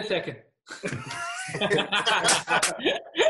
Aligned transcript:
a 0.00 0.06
second. 0.06 0.36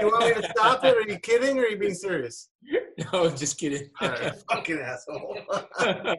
You 0.01 0.07
want 0.07 0.37
me 0.37 0.43
to 0.43 0.49
stop 0.51 0.85
it? 0.85 0.97
Are 0.97 1.11
you 1.11 1.19
kidding 1.19 1.59
or 1.59 1.63
are 1.63 1.69
you 1.69 1.79
being 1.79 1.95
serious? 1.95 2.49
no, 3.13 3.29
just 3.31 3.59
kidding. 3.59 3.91
All 4.01 4.09
right, 4.09 4.35
fucking 4.51 4.79
asshole. 4.79 5.39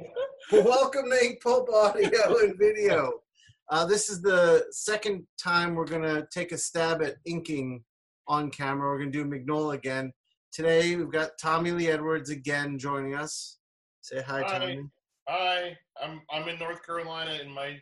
Welcome 0.51 1.05
to 1.09 1.17
Inkpulp 1.23 1.69
Audio 1.69 2.37
and 2.43 2.57
Video. 2.57 3.21
Uh, 3.69 3.85
this 3.85 4.09
is 4.09 4.21
the 4.21 4.65
second 4.71 5.25
time 5.41 5.75
we're 5.75 5.85
going 5.85 6.01
to 6.01 6.27
take 6.31 6.51
a 6.51 6.57
stab 6.57 7.01
at 7.01 7.15
inking 7.25 7.83
on 8.27 8.49
camera. 8.49 8.89
We're 8.89 8.99
going 8.99 9.11
to 9.11 9.23
do 9.23 9.29
Mignola 9.29 9.75
again. 9.75 10.11
Today 10.51 10.97
we've 10.97 11.11
got 11.11 11.31
Tommy 11.39 11.71
Lee 11.71 11.87
Edwards 11.87 12.29
again 12.29 12.77
joining 12.77 13.15
us. 13.15 13.59
Say 14.01 14.21
hi, 14.21 14.41
Hi. 14.41 14.59
Tommy. 14.59 14.83
Hi, 15.29 15.77
I'm 16.03 16.21
I'm 16.29 16.49
in 16.49 16.59
North 16.59 16.85
Carolina 16.85 17.39
in 17.41 17.49
my 17.49 17.79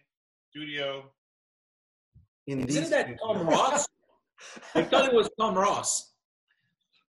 studio. 0.51 1.09
In 2.49 2.67
Isn't 2.67 2.81
these 2.81 2.89
that 2.89 3.07
two- 3.07 3.15
Tom 3.23 3.45
Ross? 3.47 3.85
I 4.75 4.81
thought 4.81 5.05
it 5.05 5.13
was 5.13 5.29
Tom 5.39 5.55
Ross. 5.55 6.13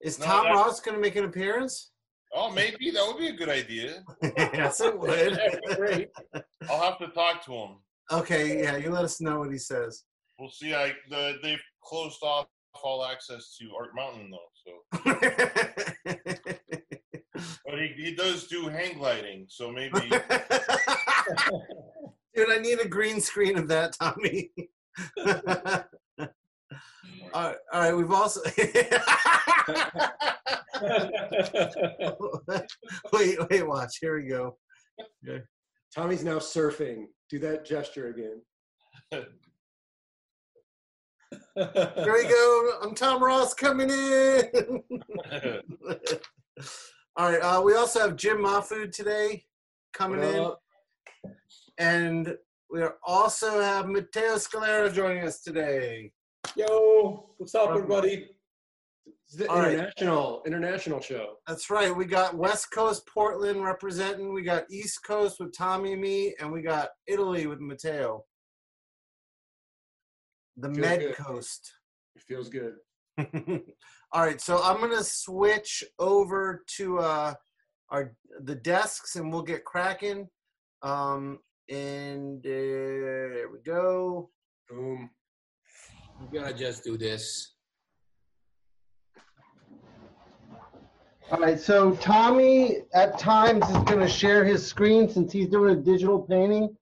Is 0.02 0.20
No, 0.20 0.25
Tom 0.25 0.43
that- 0.45 0.53
Ross 0.53 0.81
going 0.81 0.95
to 0.95 1.02
make 1.02 1.16
an 1.16 1.23
appearance? 1.23 1.91
Oh, 2.35 2.52
maybe 2.52 2.91
that 2.91 3.07
would 3.07 3.17
be 3.17 3.27
a 3.30 3.34
good 3.34 3.47
idea. 3.49 4.03
yes, 4.38 4.81
it 4.81 4.99
would. 4.99 5.39
Great. 5.77 6.09
I'll 6.70 6.81
have 6.83 6.99
to 6.99 7.07
talk 7.07 7.44
to 7.45 7.53
him. 7.53 7.70
okay, 8.11 8.61
yeah, 8.63 8.75
you 8.75 8.91
let 8.91 9.03
us 9.05 9.21
know 9.21 9.39
what 9.39 9.49
he 9.52 9.57
says. 9.57 10.03
We'll 10.38 10.49
see. 10.49 10.75
I 10.75 10.91
the 11.09 11.38
they've 11.41 11.61
closed 11.83 12.21
off 12.21 12.45
all 12.83 13.03
access 13.05 13.55
to 13.59 13.69
Art 13.75 13.95
Mountain 13.95 14.30
though, 14.31 14.49
so 14.63 14.73
but 17.66 17.80
he, 17.80 17.88
he 17.97 18.16
does 18.16 18.47
do 18.47 18.67
hang 18.67 18.97
gliding, 18.97 19.45
so 19.50 19.72
maybe 19.72 20.00
Dude, 22.35 22.50
I 22.52 22.58
need 22.59 22.80
a 22.80 22.88
green 22.88 23.19
screen 23.22 23.58
of 23.58 23.67
that, 23.69 23.94
Tommy. 24.00 24.52
all, 25.28 25.36
right, 27.33 27.55
all 27.73 27.81
right, 27.81 27.95
we've 27.95 28.11
also. 28.11 28.42
wait, 33.14 33.38
wait, 33.50 33.67
watch. 33.67 33.97
Here 34.00 34.19
we 34.19 34.28
go. 34.28 34.58
Tommy's 35.94 36.23
now 36.23 36.39
surfing. 36.39 37.06
Do 37.30 37.39
that 37.39 37.66
gesture 37.66 38.09
again. 38.09 38.41
Here 41.56 42.13
we 42.13 42.23
go. 42.23 42.72
I'm 42.81 42.95
Tom 42.95 43.23
Ross 43.23 43.53
coming 43.53 43.89
in. 43.89 44.44
all 47.17 47.31
right, 47.31 47.41
uh, 47.41 47.61
we 47.63 47.75
also 47.75 48.00
have 48.00 48.16
Jim 48.16 48.38
Mahfood 48.38 48.91
today 48.91 49.44
coming 49.94 50.23
in. 50.23 50.52
And 51.78 52.36
we 52.70 52.84
also 53.03 53.62
have 53.62 53.88
Matteo 53.88 54.36
Scalera 54.36 54.94
joining 54.94 55.25
us 55.25 55.42
today. 55.42 56.12
Yo, 56.56 57.31
what's 57.38 57.56
up, 57.56 57.70
everybody? 57.70 58.30
It's 59.25 59.36
the 59.36 59.50
All 59.50 59.59
right. 59.59 59.73
international 59.73 60.44
international 60.45 61.02
show. 61.02 61.36
That's 61.47 61.70
right. 61.70 61.95
We 61.95 62.06
got 62.06 62.36
West 62.36 62.72
Coast 62.72 63.08
Portland 63.12 63.64
representing. 63.64 64.34
We 64.34 64.44
got 64.44 64.70
East 64.72 65.00
Coast 65.03 65.38
with 65.40 65.56
Tommy 65.56 65.94
and 65.94 66.02
me, 66.02 66.36
and 66.40 66.52
we 66.52 66.62
got 66.62 66.90
Italy 67.08 67.47
with 67.47 67.59
Matteo. 67.59 68.23
The 70.58 70.70
Feels 70.70 70.80
Med 70.80 71.00
good. 71.00 71.16
Coast. 71.16 71.72
It 72.16 72.23
feels 72.23 72.50
good. 72.50 72.75
All 74.12 74.23
right, 74.25 74.40
so 74.40 74.62
I'm 74.62 74.80
gonna 74.80 75.03
switch 75.03 75.84
over 75.97 76.64
to 76.78 77.00
uh, 77.00 77.34
our 77.90 78.16
the 78.44 78.56
desks, 78.56 79.16
and 79.16 79.31
we'll 79.31 79.42
get 79.42 79.66
cracking. 79.66 80.28
Um, 80.81 81.40
and 81.69 82.40
uh, 82.46 82.50
there 82.50 83.50
we 83.52 83.59
go. 83.59 84.30
Boom. 84.69 85.09
We're 86.19 86.41
gonna 86.41 86.53
just 86.53 86.84
do 86.84 86.97
this. 86.97 87.53
All 91.31 91.40
right, 91.40 91.59
so 91.59 91.91
Tommy 91.97 92.78
at 92.96 93.19
times 93.19 93.63
is 93.69 93.78
going 93.84 94.00
to 94.00 94.09
share 94.09 94.44
his 94.44 94.66
screen 94.66 95.08
since 95.08 95.31
he's 95.31 95.47
doing 95.47 95.78
a 95.78 95.79
digital 95.79 96.19
painting. 96.19 96.75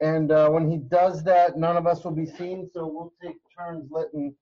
And 0.00 0.32
uh, 0.32 0.48
when 0.48 0.70
he 0.70 0.78
does 0.78 1.22
that, 1.24 1.58
none 1.58 1.76
of 1.76 1.86
us 1.86 2.04
will 2.04 2.12
be 2.12 2.24
seen, 2.24 2.70
so 2.72 2.86
we'll 2.86 3.12
take 3.22 3.36
turns 3.54 3.90
letting 3.90 4.34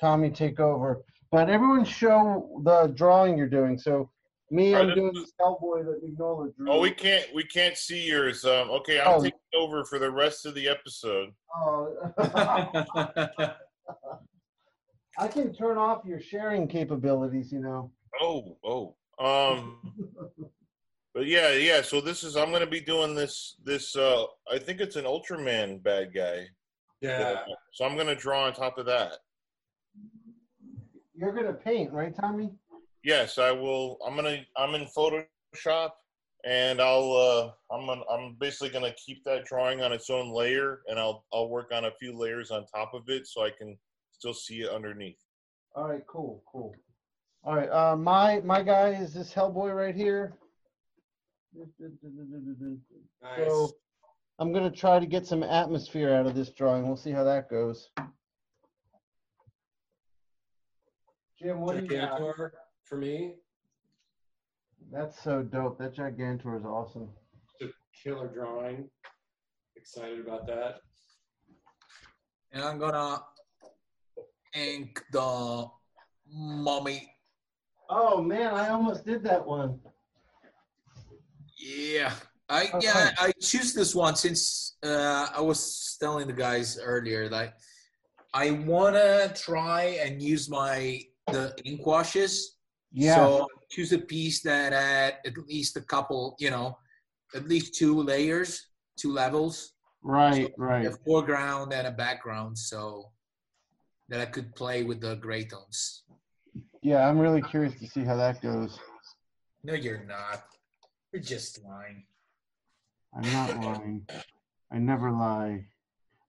Tommy 0.00 0.28
take 0.28 0.58
over. 0.58 1.02
But 1.30 1.50
everyone 1.50 1.84
show 1.84 2.60
the 2.64 2.92
drawing 2.96 3.38
you're 3.38 3.46
doing. 3.46 3.78
So 3.78 4.10
me, 4.52 4.74
I'm 4.74 4.94
doing 4.94 5.12
this 5.14 5.32
cowboy 5.40 5.82
that 5.84 6.02
Mignola 6.04 6.54
drew. 6.56 6.70
oh 6.70 6.80
we 6.80 6.90
can't 6.90 7.26
we 7.34 7.42
can't 7.44 7.76
see 7.76 8.06
yours. 8.06 8.44
Um, 8.44 8.70
okay, 8.70 9.00
I'm 9.00 9.14
Oh. 9.14 9.22
taking 9.22 9.38
over 9.54 9.84
for 9.84 9.98
the 9.98 10.10
rest 10.10 10.46
of 10.46 10.54
the 10.54 10.68
episode. 10.68 11.30
Oh. 11.56 12.12
I 15.18 15.28
can 15.28 15.52
turn 15.54 15.76
off 15.76 16.04
your 16.04 16.20
sharing 16.20 16.66
capabilities, 16.68 17.52
you 17.52 17.60
know. 17.60 17.90
Oh, 18.20 18.56
oh. 18.64 18.94
Um 19.18 19.80
But 21.14 21.26
yeah, 21.26 21.52
yeah. 21.52 21.82
So 21.82 22.00
this 22.00 22.24
is 22.24 22.36
I'm 22.36 22.50
gonna 22.50 22.66
be 22.66 22.80
doing 22.80 23.14
this. 23.14 23.56
This 23.64 23.94
uh, 23.96 24.24
I 24.50 24.58
think 24.58 24.80
it's 24.80 24.96
an 24.96 25.04
Ultraman 25.04 25.82
bad 25.82 26.14
guy. 26.14 26.46
Yeah. 27.02 27.44
So 27.72 27.84
I'm 27.84 27.96
gonna 27.96 28.14
draw 28.14 28.44
on 28.46 28.54
top 28.54 28.78
of 28.78 28.86
that. 28.86 29.18
You're 31.14 31.32
going 31.34 31.46
to 31.46 31.52
paint, 31.52 31.92
right, 31.92 32.12
Tommy? 32.16 32.50
Yes, 33.04 33.38
I 33.38 33.50
will. 33.50 33.98
I'm 34.06 34.14
gonna. 34.14 34.44
I'm 34.56 34.74
in 34.74 34.86
Photoshop, 34.96 35.90
and 36.44 36.80
I'll. 36.80 37.12
Uh, 37.12 37.74
I'm. 37.74 37.86
Gonna, 37.86 38.02
I'm 38.10 38.36
basically 38.38 38.70
gonna 38.70 38.94
keep 38.94 39.24
that 39.24 39.44
drawing 39.44 39.82
on 39.82 39.92
its 39.92 40.08
own 40.08 40.32
layer, 40.32 40.82
and 40.86 40.98
I'll. 40.98 41.24
I'll 41.32 41.48
work 41.48 41.72
on 41.72 41.86
a 41.86 41.90
few 41.98 42.16
layers 42.16 42.50
on 42.52 42.64
top 42.66 42.94
of 42.94 43.08
it, 43.08 43.26
so 43.26 43.44
I 43.44 43.50
can 43.50 43.76
still 44.12 44.34
see 44.34 44.60
it 44.60 44.70
underneath. 44.70 45.18
All 45.74 45.88
right, 45.88 46.06
cool, 46.06 46.44
cool. 46.50 46.74
All 47.44 47.56
right, 47.56 47.70
uh, 47.70 47.96
my 47.96 48.40
my 48.44 48.62
guy 48.62 48.90
is 48.90 49.12
this 49.12 49.32
Hellboy 49.32 49.74
right 49.74 49.96
here. 49.96 50.34
Nice. 53.20 53.48
So 53.48 53.70
I'm 54.38 54.52
gonna 54.52 54.70
try 54.70 55.00
to 55.00 55.06
get 55.06 55.26
some 55.26 55.42
atmosphere 55.42 56.14
out 56.14 56.26
of 56.26 56.36
this 56.36 56.50
drawing. 56.50 56.86
We'll 56.86 56.96
see 56.96 57.10
how 57.10 57.24
that 57.24 57.50
goes. 57.50 57.90
Jim, 61.36 61.60
what 61.60 61.76
do 61.76 61.82
you 61.82 61.88
got? 61.88 62.20
Gigantor 62.82 62.88
for 62.88 62.96
me. 62.96 63.34
That's 64.92 65.22
so 65.22 65.42
dope. 65.42 65.78
That 65.78 65.94
Gigantor 65.94 66.58
is 66.58 66.64
awesome. 66.64 67.08
It's 67.60 67.72
a 67.72 67.74
killer 68.02 68.28
drawing. 68.28 68.88
Excited 69.76 70.20
about 70.20 70.46
that. 70.46 70.80
and 72.52 72.62
I'm 72.62 72.78
gonna 72.78 73.22
ink 74.54 75.02
the 75.12 75.66
mummy. 76.30 77.14
Oh 77.88 78.22
man, 78.22 78.54
I 78.54 78.68
almost 78.68 79.04
did 79.04 79.22
that 79.24 79.44
one. 79.46 79.80
Yeah. 81.58 82.12
I 82.48 82.68
Oh, 82.74 82.80
yeah. 82.82 83.12
I 83.18 83.32
choose 83.40 83.72
this 83.72 83.94
one 83.94 84.14
since 84.16 84.76
uh, 84.84 85.28
I 85.34 85.40
was 85.40 85.96
telling 86.00 86.26
the 86.26 86.32
guys 86.34 86.78
earlier 86.82 87.30
like 87.30 87.54
I 88.34 88.50
wanna 88.50 89.32
try 89.34 89.98
and 90.04 90.20
use 90.22 90.48
my 90.50 91.00
the 91.28 91.54
ink 91.64 91.86
washes. 91.86 92.58
So 92.98 93.48
choose 93.70 93.92
a 93.92 93.98
piece 93.98 94.42
that 94.42 94.72
had 94.72 95.18
at 95.24 95.38
least 95.48 95.76
a 95.76 95.80
couple, 95.80 96.36
you 96.38 96.50
know, 96.50 96.76
at 97.34 97.48
least 97.48 97.74
two 97.74 98.02
layers, 98.02 98.66
two 98.96 99.12
levels, 99.12 99.72
right, 100.02 100.50
a 100.50 100.60
right. 100.60 100.86
A 100.86 100.90
foreground 101.04 101.72
and 101.72 101.86
a 101.86 101.90
background, 101.90 102.58
so 102.58 103.10
that 104.08 104.20
I 104.20 104.26
could 104.26 104.54
play 104.54 104.82
with 104.82 105.00
the 105.00 105.14
gray 105.16 105.44
tones. 105.44 106.02
Yeah, 106.82 107.08
I'm 107.08 107.18
really 107.18 107.40
curious 107.40 107.78
to 107.80 107.86
see 107.86 108.04
how 108.04 108.16
that 108.16 108.42
goes. 108.42 108.78
No, 109.64 109.74
you're 109.74 110.04
not. 110.04 110.44
You're 111.12 111.22
just 111.22 111.62
lying. 111.64 112.04
I'm 113.14 113.32
not 113.32 113.64
lying. 113.64 114.06
I 114.70 114.78
never 114.78 115.10
lie. 115.12 115.66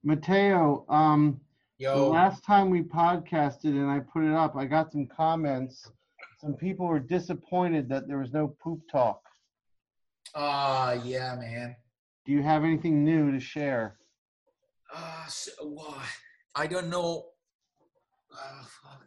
Matteo, 0.03 0.85
um, 0.89 1.39
The 1.79 1.95
last 1.95 2.43
time 2.43 2.69
we 2.69 2.83
podcasted 2.83 3.65
and 3.65 3.89
I 3.89 3.99
put 3.99 4.23
it 4.23 4.33
up, 4.33 4.55
I 4.55 4.65
got 4.65 4.91
some 4.91 5.07
comments. 5.07 5.89
Some 6.43 6.55
people 6.55 6.87
were 6.87 6.99
disappointed 6.99 7.87
that 7.87 8.05
there 8.09 8.17
was 8.17 8.33
no 8.33 8.49
poop 8.61 8.81
talk. 8.91 9.21
ah, 10.35 10.91
yeah, 10.91 11.35
man. 11.39 11.73
Do 12.25 12.33
you 12.33 12.43
have 12.43 12.65
anything 12.65 13.05
new 13.05 13.31
to 13.31 13.39
share? 13.39 13.97
Uh, 14.93 15.25
so, 15.27 15.51
wha- 15.61 16.03
I 16.53 16.67
don't 16.67 16.89
know. 16.89 17.27
Uh, 18.29 18.63
fuck. 18.65 19.05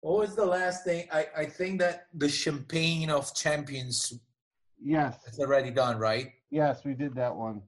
What 0.00 0.20
was 0.20 0.36
the 0.36 0.46
last 0.46 0.84
thing? 0.84 1.06
I, 1.12 1.26
I 1.36 1.44
think 1.44 1.80
that 1.80 2.06
the 2.14 2.28
champagne 2.30 3.10
of 3.10 3.34
champions 3.34 4.14
Yes, 4.80 5.18
It's 5.26 5.40
already 5.40 5.70
done, 5.72 5.98
right? 5.98 6.28
yes, 6.50 6.84
we 6.84 6.94
did 6.94 7.14
that 7.16 7.34
one. 7.34 7.60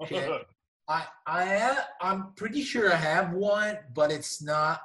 Okay. 0.00 0.28
I 0.88 1.06
I 1.26 1.44
ha- 1.58 1.88
I'm 2.00 2.34
pretty 2.36 2.62
sure 2.62 2.92
I 2.92 2.96
have 2.96 3.32
one, 3.32 3.78
but 3.94 4.12
it's 4.12 4.42
not. 4.42 4.80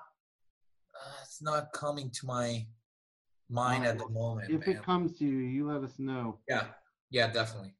Uh, 0.95 1.11
it's 1.23 1.41
not 1.41 1.71
coming 1.73 2.09
to 2.11 2.25
my 2.25 2.65
mind 3.49 3.85
at 3.85 3.97
the 3.97 4.09
moment. 4.09 4.49
If 4.49 4.67
man. 4.67 4.75
it 4.75 4.83
comes 4.83 5.17
to 5.19 5.25
you, 5.25 5.37
you 5.37 5.67
let 5.67 5.83
us 5.83 5.97
know. 5.99 6.39
yeah, 6.47 6.65
yeah, 7.09 7.27
definitely. 7.31 7.73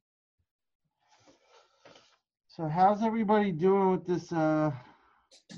So 2.48 2.68
how's 2.68 3.02
everybody 3.02 3.52
doing 3.52 3.90
with 3.92 4.06
this 4.06 4.32
uh 4.32 4.70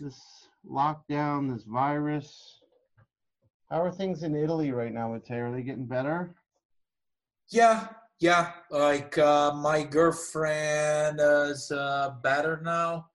this 0.00 0.20
lockdown, 0.68 1.52
this 1.54 1.64
virus. 1.64 2.60
How 3.70 3.82
are 3.82 3.92
things 3.92 4.22
in 4.22 4.34
Italy 4.34 4.72
right 4.72 4.92
now, 4.92 5.12
Matteo? 5.12 5.44
Are 5.48 5.52
they 5.52 5.62
getting 5.62 5.86
better? 5.86 6.34
Yeah, 7.50 7.88
yeah. 8.18 8.52
Like 8.70 9.16
uh, 9.18 9.52
my 9.54 9.82
girlfriend 9.84 11.20
is 11.20 11.70
uh, 11.70 12.14
better 12.22 12.60
now. 12.64 13.08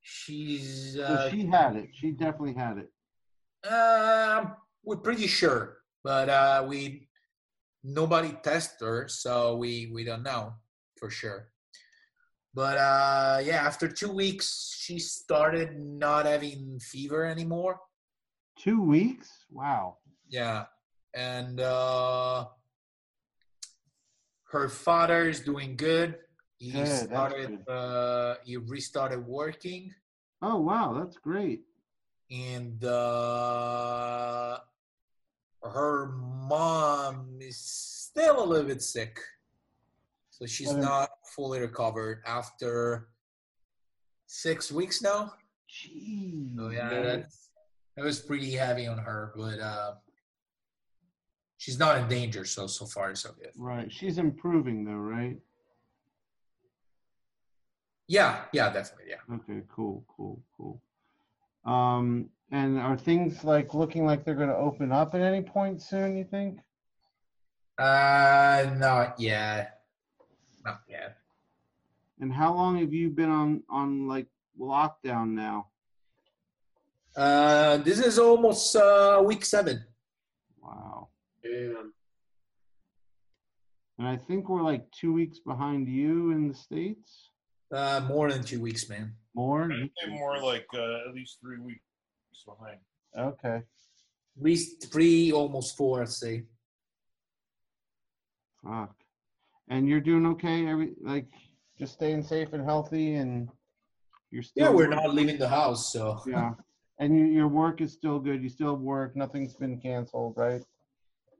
She's. 0.00 0.94
So 0.94 1.02
Uh, 1.04 1.30
she 1.30 1.46
had 1.46 1.76
it. 1.76 1.90
She 1.92 2.10
definitely 2.10 2.54
had 2.54 2.78
it. 2.78 2.90
uh, 3.70 4.46
we're 4.84 4.96
pretty 4.96 5.26
sure, 5.26 5.77
but 6.04 6.28
uh, 6.28 6.64
we 6.68 7.08
nobody 7.84 8.32
tested 8.42 8.86
her, 8.86 9.08
so 9.08 9.56
we 9.56 9.90
we 9.92 10.04
don't 10.04 10.22
know 10.22 10.54
for 10.98 11.10
sure. 11.10 11.48
But 12.54 12.78
uh, 12.78 13.40
yeah, 13.44 13.62
after 13.66 13.88
two 13.88 14.10
weeks, 14.10 14.74
she 14.80 14.98
started 14.98 15.78
not 15.78 16.26
having 16.26 16.80
fever 16.80 17.24
anymore. 17.24 17.78
Two 18.58 18.82
weeks? 18.82 19.30
Wow. 19.50 19.98
Yeah, 20.28 20.64
and 21.14 21.60
uh, 21.60 22.46
her 24.50 24.68
father 24.68 25.28
is 25.28 25.40
doing 25.40 25.76
good. 25.76 26.16
He 26.56 26.72
that's 26.72 27.02
started. 27.02 27.64
good. 27.66 27.72
Uh, 27.72 28.34
he 28.44 28.56
restarted 28.56 29.24
working, 29.26 29.92
Oh 30.42 30.58
wow, 30.58 30.94
that's 30.98 31.16
great. 31.18 31.62
and 32.30 32.82
uh, 32.84 34.58
her 35.62 36.06
mom 36.48 37.38
is 37.40 37.58
still 37.58 38.42
a 38.42 38.46
little 38.46 38.66
bit 38.66 38.82
sick, 38.82 39.18
so 40.30 40.46
she's 40.46 40.70
Okay. 40.70 40.80
not 40.80 41.10
fully 41.34 41.60
recovered 41.60 42.22
after 42.26 43.08
six 44.26 44.70
weeks 44.70 45.02
now. 45.02 45.34
Jeez. 45.68 46.56
So 46.56 46.70
yeah, 46.70 47.02
that's 47.02 47.50
that 47.96 48.04
was 48.04 48.20
pretty 48.20 48.52
heavy 48.52 48.86
on 48.86 48.98
her, 48.98 49.32
but 49.36 49.58
uh, 49.58 49.94
she's 51.58 51.78
not 51.78 51.98
in 51.98 52.08
danger. 52.08 52.44
So 52.44 52.66
so 52.66 52.86
far 52.86 53.14
so 53.14 53.32
good. 53.32 53.50
Right. 53.56 53.92
She's 53.92 54.18
improving 54.18 54.84
though, 54.84 54.92
right? 54.92 55.36
Yeah, 58.10 58.44
yeah, 58.54 58.72
definitely, 58.72 59.10
yeah. 59.10 59.34
Okay, 59.34 59.62
cool, 59.68 60.02
cool, 60.08 60.42
cool. 60.56 60.80
Um, 61.66 62.30
and 62.50 62.78
are 62.78 62.96
things 62.96 63.44
like 63.44 63.74
looking 63.74 64.06
like 64.06 64.24
they're 64.24 64.34
gonna 64.34 64.56
open 64.56 64.92
up 64.92 65.14
at 65.14 65.20
any 65.20 65.42
point 65.42 65.82
soon, 65.82 66.16
you 66.16 66.24
think? 66.24 66.58
Uh, 67.78 68.70
not 68.76 69.18
yet, 69.20 69.82
not 70.64 70.80
yet. 70.88 71.18
And 72.20 72.32
how 72.32 72.52
long 72.54 72.78
have 72.78 72.92
you 72.92 73.10
been 73.10 73.30
on 73.30 73.62
on 73.68 74.08
like 74.08 74.26
lockdown 74.58 75.30
now? 75.30 75.68
Uh, 77.16 77.78
this 77.78 77.98
is 77.98 78.18
almost 78.18 78.74
uh 78.74 79.22
week 79.24 79.44
seven. 79.44 79.84
Wow. 80.62 81.08
Damn. 81.42 81.92
And 83.98 84.06
I 84.06 84.16
think 84.16 84.48
we're 84.48 84.62
like 84.62 84.90
two 84.92 85.12
weeks 85.12 85.38
behind 85.40 85.88
you 85.88 86.30
in 86.30 86.48
the 86.48 86.54
States. 86.54 87.30
Uh, 87.72 88.00
more 88.08 88.32
than 88.32 88.42
two 88.42 88.60
weeks, 88.60 88.88
man. 88.88 89.12
More? 89.34 89.64
I'd 89.64 89.90
say 90.02 90.10
more 90.10 90.40
like 90.40 90.66
uh, 90.72 91.08
at 91.08 91.14
least 91.14 91.38
three 91.40 91.58
weeks 91.58 91.82
behind. 92.44 92.78
Okay. 93.16 93.62
Least 94.40 94.90
three, 94.92 95.32
almost 95.32 95.76
four, 95.76 96.02
I'd 96.02 96.08
say. 96.08 96.44
Fuck. 98.64 98.94
And 99.68 99.88
you're 99.88 100.00
doing 100.00 100.26
okay? 100.26 100.66
Every 100.66 100.92
like 101.02 101.26
just 101.78 101.94
staying 101.94 102.22
safe 102.22 102.52
and 102.52 102.64
healthy 102.64 103.14
and 103.14 103.48
you're 104.30 104.42
still 104.42 104.66
Yeah, 104.66 104.70
we're 104.70 104.88
not 104.88 105.14
leaving 105.14 105.38
the 105.38 105.48
house, 105.48 105.92
so 105.92 106.20
Yeah. 106.26 106.52
And 107.00 107.16
you, 107.16 107.26
your 107.26 107.48
work 107.48 107.80
is 107.80 107.92
still 107.92 108.18
good. 108.18 108.42
You 108.42 108.48
still 108.48 108.72
have 108.72 108.80
work. 108.80 109.14
Nothing's 109.14 109.54
been 109.54 109.80
canceled, 109.80 110.34
right? 110.36 110.62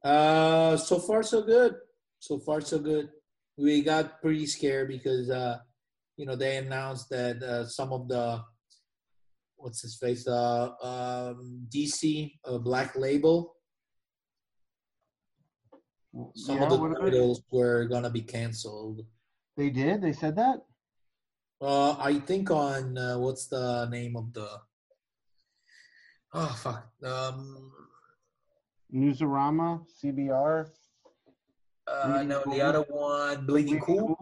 Uh, 0.04 0.76
so 0.76 1.00
far 1.00 1.22
so 1.22 1.42
good. 1.42 1.74
So 2.20 2.38
far 2.38 2.60
so 2.60 2.78
good. 2.78 3.10
We 3.56 3.82
got 3.82 4.20
pretty 4.20 4.46
scared 4.46 4.88
because 4.88 5.30
uh, 5.30 5.58
you 6.18 6.26
know, 6.26 6.36
they 6.36 6.56
announced 6.56 7.08
that 7.10 7.42
uh, 7.42 7.64
some 7.64 7.92
of 7.92 8.08
the 8.08 8.42
what's 9.58 9.82
his 9.82 9.96
face, 9.96 10.26
uh, 10.26 10.70
um, 10.82 11.66
DC 11.68 12.32
uh, 12.44 12.58
Black 12.58 12.96
Label, 12.96 13.54
some 16.34 16.56
Yeah, 16.56 16.64
of 16.64 16.70
the 16.70 16.76
what 16.78 16.90
about- 16.92 17.00
titles 17.04 17.42
were 17.50 17.84
gonna 17.86 18.10
be 18.10 18.22
canceled. 18.22 19.02
They 19.56 19.70
did. 19.70 20.00
They 20.00 20.12
said 20.12 20.36
that. 20.36 20.60
Uh, 21.60 21.96
I 21.98 22.20
think 22.20 22.50
on 22.50 22.96
uh, 22.96 23.18
what's 23.18 23.48
the 23.48 23.86
name 23.90 24.16
of 24.16 24.32
the? 24.32 24.48
Oh 26.32 26.54
fuck. 26.62 26.88
Um, 27.04 27.72
Newsarama, 28.94 29.84
CBR. 30.02 30.70
uh, 31.86 32.22
no, 32.22 32.42
Cool? 32.42 32.52
the 32.52 32.60
other 32.62 32.82
one, 32.88 33.44
Bleeding 33.46 33.80
Cool. 33.80 34.16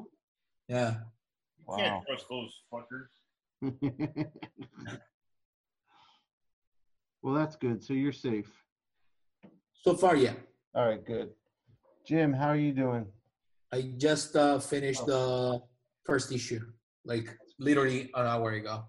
Yeah. 0.68 1.00
You 1.58 1.64
Wow. 1.66 1.76
can't 1.76 2.06
trust 2.06 2.26
those 2.30 2.52
fuckers. 2.72 3.10
well, 7.26 7.34
that's 7.34 7.56
good. 7.56 7.82
So 7.82 7.92
you're 7.92 8.12
safe. 8.12 8.48
So 9.82 9.94
far, 9.94 10.14
yeah. 10.14 10.34
All 10.76 10.86
right, 10.88 11.04
good. 11.04 11.30
Jim, 12.06 12.32
how 12.32 12.46
are 12.46 12.56
you 12.56 12.70
doing? 12.70 13.04
I 13.72 13.90
just 13.96 14.36
uh, 14.36 14.60
finished 14.60 15.04
the 15.06 15.60
first 16.04 16.30
issue, 16.30 16.60
like 17.04 17.36
literally 17.58 18.12
an 18.14 18.26
hour 18.26 18.52
ago. 18.52 18.84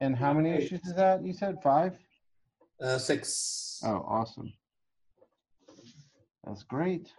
And 0.00 0.16
how 0.16 0.32
many 0.32 0.52
issues 0.52 0.80
is 0.86 0.94
that? 0.94 1.22
You 1.22 1.34
said 1.34 1.56
five? 1.62 1.98
Uh, 2.80 2.96
six. 2.96 3.78
Oh, 3.84 4.02
awesome. 4.08 4.50
That's 6.46 6.62
great. 6.62 7.12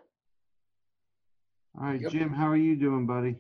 All 1.80 1.86
right, 1.86 2.01
Yep. 2.01 2.12
Jim, 2.12 2.30
how 2.33 2.48
are 2.48 2.57
you 2.57 2.75
doing, 2.75 3.06
buddy? 3.06 3.36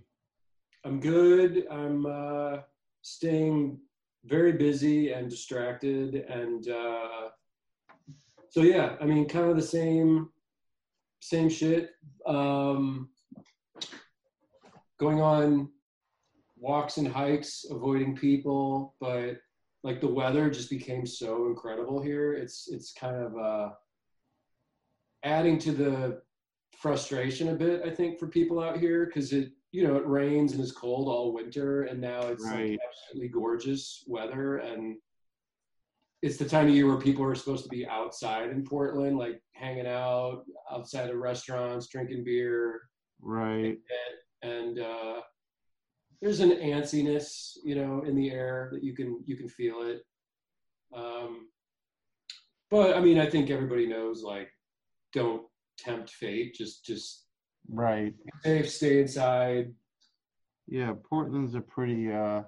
I'm 0.85 0.99
good. 0.99 1.65
I'm 1.71 2.05
uh, 2.05 2.57
staying 3.01 3.79
very 4.27 4.53
busy 4.53 5.11
and 5.11 5.29
distracted, 5.29 6.15
and 6.15 6.69
uh, 6.69 7.29
so 8.49 8.61
yeah. 8.61 8.95
I 9.01 9.05
mean, 9.05 9.27
kind 9.27 9.49
of 9.49 9.55
the 9.55 9.61
same, 9.61 10.29
same 11.19 11.49
shit. 11.49 11.91
Um, 12.25 13.09
going 14.99 15.21
on 15.21 15.69
walks 16.57 16.97
and 16.97 17.07
hikes, 17.07 17.65
avoiding 17.69 18.15
people, 18.15 18.95
but 18.99 19.37
like 19.83 20.01
the 20.01 20.07
weather 20.07 20.49
just 20.49 20.69
became 20.69 21.05
so 21.05 21.47
incredible 21.47 22.01
here. 22.01 22.33
It's 22.33 22.67
it's 22.71 22.93
kind 22.93 23.15
of 23.15 23.37
uh, 23.37 23.69
adding 25.23 25.59
to 25.59 25.71
the 25.71 26.21
frustration 26.77 27.49
a 27.49 27.55
bit, 27.55 27.81
I 27.85 27.89
think, 27.89 28.19
for 28.19 28.27
people 28.27 28.59
out 28.59 28.79
here 28.79 29.05
because 29.05 29.33
it 29.33 29.51
you 29.71 29.85
know 29.85 29.95
it 29.97 30.07
rains 30.07 30.53
and 30.53 30.61
it's 30.61 30.71
cold 30.71 31.07
all 31.07 31.33
winter, 31.33 31.83
and 31.83 31.99
now 31.99 32.21
it's 32.27 32.43
Right. 32.45 32.71
like 32.71 32.79
absolutely 32.87 33.29
gorgeous 33.29 34.03
weather, 34.07 34.57
and 34.57 34.97
it's 36.21 36.37
the 36.37 36.49
time 36.49 36.67
of 36.67 36.73
year 36.73 36.87
where 36.87 36.97
people 36.97 37.23
are 37.23 37.35
supposed 37.35 37.63
to 37.63 37.69
be 37.69 37.85
outside 37.87 38.49
in 38.49 38.63
Portland, 38.63 39.17
like 39.17 39.41
hanging 39.53 39.87
out 39.87 40.43
outside 40.71 41.09
of 41.09 41.17
restaurants, 41.17 41.87
drinking 41.87 42.23
beer, 42.23 42.81
Right. 43.21 43.77
and 44.41 44.79
uh, 44.79 45.21
there's 46.21 46.39
an 46.39 46.51
antsiness, 46.51 47.57
you 47.63 47.75
know, 47.75 48.01
in 48.01 48.15
the 48.15 48.31
air 48.31 48.69
that 48.73 48.83
you 48.83 48.95
can 48.95 49.21
you 49.25 49.37
can 49.37 49.47
feel 49.47 49.81
it. 49.81 50.01
Um, 50.95 51.49
but 52.71 52.97
I 52.97 52.99
mean, 53.01 53.19
I 53.19 53.29
think 53.29 53.49
everybody 53.49 53.85
knows 53.85 54.23
like, 54.23 54.49
don't 55.13 55.43
tempt 55.77 56.09
fate. 56.09 56.55
Just 56.55 56.83
just 56.83 57.26
Right. 57.69 58.13
stay 58.41 58.61
safe, 58.61 58.71
stay 58.71 59.01
inside. 59.01 59.73
Yeah, 60.67 60.93
Portland's 61.09 61.55
a 61.55 61.61
pretty 61.61 62.11
uh 62.11 62.43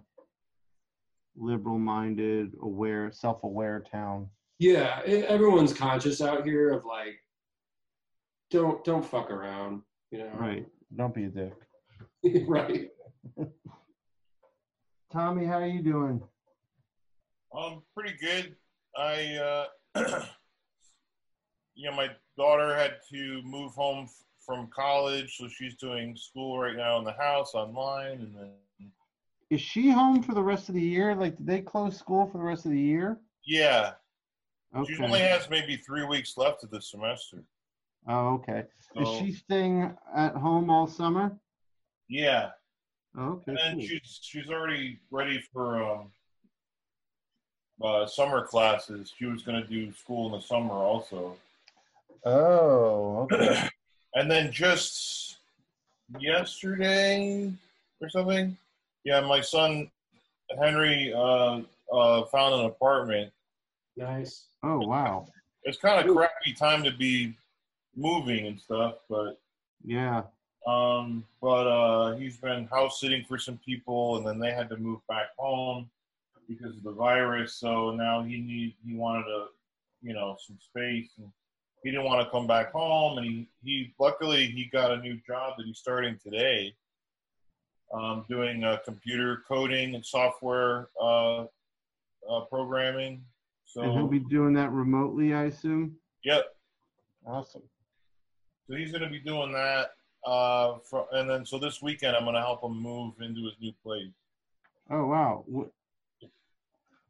liberal-minded, 1.38 2.53
aware, 2.61 3.11
self-aware 3.11 3.85
town. 3.91 4.29
Yeah, 4.59 5.01
e- 5.07 5.23
everyone's 5.25 5.73
conscious 5.73 6.21
out 6.21 6.45
here 6.45 6.71
of 6.71 6.83
like, 6.85 7.15
don't 8.51 8.83
don't 8.83 9.05
fuck 9.05 9.31
around, 9.31 9.81
you 10.11 10.19
know. 10.19 10.31
Right. 10.38 10.65
Don't 10.95 11.13
be 11.13 11.25
a 11.25 11.29
dick. 11.29 11.53
right. 12.47 12.89
Tommy, 15.11 15.45
how 15.45 15.59
are 15.59 15.67
you 15.67 15.81
doing? 15.81 16.21
I'm 17.55 17.81
pretty 17.95 18.15
good. 18.21 18.55
I, 18.95 19.65
uh, 19.95 19.95
you 21.75 21.89
know, 21.89 21.95
my 21.95 22.09
daughter 22.38 22.75
had 22.75 22.97
to 23.11 23.41
move 23.43 23.71
home 23.73 24.05
f- 24.05 24.23
from 24.50 24.68
college, 24.75 25.38
so 25.38 25.48
she's 25.48 25.75
doing 25.75 26.15
school 26.15 26.58
right 26.58 26.75
now 26.75 26.98
in 26.98 27.03
the 27.03 27.12
house 27.12 27.53
online, 27.53 28.13
and 28.13 28.36
then 28.36 28.91
Is 29.51 29.62
she 29.62 29.91
home 29.91 30.24
for 30.24 30.34
the 30.34 30.41
rest 30.41 30.70
of 30.70 30.74
the 30.75 30.82
year? 30.82 31.13
Like, 31.13 31.38
did 31.38 31.46
they 31.46 31.62
close 31.62 31.96
school 31.96 32.25
for 32.25 32.39
the 32.39 32.44
rest 32.44 32.65
of 32.65 32.72
the 32.72 32.79
year? 32.82 33.20
yeah, 33.46 33.91
Okay. 34.75 34.91
she 34.96 35.03
only 35.03 35.20
has 35.20 35.50
maybe 35.51 35.77
three 35.77 36.03
weeks 36.03 36.36
left 36.36 36.63
of 36.63 36.72
the 36.72 36.82
semester. 36.82 37.44
oh, 38.08 38.36
okay. 38.36 38.63
Is 38.96 39.08
she 39.20 39.34
staying 39.34 39.96
at 40.15 40.34
home 40.34 40.72
all 40.72 40.88
summer? 40.88 41.38
yeah, 42.08 42.50
okay. 43.15 43.51
and 43.51 43.79
cool. 43.79 43.88
she's 43.88 44.20
she's 44.24 44.50
already 44.50 45.00
ready 45.12 45.39
for 45.53 45.84
um 45.84 46.12
uh, 47.84 48.08
summer 48.08 48.46
classes. 48.48 49.13
She 49.15 49.25
was 49.25 49.44
going 49.44 49.62
to 49.62 49.68
do 49.70 49.94
school 49.94 50.25
in 50.25 50.32
the 50.34 50.46
summer 50.46 50.74
also. 50.74 51.38
Oh, 52.25 53.27
okay. 53.32 53.70
and 54.19 54.29
then 54.29 54.51
just 54.51 55.38
yesterday 56.19 57.51
or 58.01 58.09
something, 58.09 58.57
yeah, 59.05 59.21
my 59.21 59.39
son 59.39 59.89
Henry 60.61 61.13
uh, 61.15 61.61
uh, 61.93 62.25
found 62.25 62.55
an 62.55 62.65
apartment. 62.65 63.31
Nice. 63.95 64.47
Oh 64.61 64.79
wow. 64.79 65.27
It's 65.63 65.77
kind 65.77 66.05
of 66.07 66.15
crappy 66.15 66.53
time 66.53 66.83
to 66.83 66.91
be 66.91 67.38
moving 67.95 68.47
and 68.47 68.59
stuff, 68.59 68.95
but 69.09 69.39
Yeah. 69.85 70.23
um, 70.67 71.23
but 71.41 71.67
uh, 71.67 72.15
he's 72.17 72.38
been 72.38 72.65
house 72.67 72.99
sitting 72.99 73.23
for 73.23 73.38
some 73.38 73.57
people, 73.65 74.17
and 74.17 74.27
then 74.27 74.39
they 74.39 74.51
had 74.51 74.69
to 74.69 74.77
move 74.77 74.99
back 75.07 75.27
home 75.38 75.89
because 76.47 76.75
of 76.75 76.83
the 76.83 76.91
virus. 76.91 77.53
So 77.53 77.91
now 77.91 78.23
he 78.23 78.39
need 78.41 78.75
he 78.85 78.95
wanted 78.95 79.27
a 79.27 79.47
you 80.01 80.13
know 80.13 80.35
some 80.45 80.57
space, 80.59 81.09
and 81.17 81.31
he 81.83 81.91
didn't 81.91 82.05
want 82.05 82.21
to 82.25 82.29
come 82.29 82.48
back 82.48 82.71
home. 82.71 83.17
And 83.17 83.25
he 83.27 83.50
he 83.63 83.93
luckily 84.00 84.48
he 84.48 84.65
got 84.65 84.91
a 84.91 84.98
new 84.98 85.17
job 85.25 85.53
that 85.57 85.65
he's 85.65 85.77
starting 85.79 86.17
today, 86.21 86.74
um, 87.93 88.25
doing 88.29 88.63
uh, 88.63 88.77
computer 88.86 89.43
coding 89.48 89.95
and 89.95 90.05
software 90.05 90.89
uh, 91.01 91.43
uh, 92.29 92.41
programming. 92.50 93.24
So 93.65 93.81
And 93.81 93.91
he'll 93.93 94.07
be 94.07 94.19
doing 94.19 94.53
that 94.53 94.71
remotely, 94.71 95.33
I 95.33 95.43
assume. 95.45 95.95
yep. 96.24 96.45
awesome. 97.25 97.62
So 98.67 98.75
he's 98.75 98.91
going 98.91 99.03
to 99.03 99.09
be 99.09 99.19
doing 99.19 99.51
that. 99.53 99.91
Uh, 100.25 100.77
for, 100.89 101.07
and 101.13 101.29
then 101.29 101.45
so 101.45 101.57
this 101.57 101.81
weekend 101.81 102.15
I'm 102.15 102.24
going 102.24 102.36
to 102.36 102.41
help 102.41 102.63
him 102.63 102.75
move 102.81 103.13
into 103.21 103.41
his 103.45 103.53
new 103.62 103.71
place. 103.83 104.12
Oh 104.91 105.05
wow. 105.05 105.45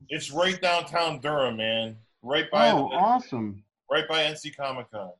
It's 0.09 0.31
right 0.31 0.61
downtown 0.61 1.19
Durham, 1.19 1.57
man. 1.57 1.97
Right 2.21 2.49
by 2.51 2.69
Oh, 2.71 2.89
the, 2.89 2.95
awesome. 2.95 3.63
Right 3.91 4.07
by 4.07 4.23
NC 4.23 4.55
Comic 4.55 4.91
Con. 4.91 5.11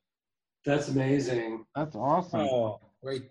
That's 0.66 0.90
amazing. 0.90 1.66
That's 1.76 1.96
awesome. 1.96 2.42
Oh, 2.42 2.80
great. 3.04 3.24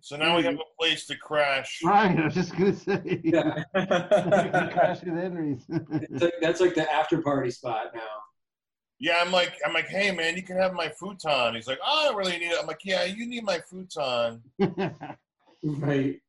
So 0.00 0.16
now 0.16 0.36
we 0.36 0.42
have 0.42 0.54
a 0.54 0.78
place 0.78 1.06
to 1.06 1.16
crash. 1.16 1.80
Right, 1.84 2.18
I 2.18 2.24
was 2.24 2.34
just 2.34 2.56
gonna 2.56 2.74
say. 2.74 3.20
Yeah. 3.22 3.62
Crash 3.74 5.02
with 5.02 5.14
Henry's. 5.14 5.64
Like, 6.10 6.34
that's 6.40 6.60
like 6.60 6.74
the 6.74 6.90
after 6.92 7.22
party 7.22 7.50
spot 7.50 7.92
now. 7.94 8.00
Yeah, 8.98 9.18
I'm 9.20 9.30
like, 9.30 9.54
I'm 9.66 9.74
like, 9.74 9.88
hey 9.88 10.10
man, 10.10 10.36
you 10.36 10.42
can 10.42 10.56
have 10.56 10.72
my 10.72 10.88
futon. 10.88 11.54
He's 11.54 11.66
like, 11.66 11.78
oh, 11.84 12.00
I 12.00 12.04
don't 12.08 12.16
really 12.16 12.38
need 12.38 12.52
it. 12.52 12.58
I'm 12.60 12.66
like, 12.66 12.84
yeah, 12.84 13.04
you 13.04 13.26
need 13.26 13.44
my 13.44 13.60
futon. 13.68 14.42
Right. 15.62 16.20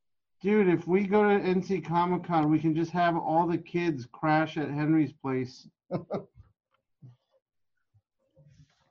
Dude, 0.42 0.68
if 0.68 0.88
we 0.88 1.08
go 1.08 1.24
to 1.24 1.44
NC 1.44 1.86
Comic 1.86 2.24
Con, 2.24 2.50
we 2.50 2.60
can 2.60 2.76
just 2.76 2.92
have 2.92 3.16
all 3.18 3.48
the 3.48 3.58
kids 3.58 4.08
crash 4.12 4.58
at 4.58 4.70
Henry's 4.70 5.14
place. 5.14 5.68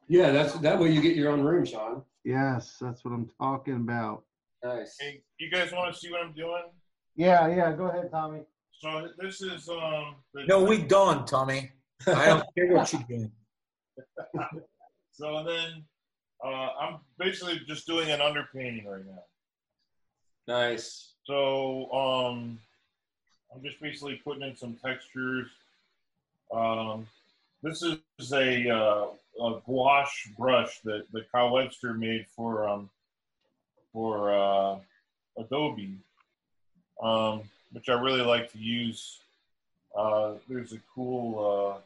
Yeah, 0.09 0.31
that's 0.31 0.55
that 0.55 0.79
way 0.79 0.91
you 0.91 1.01
get 1.01 1.17
your 1.17 1.33
own 1.33 1.43
room, 1.43 1.65
Sean. 1.65 2.03
Yes, 2.25 2.77
that's 2.81 3.05
what 3.05 3.13
I'm 3.13 3.31
talking 3.41 3.75
about. 3.75 4.25
Nice. 4.63 4.97
Hey, 5.01 5.23
you 5.39 5.51
guys 5.51 5.73
want 5.73 5.93
to 5.93 5.99
see 5.99 6.11
what 6.11 6.23
I'm 6.23 6.33
doing? 6.33 6.65
Yeah, 7.17 7.49
yeah. 7.49 7.73
Go 7.73 7.87
ahead, 7.87 8.11
Tommy. 8.11 8.41
So 8.79 9.09
this 9.19 9.43
is 9.43 9.69
um. 9.69 10.17
The, 10.35 10.45
no, 10.47 10.65
we 10.65 10.79
don't, 10.79 11.27
Tommy. 11.27 11.71
I 12.07 12.27
don't 12.27 12.45
care 12.57 12.73
what 12.73 12.93
you're 12.93 13.03
doing. 13.09 13.33
So 15.13 15.45
then, 15.45 15.83
uh, 16.45 16.69
I'm 16.79 16.99
basically 17.19 17.61
just 17.67 17.87
doing 17.87 18.11
an 18.11 18.21
underpainting 18.21 18.87
right 18.87 19.07
now. 19.07 19.23
Nice. 20.47 21.15
So 21.25 21.91
um, 21.91 22.59
I'm 23.55 23.63
just 23.63 23.81
basically 23.81 24.21
putting 24.23 24.43
in 24.43 24.57
some 24.57 24.77
textures. 24.85 25.49
Um, 26.53 27.07
this 27.63 27.83
is 27.83 28.33
a, 28.33 28.69
uh, 28.69 29.07
a 29.41 29.61
gouache 29.67 30.31
brush 30.37 30.81
that, 30.85 31.05
that 31.13 31.31
Kyle 31.31 31.53
Webster 31.53 31.95
made 31.95 32.27
for 32.35 32.69
um, 32.69 32.91
for 33.93 34.33
uh, 34.33 34.79
Adobe, 35.39 35.99
um, 37.03 37.43
which 37.73 37.89
I 37.89 37.95
really 37.95 38.23
like 38.23 38.51
to 38.53 38.59
use. 38.59 39.19
Uh, 39.97 40.35
there's 40.49 40.73
a 40.73 40.79
cool. 40.95 41.77
Uh, 41.77 41.81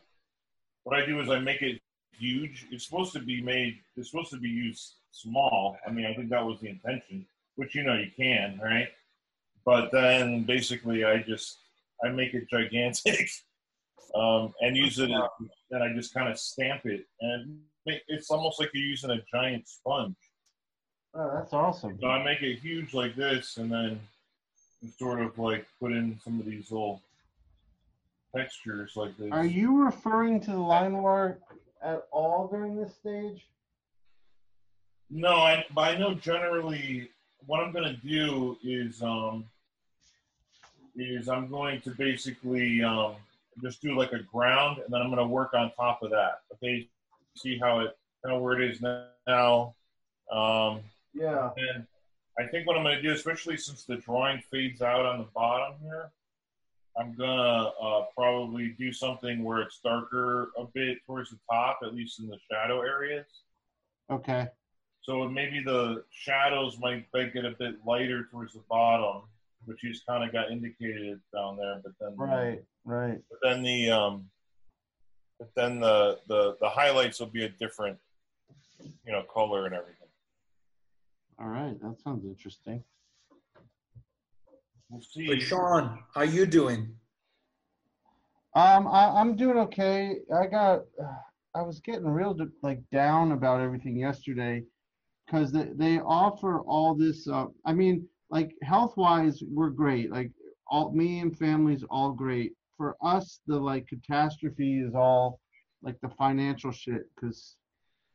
what 0.84 0.98
I 0.98 1.06
do 1.06 1.20
is 1.20 1.28
I 1.28 1.38
make 1.38 1.62
it 1.62 1.80
huge. 2.18 2.66
It's 2.70 2.84
supposed 2.84 3.12
to 3.12 3.20
be 3.20 3.40
made. 3.40 3.78
It's 3.96 4.10
supposed 4.10 4.30
to 4.30 4.38
be 4.38 4.48
used 4.48 4.94
small. 5.12 5.76
I 5.86 5.90
mean, 5.90 6.06
I 6.06 6.14
think 6.14 6.30
that 6.30 6.44
was 6.44 6.60
the 6.60 6.68
intention, 6.68 7.26
which 7.56 7.74
you 7.74 7.82
know 7.82 7.94
you 7.94 8.10
can, 8.16 8.60
right? 8.62 8.88
But 9.64 9.90
then 9.92 10.44
basically, 10.44 11.04
I 11.04 11.18
just 11.18 11.58
I 12.02 12.08
make 12.08 12.34
it 12.34 12.48
gigantic 12.50 13.30
um, 14.14 14.54
and 14.60 14.76
use 14.76 14.98
it, 14.98 15.10
and 15.70 15.82
I 15.82 15.92
just 15.94 16.14
kind 16.14 16.28
of 16.28 16.38
stamp 16.38 16.84
it, 16.84 17.06
and 17.20 17.58
it's 17.86 18.30
almost 18.30 18.60
like 18.60 18.70
you're 18.74 18.84
using 18.84 19.10
a 19.10 19.22
giant 19.32 19.68
sponge. 19.68 20.16
Oh, 21.14 21.30
that's 21.34 21.52
awesome. 21.52 21.98
So 22.00 22.08
I 22.08 22.22
make 22.22 22.42
it 22.42 22.58
huge 22.60 22.94
like 22.94 23.16
this, 23.16 23.56
and 23.56 23.70
then 23.70 24.00
sort 24.98 25.20
of 25.20 25.38
like 25.38 25.66
put 25.80 25.92
in 25.92 26.18
some 26.24 26.38
of 26.40 26.46
these 26.46 26.70
little 26.70 27.02
textures 28.34 28.92
like 28.96 29.16
this. 29.18 29.30
Are 29.32 29.44
you 29.44 29.84
referring 29.84 30.40
to 30.40 30.50
the 30.52 30.58
line 30.58 31.02
work 31.02 31.40
at 31.82 32.06
all 32.10 32.48
during 32.48 32.76
this 32.76 32.94
stage? 32.94 33.46
No, 35.10 35.34
I 35.34 35.64
but 35.74 35.82
I 35.82 35.98
know 35.98 36.14
generally 36.14 37.10
what 37.46 37.60
I'm 37.60 37.72
gonna 37.72 37.96
do 38.04 38.56
is 38.62 39.02
um 39.02 39.44
is 40.96 41.28
I'm 41.28 41.48
going 41.48 41.80
to 41.82 41.90
basically 41.90 42.82
um 42.82 43.14
just 43.62 43.80
do 43.82 43.96
like 43.96 44.12
a 44.12 44.22
ground 44.22 44.78
and 44.78 44.92
then 44.92 45.00
I'm 45.00 45.10
gonna 45.10 45.26
work 45.26 45.54
on 45.54 45.72
top 45.72 46.02
of 46.02 46.10
that. 46.10 46.40
Okay, 46.54 46.88
see 47.36 47.58
how 47.58 47.80
it 47.80 47.96
kind 48.24 48.34
of 48.36 48.42
where 48.42 48.60
it 48.60 48.70
is 48.70 48.80
now. 48.80 49.74
Um, 50.30 50.82
Yeah. 51.14 51.50
and 51.56 51.86
I 52.38 52.46
think 52.46 52.66
what 52.66 52.76
I'm 52.76 52.82
gonna 52.84 53.02
do, 53.02 53.12
especially 53.12 53.56
since 53.56 53.84
the 53.84 53.96
drawing 53.96 54.40
fades 54.50 54.82
out 54.82 55.04
on 55.06 55.18
the 55.18 55.24
bottom 55.34 55.78
here, 55.80 56.10
I'm 56.96 57.14
gonna 57.14 57.68
uh, 57.80 58.06
probably 58.16 58.70
do 58.70 58.92
something 58.92 59.42
where 59.42 59.60
it's 59.60 59.80
darker 59.80 60.50
a 60.56 60.64
bit 60.64 60.98
towards 61.06 61.30
the 61.30 61.38
top, 61.50 61.80
at 61.82 61.94
least 61.94 62.18
in 62.20 62.28
the 62.28 62.38
shadow 62.50 62.82
areas. 62.82 63.26
Okay. 64.10 64.48
So 65.02 65.26
maybe 65.28 65.62
the 65.62 66.04
shadows 66.10 66.78
might 66.78 67.10
get 67.12 67.44
a 67.44 67.52
bit 67.52 67.84
lighter 67.86 68.26
towards 68.30 68.52
the 68.54 68.60
bottom, 68.68 69.22
which 69.64 69.80
he's 69.80 70.02
kind 70.02 70.22
of 70.24 70.32
got 70.32 70.50
indicated 70.50 71.20
down 71.34 71.56
there. 71.56 71.80
But 71.82 71.92
then, 71.98 72.16
Right. 72.16 72.64
Right. 72.84 73.18
But 73.30 73.38
then 73.42 73.62
the 73.62 73.90
um, 73.90 74.30
but 75.38 75.50
then 75.54 75.80
the 75.80 76.18
the 76.28 76.56
the 76.60 76.68
highlights 76.68 77.20
will 77.20 77.26
be 77.28 77.44
a 77.44 77.48
different, 77.48 77.98
you 79.06 79.12
know, 79.12 79.22
color 79.32 79.66
and 79.66 79.74
everything. 79.74 80.08
All 81.38 81.48
right. 81.48 81.80
That 81.80 81.96
sounds 82.02 82.24
interesting. 82.24 82.82
We'll 84.90 85.02
see. 85.02 85.28
But 85.28 85.40
Sean, 85.40 86.00
how 86.14 86.22
you 86.22 86.46
doing? 86.46 86.96
Um, 88.56 88.88
I, 88.88 89.06
I'm 89.06 89.36
doing 89.36 89.58
okay. 89.58 90.16
I 90.34 90.46
got, 90.46 90.80
I 91.54 91.62
was 91.62 91.78
getting 91.78 92.08
real 92.08 92.36
like 92.62 92.80
down 92.90 93.30
about 93.30 93.60
everything 93.60 93.96
yesterday, 93.96 94.64
because 95.24 95.52
they 95.52 95.68
they 95.76 96.00
offer 96.00 96.60
all 96.60 96.96
this. 96.96 97.28
Uh, 97.28 97.46
I 97.64 97.72
mean, 97.72 98.08
like 98.30 98.50
health 98.64 98.96
wise, 98.96 99.40
we're 99.48 99.70
great. 99.70 100.10
Like 100.10 100.32
all 100.66 100.92
me 100.92 101.20
and 101.20 101.36
family's 101.38 101.84
all 101.88 102.10
great. 102.10 102.54
For 102.80 102.96
us, 103.02 103.42
the 103.46 103.58
like 103.60 103.88
catastrophe 103.88 104.80
is 104.80 104.94
all 104.94 105.38
like 105.82 106.00
the 106.00 106.08
financial 106.08 106.72
shit. 106.72 107.02
Because, 107.14 107.56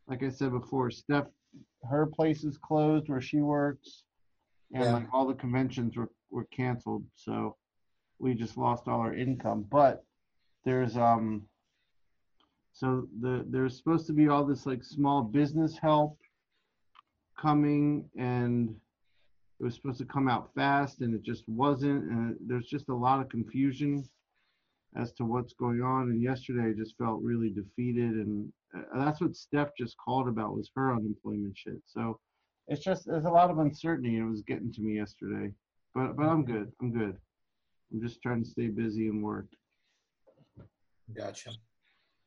like 0.08 0.24
I 0.24 0.30
said 0.30 0.54
before, 0.54 0.90
Steph, 0.90 1.28
her 1.88 2.08
place 2.08 2.44
is 2.44 2.58
closed 2.58 3.08
where 3.08 3.22
she 3.22 3.42
works, 3.42 4.06
and 4.74 4.86
Yeah. 4.86 4.94
like 4.94 5.08
all 5.14 5.28
the 5.28 5.36
conventions 5.36 5.96
were 5.96 6.10
were 6.32 6.46
canceled. 6.46 7.06
So 7.14 7.58
we 8.18 8.34
just 8.34 8.58
lost 8.58 8.88
all 8.88 9.02
our 9.02 9.14
income. 9.14 9.68
But 9.70 10.04
there's 10.64 10.98
um 10.98 11.48
so 12.74 13.08
the 13.22 13.46
there's 13.48 13.78
supposed 13.78 14.08
to 14.08 14.14
be 14.14 14.30
all 14.30 14.46
this 14.48 14.66
like 14.66 14.84
small 14.84 15.22
business 15.22 15.78
help 15.78 16.18
coming 17.40 18.10
and 18.18 18.76
it 19.60 19.64
was 19.64 19.76
supposed 19.76 20.00
to 20.00 20.06
come 20.06 20.28
out 20.28 20.52
fast 20.56 21.02
and 21.02 21.14
it 21.14 21.22
just 21.22 21.48
wasn't 21.48 22.04
and 22.10 22.36
there's 22.48 22.66
just 22.66 22.90
a 22.90 22.96
lot 22.96 23.22
of 23.22 23.30
confusion 23.30 24.04
as 24.98 25.12
to 25.14 25.26
what's 25.26 25.54
going 25.54 25.82
on 25.82 26.10
and 26.10 26.22
yesterday 26.22 26.70
I 26.70 26.74
just 26.74 26.98
felt 26.98 27.22
really 27.22 27.50
defeated 27.50 28.12
and 28.12 28.52
uh, 28.76 29.06
that's 29.06 29.22
what 29.22 29.36
Steph 29.36 29.70
just 29.78 29.96
called 30.04 30.28
about 30.28 30.56
was 30.56 30.72
her 30.76 30.94
unemployment 30.94 31.58
shit 31.58 31.82
so 31.86 32.20
it's 32.68 32.84
just 32.84 33.06
there's 33.06 33.26
a 33.26 33.30
lot 33.30 33.52
of 33.52 33.60
uncertainty 33.60 34.16
and 34.18 34.28
it 34.28 34.30
was 34.30 34.42
getting 34.42 34.72
to 34.74 34.82
me 34.82 34.98
yesterday 34.98 35.52
but 35.94 36.16
but 36.16 36.24
I'm 36.24 36.46
good 36.46 36.72
I'm 36.82 36.92
good 36.92 37.18
I'm 37.94 38.02
just 38.02 38.22
trying 38.22 38.44
to 38.44 38.50
stay 38.50 38.68
busy 38.68 39.08
and 39.08 39.24
work 39.24 39.48
Gotcha. 41.14 41.52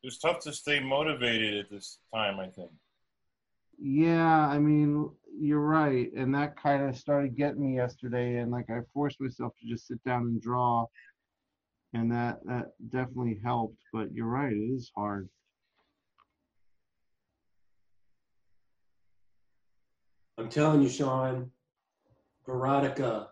It's 0.03 0.19
tough 0.19 0.41
to 0.41 0.53
stay 0.53 0.81
motivated 0.81 1.59
at 1.59 1.71
this 1.71 1.99
time. 2.15 2.39
I 2.39 2.49
think. 2.49 2.71
Yeah, 3.81 4.47
I 4.49 4.59
mean, 4.59 5.11
you're 5.39 5.61
right. 5.61 6.13
And 6.15 6.35
that 6.35 6.61
kind 6.61 6.89
of 6.89 6.97
started 6.97 7.37
getting 7.37 7.71
me 7.71 7.77
yesterday. 7.77 8.37
And 8.37 8.51
like, 8.51 8.71
I 8.71 8.81
forced 8.93 9.21
myself 9.21 9.53
to 9.61 9.69
just 9.69 9.87
sit 9.87 10.03
down 10.05 10.23
and 10.23 10.41
draw. 10.41 10.87
And 11.95 12.13
that 12.13 12.41
that 12.45 12.73
definitely 12.91 13.41
helped. 13.43 13.79
But 13.93 14.13
you're 14.13 14.27
right, 14.27 14.53
it 14.53 14.57
is 14.57 14.91
hard. 14.97 15.29
I'm 20.37 20.49
telling 20.49 20.83
you, 20.83 20.89
Sean, 20.89 21.51
Verotika. 22.47 23.29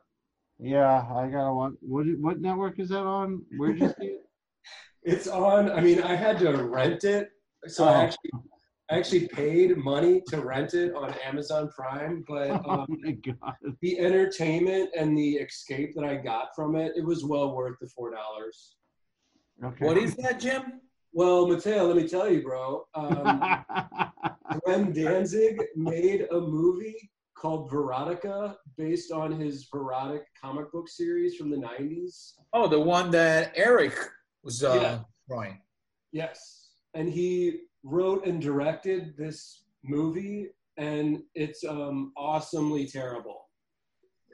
Yeah, 0.59 1.07
I 1.15 1.29
gotta 1.29 1.53
watch. 1.53 1.75
What 1.81 2.07
what 2.19 2.41
network 2.41 2.79
is 2.81 2.89
that 2.89 3.05
on? 3.05 3.43
Where'd 3.57 3.79
you 3.81 3.89
see 3.89 4.07
it? 4.07 4.21
It's 5.03 5.29
on. 5.29 5.71
I 5.71 5.81
mean, 5.81 6.03
I 6.03 6.17
had 6.17 6.37
to 6.41 6.51
rent 6.65 7.05
it, 7.05 7.29
so 7.69 7.85
Oh. 7.85 7.89
I 7.89 8.03
actually 8.03 8.31
I 8.91 8.99
actually 8.99 9.27
paid 9.29 9.77
money 9.77 10.23
to 10.29 10.41
rent 10.41 10.75
it 10.75 10.95
on 10.95 11.13
Amazon 11.25 11.69
Prime. 11.77 12.25
But 12.29 12.51
Oh 12.67 12.81
um, 12.81 12.87
my 13.03 13.13
god! 13.13 13.55
the 13.81 13.99
entertainment 13.99 14.91
and 14.97 15.17
the 15.17 15.35
escape 15.37 15.95
that 15.97 16.05
I 16.05 16.17
got 16.17 16.55
from 16.55 16.77
it, 16.77 16.93
it 16.97 17.05
was 17.05 17.25
well 17.25 17.55
worth 17.55 17.77
the 17.81 17.89
four 17.89 18.13
dollars. 18.15 18.77
Okay. 19.65 19.85
What 19.85 19.97
is 19.97 20.15
that, 20.17 20.39
Jim? 20.39 20.81
Well, 21.13 21.47
Matteo, 21.49 21.87
let 21.87 21.97
me 21.97 22.07
tell 22.07 22.31
you, 22.31 22.43
bro. 22.43 22.85
Um, 22.95 23.41
Glenn 24.65 24.93
Danzig 24.93 25.59
made 25.75 26.27
a 26.31 26.39
movie 26.41 27.11
called 27.37 27.71
Verotika 27.71 28.55
based 28.77 29.11
on 29.13 29.33
his 29.41 29.67
Verotik 29.73 30.23
comic 30.41 30.71
book 30.73 30.89
series 30.89 31.37
from 31.37 31.49
the 31.51 31.57
90s. 31.57 32.33
Oh, 32.53 32.69
the 32.69 32.79
one 32.79 33.11
that 33.13 33.53
Eric 33.55 33.95
was 34.43 34.63
uh, 34.63 34.75
Yeah. 34.75 34.99
drawing. 35.27 35.61
Yes. 36.13 36.69
And 36.95 37.09
he 37.09 37.61
wrote 37.87 38.27
and 38.27 38.43
directed 38.43 39.17
this 39.17 39.63
movie, 39.85 40.49
and 40.77 41.23
it's 41.35 41.65
um, 41.65 42.13
awesomely 42.17 42.87
terrible. 42.87 43.49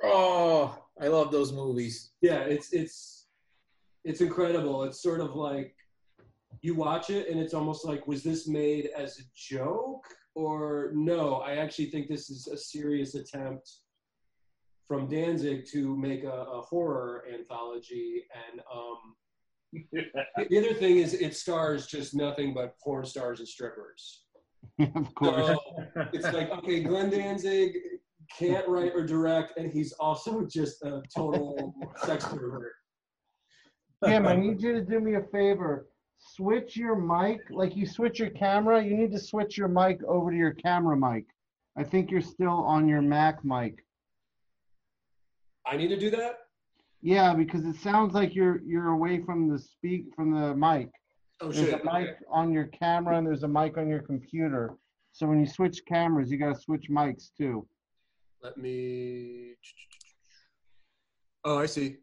Oh, 0.02 0.76
I 1.00 1.09
love 1.09 1.30
those 1.30 1.52
movies. 1.52 2.12
Yeah, 2.23 2.40
it's 2.40 2.73
it's 2.73 3.28
it's 4.04 4.21
incredible. 4.21 4.82
It's 4.85 5.02
sort 5.02 5.21
of 5.21 5.37
like 5.37 5.75
you 6.62 6.75
watch 6.75 7.11
it 7.11 7.28
and 7.28 7.38
it's 7.38 7.54
almost 7.54 7.85
like 7.85 8.06
was 8.06 8.23
this 8.23 8.49
made 8.49 8.90
as 8.97 9.18
a 9.18 9.23
joke 9.37 10.04
or 10.35 10.90
no? 10.94 11.37
I 11.37 11.56
actually 11.56 11.90
think 11.90 12.09
this 12.09 12.30
is 12.30 12.47
a 12.49 12.56
serious 12.56 13.14
attempt 13.14 13.71
from 14.88 15.09
Danzig 15.09 15.66
to 15.73 15.97
make 15.97 16.25
a, 16.25 16.28
a 16.28 16.61
horror 16.62 17.25
anthology. 17.32 18.25
And 18.50 18.61
um, 18.73 19.14
the 19.92 20.58
other 20.58 20.74
thing 20.74 20.98
is, 20.98 21.14
it 21.14 21.34
stars 21.34 21.86
just 21.86 22.14
nothing 22.14 22.52
but 22.54 22.78
porn 22.78 23.04
stars 23.06 23.38
and 23.40 23.48
strippers. 23.48 24.24
of 24.94 25.14
course. 25.14 25.56
So 25.94 26.08
it's 26.12 26.32
like 26.32 26.50
okay, 26.50 26.82
Glenn 26.82 27.10
Danzig 27.10 27.76
can't 28.38 28.66
write 28.68 28.92
or 28.94 29.04
direct, 29.04 29.58
and 29.58 29.70
he's 29.70 29.92
also 29.92 30.46
just 30.46 30.82
a 30.82 31.02
total 31.14 31.74
sex 32.04 32.24
pervert. 32.26 32.72
Jim, 34.04 34.26
I 34.26 34.34
need 34.34 34.60
you 34.60 34.72
to 34.72 34.82
do 34.82 35.00
me 35.00 35.14
a 35.14 35.22
favor. 35.22 35.88
Switch 36.18 36.76
your 36.76 36.96
mic, 36.96 37.40
like 37.50 37.76
you 37.76 37.86
switch 37.86 38.18
your 38.18 38.30
camera. 38.30 38.82
You 38.82 38.96
need 38.96 39.12
to 39.12 39.18
switch 39.18 39.56
your 39.56 39.68
mic 39.68 40.02
over 40.04 40.30
to 40.30 40.36
your 40.36 40.52
camera 40.52 40.96
mic. 40.96 41.24
I 41.76 41.84
think 41.84 42.10
you're 42.10 42.20
still 42.20 42.48
on 42.50 42.88
your 42.88 43.02
Mac 43.02 43.44
mic. 43.44 43.84
I 45.66 45.76
need 45.76 45.88
to 45.88 45.98
do 45.98 46.10
that. 46.10 46.34
Yeah, 47.02 47.35
because 47.35 47.64
it 47.64 47.76
sounds 47.76 48.14
like 48.14 48.35
you're 48.35 48.61
you're 48.64 48.90
away 48.90 49.23
from 49.23 49.49
the 49.49 49.59
speak 49.59 50.06
from 50.14 50.32
the 50.32 50.54
mic. 50.54 50.90
Oh 51.40 51.50
There's 51.50 51.71
shit! 51.71 51.82
a 51.85 51.92
mic 51.92 52.16
on 52.30 52.52
your 52.52 52.66
camera 52.66 53.18
and 53.18 53.26
there's 53.26 53.42
a 53.42 53.49
mic 53.49 53.76
on 53.76 53.88
your 53.88 54.00
computer. 54.00 54.76
So 55.12 55.26
when 55.26 55.40
you 55.40 55.47
switch 55.47 55.82
cameras, 55.87 56.30
you 56.30 56.38
gotta 56.38 56.59
switch 56.59 56.87
mics 56.88 57.30
too. 57.37 57.66
Let 58.42 58.57
me. 58.57 59.55
Oh, 61.44 61.59
I 61.59 61.66
see. 61.66 61.96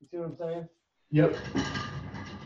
You 0.00 0.08
see 0.10 0.16
what 0.16 0.26
I'm 0.26 0.36
saying? 0.36 0.68
Yep. 1.10 1.36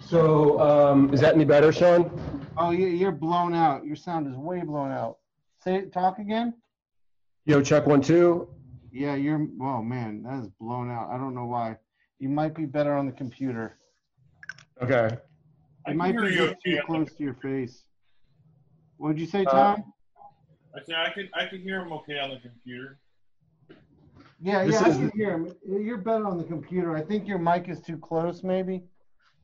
So, 0.00 0.61
um, 0.61 1.12
is 1.12 1.20
that 1.20 1.35
any 1.35 1.44
better, 1.44 1.72
Sean? 1.72 2.11
Oh, 2.57 2.70
yeah, 2.70 2.88
you're 2.88 3.12
blown 3.12 3.55
out. 3.55 3.85
Your 3.85 3.96
sound 3.96 4.26
is 4.26 4.35
way 4.37 4.62
blown 4.62 4.90
out. 4.90 5.18
Say 5.62 5.87
talk 5.87 6.18
again. 6.18 6.55
Yo, 7.44 7.62
check 7.62 7.87
one, 7.87 8.00
two. 8.00 8.48
Yeah, 8.92 9.14
you're. 9.14 9.46
Oh 9.61 9.83
man, 9.83 10.22
that 10.22 10.40
is 10.42 10.48
blown 10.61 10.90
out. 10.90 11.11
I 11.11 11.18
don't 11.18 11.35
know 11.35 11.46
why. 11.46 11.77
You 12.18 12.29
might 12.29 12.55
be 12.55 12.64
better 12.64 12.94
on 12.94 13.07
the 13.07 13.12
computer. 13.12 13.79
Okay. 14.83 15.16
I 15.87 15.90
It 15.90 15.92
can 15.92 15.96
might 15.96 16.16
be 16.16 16.22
you 16.35 16.48
too 16.64 16.79
okay. 16.79 16.81
close 16.87 17.12
to 17.14 17.22
your 17.22 17.35
face. 17.35 17.85
What'd 18.96 19.18
you 19.20 19.27
say, 19.27 19.44
Uh, 19.44 19.51
Tom? 19.51 19.92
I 20.74 20.81
think 20.81 20.98
I 20.98 21.11
can 21.11 21.29
I 21.35 21.46
can 21.46 21.61
hear 21.61 21.81
him 21.81 21.92
okay 21.92 22.18
on 22.18 22.31
the 22.31 22.38
computer. 22.40 22.98
Yeah, 24.40 24.64
This 24.64 24.81
yeah, 24.81 24.87
I 24.87 24.90
can 24.90 25.11
hear 25.11 25.33
him. 25.33 25.55
You're 25.66 25.98
better 25.98 26.27
on 26.27 26.38
the 26.38 26.44
computer. 26.44 26.96
I 26.96 27.03
think 27.03 27.27
your 27.27 27.38
mic 27.38 27.68
is 27.68 27.81
too 27.81 27.98
close, 27.98 28.42
maybe. 28.42 28.85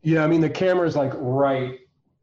Yeah, 0.02 0.24
I 0.24 0.26
mean 0.26 0.40
the 0.40 0.50
camera's 0.50 0.96
like 0.96 1.12
right 1.16 1.80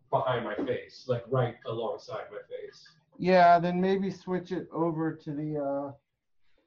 behind 0.10 0.46
my 0.46 0.56
face, 0.56 1.06
like 1.08 1.24
right 1.30 1.56
alongside 1.66 2.26
my 2.32 2.38
face. 2.50 2.88
Yeah, 3.18 3.60
then 3.60 3.80
maybe 3.82 4.10
switch 4.12 4.52
it 4.52 4.68
over 4.72 5.14
to 5.14 5.32
the 5.32 5.58
uh 5.58 5.92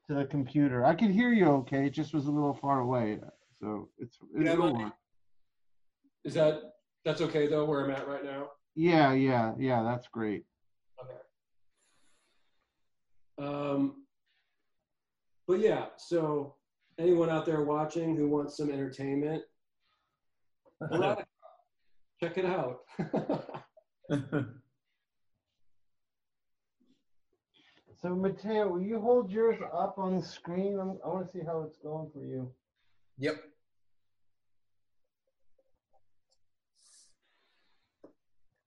To 0.07 0.13
the 0.13 0.25
computer. 0.25 0.85
I 0.85 0.93
could 0.93 1.09
hear 1.09 1.31
you 1.33 1.47
okay. 1.47 1.87
It 1.87 1.89
just 1.91 2.13
was 2.13 2.27
a 2.27 2.31
little 2.31 2.53
far 2.53 2.79
away. 2.81 3.19
So 3.59 3.89
it's, 3.97 4.19
it's 4.35 4.45
Yeah, 4.45 4.53
it'll 4.53 4.71
but- 4.73 4.81
work. 4.83 4.93
Is 6.23 6.33
that 6.35 6.61
that's 7.03 7.21
okay 7.21 7.47
though? 7.47 7.65
Where 7.65 7.83
I'm 7.85 7.91
at 7.91 8.07
right 8.07 8.23
now. 8.23 8.49
Yeah, 8.75 9.13
yeah, 9.13 9.53
yeah. 9.57 9.83
That's 9.83 10.07
great. 10.07 10.43
Okay. 11.01 11.17
Um, 13.47 14.05
but 15.47 15.59
yeah, 15.59 15.85
so 15.97 16.55
anyone 16.99 17.29
out 17.29 17.45
there 17.45 17.63
watching 17.63 18.15
who 18.15 18.27
wants 18.27 18.57
some 18.57 18.71
entertainment, 18.71 19.43
check 22.19 22.37
it 22.37 22.45
out. 22.45 22.79
So 28.01 28.15
Matteo, 28.15 28.67
will 28.67 28.81
you 28.81 28.99
hold 28.99 29.31
yours 29.31 29.57
up 29.73 29.97
on 29.97 30.17
the 30.17 30.25
screen? 30.25 30.79
I'm, 30.79 30.97
I 31.03 31.07
want 31.07 31.27
to 31.27 31.31
see 31.31 31.43
how 31.45 31.61
it's 31.61 31.77
going 31.77 32.09
for 32.13 32.23
you. 32.23 32.51
Yep. 33.17 33.35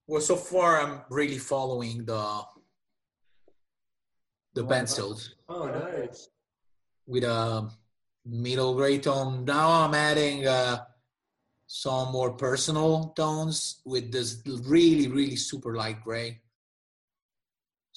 Well, 0.07 0.23
so 0.23 0.37
far 0.37 0.81
I'm 0.81 1.03
really 1.11 1.39
following 1.39 2.05
the 2.05 2.43
the 4.55 4.65
Wow. 4.65 4.71
pencils 4.71 5.35
oh, 5.49 5.67
nice. 5.67 6.31
with 7.07 7.23
a 7.23 7.71
middle 8.25 8.75
gray 8.75 8.99
tone. 8.99 9.45
Now 9.45 9.71
I'm 9.85 9.95
adding 9.95 10.47
uh, 10.47 10.85
some 11.67 12.11
more 12.11 12.33
personal 12.33 13.13
tones 13.15 13.83
with 13.85 14.11
this 14.11 14.43
really, 14.65 15.07
really 15.07 15.37
super 15.37 15.77
light 15.77 16.03
gray. 16.03 16.41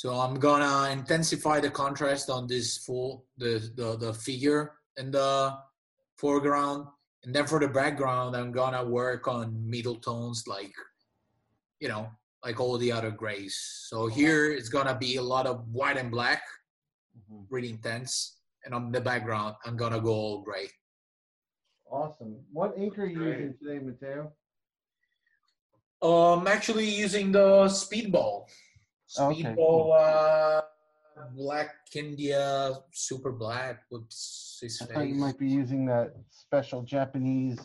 So 0.01 0.15
I'm 0.15 0.39
gonna 0.39 0.89
intensify 0.89 1.59
the 1.59 1.69
contrast 1.69 2.31
on 2.31 2.47
this 2.47 2.75
full 2.75 3.27
the 3.37 3.61
the, 3.75 3.97
the 3.97 4.11
figure 4.15 4.73
in 4.97 5.11
the 5.11 5.53
foreground, 6.17 6.87
and 7.23 7.35
then 7.35 7.45
for 7.45 7.59
the 7.59 7.67
background 7.67 8.35
I'm 8.35 8.51
gonna 8.51 8.83
work 8.83 9.27
on 9.27 9.53
middle 9.69 9.97
tones 9.97 10.45
like 10.47 10.73
you 11.79 11.87
know 11.87 12.09
like 12.43 12.59
all 12.59 12.79
the 12.79 12.91
other 12.91 13.11
grays. 13.11 13.53
So 13.89 14.07
here 14.07 14.51
it's 14.51 14.69
gonna 14.69 14.97
be 14.97 15.17
a 15.17 15.21
lot 15.21 15.45
of 15.45 15.69
white 15.69 15.97
and 15.97 16.09
black, 16.09 16.41
really 17.51 17.69
intense, 17.69 18.39
and 18.65 18.73
on 18.73 18.91
the 18.91 19.01
background 19.01 19.53
I'm 19.65 19.77
gonna 19.77 20.01
go 20.01 20.13
all 20.13 20.41
gray. 20.41 20.65
Awesome. 21.85 22.37
What 22.51 22.73
ink 22.75 22.97
are 22.97 23.05
you 23.05 23.17
Great. 23.17 23.39
using 23.39 23.57
today, 23.61 23.79
Matteo? 23.85 24.33
I'm 26.01 26.39
um, 26.39 26.47
actually 26.47 26.89
using 26.89 27.31
the 27.31 27.69
speedball. 27.69 28.47
Okay, 29.19 29.43
Speedball, 29.43 29.55
cool. 29.55 29.93
uh, 29.93 30.61
black 31.35 31.75
India, 31.93 32.73
super 32.91 33.31
black. 33.31 33.83
Whoops, 33.89 34.59
his 34.61 34.81
I 34.81 34.85
thought 34.85 35.07
you 35.07 35.15
might 35.15 35.37
be 35.37 35.49
using 35.49 35.85
that 35.87 36.15
special 36.29 36.81
Japanese, 36.83 37.59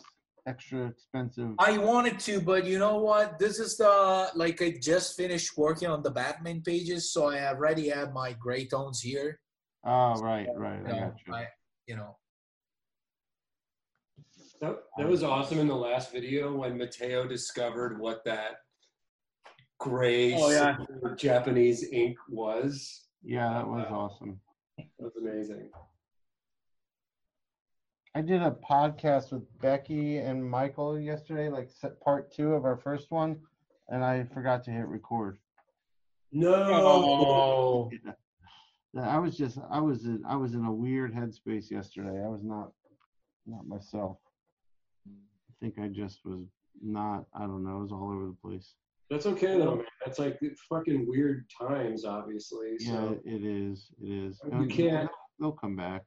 extra 0.45 0.87
expensive. 0.87 1.51
I 1.59 1.77
wanted 1.77 2.19
to, 2.19 2.41
but 2.41 2.65
you 2.65 2.79
know 2.79 2.97
what? 2.97 3.39
This 3.39 3.59
is 3.59 3.77
the 3.77 4.29
like 4.35 4.61
I 4.61 4.77
just 4.81 5.15
finished 5.15 5.57
working 5.57 5.87
on 5.87 6.03
the 6.03 6.11
Batman 6.11 6.61
pages, 6.61 7.11
so 7.11 7.27
I 7.27 7.47
already 7.47 7.89
have 7.89 8.13
my 8.13 8.33
gray 8.33 8.65
tones 8.65 9.01
here. 9.01 9.39
Oh, 9.85 10.15
right, 10.21 10.47
right. 10.55 10.81
You 10.81 10.87
I 10.87 10.91
know, 10.91 11.05
got 11.05 11.15
you. 11.25 11.33
I, 11.33 11.47
you 11.87 11.95
know. 11.95 12.17
That, 14.59 14.75
that 14.97 15.07
was 15.07 15.23
awesome 15.23 15.59
in 15.59 15.67
the 15.67 15.75
last 15.75 16.11
video 16.11 16.51
when 16.55 16.77
Matteo 16.77 17.27
discovered 17.27 17.99
what 17.99 18.25
that 18.25 18.57
gray 19.79 20.33
Oh, 20.35 20.49
yeah. 20.49 20.77
Japanese 21.15 21.85
ink 21.91 22.17
was. 22.29 23.07
Yeah, 23.23 23.49
that 23.53 23.67
was 23.67 23.85
awesome. 23.89 24.39
That 24.77 24.85
was 24.99 25.15
amazing. 25.19 25.69
I 28.15 28.21
did 28.21 28.41
a 28.41 28.51
podcast 28.67 29.31
with 29.31 29.43
Becky 29.61 30.17
and 30.17 30.43
Michael 30.43 30.99
yesterday, 30.99 31.49
like 31.49 31.69
set 31.69 31.99
part 32.01 32.31
two 32.33 32.53
of 32.53 32.65
our 32.65 32.77
first 32.77 33.11
one, 33.11 33.37
And 33.89 34.03
I 34.03 34.23
forgot 34.33 34.63
to 34.65 34.71
hit 34.71 34.87
record. 34.87 35.37
No. 36.31 36.53
Oh, 36.55 37.91
Yeah, 38.93 39.07
I 39.15 39.19
was 39.19 39.37
just, 39.37 39.59
I 39.69 39.79
was, 39.79 40.05
in, 40.05 40.23
I 40.27 40.35
was 40.37 40.53
in 40.55 40.65
a 40.65 40.71
weird 40.73 41.13
headspace 41.13 41.69
yesterday. 41.69 42.23
I 42.23 42.27
was 42.29 42.41
not, 42.41 42.71
not 43.45 43.67
myself. 43.67 44.17
I 45.07 45.53
think 45.59 45.75
I 45.77 45.87
just 45.89 46.21
was 46.25 46.47
not. 46.81 47.25
I 47.35 47.41
don't 47.41 47.63
know. 47.63 47.77
It 47.79 47.81
was 47.83 47.91
all 47.91 48.11
over 48.11 48.27
the 48.27 48.37
place. 48.41 48.73
That's 49.09 49.25
okay 49.25 49.57
though, 49.57 49.75
man. 49.77 49.85
That's 50.05 50.19
like 50.19 50.37
fucking 50.69 51.05
weird 51.07 51.45
times, 51.61 52.03
obviously. 52.03 52.75
Yeah, 52.79 52.91
So 52.91 53.19
it 53.23 53.43
is. 53.43 53.89
It 54.01 54.09
is. 54.09 54.41
You 54.45 54.51
And 54.51 54.69
can't- 54.71 55.09
They'll 55.39 55.51
come 55.51 55.75
back. 55.75 56.03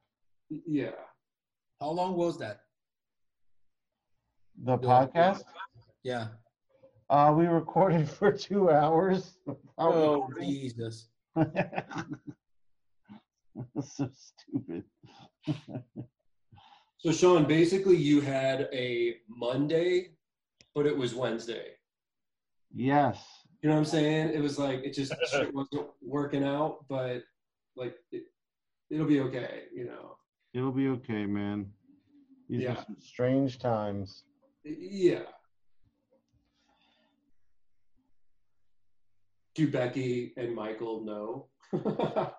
yeah. 0.51 0.91
How 1.81 1.91
long 1.91 2.15
was 2.17 2.37
that? 2.39 2.61
The 4.65 4.77
The- 4.77 4.87
podcast. 4.87 5.45
Yeah. 6.03 6.29
Uh, 7.09 7.35
we 7.37 7.47
recorded 7.47 8.09
for 8.19 8.33
two 8.33 8.71
hours. 8.71 9.39
Oh 9.79 10.29
Jesus. 10.39 11.09
That's 11.35 11.57
so 13.97 14.09
stupid. 14.13 14.85
So 16.99 17.13
Sean, 17.13 17.47
basically 17.47 17.97
you 17.97 18.21
had 18.21 18.69
a 18.73 19.17
Monday, 19.29 20.11
but 20.75 20.87
it 20.87 20.97
was 20.97 21.15
Wednesday. 21.15 21.73
Yes. 22.75 23.19
You 23.63 23.69
know 23.69 23.75
what 23.75 23.81
I'm 23.81 23.85
saying? 23.87 24.31
It 24.31 24.41
was 24.41 24.59
like 24.59 24.81
it 24.85 24.95
just 24.95 25.13
shit 25.31 25.53
wasn't 25.55 25.87
working 26.03 26.45
out, 26.45 26.85
but 26.89 27.23
like 27.77 27.95
it, 28.13 28.25
it'll 28.91 29.07
be 29.07 29.21
okay, 29.21 29.65
you 29.75 29.85
know. 29.87 30.17
It'll 30.55 30.73
be 30.73 30.89
okay, 30.89 31.27
man. 31.27 31.71
These 32.49 32.61
are 32.61 32.63
Yeah. 32.63 32.85
some- 32.85 32.97
Strange 33.01 33.59
times. 33.59 34.25
Yeah. 34.65 35.23
Do 39.55 39.71
Becky 39.71 40.33
and 40.37 40.55
Michael 40.55 41.05
know? 41.05 41.47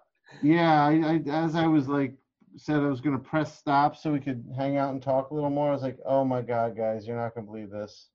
yeah. 0.43 0.85
I, 0.85 0.91
I 0.91 1.21
as 1.29 1.55
I 1.55 1.67
was 1.67 1.87
like 1.87 2.13
said 2.57 2.77
I 2.77 2.87
was 2.87 3.01
gonna 3.01 3.19
press 3.19 3.57
stop. 3.57 3.95
Stop 3.95 4.01
so 4.01 4.11
we 4.11 4.19
could 4.19 4.43
hang 4.57 4.77
out 4.77 4.91
and 4.93 5.01
talk 5.01 5.29
a 5.29 5.33
little 5.33 5.49
more. 5.49 5.69
I 5.69 5.73
was 5.73 5.81
like, 5.81 5.97
oh 6.05 6.23
my 6.25 6.41
god, 6.41 6.75
guys, 6.75 7.05
you're 7.07 7.17
not 7.17 7.35
gonna 7.35 7.47
believe 7.47 7.69
this. 7.69 8.09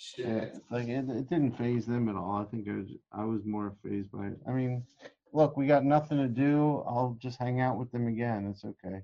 Shit. 0.00 0.26
Yeah, 0.26 0.58
like 0.70 0.86
it, 0.86 1.10
it 1.10 1.28
didn't 1.28 1.58
phase 1.58 1.84
them 1.84 2.08
at 2.08 2.14
all. 2.14 2.36
I 2.36 2.44
think 2.44 2.68
I 2.68 2.72
was 2.76 2.88
I 3.12 3.24
was 3.24 3.44
more 3.44 3.74
phased 3.82 4.12
by 4.12 4.28
it. 4.28 4.38
I 4.48 4.52
mean, 4.52 4.84
look, 5.32 5.56
we 5.56 5.66
got 5.66 5.84
nothing 5.84 6.18
to 6.18 6.28
do. 6.28 6.84
I'll 6.86 7.16
just 7.20 7.36
hang 7.36 7.60
out 7.60 7.78
with 7.78 7.90
them 7.90 8.06
again. 8.06 8.46
It's 8.46 8.64
okay. 8.64 9.02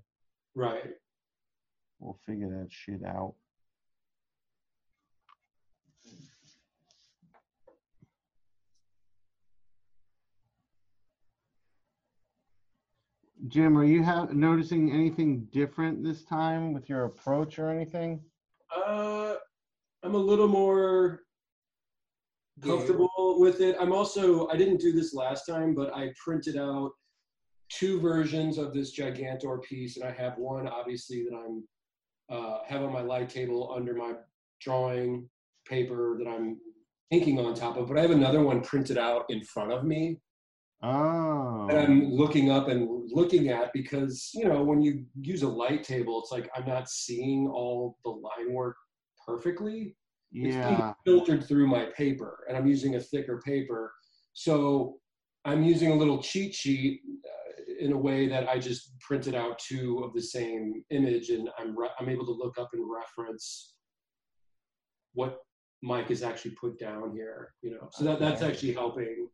Right. 0.54 0.92
We'll 1.98 2.16
figure 2.24 2.48
that 2.48 2.68
shit 2.70 3.04
out. 3.04 3.34
Jim, 13.48 13.76
are 13.76 13.84
you 13.84 14.04
ha- 14.04 14.28
noticing 14.32 14.92
anything 14.92 15.48
different 15.52 16.04
this 16.04 16.22
time? 16.22 16.72
With 16.72 16.88
your 16.88 17.04
approach 17.04 17.58
or 17.58 17.68
anything? 17.68 18.20
Uh 18.70 19.34
I'm 20.04 20.14
a 20.14 20.18
little 20.18 20.48
more 20.48 21.22
Yeah. 22.62 22.68
comfortable 22.72 23.36
with 23.38 23.60
it. 23.60 23.74
I'm 23.80 23.92
also 23.92 24.46
I 24.48 24.56
didn't 24.56 24.80
do 24.80 24.92
this 24.92 25.14
last 25.14 25.46
time, 25.46 25.74
but 25.74 25.94
I 25.94 26.12
printed 26.22 26.56
out 26.56 26.92
two 27.70 27.98
versions 28.00 28.58
of 28.58 28.74
this 28.74 28.94
Gigantor 28.96 29.62
piece, 29.62 29.96
and 29.96 30.04
I 30.04 30.12
have 30.12 30.36
one 30.38 30.68
obviously 30.68 31.24
that 31.24 31.34
I'm 31.34 31.66
uh, 32.30 32.64
have 32.66 32.82
on 32.82 32.92
my 32.92 33.02
light 33.02 33.28
table 33.28 33.72
under 33.74 33.94
my 33.94 34.14
drawing 34.60 35.28
paper 35.66 36.16
that 36.18 36.28
I'm 36.28 36.58
inking 37.10 37.38
on 37.38 37.54
top 37.54 37.76
of. 37.76 37.88
But 37.88 37.98
I 37.98 38.02
have 38.02 38.10
another 38.10 38.42
one 38.42 38.60
printed 38.62 38.96
out 38.98 39.24
in 39.30 39.42
front 39.42 39.72
of 39.72 39.84
me 39.84 40.20
Oh. 40.82 41.66
that 41.68 41.78
I'm 41.78 42.10
looking 42.10 42.50
up 42.50 42.68
and 42.68 43.10
looking 43.10 43.48
at 43.48 43.72
because 43.72 44.30
you 44.34 44.44
know 44.46 44.62
when 44.62 44.82
you 44.82 45.06
use 45.20 45.42
a 45.42 45.48
light 45.48 45.82
table, 45.82 46.20
it's 46.20 46.30
like 46.30 46.50
I'm 46.54 46.66
not 46.66 46.90
seeing 46.90 47.48
all 47.48 47.96
the 48.04 48.10
line 48.10 48.52
work 48.52 48.76
perfectly 49.26 49.96
it's 50.32 50.56
being 50.56 50.76
Yeah. 50.78 50.92
filtered 51.04 51.44
through 51.44 51.66
my 51.68 51.86
paper 51.96 52.44
and 52.48 52.56
i'm 52.56 52.66
using 52.66 52.96
a 52.96 53.00
thicker 53.00 53.40
paper 53.44 53.92
so 54.32 54.96
i'm 55.44 55.62
using 55.62 55.92
a 55.92 55.94
little 55.94 56.20
cheat 56.22 56.54
sheet 56.54 57.00
uh, 57.24 57.62
in 57.84 57.92
a 57.92 57.96
way 57.98 58.26
that 58.28 58.48
i 58.48 58.58
just 58.58 58.98
printed 59.00 59.34
out 59.34 59.58
two 59.58 60.02
of 60.04 60.12
the 60.14 60.22
same 60.22 60.82
image 60.90 61.30
and 61.30 61.48
i'm 61.58 61.76
re- 61.78 61.90
i'm 61.98 62.08
able 62.08 62.26
to 62.26 62.32
look 62.32 62.58
up 62.58 62.70
and 62.72 62.84
reference 62.90 63.74
what 65.12 65.40
mike 65.82 66.08
has 66.08 66.22
actually 66.22 66.52
put 66.52 66.78
down 66.78 67.12
here 67.14 67.52
you 67.62 67.70
know 67.70 67.88
so 67.92 68.04
that 68.04 68.18
that's 68.18 68.42
actually 68.42 68.72
helping 68.72 69.28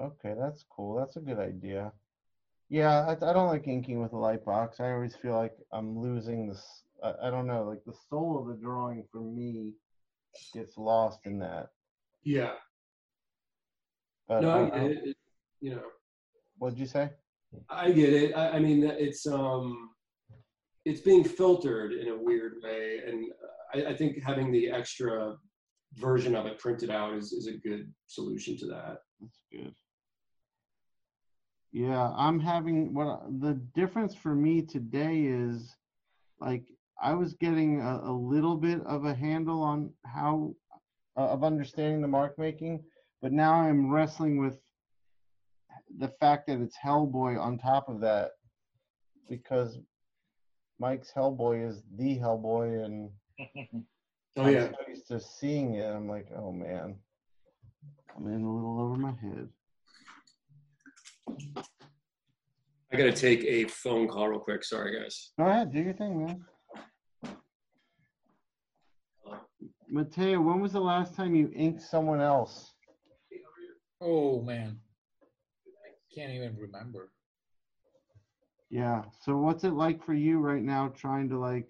Okay, 0.00 0.34
that's 0.38 0.64
cool. 0.70 0.94
That's 0.96 1.16
a 1.16 1.20
good 1.20 1.40
idea. 1.40 1.92
Yeah, 2.68 3.00
I, 3.00 3.12
I 3.12 3.32
don't 3.32 3.48
like 3.48 3.66
inking 3.66 4.00
with 4.00 4.12
a 4.12 4.16
light 4.16 4.44
box. 4.44 4.78
I 4.78 4.92
always 4.92 5.16
feel 5.16 5.34
like 5.34 5.54
I'm 5.72 5.98
losing 5.98 6.46
this. 6.48 6.84
I, 7.02 7.28
I 7.28 7.30
don't 7.30 7.46
know, 7.46 7.64
like 7.64 7.84
the 7.84 7.94
soul 8.10 8.38
of 8.40 8.46
the 8.48 8.60
drawing 8.62 9.04
for 9.10 9.20
me 9.20 9.72
gets 10.54 10.76
lost 10.76 11.20
in 11.24 11.38
that. 11.40 11.68
yeah 12.24 12.52
But 14.28 14.42
no 14.42 14.50
I- 14.50 14.66
i 14.66 14.70
get 14.80 14.90
it. 14.90 15.08
it 15.08 15.16
you 15.60 15.70
know 15.74 15.82
What'd 16.58 16.78
you 16.78 16.86
say? 16.86 17.10
I 17.70 17.92
get 17.92 18.12
it. 18.12 18.34
I, 18.36 18.50
I 18.56 18.58
mean, 18.58 18.82
it's 18.84 19.26
um, 19.28 19.90
it's 20.84 21.00
being 21.00 21.22
filtered 21.22 21.92
in 21.92 22.08
a 22.08 22.16
weird 22.16 22.54
way, 22.64 23.00
and 23.06 23.26
I, 23.72 23.92
I 23.92 23.96
think 23.96 24.20
having 24.22 24.50
the 24.50 24.68
extra 24.70 25.36
version 25.94 26.34
of 26.34 26.46
it 26.46 26.58
printed 26.58 26.90
out 26.90 27.14
is, 27.14 27.32
is 27.32 27.46
a 27.46 27.52
good 27.56 27.92
solution 28.08 28.58
to 28.58 28.66
that. 28.66 28.98
That's 29.20 29.40
good. 29.52 29.72
Yeah, 31.70 32.12
I'm 32.16 32.40
having 32.40 32.92
what 32.92 33.20
the 33.40 33.54
difference 33.74 34.14
for 34.16 34.34
me 34.34 34.62
today 34.62 35.20
is 35.26 35.76
like 36.40 36.64
I 37.00 37.14
was 37.14 37.34
getting 37.34 37.80
a, 37.80 38.00
a 38.04 38.12
little 38.12 38.56
bit 38.56 38.80
of 38.86 39.04
a 39.04 39.14
handle 39.14 39.62
on 39.62 39.92
how 40.04 40.54
Uh, 41.16 41.30
of 41.34 41.42
understanding 41.42 42.00
the 42.02 42.08
mark 42.08 42.38
making. 42.38 42.84
but 43.22 43.32
now 43.32 43.52
I'm 43.54 43.90
wrestling 43.90 44.38
with 44.38 44.56
The 45.98 46.08
fact 46.20 46.46
that 46.46 46.60
it's 46.60 46.76
Hellboy 46.76 47.38
on 47.40 47.58
top 47.58 47.88
of 47.88 48.00
that, 48.00 48.32
because 49.28 49.78
Mike's 50.78 51.12
Hellboy 51.12 51.66
is 51.68 51.82
the 51.96 52.18
Hellboy, 52.18 52.84
and 52.84 53.10
Oh 54.36 54.42
I'm 54.42 54.52
yeah, 54.54 54.68
so 54.70 54.76
used 54.88 55.08
to 55.08 55.18
seeing 55.20 55.74
it. 55.74 55.86
I'm 55.96 56.08
like, 56.08 56.28
oh 56.36 56.52
man. 56.52 56.96
I'm 58.16 58.26
in 58.26 58.42
a 58.44 58.54
little 58.54 58.80
over 58.80 58.96
my 58.96 59.12
head. 59.24 59.48
I 62.92 62.96
got 62.96 63.04
to 63.04 63.12
take 63.12 63.44
a 63.44 63.64
phone 63.64 64.08
call 64.08 64.28
real 64.28 64.38
quick. 64.40 64.62
Sorry, 64.64 64.98
guys. 64.98 65.32
Go 65.38 65.44
ahead, 65.46 65.72
do 65.72 65.80
your 65.80 65.92
thing, 65.94 66.24
man. 66.24 66.44
Matteo, 69.90 70.40
when 70.40 70.60
was 70.60 70.72
the 70.72 70.80
last 70.80 71.14
time 71.14 71.34
you 71.34 71.50
inked 71.54 71.82
someone 71.82 72.20
else. 72.20 72.74
Oh 74.00 74.42
man. 74.42 74.78
I 75.66 76.14
can't 76.14 76.32
even 76.32 76.56
remember. 76.56 77.10
Yeah. 78.70 79.04
So 79.22 79.36
what's 79.38 79.64
it 79.64 79.72
like 79.72 80.04
for 80.04 80.14
you 80.14 80.38
right 80.38 80.62
now 80.62 80.88
trying 80.88 81.28
to 81.30 81.38
like 81.38 81.68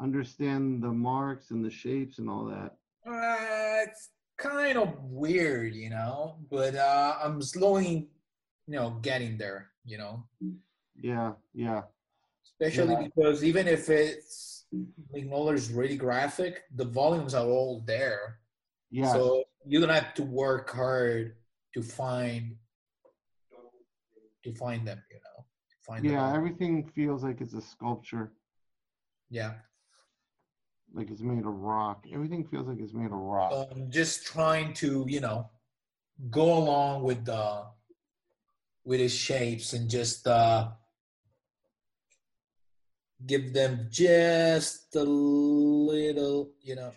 understand 0.00 0.82
the 0.82 0.92
marks 0.92 1.50
and 1.50 1.64
the 1.64 1.70
shapes 1.70 2.18
and 2.18 2.30
all 2.30 2.44
that? 2.46 2.76
Uh, 3.06 3.82
it's 3.86 4.10
kind 4.38 4.78
of 4.78 4.96
weird, 5.02 5.74
you 5.74 5.90
know, 5.90 6.36
but 6.50 6.74
uh, 6.74 7.16
I'm 7.22 7.42
slowly, 7.42 8.08
you 8.66 8.74
know, 8.74 8.98
getting 9.02 9.36
there, 9.36 9.70
you 9.84 9.98
know, 9.98 10.24
Yeah, 10.96 11.32
yeah. 11.52 11.82
especially 12.44 12.94
Yeah. 12.94 13.08
because 13.14 13.44
even 13.44 13.68
if 13.68 13.90
it's 13.90 14.63
Mignola 15.14 15.54
is 15.54 15.70
really 15.70 15.96
graphic, 15.96 16.62
the 16.74 16.84
volumes 16.84 17.34
are 17.34 17.46
all 17.46 17.82
there. 17.86 18.38
Yeah. 18.90 19.12
So 19.12 19.44
you 19.66 19.80
don't 19.80 19.88
have 19.90 20.14
to 20.14 20.22
work 20.22 20.70
hard 20.70 21.36
to 21.74 21.82
find 21.82 22.56
to 24.44 24.52
find 24.52 24.86
them, 24.86 25.02
you 25.10 25.16
know. 25.16 25.44
Find 25.86 26.04
yeah, 26.04 26.26
them. 26.26 26.36
everything 26.36 26.90
feels 26.94 27.22
like 27.22 27.40
it's 27.40 27.54
a 27.54 27.60
sculpture, 27.60 28.32
yeah. 29.30 29.52
like 30.94 31.10
it's 31.10 31.20
made 31.20 31.44
of 31.44 31.46
rock. 31.46 32.04
Everything 32.12 32.46
feels 32.46 32.66
like 32.66 32.78
it's 32.80 32.94
made 32.94 33.06
of 33.06 33.12
rock. 33.12 33.52
um, 33.52 33.90
just 33.90 34.24
trying 34.24 34.72
to 34.74 35.04
you 35.08 35.20
know 35.20 35.50
go 36.30 36.56
along 36.56 37.02
with 37.02 37.24
the 37.24 37.64
with 38.84 39.00
his 39.00 39.14
shapes 39.14 39.72
and 39.72 39.90
just 39.90 40.26
uh 40.26 40.68
give 43.26 43.52
them 43.52 43.86
just 43.90 44.94
a 44.96 45.02
little 45.02 46.50
you 46.62 46.74
know 46.76 46.92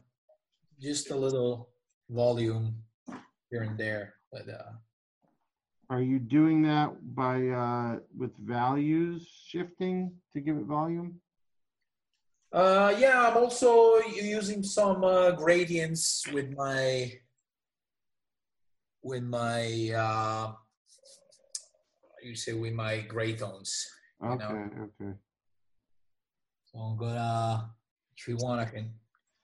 just 0.81 1.11
a 1.11 1.15
little 1.15 1.69
volume 2.09 2.75
here 3.49 3.63
and 3.63 3.77
there 3.77 4.15
but 4.31 4.47
uh 4.49 4.71
Are 5.89 6.01
you 6.01 6.19
doing 6.19 6.63
that 6.63 6.89
by 7.15 7.47
uh 7.47 7.99
with 8.17 8.35
values 8.37 9.23
shifting 9.47 10.11
to 10.33 10.41
give 10.41 10.57
it 10.57 10.65
volume? 10.67 11.21
uh 12.53 12.93
yeah 12.97 13.27
i'm 13.27 13.37
also 13.37 13.97
using 14.15 14.63
some 14.63 15.03
uh 15.03 15.31
gradients 15.31 16.25
with 16.33 16.47
my 16.55 17.11
with 19.03 19.23
my 19.23 19.91
uh 19.95 20.51
you 22.23 22.35
say 22.35 22.53
with 22.53 22.73
my 22.73 23.01
gray 23.01 23.35
tones 23.35 23.71
You 24.23 24.29
Okay, 24.31 24.43
know. 24.43 24.87
okay. 24.87 25.11
So 26.77 26.83
I'm 26.83 26.97
gonna, 26.97 27.71
if 28.15 28.27
you 28.27 28.37
want, 28.37 28.61
I 28.61 28.65
can 28.65 28.91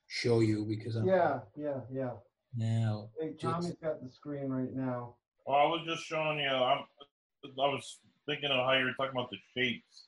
show 0.07 0.41
you 0.41 0.65
because 0.65 0.95
I'm 0.95 1.07
Yeah, 1.07 1.39
yeah, 1.55 1.79
yeah. 1.91 2.11
now. 2.55 3.09
Hey, 3.19 3.33
Tommy's 3.33 3.75
got 3.81 4.03
the 4.03 4.11
screen 4.11 4.49
right 4.49 4.71
now. 4.71 5.15
Well, 5.45 5.57
I 5.57 5.65
was 5.65 5.81
just 5.85 6.03
showing 6.03 6.39
you. 6.39 6.47
I'm. 6.47 6.83
I 7.43 7.67
was 7.67 7.97
thinking 8.27 8.51
of 8.51 8.65
how 8.65 8.73
you 8.73 8.85
were 8.85 8.93
talking 8.93 9.17
about 9.17 9.31
the 9.31 9.37
shapes. 9.55 10.03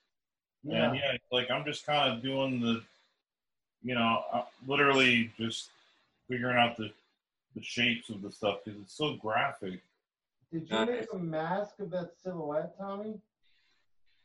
Yeah. 0.63 0.89
And 0.89 0.95
yeah, 0.97 1.13
it's 1.13 1.31
like 1.31 1.49
I'm 1.49 1.65
just 1.65 1.85
kind 1.85 2.13
of 2.13 2.21
doing 2.21 2.61
the, 2.61 2.81
you 3.83 3.95
know, 3.95 4.23
uh, 4.31 4.43
literally 4.67 5.31
just 5.37 5.69
figuring 6.29 6.57
out 6.57 6.77
the, 6.77 6.91
the 7.55 7.63
shapes 7.63 8.09
of 8.09 8.21
the 8.21 8.31
stuff 8.31 8.59
because 8.63 8.79
it's 8.79 8.95
so 8.95 9.15
graphic. 9.15 9.81
Did 10.53 10.69
you 10.69 10.85
make 10.85 11.07
a 11.11 11.17
mask 11.17 11.79
of 11.79 11.89
that 11.89 12.11
silhouette, 12.23 12.77
Tommy? 12.77 13.19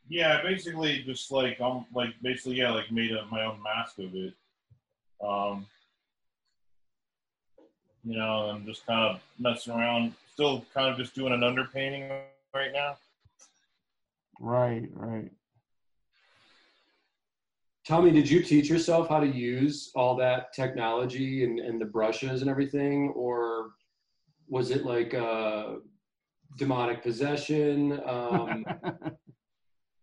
Yeah, 0.07 0.41
basically 0.41 1.03
just 1.03 1.31
like 1.31 1.59
I'm 1.61 1.85
like 1.93 2.09
basically 2.21 2.55
yeah 2.55 2.71
like 2.71 2.91
made 2.91 3.11
a, 3.11 3.25
my 3.31 3.45
own 3.45 3.61
mask 3.63 3.99
of 3.99 4.13
it. 4.13 4.33
Um, 5.23 5.65
you 8.03 8.17
know, 8.17 8.49
I'm 8.49 8.65
just 8.65 8.85
kind 8.85 8.99
of 8.99 9.21
messing 9.39 9.73
around, 9.73 10.13
still 10.33 10.65
kind 10.73 10.89
of 10.89 10.97
just 10.97 11.13
doing 11.13 11.33
an 11.33 11.41
underpainting 11.41 12.09
right 12.53 12.71
now. 12.73 12.97
Right, 14.39 14.89
right. 14.93 15.29
Tommy, 17.87 18.11
did 18.11 18.29
you 18.29 18.41
teach 18.43 18.69
yourself 18.69 19.09
how 19.09 19.19
to 19.19 19.27
use 19.27 19.91
all 19.95 20.15
that 20.15 20.53
technology 20.53 21.43
and, 21.43 21.59
and 21.59 21.81
the 21.81 21.85
brushes 21.85 22.41
and 22.41 22.49
everything, 22.49 23.09
or 23.09 23.71
was 24.47 24.71
it 24.71 24.85
like 24.85 25.13
uh, 25.13 25.75
demonic 26.57 27.03
possession, 27.03 27.99
um, 28.05 28.65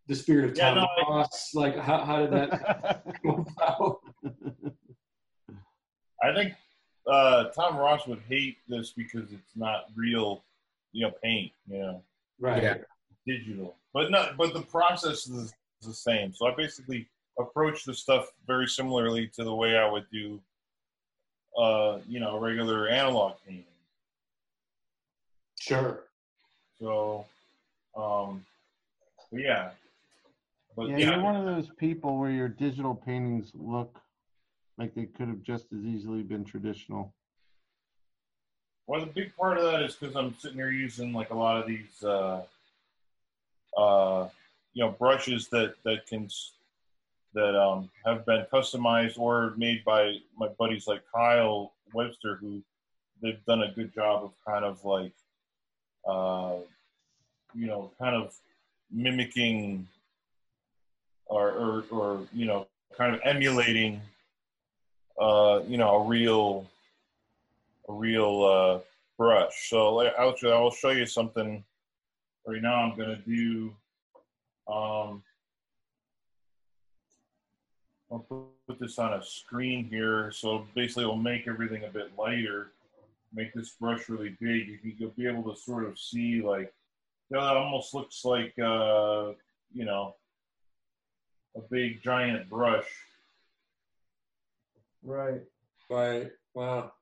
the 0.09 0.14
spirit 0.16 0.51
of 0.51 0.57
Yeah, 0.57 0.71
Tom 0.75 0.79
no, 0.79 0.88
I- 1.07 1.11
Ross? 1.11 1.51
Like, 1.55 1.77
how, 1.79 2.05
how 2.05 2.18
did 2.21 2.31
that 2.33 3.05
come 3.23 3.47
about? 3.57 4.01
I 6.23 6.35
think 6.35 6.55
uh, 7.07 7.44
Tom 7.51 7.77
Ross 7.77 8.07
would 8.07 8.23
hate 8.29 8.57
this 8.68 8.92
because 8.97 9.33
it's 9.33 9.55
not 9.57 9.85
real, 9.94 10.42
you 10.92 11.07
know, 11.07 11.12
paint, 11.23 11.53
you 11.68 11.79
know, 11.79 12.03
Right. 12.40 12.62
Yeah. 12.62 12.75
digital. 13.27 13.77
But 13.94 14.11
not, 14.11 14.37
but 14.37 14.53
the 14.55 14.62
process 14.62 15.27
is 15.29 15.53
the 15.83 15.92
same. 15.94 16.33
So 16.35 16.47
I 16.47 16.55
basically 16.57 17.09
approach 17.38 17.85
the 17.85 17.94
stuff 17.94 18.33
very 18.47 18.66
similarly 18.66 19.29
to 19.35 19.44
the 19.44 19.55
way 19.55 19.77
I 19.77 19.88
would 19.88 20.07
do, 20.12 20.40
uh, 21.57 21.99
you 22.09 22.18
know, 22.21 22.38
regular 22.38 22.88
analog 22.88 23.35
painting. 23.47 23.64
Sure. 25.61 26.05
So, 26.81 27.27
um, 27.97 28.44
but 29.33 29.40
yeah, 29.40 29.71
but 30.79 30.91
Yeah, 30.91 30.99
yeah, 30.99 31.11
you're 31.17 31.25
one 31.25 31.35
of 31.35 31.45
those 31.45 31.69
people 31.77 32.19
where 32.19 32.31
your 32.31 32.49
digital 32.49 32.95
paintings 32.95 33.51
look 33.53 34.01
like 34.79 34.95
they 34.95 35.07
could 35.07 35.27
have 35.27 35.43
just 35.43 35.67
as 35.77 35.85
easily 35.85 36.23
been 36.23 36.45
traditional. 36.45 37.12
Well, 38.87 39.01
the 39.01 39.07
big 39.07 39.35
part 39.37 39.59
of 39.59 39.64
that 39.64 39.83
is 39.83 39.97
because 39.97 40.14
I'm 40.14 40.37
sitting 40.38 40.57
here 40.57 40.71
using 40.71 41.12
like 41.12 41.31
a 41.31 41.35
lot 41.35 41.61
of 41.61 41.67
these, 41.67 42.05
uh, 42.05 42.43
uh, 43.77 44.29
you 44.73 44.85
know, 44.85 44.93
brushes 44.93 45.49
that 45.49 45.75
that 45.83 46.07
can 46.07 46.29
that 47.35 47.61
um, 47.61 47.91
have 48.07 48.25
been 48.25 48.47
customized 48.53 49.19
or 49.19 49.55
made 49.57 49.85
by 49.85 50.19
my 50.38 50.47
buddies 50.61 50.87
like 50.87 51.03
Kyle 51.12 51.73
Webster, 51.93 52.37
who 52.37 52.62
they've 53.21 53.45
done 53.47 53.62
a 53.64 53.73
good 53.73 53.93
job 53.93 54.23
of 54.23 54.33
kind 54.47 54.64
of 54.64 54.85
like, 54.85 55.12
uh, 56.09 56.55
you 57.53 57.67
know, 57.67 57.91
kind 57.99 58.14
of 58.14 58.33
mimicking 58.93 59.88
or 61.29 61.51
or, 61.53 61.85
or 61.91 62.21
you 62.33 62.47
know, 62.47 62.67
kind 62.97 63.14
of 63.14 63.21
emulating, 63.25 64.01
uh, 65.21 65.61
you 65.67 65.77
know, 65.77 66.03
a 66.03 66.05
real 66.05 66.67
a 67.88 67.93
real 67.93 68.45
uh, 68.45 68.79
brush. 69.17 69.71
So 69.71 70.01
I'll, 70.19 70.35
I'll 70.45 70.71
show 70.71 70.91
you 70.91 71.07
something 71.07 71.64
right 72.47 72.62
now. 72.62 72.75
I'm 72.75 72.97
going 72.97 73.09
to 73.09 73.17
do, 73.17 73.75
um, 74.73 75.23
I'll 78.11 78.25
put, 78.29 78.79
this 78.79 78.99
on 78.99 79.14
a 79.14 79.23
screen 79.23 79.87
here. 79.91 80.31
So 80.31 80.67
basically 80.75 81.05
it'll 81.05 81.17
make 81.17 81.49
everything 81.49 81.85
a 81.85 81.88
bit 81.88 82.12
lighter, 82.19 82.73
make 83.35 83.53
this 83.55 83.71
brush 83.71 84.09
really 84.09 84.37
big. 84.41 84.69
You 84.69 84.79
can 84.79 84.95
you'll 84.99 85.11
be 85.11 85.27
able 85.27 85.43
to 85.53 85.59
sort 85.59 85.85
of 85.85 85.99
see 85.99 86.43
like, 86.43 86.73
you 87.31 87.37
know, 87.37 87.45
that 87.45 87.57
almost 87.57 87.95
looks 87.95 88.25
like, 88.25 88.53
uh, 88.59 89.33
you 89.75 89.85
know, 89.85 90.14
a 91.59 91.62
big 91.71 92.03
giant 92.03 92.49
brush. 92.49 92.87
Right. 95.03 95.42
Right. 95.90 96.31
Wow. 96.55 96.92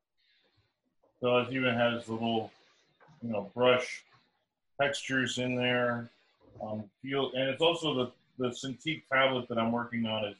So 1.20 1.38
it 1.38 1.52
even 1.52 1.74
has 1.74 2.08
little, 2.08 2.50
you 3.22 3.30
know, 3.30 3.50
brush 3.54 4.04
textures 4.80 5.38
in 5.38 5.56
there. 5.56 6.10
Um, 6.62 6.84
feel, 7.02 7.32
and 7.34 7.48
it's 7.48 7.62
also 7.62 7.94
the 7.94 8.12
the 8.38 8.48
Cintiq 8.48 9.02
tablet 9.10 9.48
that 9.48 9.58
I'm 9.58 9.72
working 9.72 10.06
on 10.06 10.26
is 10.26 10.36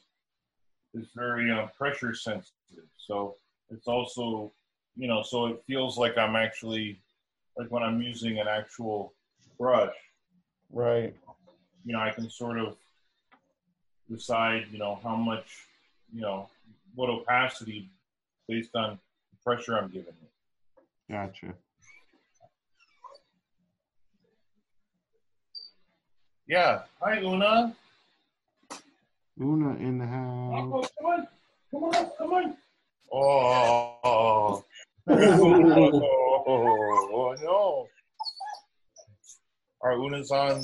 is 0.94 1.08
very 1.14 1.50
uh, 1.50 1.66
pressure 1.78 2.14
sensitive. 2.14 2.84
So 3.06 3.36
it's 3.70 3.88
also, 3.88 4.52
you 4.96 5.08
know, 5.08 5.22
so 5.22 5.46
it 5.46 5.62
feels 5.66 5.98
like 5.98 6.16
I'm 6.16 6.36
actually 6.36 6.98
like 7.56 7.70
when 7.70 7.82
I'm 7.82 8.00
using 8.00 8.38
an 8.38 8.48
actual 8.48 9.12
brush. 9.58 9.94
Right. 10.70 11.14
You 11.84 11.92
know, 11.92 12.00
I 12.00 12.10
can 12.10 12.28
sort 12.30 12.58
of 12.58 12.76
decide, 14.10 14.66
you 14.70 14.78
know, 14.78 14.98
how 15.02 15.16
much, 15.16 15.66
you 16.12 16.20
know, 16.20 16.48
what 16.94 17.10
opacity 17.10 17.88
based 18.48 18.74
on 18.74 18.98
the 19.30 19.36
pressure 19.44 19.76
I'm 19.76 19.88
giving 19.88 20.08
it. 20.08 20.30
Gotcha. 21.10 21.54
Yeah. 26.46 26.82
Hi, 27.00 27.18
Una. 27.20 27.74
Una 29.40 29.74
in 29.76 29.98
the 29.98 30.06
house. 30.06 30.88
Come 30.98 31.06
on. 31.06 31.26
Come 31.70 31.84
on. 31.84 32.10
Come 32.18 32.32
on. 32.32 32.56
Oh. 33.12 33.98
oh, 34.02 34.64
oh, 36.48 37.34
no. 37.42 37.88
All 39.80 39.90
right, 39.90 39.98
Una's 39.98 40.30
on. 40.30 40.62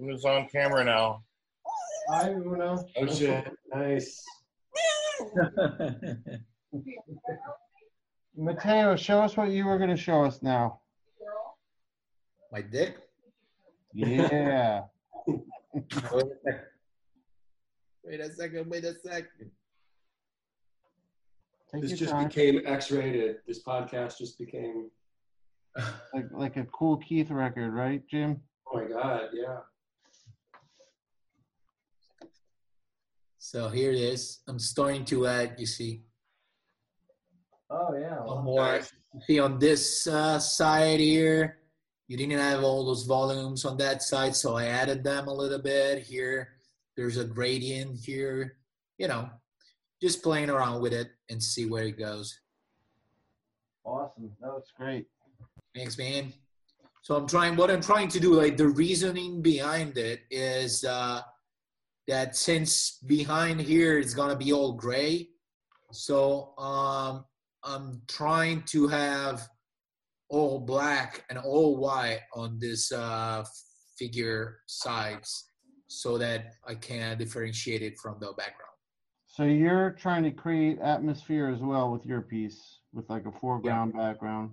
Una's 0.00 0.24
on 0.24 0.48
camera 0.48 0.84
now. 0.84 1.22
Hi, 2.08 2.30
Una. 2.30 2.76
Oh 2.96 3.06
shit. 3.06 3.48
Nice. 3.74 4.24
Matteo, 8.36 8.96
show 8.96 9.20
us 9.20 9.36
what 9.36 9.50
you 9.50 9.64
were 9.66 9.78
going 9.78 9.90
to 9.90 9.96
show 9.96 10.24
us 10.24 10.42
now. 10.42 10.80
My 12.50 12.62
dick. 12.62 12.96
Yeah. 13.94 14.82
Wait 18.04 18.20
a 18.20 18.30
second. 18.32 18.68
Wait 18.70 18.84
a 18.84 18.94
second. 18.94 19.50
Take 21.72 21.82
This 21.82 21.98
just 21.98 22.12
time. 22.12 22.28
became 22.28 22.60
X-rated. 22.66 23.36
This 23.46 23.62
podcast 23.62 24.18
just 24.18 24.38
became. 24.38 24.90
like 26.12 26.26
like 26.32 26.56
a 26.58 26.64
Kool 26.64 26.98
Keith 26.98 27.30
record, 27.30 27.72
right, 27.72 28.02
Jim? 28.08 28.40
Oh 28.70 28.78
my 28.78 28.88
god. 28.88 29.28
Yeah. 29.32 29.58
So 33.42 33.68
here 33.68 33.90
it 33.90 33.98
is. 33.98 34.38
I'm 34.46 34.60
starting 34.60 35.04
to 35.06 35.26
add. 35.26 35.56
You 35.58 35.66
see, 35.66 36.04
Oh 37.68 37.92
yeah. 37.98 38.22
one 38.22 38.44
more. 38.44 38.80
See 39.26 39.40
on 39.40 39.58
this 39.58 40.06
uh, 40.06 40.38
side 40.38 41.00
here, 41.00 41.58
you 42.06 42.16
didn't 42.16 42.38
have 42.38 42.62
all 42.62 42.86
those 42.86 43.02
volumes 43.02 43.64
on 43.64 43.76
that 43.78 44.00
side, 44.00 44.36
so 44.36 44.56
I 44.56 44.66
added 44.66 45.02
them 45.02 45.26
a 45.26 45.34
little 45.34 45.58
bit. 45.58 46.04
Here, 46.04 46.50
there's 46.96 47.16
a 47.16 47.24
gradient 47.24 47.98
here. 47.98 48.58
You 48.96 49.08
know, 49.08 49.28
just 50.00 50.22
playing 50.22 50.48
around 50.48 50.80
with 50.80 50.92
it 50.92 51.10
and 51.28 51.42
see 51.42 51.66
where 51.66 51.82
it 51.82 51.98
goes. 51.98 52.38
Awesome. 53.84 54.30
That 54.40 54.52
was 54.52 54.70
Great. 54.78 55.06
Thanks, 55.74 55.98
man. 55.98 56.32
So 57.02 57.16
I'm 57.16 57.26
trying. 57.26 57.56
What 57.56 57.72
I'm 57.72 57.82
trying 57.82 58.08
to 58.10 58.20
do, 58.20 58.34
like 58.34 58.56
the 58.56 58.68
reasoning 58.68 59.42
behind 59.42 59.98
it, 59.98 60.20
is 60.30 60.84
uh, 60.84 61.22
that 62.08 62.36
since 62.36 62.98
behind 63.06 63.60
here 63.60 63.98
it's 63.98 64.14
gonna 64.14 64.36
be 64.36 64.52
all 64.52 64.72
gray, 64.72 65.28
so 65.92 66.54
um, 66.58 67.24
I'm 67.64 68.02
trying 68.08 68.62
to 68.68 68.88
have 68.88 69.48
all 70.28 70.60
black 70.60 71.24
and 71.28 71.38
all 71.38 71.76
white 71.76 72.20
on 72.34 72.58
this 72.58 72.90
uh, 72.92 73.44
figure 73.98 74.58
sides, 74.66 75.50
so 75.86 76.16
that 76.18 76.54
I 76.66 76.74
can 76.74 77.18
differentiate 77.18 77.82
it 77.82 77.98
from 77.98 78.16
the 78.18 78.28
background. 78.28 78.70
So 79.26 79.44
you're 79.44 79.92
trying 79.92 80.24
to 80.24 80.30
create 80.30 80.78
atmosphere 80.80 81.48
as 81.48 81.60
well 81.60 81.90
with 81.90 82.04
your 82.04 82.22
piece, 82.22 82.80
with 82.92 83.08
like 83.08 83.26
a 83.26 83.32
foreground 83.32 83.94
background. 83.94 84.50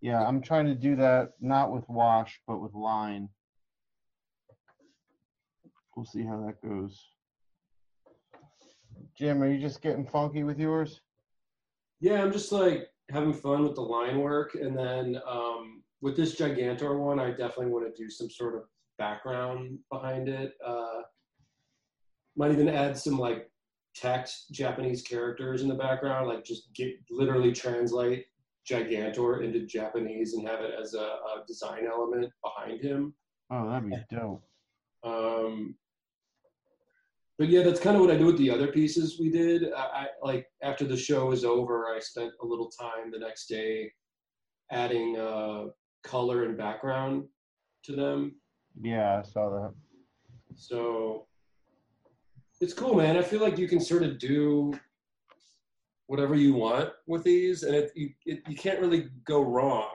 Yeah, 0.00 0.24
I'm 0.24 0.40
trying 0.40 0.66
to 0.66 0.74
do 0.74 0.96
that 0.96 1.32
not 1.40 1.72
with 1.72 1.88
wash, 1.88 2.40
but 2.46 2.58
with 2.58 2.74
line. 2.74 3.28
We'll 5.96 6.04
see 6.04 6.22
how 6.22 6.44
that 6.46 6.60
goes. 6.62 7.08
Jim, 9.18 9.42
are 9.42 9.50
you 9.50 9.58
just 9.58 9.80
getting 9.80 10.06
funky 10.06 10.44
with 10.44 10.58
yours? 10.58 11.00
Yeah, 12.00 12.22
I'm 12.22 12.32
just 12.32 12.52
like 12.52 12.88
having 13.10 13.32
fun 13.32 13.62
with 13.62 13.74
the 13.74 13.80
line 13.80 14.20
work, 14.20 14.54
and 14.54 14.76
then 14.76 15.18
um, 15.26 15.82
with 16.02 16.16
this 16.16 16.36
Gigantor 16.38 16.98
one, 16.98 17.18
I 17.18 17.30
definitely 17.30 17.72
want 17.72 17.86
to 17.86 18.02
do 18.02 18.10
some 18.10 18.28
sort 18.28 18.54
of 18.54 18.62
background 18.98 19.78
behind 19.90 20.28
it. 20.28 20.52
Uh, 20.64 21.00
might 22.36 22.52
even 22.52 22.68
add 22.68 22.98
some 22.98 23.18
like 23.18 23.50
text 23.94 24.50
Japanese 24.50 25.00
characters 25.00 25.62
in 25.62 25.68
the 25.68 25.74
background, 25.74 26.28
like 26.28 26.44
just 26.44 26.74
get 26.74 26.94
literally 27.10 27.52
translate 27.52 28.26
Gigantor 28.70 29.42
into 29.42 29.64
Japanese 29.64 30.34
and 30.34 30.46
have 30.46 30.60
it 30.60 30.74
as 30.78 30.92
a, 30.92 30.98
a 30.98 31.44
design 31.46 31.86
element 31.90 32.30
behind 32.44 32.82
him. 32.82 33.14
Oh, 33.50 33.70
that'd 33.70 33.88
be 33.88 33.96
dope. 34.10 34.42
Um, 35.02 35.76
but 37.38 37.48
yeah, 37.48 37.62
that's 37.62 37.80
kind 37.80 37.96
of 37.96 38.02
what 38.02 38.10
I 38.10 38.16
do 38.16 38.26
with 38.26 38.38
the 38.38 38.50
other 38.50 38.68
pieces 38.68 39.18
we 39.20 39.30
did. 39.30 39.72
I, 39.72 39.80
I 39.80 40.06
like 40.22 40.46
after 40.62 40.84
the 40.84 40.96
show 40.96 41.26
was 41.26 41.44
over, 41.44 41.86
I 41.94 42.00
spent 42.00 42.32
a 42.42 42.46
little 42.46 42.70
time 42.70 43.10
the 43.10 43.18
next 43.18 43.46
day 43.46 43.92
adding 44.70 45.18
uh, 45.18 45.66
color 46.02 46.44
and 46.44 46.56
background 46.56 47.24
to 47.84 47.94
them. 47.94 48.36
Yeah, 48.80 49.20
I 49.20 49.22
saw 49.22 49.50
that. 49.50 49.74
So 50.54 51.26
it's 52.60 52.72
cool, 52.72 52.94
man. 52.94 53.18
I 53.18 53.22
feel 53.22 53.40
like 53.40 53.58
you 53.58 53.68
can 53.68 53.80
sort 53.80 54.02
of 54.02 54.18
do 54.18 54.72
whatever 56.06 56.34
you 56.34 56.54
want 56.54 56.90
with 57.06 57.22
these, 57.22 57.64
and 57.64 57.74
it 57.74 57.92
you, 57.94 58.10
it, 58.24 58.40
you 58.48 58.56
can't 58.56 58.80
really 58.80 59.08
go 59.24 59.42
wrong. 59.42 59.90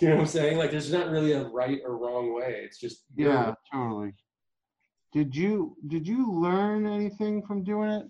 You 0.00 0.08
know 0.08 0.16
what 0.16 0.20
I'm 0.22 0.26
saying? 0.26 0.58
Like, 0.58 0.70
there's 0.70 0.92
not 0.92 1.08
really 1.08 1.32
a 1.32 1.44
right 1.44 1.80
or 1.82 1.96
wrong 1.96 2.34
way. 2.34 2.60
It's 2.64 2.78
just 2.78 3.04
Yeah, 3.14 3.54
totally. 3.72 4.12
Did 5.12 5.34
you 5.34 5.76
did 5.86 6.06
you 6.06 6.30
learn 6.32 6.86
anything 6.86 7.42
from 7.42 7.62
doing 7.62 7.90
it 7.90 8.06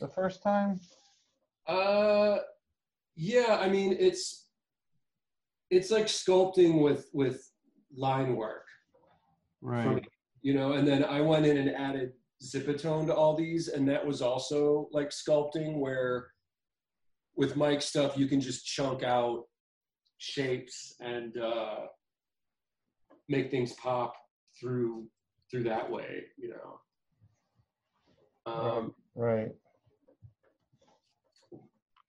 The 0.00 0.08
first 0.08 0.42
time? 0.42 0.80
Uh, 1.66 2.38
yeah. 3.14 3.58
I 3.60 3.68
mean, 3.68 3.96
it's 3.98 4.48
it's 5.70 5.90
like 5.90 6.06
sculpting 6.06 6.82
with 6.82 7.08
with 7.12 7.48
line 7.94 8.36
work, 8.36 8.66
right? 9.60 9.96
me, 9.96 10.02
you 10.42 10.54
know. 10.54 10.72
And 10.72 10.86
then 10.88 11.04
I 11.04 11.20
went 11.20 11.46
in 11.46 11.56
and 11.58 11.70
added 11.70 12.12
zipatone 12.42 13.06
to 13.06 13.14
all 13.14 13.36
these, 13.36 13.68
and 13.68 13.88
that 13.88 14.04
was 14.04 14.22
also 14.22 14.88
like 14.92 15.10
sculpting, 15.10 15.78
where 15.78 16.28
with 17.36 17.56
Mike's 17.56 17.86
stuff 17.86 18.16
you 18.16 18.26
can 18.26 18.40
just 18.40 18.66
chunk 18.66 19.02
out 19.02 19.44
shapes 20.18 20.94
and 21.00 21.36
uh, 21.38 21.80
make 23.28 23.50
things 23.50 23.72
pop 23.74 24.14
through 24.62 25.06
through 25.50 25.64
that 25.64 25.90
way, 25.90 26.22
you 26.38 26.48
know. 26.54 26.80
Um, 28.46 28.94
Right. 29.14 29.50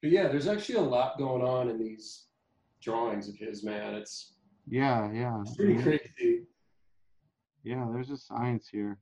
But 0.02 0.12
yeah, 0.12 0.28
there's 0.30 0.48
actually 0.48 0.76
a 0.76 0.82
lot 0.82 1.18
going 1.18 1.42
on 1.42 1.70
in 1.70 1.78
these 1.78 2.28
drawings 2.82 3.28
of 3.28 3.36
his, 3.36 3.63
man. 3.63 3.96
It's 3.96 4.36
Yeah, 4.68 5.12
yeah, 5.12 5.42
it's 5.42 5.56
pretty 5.56 5.82
crazy. 5.82 6.44
yeah. 7.63 7.88
There's 7.92 8.10
a 8.12 8.18
science 8.18 8.70
here. 8.72 9.00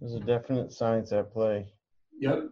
There's 0.00 0.14
a 0.14 0.20
definite 0.20 0.72
science 0.72 1.10
at 1.12 1.32
play. 1.32 1.72
Yep. 2.20 2.44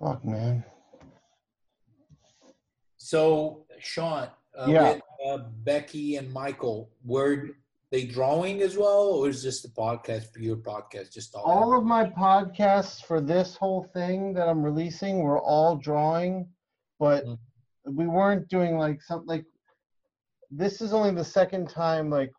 Fuck, 0.00 0.24
man. 0.24 0.64
So, 3.16 3.66
Sean, 3.78 4.30
uh, 4.58 4.66
Yeah. 4.70 4.92
with 4.94 5.02
uh, 5.26 5.38
Becky 5.64 6.16
and 6.16 6.32
Michael, 6.32 6.90
were 7.04 7.50
they 7.90 8.06
drawing 8.06 8.62
as 8.62 8.78
well, 8.78 9.08
or 9.10 9.28
is 9.28 9.42
this 9.42 9.60
the 9.60 9.68
podcast 9.68 10.32
for 10.32 10.38
your 10.40 10.56
podcast? 10.56 11.12
Just 11.12 11.34
all, 11.34 11.44
All 11.44 11.76
of 11.78 11.84
my 11.84 12.06
podcasts 12.06 13.04
for 13.04 13.20
this 13.20 13.54
whole 13.54 13.82
thing 13.84 14.32
that 14.32 14.48
I'm 14.48 14.62
releasing 14.62 15.18
were 15.22 15.38
all 15.38 15.76
drawing, 15.76 16.48
but 16.98 17.26
Mm. 17.26 17.38
we 17.84 18.06
weren't 18.06 18.48
doing 18.48 18.78
like 18.78 19.02
something 19.02 19.28
like 19.28 19.44
this 20.50 20.80
is 20.80 20.94
only 20.94 21.10
the 21.10 21.22
second 21.40 21.68
time 21.68 22.08
like 22.08 22.32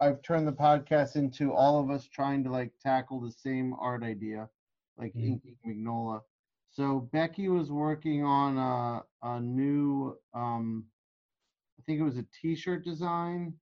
I've 0.00 0.22
turned 0.22 0.48
the 0.48 0.52
podcast 0.52 1.16
into 1.16 1.52
all 1.52 1.78
of 1.82 1.90
us 1.90 2.08
trying 2.08 2.42
to 2.44 2.50
like 2.50 2.72
tackle 2.80 3.20
the 3.20 3.30
same 3.30 3.74
art 3.74 4.02
idea, 4.02 4.48
like 4.96 5.12
Mhm. 5.12 5.24
inking 5.44 5.56
Mignola. 5.66 6.22
So 6.74 7.08
Becky 7.12 7.48
was 7.48 7.70
working 7.70 8.24
on 8.24 8.58
a, 8.58 9.04
a 9.22 9.40
new, 9.40 10.18
um, 10.34 10.84
I 11.78 11.82
think 11.86 12.00
it 12.00 12.04
was 12.04 12.18
a 12.18 12.26
T-shirt 12.42 12.84
design. 12.84 13.54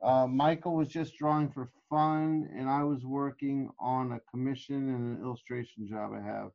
Uh, 0.00 0.28
Michael 0.28 0.76
was 0.76 0.86
just 0.86 1.16
drawing 1.16 1.50
for 1.50 1.72
fun, 1.90 2.48
and 2.56 2.68
I 2.68 2.84
was 2.84 3.04
working 3.04 3.68
on 3.80 4.12
a 4.12 4.20
commission 4.30 4.76
and 4.76 5.18
an 5.18 5.24
illustration 5.24 5.88
job 5.88 6.12
I 6.14 6.24
have. 6.24 6.50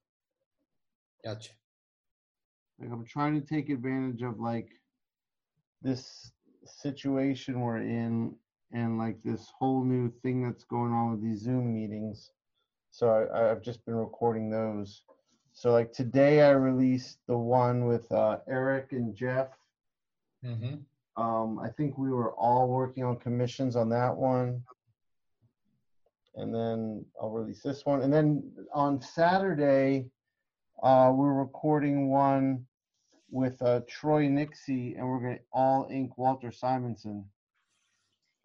Gotcha. 1.26 1.52
Like 2.80 2.92
I'm 2.94 3.06
trying 3.06 3.42
to 3.42 3.46
take 3.46 3.70
advantage 3.70 4.22
of 4.22 4.40
like 4.40 4.70
this 5.82 6.32
situation 6.64 7.60
we're 7.60 7.80
in 7.80 8.34
and 8.72 8.98
like 8.98 9.22
this 9.24 9.52
whole 9.60 9.84
new 9.84 10.10
thing 10.24 10.42
that's 10.42 10.64
going 10.64 10.94
on 10.94 11.12
with 11.12 11.22
these 11.22 11.42
Zoom 11.42 11.74
meetings. 11.74 12.32
So 12.92 13.10
I, 13.10 13.52
I've 13.52 13.62
just 13.62 13.86
been 13.86 13.96
recording 13.96 14.50
those. 14.50 15.04
So 15.54 15.72
like 15.72 15.92
today 15.92 16.42
I 16.42 16.52
released 16.52 17.20
the 17.28 17.38
one 17.38 17.86
with 17.86 18.12
uh, 18.12 18.40
Eric 18.48 18.94
and 18.94 19.16
Jeff. 19.16 19.50
hmm 20.44 20.76
Um, 21.18 21.60
I 21.60 21.70
think 21.70 21.98
we 21.98 22.10
were 22.10 22.32
all 22.34 22.68
working 22.68 23.04
on 23.04 23.18
commissions 23.18 23.76
on 23.76 23.90
that 23.90 24.16
one. 24.16 24.64
And 26.36 26.56
then 26.56 27.06
I'll 27.22 27.30
release 27.30 27.62
this 27.62 27.86
one. 27.86 28.02
And 28.02 28.12
then 28.14 28.52
on 28.74 29.02
Saturday, 29.02 30.10
uh, 30.82 31.12
we're 31.14 31.34
recording 31.34 32.10
one 32.10 32.66
with 33.30 33.62
uh, 33.62 33.82
Troy 33.88 34.28
Nixey, 34.28 34.98
and 34.98 35.08
we're 35.08 35.20
gonna 35.20 35.40
all 35.52 35.88
ink 35.92 36.18
Walter 36.18 36.52
Simonson. 36.52 37.26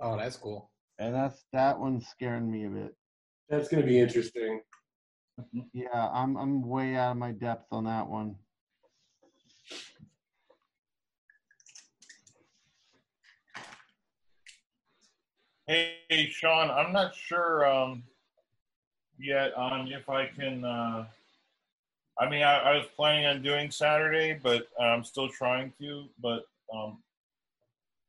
Oh, 0.00 0.16
that's 0.16 0.36
cool. 0.36 0.70
And 0.98 1.14
that's 1.14 1.44
that 1.52 1.78
one's 1.78 2.06
scaring 2.08 2.50
me 2.50 2.66
a 2.66 2.68
bit. 2.68 2.94
That's 3.48 3.68
gonna 3.68 3.86
be 3.86 4.00
interesting. 4.00 4.60
Yeah, 5.72 6.08
I'm 6.12 6.36
I'm 6.36 6.62
way 6.66 6.96
out 6.96 7.12
of 7.12 7.16
my 7.18 7.32
depth 7.32 7.72
on 7.72 7.84
that 7.84 8.08
one. 8.08 8.36
Hey, 15.66 16.28
Sean, 16.30 16.70
I'm 16.70 16.92
not 16.92 17.14
sure 17.14 17.68
um, 17.68 18.04
yet 19.18 19.52
on 19.54 19.88
if 19.88 20.08
I 20.08 20.26
can. 20.26 20.64
Uh, 20.64 21.06
I 22.18 22.30
mean, 22.30 22.42
I, 22.42 22.58
I 22.58 22.76
was 22.76 22.86
planning 22.96 23.26
on 23.26 23.42
doing 23.42 23.70
Saturday, 23.70 24.38
but 24.42 24.68
I'm 24.80 25.04
still 25.04 25.28
trying 25.28 25.72
to. 25.80 26.06
But 26.22 26.44
um, 26.72 27.02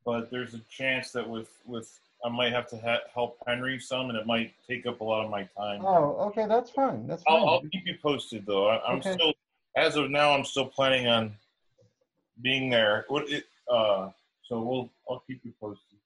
but 0.05 0.31
there's 0.31 0.53
a 0.53 0.61
chance 0.69 1.11
that 1.11 1.27
with 1.27 1.49
with 1.65 1.99
I 2.27 2.29
might 2.29 2.51
have 2.51 2.67
to 2.71 2.77
ha- 2.77 3.07
help 3.13 3.37
Henry 3.47 3.79
some, 3.79 4.09
and 4.09 4.17
it 4.17 4.27
might 4.27 4.53
take 4.67 4.85
up 4.85 4.99
a 4.99 5.03
lot 5.03 5.23
of 5.23 5.31
my 5.31 5.43
time. 5.57 5.81
Oh, 5.81 6.27
okay, 6.27 6.45
that's 6.45 6.69
fine. 6.69 7.07
That's 7.07 7.23
fine. 7.23 7.37
I'll, 7.37 7.47
I'll 7.47 7.61
keep 7.61 7.85
you 7.85 7.95
posted, 8.03 8.45
though. 8.45 8.67
I, 8.67 8.85
I'm 8.85 8.97
Okay. 8.99 9.13
still, 9.13 9.33
as 9.77 9.95
of 9.95 10.11
now, 10.11 10.31
I'm 10.33 10.43
still 10.43 10.65
planning 10.65 11.07
on 11.07 11.33
being 12.41 12.69
there. 12.69 13.05
What 13.07 13.30
it? 13.30 13.45
Uh, 13.71 14.09
so 14.43 14.61
we'll 14.61 14.89
I'll 15.09 15.23
keep 15.25 15.39
you 15.43 15.53
posted. 15.59 15.99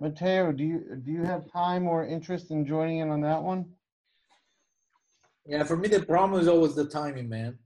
Matteo, 0.00 0.50
do 0.52 0.64
you 0.64 0.96
do 1.04 1.12
you 1.12 1.24
have 1.24 1.50
time 1.50 1.86
or 1.86 2.04
interest 2.06 2.50
in 2.50 2.66
joining 2.66 2.98
in 2.98 3.10
on 3.10 3.20
that 3.20 3.42
one? 3.42 3.66
Yeah, 5.46 5.62
for 5.64 5.76
me, 5.76 5.88
the 5.88 6.02
problem 6.02 6.40
is 6.40 6.48
always 6.48 6.74
the 6.74 6.86
timing, 6.86 7.28
man. 7.28 7.58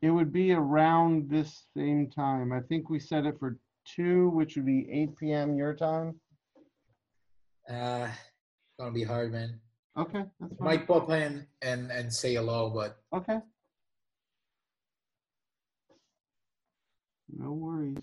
It 0.00 0.10
would 0.10 0.32
be 0.32 0.52
around 0.52 1.30
this 1.30 1.66
same 1.76 2.10
time. 2.10 2.52
I 2.52 2.60
think 2.60 2.88
we 2.90 2.98
set 2.98 3.26
it 3.26 3.38
for 3.38 3.58
Two, 3.84 4.28
which 4.30 4.54
would 4.54 4.66
be 4.66 4.88
8 4.92 5.16
p.m. 5.16 5.56
your 5.56 5.74
time. 5.74 6.14
Uh, 7.68 8.08
gonna 8.78 8.92
be 8.92 9.04
hard, 9.04 9.32
man. 9.32 9.60
okay. 9.96 10.24
That's 10.40 10.56
fine. 10.56 10.64
Might 10.66 10.86
pop 10.86 11.10
in 11.10 11.46
and 11.62 11.90
and 11.90 12.12
say 12.12 12.34
hello, 12.34 12.70
but 12.70 12.98
Okay. 13.12 13.38
No 17.28 17.52
worries. 17.52 17.96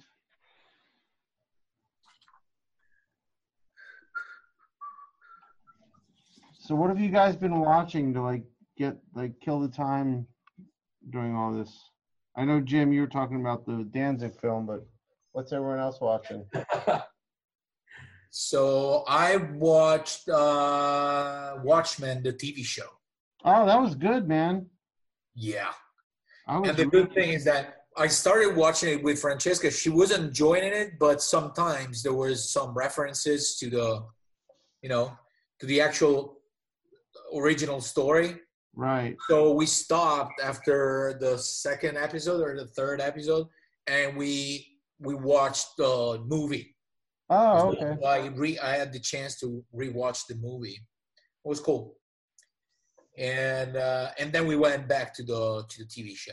So 6.59 6.75
what 6.75 6.89
have 6.89 6.99
you 6.99 7.09
guys 7.09 7.35
been 7.35 7.59
watching 7.59 8.13
to 8.13 8.21
like 8.21 8.43
get 8.77 8.97
like 9.15 9.33
kill 9.41 9.59
the 9.59 9.67
time 9.67 10.27
during 11.09 11.35
all 11.35 11.51
this? 11.53 11.75
I 12.35 12.45
know 12.45 12.59
Jim, 12.59 12.93
you 12.93 13.01
were 13.01 13.07
talking 13.07 13.41
about 13.41 13.65
the 13.65 13.83
Danzig 13.91 14.39
film, 14.39 14.65
but 14.65 14.85
what's 15.31 15.51
everyone 15.51 15.79
else 15.79 15.99
watching? 15.99 16.45
so 18.29 19.03
I 19.07 19.37
watched 19.37 20.29
uh 20.29 21.57
Watchmen, 21.63 22.23
the 22.23 22.33
TV 22.33 22.63
show. 22.63 22.89
Oh, 23.43 23.65
that 23.65 23.79
was 23.81 23.95
good, 23.95 24.27
man. 24.27 24.67
Yeah. 25.35 25.71
And 26.47 26.75
the 26.75 26.85
good 26.85 27.13
thing 27.13 27.29
is 27.29 27.43
that 27.45 27.75
I 27.95 28.07
started 28.07 28.55
watching 28.55 28.89
it 28.93 29.03
with 29.03 29.19
Francesca. 29.19 29.69
She 29.69 29.89
wasn't 29.89 30.25
enjoying 30.25 30.63
it, 30.63 30.97
but 30.99 31.21
sometimes 31.21 32.01
there 32.01 32.13
was 32.13 32.49
some 32.49 32.73
references 32.73 33.57
to 33.57 33.69
the, 33.69 34.05
you 34.81 34.89
know, 34.89 35.17
to 35.59 35.65
the 35.65 35.81
actual 35.81 36.39
original 37.35 37.81
story. 37.81 38.39
Right. 38.75 39.15
So 39.27 39.53
we 39.53 39.65
stopped 39.65 40.41
after 40.41 41.17
the 41.19 41.37
second 41.37 41.97
episode 41.97 42.41
or 42.41 42.55
the 42.55 42.67
third 42.67 43.01
episode, 43.01 43.47
and 43.87 44.15
we 44.15 44.65
we 44.99 45.15
watched 45.15 45.77
the 45.77 46.23
movie. 46.25 46.75
Oh, 47.29 47.69
okay. 47.69 47.95
So 48.01 48.05
I 48.07 48.27
re 48.27 48.57
I 48.59 48.75
had 48.75 48.91
the 48.91 48.99
chance 48.99 49.39
to 49.41 49.63
rewatch 49.75 50.25
the 50.27 50.35
movie. 50.35 50.79
It 51.45 51.47
was 51.47 51.59
cool. 51.59 51.95
And 53.17 53.75
uh, 53.75 54.09
and 54.17 54.31
then 54.31 54.47
we 54.47 54.55
went 54.55 54.87
back 54.87 55.13
to 55.15 55.23
the 55.23 55.63
to 55.69 55.83
the 55.83 55.89
TV 55.89 56.15
show. 56.15 56.31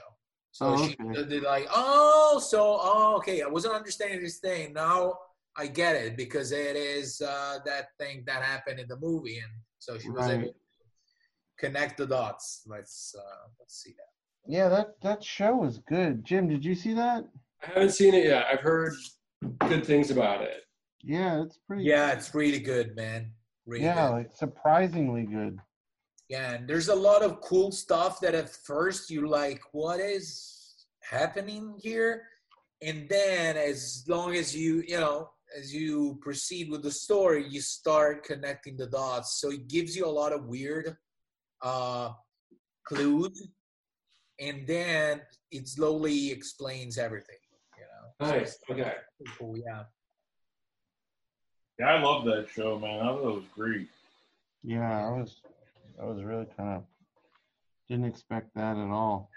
So 0.53 0.67
Oh, 0.69 0.77
she 0.87 0.97
okay. 1.01 1.29
did 1.29 1.43
like, 1.43 1.67
oh, 1.75 2.41
so 2.43 2.79
oh, 2.81 3.17
okay, 3.19 3.43
I 3.43 3.47
wasn't 3.47 3.75
understanding 3.75 4.23
this 4.23 4.39
thing. 4.39 4.73
Now 4.73 5.19
I 5.57 5.67
get 5.67 5.97
it 5.97 6.17
because 6.17 6.53
it 6.53 6.77
is 6.77 7.21
uh, 7.21 7.59
that 7.67 7.89
thing 7.99 8.25
that 8.27 8.43
happened 8.43 8.79
in 8.81 8.89
the 8.89 8.97
movie, 8.99 9.39
and 9.39 9.51
so 9.79 9.99
she 9.99 10.11
was 10.11 10.27
Right. 10.27 10.35
able 10.41 10.49
to 10.49 10.55
connect 11.59 11.99
the 11.99 12.07
dots. 12.07 12.63
Let's 12.67 13.15
uh, 13.19 13.49
let's 13.61 13.83
see 13.83 13.95
that. 13.99 14.51
Yeah, 14.53 14.69
that 14.71 14.95
that 15.03 15.23
show 15.25 15.57
was 15.57 15.79
good. 15.79 16.25
Jim, 16.25 16.49
did 16.49 16.65
you 16.65 16.75
see 16.75 16.95
that? 16.95 17.25
I 17.63 17.67
haven't 17.67 17.91
seen 17.91 18.15
it 18.15 18.25
yet. 18.27 18.47
I've 18.51 18.61
heard 18.61 18.95
good 19.69 19.85
things 19.85 20.11
about 20.11 20.43
it. 20.43 20.63
Yeah, 21.03 21.43
it's 21.43 21.59
pretty. 21.67 21.85
Yeah, 21.85 22.13
it's 22.13 22.35
really 22.35 22.61
good, 22.61 22.97
man. 22.97 23.33
Really 23.67 23.85
Yeah, 23.85 24.09
good. 24.09 24.13
like 24.15 24.35
surprisingly 24.35 25.25
good. 25.25 25.59
Yeah, 26.29 26.55
and 26.55 26.69
there's 26.69 26.89
a 26.89 26.95
lot 26.95 27.23
of 27.23 27.41
cool 27.41 27.71
stuff 27.71 28.21
that 28.21 28.35
at 28.35 28.49
first 28.51 29.11
you 29.11 29.29
like, 29.29 29.61
what 29.73 30.01
is 30.01 30.87
happening 31.03 31.79
here? 31.81 32.25
And 32.83 33.09
then 33.09 33.57
as 33.57 34.05
long 34.09 34.35
as 34.35 34.55
you, 34.55 34.83
you 34.87 34.99
know, 34.99 35.31
as 35.57 35.73
you 35.73 36.19
proceed 36.21 36.69
with 36.71 36.83
the 36.83 36.91
story, 36.91 37.47
you 37.49 37.61
start 37.61 38.25
connecting 38.25 38.77
the 38.77 38.89
dots. 38.89 39.41
So 39.41 39.51
it 39.51 39.69
gives 39.69 39.97
you 39.97 40.05
a 40.07 40.11
lot 40.11 40.33
of 40.33 40.47
weird 40.47 40.97
uh 41.63 42.11
clues. 42.87 43.49
And 44.39 44.67
then 44.67 45.23
it 45.51 45.67
slowly 45.69 46.31
explains 46.31 46.99
everything, 46.99 47.37
you 47.79 47.85
know. 47.85 48.27
So 48.27 48.39
Nice. 48.39 48.59
Okay. 48.71 48.93
cool, 49.39 49.57
yeah. 49.57 49.85
Yeah, 51.79 51.87
I 51.95 52.03
love 52.03 52.25
that 52.25 52.49
show, 52.55 52.79
man. 52.79 53.01
I 53.01 53.05
thought 53.09 53.19
it 53.21 53.35
was 53.35 53.45
great. 53.55 53.89
Yeah, 54.65 55.07
I 55.07 55.11
was, 55.11 55.37
I 56.01 56.05
was 56.07 56.23
really 56.23 56.47
kind 56.57 56.77
of 56.77 56.85
didn't 57.89 58.07
expect 58.07 58.55
that 58.55 58.77
at 58.77 58.89
all. 58.91 59.31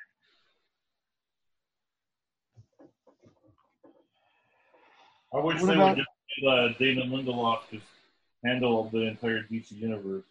I 5.33 5.39
wish 5.39 5.61
What 5.61 5.67
they 5.67 5.73
about- 5.75 5.97
would 5.97 6.05
just 6.05 6.43
let 6.43 6.57
uh, 6.59 6.67
Damon 6.79 7.09
Lindelof 7.09 7.59
just 7.71 7.85
handle 8.43 8.89
the 8.89 9.01
entire 9.07 9.43
DC 9.43 9.71
universe. 9.73 10.23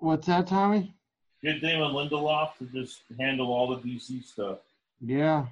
What's 0.00 0.26
that, 0.26 0.46
Tommy? 0.46 0.94
Get 1.42 1.60
Damon 1.60 1.92
Lindelof 1.92 2.56
to 2.58 2.64
just 2.66 3.00
handle 3.18 3.52
all 3.52 3.68
the 3.68 3.76
DC 3.82 4.24
stuff. 4.24 4.58
Yeah, 5.00 5.46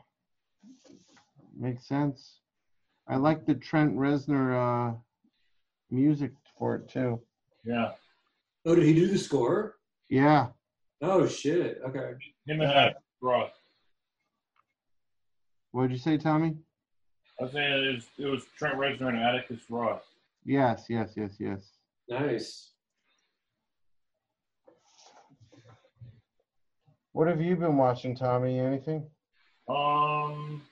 makes 1.56 1.86
sense. 1.86 2.38
I 3.06 3.16
like 3.16 3.44
the 3.44 3.54
Trent 3.54 3.94
Reznor 3.96 4.94
uh, 4.94 4.96
music 5.91 6.32
for 6.59 6.76
it 6.76 6.89
too. 6.89 7.20
Yeah, 7.64 7.93
Oh, 8.66 8.74
did 8.74 8.85
he 8.85 8.95
do 8.95 9.07
the 9.09 9.18
score? 9.18 9.76
Yeah, 10.09 10.49
Oh 11.03 11.26
shit. 11.26 11.80
Okay. 11.87 12.12
him 12.47 12.61
and 12.61 12.72
Alex 12.72 12.99
Ross. 13.20 13.51
what 15.72 15.82
did 15.85 15.93
you 15.93 15.99
say, 15.99 16.16
Tommy? 16.16 16.57
I 17.41 17.45
was 17.45 17.53
saying 17.53 17.85
it 17.85 17.95
was, 17.95 18.05
it 18.18 18.26
was 18.26 18.45
Trent 18.57 18.76
Reznor 18.76 19.09
and 19.09 19.18
Atticus 19.18 19.61
Ross. 19.68 20.03
Yes, 20.45 20.87
yes, 20.89 21.12
yes, 21.16 21.35
yes. 21.39 21.72
Nice. 22.09 22.70
What 27.12 27.28
have 27.28 27.41
you 27.41 27.57
been 27.57 27.76
watching, 27.76 28.16
Tommy? 28.16 28.59
Anything? 28.59 29.07
Um, 29.68 30.62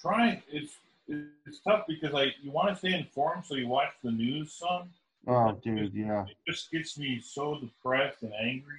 trying 0.00 0.42
it's 0.50 0.72
it's 1.08 1.60
tough 1.60 1.84
because 1.88 2.12
like 2.12 2.34
you 2.42 2.50
want 2.50 2.68
to 2.68 2.76
stay 2.76 2.94
informed, 2.94 3.44
so 3.44 3.54
you 3.54 3.68
watch 3.68 3.92
the 4.02 4.10
news 4.10 4.52
some. 4.52 4.90
Oh, 5.26 5.52
dude, 5.62 5.92
yeah. 5.94 6.24
It 6.24 6.36
just 6.46 6.70
gets 6.70 6.98
me 6.98 7.20
so 7.20 7.58
depressed 7.60 8.22
and 8.22 8.32
angry. 8.40 8.78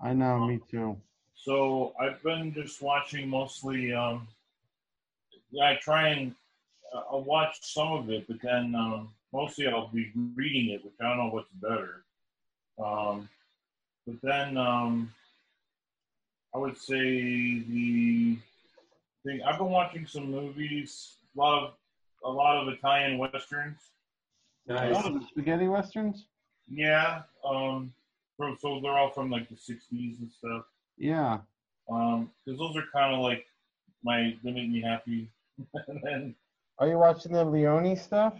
I 0.00 0.12
know, 0.12 0.46
me 0.46 0.60
too. 0.70 0.96
So 1.34 1.94
I've 2.00 2.22
been 2.22 2.52
just 2.52 2.82
watching 2.82 3.28
mostly. 3.28 3.92
Um, 3.92 4.28
yeah, 5.50 5.70
I 5.70 5.78
try 5.80 6.08
and 6.08 6.34
uh, 6.94 7.02
I'll 7.10 7.24
watch 7.24 7.56
some 7.62 7.92
of 7.92 8.10
it, 8.10 8.26
but 8.28 8.40
then 8.42 8.74
um, 8.74 9.10
mostly 9.32 9.66
I'll 9.66 9.88
be 9.88 10.12
reading 10.34 10.74
it, 10.74 10.84
which 10.84 10.94
I 11.00 11.08
don't 11.08 11.18
know 11.18 11.30
what's 11.30 11.50
better. 11.54 12.04
Um, 12.82 13.28
but 14.06 14.16
then 14.22 14.56
um, 14.56 15.12
I 16.54 16.58
would 16.58 16.76
say 16.76 17.60
the 17.60 18.36
thing 19.24 19.42
I've 19.42 19.58
been 19.58 19.70
watching 19.70 20.06
some 20.06 20.30
movies, 20.30 21.17
a 21.38 21.40
lot 21.40 21.62
of 21.62 21.72
a 22.24 22.30
lot 22.30 22.62
of 22.62 22.68
Italian 22.68 23.18
westerns. 23.18 23.78
Nice. 24.66 24.94
Oh, 24.96 25.18
the 25.18 25.24
spaghetti 25.24 25.68
westerns? 25.68 26.26
Yeah, 26.68 27.22
um, 27.44 27.92
from, 28.36 28.56
so 28.60 28.80
they're 28.82 28.92
all 28.92 29.10
from 29.10 29.30
like 29.30 29.48
the 29.48 29.54
'60s 29.54 30.18
and 30.18 30.30
stuff. 30.30 30.64
Yeah. 30.98 31.38
Um, 31.88 32.30
because 32.44 32.58
those 32.58 32.76
are 32.76 32.84
kind 32.92 33.14
of 33.14 33.20
like 33.20 33.46
my 34.04 34.36
they 34.42 34.50
make 34.50 34.68
me 34.68 34.82
happy. 34.82 35.30
and 35.88 36.00
then 36.02 36.34
Are 36.78 36.88
you 36.88 36.98
watching 36.98 37.32
the 37.32 37.44
Leone 37.44 37.96
stuff? 37.96 38.34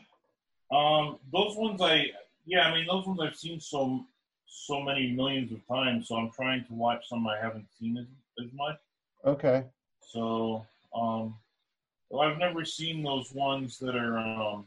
um, 0.70 1.18
those 1.32 1.56
ones 1.56 1.80
I 1.80 2.10
yeah, 2.46 2.68
I 2.68 2.74
mean 2.74 2.86
those 2.86 3.06
ones 3.06 3.20
I've 3.22 3.36
seen 3.36 3.60
so 3.60 4.04
so 4.46 4.80
many 4.80 5.12
millions 5.12 5.52
of 5.52 5.66
times. 5.66 6.08
So 6.08 6.16
I'm 6.16 6.30
trying 6.30 6.64
to 6.66 6.74
watch 6.74 7.08
some 7.08 7.26
I 7.26 7.38
haven't 7.40 7.66
seen 7.78 7.96
as, 7.96 8.06
as 8.44 8.52
much. 8.52 8.76
Okay. 9.24 9.64
So 10.00 10.66
um, 10.94 11.34
well, 12.10 12.22
I've 12.28 12.38
never 12.38 12.64
seen 12.64 13.02
those 13.02 13.32
ones 13.32 13.78
that 13.78 13.94
are 13.94 14.18
um, 14.18 14.66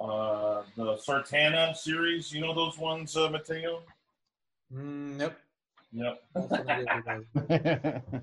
uh, 0.00 0.62
the 0.76 0.96
Sartana 0.96 1.76
series. 1.76 2.32
You 2.32 2.40
know 2.40 2.54
those 2.54 2.78
ones, 2.78 3.16
uh, 3.16 3.28
Matteo? 3.30 3.82
Mm, 4.72 5.16
nope. 5.16 5.34
Yep. 5.92 6.22
Not 6.34 6.48
familiar 6.48 7.22
with 7.34 8.04
those. 8.10 8.22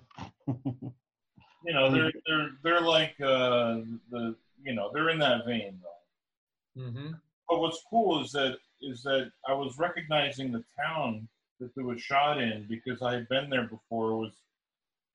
You 1.64 1.74
know 1.74 1.92
they're 1.92 2.12
they're 2.26 2.50
they're 2.64 2.82
like 2.82 3.14
uh, 3.22 3.82
the 4.10 4.36
you 4.64 4.74
know 4.74 4.90
they're 4.94 5.10
in 5.10 5.20
that 5.20 5.46
vein 5.46 5.80
though. 5.82 6.82
Mhm. 6.82 7.20
But 7.48 7.60
what's 7.60 7.84
cool 7.90 8.24
is 8.24 8.32
that 8.32 8.58
is 8.82 9.04
that 9.04 9.32
I 9.48 9.54
was 9.54 9.78
recognizing 9.78 10.52
the 10.52 10.64
town 10.84 11.28
that 11.60 11.70
it 11.78 11.86
was 11.86 12.02
shot 12.02 12.42
in 12.42 12.66
because 12.68 13.04
I 13.04 13.14
had 13.14 13.30
been 13.30 13.50
there 13.50 13.68
before. 13.68 14.12
It 14.12 14.18
was 14.18 14.34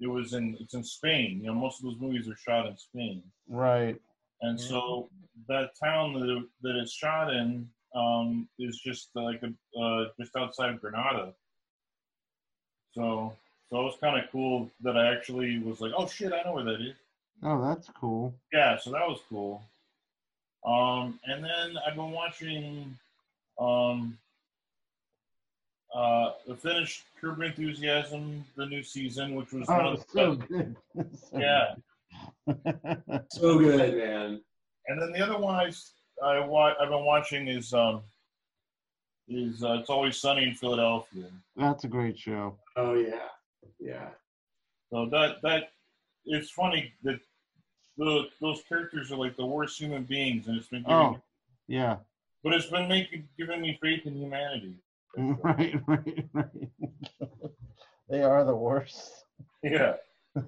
it 0.00 0.06
was 0.06 0.34
in 0.34 0.56
it's 0.60 0.74
in 0.74 0.84
Spain. 0.84 1.40
You 1.40 1.48
know, 1.48 1.54
most 1.54 1.80
of 1.80 1.84
those 1.84 2.00
movies 2.00 2.28
are 2.28 2.36
shot 2.36 2.66
in 2.66 2.76
Spain, 2.76 3.22
right. 3.48 4.00
and 4.42 4.60
so 4.60 5.08
that 5.48 5.70
town 5.82 6.14
that 6.14 6.28
it, 6.28 6.44
that 6.62 6.76
it's 6.76 6.92
shot 6.92 7.32
in 7.32 7.68
um, 7.94 8.48
is 8.58 8.78
just 8.78 9.08
like 9.14 9.42
a, 9.42 9.80
uh, 9.80 10.06
just 10.18 10.36
outside 10.36 10.70
of 10.70 10.80
Granada. 10.80 11.32
So 12.92 13.32
so 13.68 13.80
it 13.80 13.84
was 13.84 13.96
kind 14.00 14.22
of 14.22 14.30
cool 14.30 14.70
that 14.82 14.96
I 14.96 15.12
actually 15.12 15.58
was 15.58 15.80
like, 15.80 15.92
oh 15.96 16.06
shit, 16.06 16.32
I 16.32 16.42
know 16.42 16.54
where 16.54 16.64
that 16.64 16.80
is. 16.80 16.94
Oh, 17.42 17.62
that's 17.62 17.88
cool. 17.98 18.34
Yeah, 18.52 18.78
so 18.78 18.92
that 18.92 19.06
was 19.06 19.20
cool. 19.28 19.62
Um, 20.64 21.18
and 21.24 21.44
then 21.44 21.76
I've 21.86 21.96
been 21.96 22.10
watching 22.10 22.96
um, 23.60 24.18
uh, 25.94 26.32
the 26.46 26.54
finished 26.56 27.04
Curb 27.20 27.38
Your 27.38 27.46
Enthusiasm, 27.46 28.44
the 28.56 28.66
new 28.66 28.82
season, 28.82 29.34
which 29.34 29.52
was 29.52 29.68
one 29.68 29.86
Oh, 29.86 29.92
of 29.92 29.98
the 30.00 30.04
so 30.12 30.34
best. 30.34 30.48
good. 30.48 30.76
So 31.30 31.38
Yeah, 31.38 31.74
good. 32.46 33.22
So 33.30 33.58
good, 33.58 33.96
man. 33.96 34.40
and 34.88 35.00
then 35.02 35.12
the 35.12 35.20
other 35.20 35.38
one 35.38 35.54
I, 35.54 35.66
s- 35.68 35.92
I 36.22 36.40
wa- 36.40 36.74
I've 36.80 36.88
been 36.90 37.04
watching 37.04 37.48
is 37.48 37.72
um, 37.74 38.02
is 39.28 39.62
uh, 39.64 39.78
It's 39.80 39.90
Always 39.90 40.16
Sunny 40.18 40.44
in 40.44 40.54
Philadelphia. 40.54 41.26
That's 41.56 41.84
a 41.84 41.88
great 41.88 42.18
show. 42.18 42.56
Oh 42.76 42.94
yeah. 42.94 43.28
Yeah. 43.80 44.08
So 44.90 45.06
that 45.10 45.42
that 45.42 45.70
it's 46.24 46.50
funny 46.50 46.92
that 47.02 47.18
the, 47.98 48.24
those 48.40 48.62
characters 48.68 49.10
are 49.12 49.16
like 49.16 49.36
the 49.36 49.46
worst 49.46 49.78
human 49.80 50.04
beings, 50.04 50.48
and 50.48 50.56
it's 50.58 50.68
been 50.68 50.82
giving, 50.82 50.96
Oh, 50.96 51.20
yeah. 51.66 51.96
but 52.44 52.52
it's 52.52 52.66
been 52.66 52.88
making 52.88 53.26
giving 53.38 53.60
me 53.62 53.78
faith 53.80 54.04
in 54.06 54.14
humanity. 54.16 54.74
Right, 55.42 55.74
right, 55.86 56.28
right. 56.32 56.68
they 58.08 58.22
are 58.22 58.44
the 58.44 58.54
worst. 58.56 59.24
Yeah. 59.62 59.94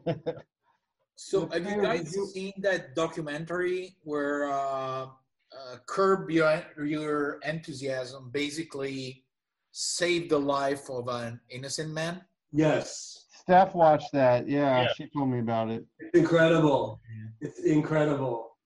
So 1.20 1.46
But 1.46 1.54
have 1.54 1.62
you 1.64 1.70
Taylor, 1.70 1.82
guys 1.82 2.04
did 2.12 2.14
you- 2.14 2.26
seen 2.26 2.52
that 2.58 2.94
documentary 2.94 3.96
where 4.04 4.48
uh, 4.48 5.06
uh, 5.50 5.76
Curb 5.86 6.30
Your, 6.30 6.62
Your 6.80 7.40
Enthusiasm 7.44 8.30
basically 8.30 9.24
saved 9.72 10.30
the 10.30 10.38
life 10.38 10.88
of 10.88 11.08
an 11.08 11.40
innocent 11.50 11.90
man? 11.92 12.22
Yes. 12.52 13.24
Steph 13.34 13.74
watched 13.74 14.12
that. 14.12 14.46
Yeah, 14.48 14.82
Yeah. 14.82 14.88
she 14.94 15.08
told 15.10 15.30
me 15.30 15.40
about 15.40 15.70
it. 15.70 15.84
It's 15.98 16.14
incredible. 16.16 17.00
It's 17.40 17.58
incredible. 17.64 18.56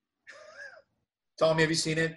Tommy, 1.39 1.63
have 1.63 1.71
you 1.71 1.77
seen 1.77 1.97
it? 1.97 2.17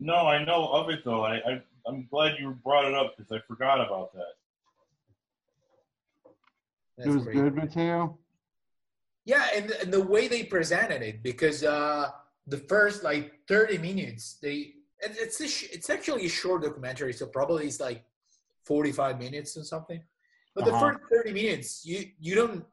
No, 0.00 0.26
I 0.26 0.42
know 0.44 0.66
of 0.72 0.88
it 0.88 1.04
though. 1.04 1.24
I, 1.26 1.34
I 1.44 1.62
I'm 1.86 2.06
glad 2.10 2.38
you 2.38 2.50
brought 2.64 2.86
it 2.86 2.94
up 2.94 3.14
because 3.16 3.30
I 3.32 3.38
forgot 3.46 3.80
about 3.80 4.12
that. 4.14 4.34
it 7.04 7.08
was 7.08 7.24
great. 7.24 7.34
good, 7.36 7.54
Matteo. 7.54 8.18
Yeah, 9.26 9.48
and, 9.54 9.70
and 9.70 9.92
the 9.92 10.02
way 10.02 10.28
they 10.28 10.44
presented 10.44 11.02
it, 11.02 11.22
because 11.22 11.64
uh, 11.64 12.10
the 12.46 12.58
first 12.58 13.02
like 13.02 13.32
30 13.48 13.78
minutes, 13.78 14.34
they 14.42 14.74
and 15.04 15.14
it's 15.18 15.40
a 15.40 15.48
sh- 15.48 15.68
it's 15.72 15.90
actually 15.90 16.26
a 16.26 16.28
short 16.28 16.62
documentary, 16.62 17.12
so 17.12 17.26
probably 17.26 17.66
it's 17.66 17.80
like 17.80 18.04
45 18.64 19.18
minutes 19.18 19.56
or 19.56 19.64
something. 19.64 20.02
But 20.54 20.64
the 20.66 20.70
Uh-huh. 20.72 20.80
first 20.92 20.98
30 21.10 21.32
minutes, 21.32 21.84
you 21.84 22.06
you 22.20 22.34
don't 22.34 22.64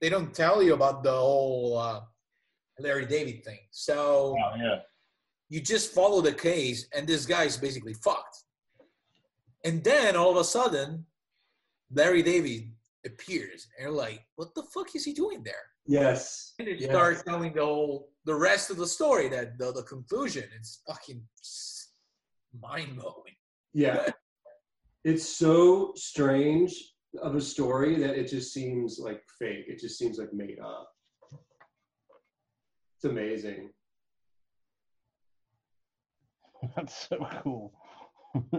they 0.00 0.08
don't 0.08 0.32
tell 0.34 0.62
you 0.62 0.72
about 0.74 1.02
the 1.02 1.12
whole 1.12 1.76
uh, 1.78 2.00
Larry 2.78 3.04
David 3.06 3.44
thing. 3.44 3.58
So 3.70 4.36
Oh, 4.38 4.56
yeah. 4.56 4.80
You 5.50 5.60
just 5.60 5.92
follow 5.92 6.20
the 6.22 6.32
case, 6.32 6.86
and 6.94 7.06
this 7.06 7.26
guy 7.26 7.44
is 7.44 7.56
basically 7.56 7.92
fucked. 7.94 8.38
And 9.64 9.84
then 9.84 10.16
all 10.16 10.30
of 10.30 10.36
a 10.36 10.44
sudden, 10.44 11.04
Larry 11.92 12.22
David 12.22 12.70
appears, 13.04 13.66
and 13.76 13.84
you're 13.86 13.94
like, 13.94 14.24
what 14.36 14.54
the 14.54 14.62
fuck 14.72 14.94
is 14.94 15.04
he 15.04 15.12
doing 15.12 15.42
there? 15.42 15.66
Yes. 15.86 16.54
And 16.58 16.68
it 16.68 16.78
Yes. 16.80 16.90
starts 16.90 17.22
telling 17.24 17.52
the 17.52 17.64
whole, 17.64 18.10
the 18.24 18.34
rest 18.34 18.70
of 18.70 18.76
the 18.76 18.86
story, 18.86 19.28
that 19.30 19.58
the, 19.58 19.72
the 19.72 19.82
conclusion. 19.82 20.44
It's 20.56 20.82
fucking 20.86 21.20
mind 22.62 22.96
blowing. 22.96 23.34
Yeah. 23.72 24.08
It's 25.04 25.28
so 25.28 25.92
strange 25.96 26.72
of 27.22 27.34
a 27.34 27.40
story 27.40 27.96
that 27.96 28.16
it 28.16 28.28
just 28.28 28.52
seems 28.52 28.98
like 29.00 29.22
fake. 29.38 29.64
It 29.66 29.80
just 29.80 29.98
seems 29.98 30.18
like 30.18 30.32
made 30.32 30.60
up. 30.60 30.92
It's 32.96 33.04
amazing. 33.04 33.70
That's 36.76 37.08
so 37.08 37.26
cool. 37.42 37.72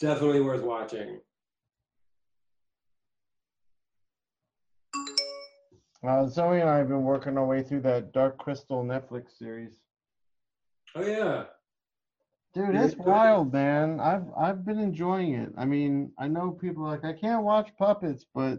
Definitely 0.00 0.40
worth 0.40 0.62
watching. 0.62 1.20
Uh, 6.06 6.26
Zoe 6.26 6.60
and 6.60 6.68
I 6.68 6.76
have 6.78 6.88
been 6.88 7.02
working 7.02 7.38
our 7.38 7.46
way 7.46 7.62
through 7.62 7.80
that 7.82 8.12
Dark 8.12 8.36
Crystal 8.38 8.84
Netflix 8.84 9.38
series. 9.38 9.78
Oh 10.94 11.04
yeah. 11.04 11.44
Dude, 12.52 12.74
it's 12.76 12.96
wild, 12.96 13.52
man. 13.52 13.98
I've 14.00 14.26
I've 14.38 14.64
been 14.64 14.78
enjoying 14.78 15.34
it. 15.34 15.52
I 15.56 15.64
mean, 15.64 16.12
I 16.18 16.28
know 16.28 16.52
people 16.52 16.84
are 16.84 16.90
like 16.90 17.04
I 17.04 17.12
can't 17.12 17.42
watch 17.42 17.70
puppets, 17.78 18.24
but 18.34 18.58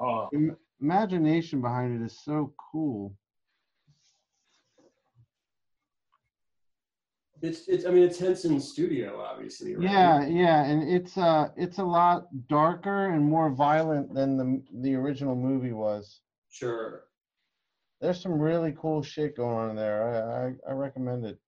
Oh, 0.00 0.28
im- 0.32 0.56
imagination 0.80 1.60
behind 1.60 2.00
it 2.00 2.04
is 2.04 2.18
so 2.24 2.52
cool. 2.72 3.14
It's 7.42 7.66
it's 7.68 7.84
I 7.84 7.90
mean 7.90 8.04
it's 8.04 8.18
Henson 8.18 8.60
Studio, 8.60 9.20
obviously, 9.20 9.74
right? 9.74 9.82
Yeah, 9.82 10.26
yeah, 10.26 10.64
and 10.64 10.88
it's 10.88 11.18
uh 11.18 11.48
it's 11.56 11.78
a 11.78 11.84
lot 11.84 12.28
darker 12.48 13.10
and 13.10 13.24
more 13.24 13.50
violent 13.50 14.14
than 14.14 14.36
the 14.36 14.62
the 14.80 14.94
original 14.94 15.34
movie 15.34 15.72
was. 15.72 16.20
Sure. 16.50 17.02
There's 18.00 18.20
some 18.20 18.38
really 18.38 18.74
cool 18.80 19.02
shit 19.02 19.36
going 19.36 19.70
on 19.70 19.76
there. 19.76 20.54
I 20.66 20.70
I, 20.70 20.70
I 20.70 20.74
recommend 20.74 21.24
it. 21.24 21.38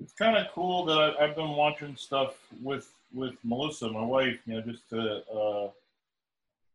it's 0.00 0.12
kind 0.12 0.36
of 0.36 0.46
cool 0.52 0.84
that 0.86 0.98
I, 0.98 1.24
I've 1.24 1.36
been 1.36 1.50
watching 1.50 1.94
stuff 1.96 2.34
with 2.62 2.90
with 3.12 3.34
Melissa, 3.44 3.88
my 3.88 4.02
wife. 4.02 4.38
You 4.46 4.54
know, 4.54 4.60
just 4.62 4.88
to 4.90 5.22
uh, 5.32 5.68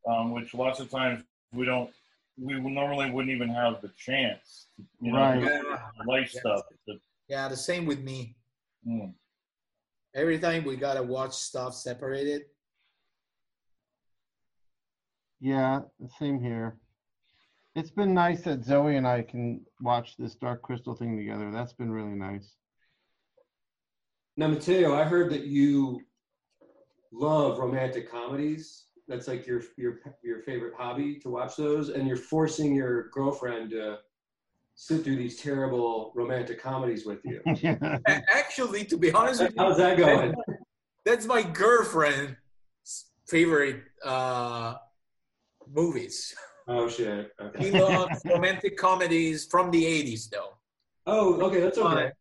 um, 0.09 0.31
which 0.31 0.53
lots 0.53 0.79
of 0.79 0.89
times 0.89 1.23
we 1.53 1.65
don't. 1.65 1.89
We 2.37 2.59
normally 2.59 3.09
wouldn't 3.11 3.33
even 3.33 3.49
have 3.49 3.81
the 3.81 3.89
chance, 3.97 4.67
you 4.99 5.11
know, 5.13 5.19
Right. 5.19 5.39
because 5.39 5.65
of 5.99 6.05
life 6.05 6.33
Yeah. 6.33 6.39
stuff. 6.41 6.65
Yeah, 7.27 7.47
the 7.47 7.57
same 7.57 7.85
with 7.85 8.01
me. 8.03 8.35
mm. 8.85 9.13
Every 10.13 10.37
time 10.39 10.63
we 10.63 10.75
gotta 10.77 11.01
watch 11.03 11.33
stuff 11.33 11.73
separated. 11.73 12.43
Yeah, 15.39 15.81
same 16.19 16.39
here. 16.41 16.79
It's 17.75 17.91
been 17.91 18.13
nice 18.13 18.43
that 18.43 18.63
Zoe 18.63 18.95
and 18.95 19.07
I 19.07 19.21
can 19.23 19.65
watch 19.81 20.15
this 20.17 20.35
Dark 20.35 20.61
Crystal 20.61 20.95
thing 20.95 21.17
together. 21.17 21.51
That's 21.51 21.73
been 21.73 21.91
really 21.91 22.15
nice. 22.15 22.55
Now, 24.37 24.47
Matteo, 24.47 24.93
I 24.93 25.03
heard 25.03 25.31
that 25.31 25.45
you 25.45 26.01
love 27.11 27.57
romantic 27.59 28.09
comedies. 28.09 28.85
That's 29.07 29.27
like 29.27 29.45
your 29.45 29.61
your 29.77 29.99
your 30.23 30.41
favorite 30.41 30.73
hobby 30.77 31.19
to 31.19 31.29
watch 31.29 31.55
those, 31.55 31.89
and 31.89 32.07
you're 32.07 32.17
forcing 32.17 32.73
your 32.73 33.09
girlfriend 33.09 33.69
to 33.71 33.99
sit 34.75 35.03
through 35.03 35.17
these 35.17 35.39
terrible 35.41 36.11
romantic 36.15 36.61
comedies 36.61 37.05
with 37.05 37.19
you. 37.23 37.41
Actually, 38.07 38.83
to 38.85 38.97
be 38.97 39.11
honest 39.11 39.41
with 39.41 39.55
you, 39.55 39.61
How's 39.61 39.77
that 39.77 39.97
going? 39.97 40.33
that's 41.05 41.25
my 41.25 41.43
girlfriend's 41.43 42.35
favorite 43.27 43.83
uh, 44.03 44.75
movies. 45.71 46.33
Oh 46.67 46.89
shit. 46.89 47.31
He 47.59 47.69
Okay. 47.69 47.79
loves 47.79 48.21
romantic 48.25 48.75
comedies 48.75 49.45
from 49.45 49.69
the 49.69 49.83
80s, 49.83 50.29
though. 50.31 50.57
Oh, 51.05 51.39
okay, 51.41 51.59
that's 51.61 51.77
okay. 51.77 52.11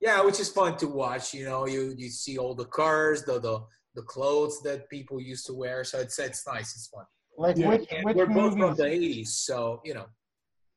Yeah, 0.00 0.22
which 0.22 0.40
is 0.40 0.48
fun 0.48 0.76
to 0.78 0.88
watch. 0.88 1.34
You 1.34 1.44
know, 1.44 1.66
you 1.66 1.94
you 1.96 2.08
see 2.08 2.38
all 2.38 2.54
the 2.54 2.64
cars, 2.64 3.22
the 3.24 3.38
the 3.38 3.60
the 3.94 4.02
clothes 4.02 4.62
that 4.62 4.88
people 4.88 5.20
used 5.20 5.46
to 5.46 5.54
wear. 5.54 5.84
So 5.84 5.98
it's 5.98 6.18
it's 6.18 6.46
nice. 6.46 6.74
It's 6.74 6.88
fun. 6.88 7.04
Like 7.38 7.56
Yeah, 7.56 7.68
which 7.70 7.88
which 8.02 8.16
we're 8.16 8.26
both 8.26 8.52
from 8.58 8.74
the 8.76 8.84
80s, 8.84 9.28
so 9.28 9.80
you 9.84 9.94
know, 9.94 10.06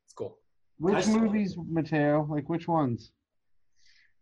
it's 0.06 0.14
cool. 0.14 0.38
I 0.82 0.92
Which 0.96 1.06
saw- 1.06 1.18
movies, 1.20 1.56
Matteo? 1.58 2.26
Like 2.30 2.48
which 2.50 2.68
ones? 2.68 3.12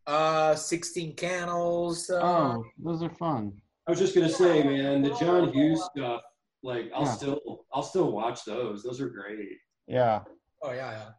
Uh, 0.05 0.53
16 0.55 1.15
Candles. 1.15 2.09
Uh, 2.09 2.19
Oh, 2.21 2.63
those 2.77 3.01
are 3.03 3.09
fun. 3.09 3.53
I 3.87 3.91
was 3.91 3.99
just 3.99 4.15
gonna 4.15 4.29
say, 4.29 4.63
man, 4.63 5.01
the 5.01 5.13
John 5.15 5.51
Hughes 5.53 5.83
stuff. 5.95 6.21
Like, 6.61 6.89
I'll 6.95 7.03
Yeah. 7.03 7.11
still 7.13 7.65
I'll 7.73 7.83
still 7.83 8.11
watch 8.11 8.45
those. 8.45 8.83
Those 8.83 8.99
are 9.01 9.09
great. 9.09 9.57
Yeah. 9.87 10.23
oh 10.61 10.71
yeah, 10.71 10.91
yeah. 10.91 11.11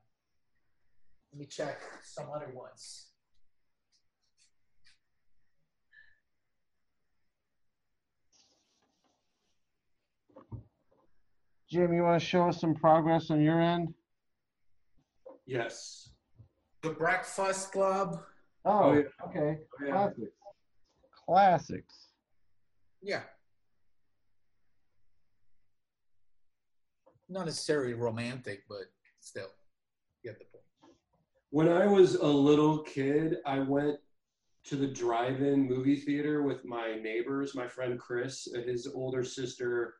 Let 1.32 1.38
me 1.40 1.46
check 1.46 1.80
some 2.02 2.26
other 2.34 2.50
ones. 2.54 3.03
Jim, 11.74 11.92
you 11.92 12.04
want 12.04 12.22
to 12.22 12.24
show 12.24 12.48
us 12.48 12.60
some 12.60 12.72
progress 12.72 13.32
on 13.32 13.40
your 13.40 13.60
end? 13.60 13.92
Yes. 15.44 16.10
The 16.84 16.90
Breakfast 16.90 17.72
Club. 17.72 18.20
Oh, 18.64 18.70
oh, 18.70 18.92
yeah. 18.94 19.02
okay. 19.26 19.58
Oh, 19.58 19.84
yeah. 19.84 19.90
Classics. 19.90 20.32
Classics. 21.26 22.08
Yeah. 23.02 23.22
Not 27.28 27.46
necessarily 27.46 27.94
romantic, 27.94 28.62
but 28.68 28.84
still, 29.18 29.48
you 30.22 30.30
get 30.30 30.38
the 30.38 30.44
point. 30.44 30.94
When 31.50 31.68
I 31.68 31.88
was 31.88 32.14
a 32.14 32.24
little 32.24 32.84
kid, 32.84 33.38
I 33.44 33.58
went 33.58 33.98
to 34.66 34.76
the 34.76 34.86
drive-in 34.86 35.66
movie 35.66 35.96
theater 35.96 36.44
with 36.44 36.64
my 36.64 36.94
neighbors. 37.02 37.56
My 37.56 37.66
friend 37.66 37.98
Chris 37.98 38.46
and 38.46 38.64
his 38.64 38.86
older 38.86 39.24
sister 39.24 39.94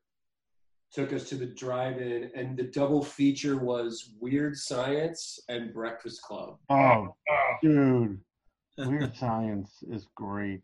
took 0.95 1.13
us 1.13 1.29
to 1.29 1.35
the 1.35 1.47
drive-in, 1.47 2.31
and 2.37 2.57
the 2.57 2.63
double 2.65 3.03
feature 3.03 3.57
was 3.59 4.15
Weird 4.21 4.57
Science 4.57 5.41
and 5.49 5.75
Breakfast 5.75 6.23
Club. 6.23 6.57
Oh, 6.71 7.15
Oh, 7.31 7.55
dude. 7.63 8.21
Weird 8.79 9.17
Science 9.17 9.83
is 9.91 10.07
great. 10.15 10.63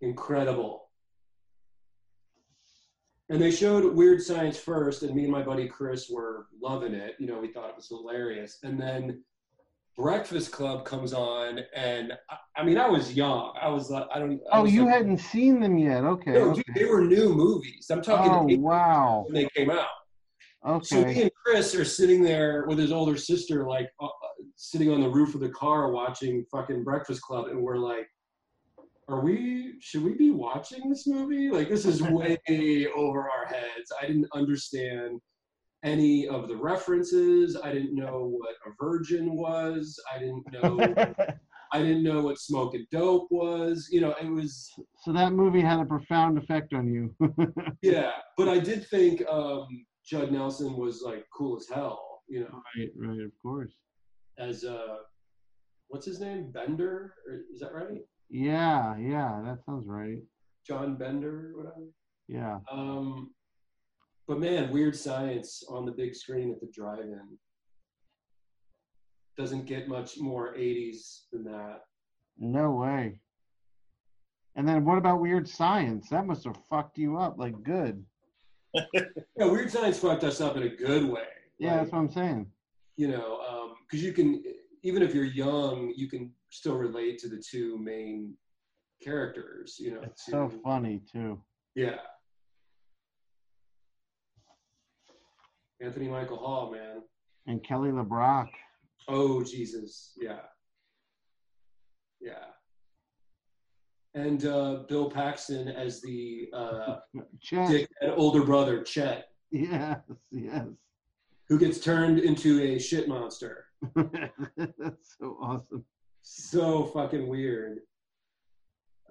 Incredible. 0.00 0.88
And 3.28 3.40
they 3.40 3.50
showed 3.50 3.94
Weird 3.94 4.22
Science 4.22 4.58
first, 4.58 5.02
and 5.02 5.14
me 5.14 5.22
and 5.24 5.32
my 5.32 5.42
buddy 5.42 5.68
Chris 5.68 6.10
were 6.10 6.46
loving 6.60 6.94
it. 6.94 7.14
You 7.18 7.26
know, 7.26 7.38
we 7.38 7.52
thought 7.52 7.68
it 7.70 7.76
was 7.76 7.88
hilarious. 7.88 8.58
And 8.62 8.80
then 8.80 9.22
Breakfast 10.00 10.50
Club 10.52 10.84
comes 10.84 11.12
on, 11.12 11.60
and 11.74 12.12
I, 12.30 12.36
I 12.60 12.64
mean, 12.64 12.78
I 12.78 12.88
was 12.88 13.14
young. 13.14 13.52
I 13.60 13.68
was 13.68 13.90
like, 13.90 14.06
I 14.12 14.18
don't. 14.18 14.40
I 14.52 14.58
Oh, 14.58 14.62
was 14.62 14.72
you 14.72 14.84
like- 14.86 14.94
hadn't 14.94 15.18
seen 15.18 15.60
them 15.60 15.76
yet. 15.78 16.04
Okay. 16.04 16.32
No, 16.32 16.50
okay. 16.50 16.62
dude, 16.66 16.74
they 16.76 16.84
were 16.86 17.02
new 17.02 17.34
movies. 17.34 17.86
I'm 17.90 18.00
talking 18.02 18.32
Oh, 18.32 18.46
the 18.46 18.56
80s 18.56 18.60
wow. 18.60 19.24
when 19.26 19.34
they 19.42 19.48
came 19.54 19.70
out. 19.70 19.86
Okay. 20.66 20.84
So 20.86 21.04
me 21.04 21.22
and 21.22 21.30
Chris 21.44 21.74
are 21.74 21.84
sitting 21.84 22.22
there 22.22 22.64
with 22.66 22.78
his 22.78 22.92
older 22.92 23.16
sister, 23.16 23.66
like 23.66 23.88
uh, 24.00 24.06
uh, 24.06 24.10
sitting 24.56 24.90
on 24.90 25.00
the 25.00 25.08
roof 25.08 25.34
of 25.34 25.40
the 25.40 25.48
car 25.50 25.90
watching 25.90 26.44
fucking 26.50 26.82
Breakfast 26.84 27.22
Club, 27.22 27.46
and 27.48 27.60
we're 27.62 27.76
like, 27.78 28.06
"Are 29.08 29.20
we? 29.20 29.74
Should 29.80 30.02
we 30.04 30.14
be 30.14 30.30
watching 30.30 30.88
this 30.88 31.06
movie? 31.06 31.50
Like, 31.50 31.68
this 31.68 31.84
is 31.84 32.02
way 32.18 32.86
over 32.94 33.20
our 33.30 33.46
heads." 33.46 33.92
I 34.00 34.06
didn't 34.06 34.28
understand 34.34 35.20
any 35.84 36.28
of 36.28 36.48
the 36.48 36.56
references. 36.56 37.56
I 37.62 37.72
didn't 37.72 37.94
know 37.94 38.26
what 38.38 38.54
a 38.66 38.70
virgin 38.78 39.34
was. 39.34 39.98
I 40.14 40.18
didn't 40.18 40.44
know 40.52 41.14
I 41.72 41.78
didn't 41.78 42.02
know 42.02 42.20
what 42.20 42.38
smoking 42.38 42.86
dope 42.90 43.28
was. 43.30 43.88
You 43.90 44.00
know, 44.00 44.14
it 44.20 44.28
was 44.28 44.68
So 45.04 45.12
that 45.12 45.32
movie 45.32 45.60
had 45.60 45.78
a 45.78 45.84
profound 45.84 46.36
effect 46.36 46.74
on 46.74 46.88
you. 46.92 47.14
yeah. 47.82 48.12
But 48.36 48.48
I 48.48 48.58
did 48.58 48.86
think 48.88 49.22
um, 49.28 49.66
Judd 50.04 50.32
Nelson 50.32 50.76
was 50.76 51.02
like 51.02 51.24
cool 51.36 51.56
as 51.56 51.66
hell. 51.72 52.22
You 52.28 52.40
know, 52.40 52.62
right, 52.76 52.90
right, 52.96 53.24
of 53.24 53.32
course. 53.42 53.72
as 54.38 54.64
uh, 54.64 54.98
what's 55.88 56.06
his 56.06 56.20
name, 56.20 56.52
Bender? 56.52 57.14
Is 57.52 57.60
that 57.60 57.74
right? 57.74 58.02
Yeah, 58.28 58.96
yeah, 58.96 59.40
that 59.44 59.58
sounds 59.66 59.86
right. 59.88 60.18
John 60.64 60.96
Bender, 60.96 61.50
or 61.52 61.56
whatever. 61.56 61.86
Yeah. 62.28 62.58
Um, 62.70 63.32
but 64.30 64.38
man, 64.38 64.70
Weird 64.70 64.94
Science 64.94 65.64
on 65.68 65.84
the 65.84 65.90
big 65.90 66.14
screen 66.14 66.52
at 66.52 66.60
the 66.60 66.68
drive-in 66.72 67.36
doesn't 69.36 69.66
get 69.66 69.88
much 69.88 70.20
more 70.20 70.54
80s 70.54 71.22
than 71.32 71.42
that. 71.46 71.80
No 72.38 72.70
way. 72.70 73.18
And 74.54 74.68
then 74.68 74.84
what 74.84 74.98
about 74.98 75.20
Weird 75.20 75.48
Science? 75.48 76.08
That 76.10 76.28
must 76.28 76.44
have 76.44 76.56
fucked 76.70 76.96
you 76.96 77.18
up 77.18 77.38
like 77.38 77.60
good. 77.64 78.04
Yeah, 78.94 79.46
Weird 79.46 79.68
Science 79.72 79.98
fucked 79.98 80.22
us 80.22 80.40
up 80.40 80.56
in 80.56 80.62
a 80.62 80.68
good 80.68 81.10
way. 81.10 81.24
Yeah, 81.58 81.72
Like, 81.72 81.80
that's 81.80 81.92
what 81.92 81.98
I'm 81.98 82.10
saying. 82.12 82.46
you 82.96 83.08
know, 83.08 83.40
um, 83.50 83.74
because 83.82 84.00
you 84.04 84.12
can, 84.12 84.44
even 84.84 85.02
if 85.02 85.12
you're 85.12 85.24
young, 85.24 85.92
you 85.96 86.08
can 86.08 86.30
still 86.50 86.76
relate 86.76 87.18
to 87.18 87.28
the 87.28 87.42
two 87.44 87.78
main 87.78 88.34
characters. 89.02 89.74
You 89.80 89.94
know, 89.94 90.00
It's 90.04 90.24
to- 90.26 90.30
so 90.30 90.52
funny 90.62 91.00
too. 91.12 91.42
yeah. 91.74 91.96
Anthony 95.80 96.08
Michael 96.08 96.36
Hall, 96.38 96.70
man. 96.72 97.02
And 97.46 97.62
Kelly 97.64 97.90
LeBrock. 97.90 98.48
Oh 99.08 99.42
Jesus, 99.42 100.12
yeah, 100.20 100.40
yeah. 102.20 102.44
And 104.14 104.44
uh, 104.44 104.82
Bill 104.88 105.10
Paxton 105.10 105.68
as 105.68 106.00
the 106.02 106.48
uh, 106.52 106.96
Chet. 107.40 107.68
dickhead 107.70 108.14
older 108.16 108.44
brother, 108.44 108.82
Chet, 108.82 109.28
Yes, 109.50 110.00
yes. 110.30 110.66
who 111.48 111.58
gets 111.58 111.78
turned 111.80 112.18
into 112.18 112.60
a 112.60 112.78
shit 112.78 113.08
monster. 113.08 113.64
that's 113.94 115.16
so 115.18 115.38
awesome. 115.40 115.84
So 116.22 116.84
fucking 116.86 117.26
weird. 117.26 117.78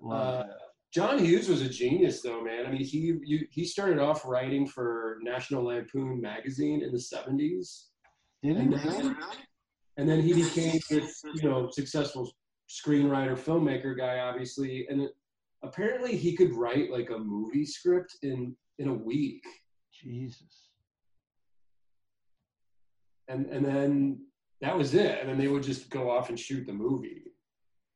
Love 0.02 0.46
Uh, 0.46 0.54
John 0.94 1.24
Hughes 1.24 1.48
was 1.48 1.62
a 1.62 1.70
genius, 1.70 2.22
though, 2.22 2.44
man. 2.44 2.66
I 2.66 2.72
mean, 2.72 2.84
he 2.84 3.14
you, 3.24 3.46
he 3.52 3.64
started 3.66 4.00
off 4.00 4.26
writing 4.26 4.68
for 4.68 5.20
National 5.22 5.66
Lampoon 5.66 6.20
magazine 6.20 6.82
in 6.84 6.92
the 6.92 6.98
'70s, 6.98 7.86
Did 8.42 8.56
he 8.58 8.62
and 8.64 8.74
really? 8.74 9.02
then, 9.04 9.18
and 9.98 10.10
then 10.10 10.22
he 10.22 10.34
became 10.34 10.80
this, 10.90 11.22
you 11.36 11.48
know, 11.48 11.70
successful 11.72 12.32
screenwriter, 12.70 13.38
filmmaker 13.38 13.96
guy, 13.96 14.20
obviously. 14.20 14.88
And 14.90 15.08
apparently, 15.64 16.16
he 16.16 16.36
could 16.36 16.54
write 16.56 16.90
like 16.92 17.12
a 17.12 17.18
movie 17.20 17.66
script 17.66 18.18
in 18.24 18.56
in 18.80 18.88
a 18.88 18.94
week, 18.94 19.44
Jesus. 19.94 20.70
and 23.28 23.46
and 23.48 23.64
then 23.64 24.26
that 24.62 24.76
was 24.78 24.94
it. 24.96 25.20
And 25.22 25.30
then 25.30 25.38
they 25.38 25.48
would 25.48 25.64
just 25.64 25.90
go 25.90 26.10
off 26.10 26.30
and 26.30 26.40
shoot 26.40 26.66
the 26.66 26.74
movie. 26.74 27.24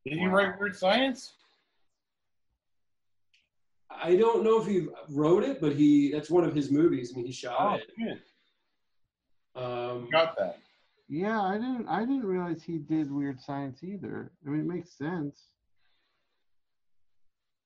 Did 0.05 0.17
he 0.19 0.27
write 0.27 0.59
Weird 0.59 0.75
Science? 0.75 1.33
I 4.01 4.15
don't 4.15 4.43
know 4.43 4.61
if 4.61 4.67
he 4.67 4.87
wrote 5.09 5.43
it, 5.43 5.59
but 5.61 5.73
he 5.75 6.11
that's 6.11 6.29
one 6.29 6.43
of 6.43 6.53
his 6.55 6.71
movies. 6.71 7.11
I 7.13 7.17
mean, 7.17 7.25
he 7.25 7.31
Oh, 7.31 7.33
shot 7.33 7.79
it. 7.97 8.19
Um, 9.55 10.09
Got 10.11 10.35
that. 10.37 10.57
Yeah, 11.09 11.41
I 11.41 11.53
didn't 11.57 11.87
I 11.87 11.99
didn't 12.01 12.25
realize 12.25 12.63
he 12.63 12.77
did 12.79 13.11
Weird 13.11 13.39
Science 13.39 13.83
either. 13.83 14.31
I 14.45 14.49
mean 14.49 14.61
it 14.61 14.67
makes 14.67 14.97
sense. 14.97 15.49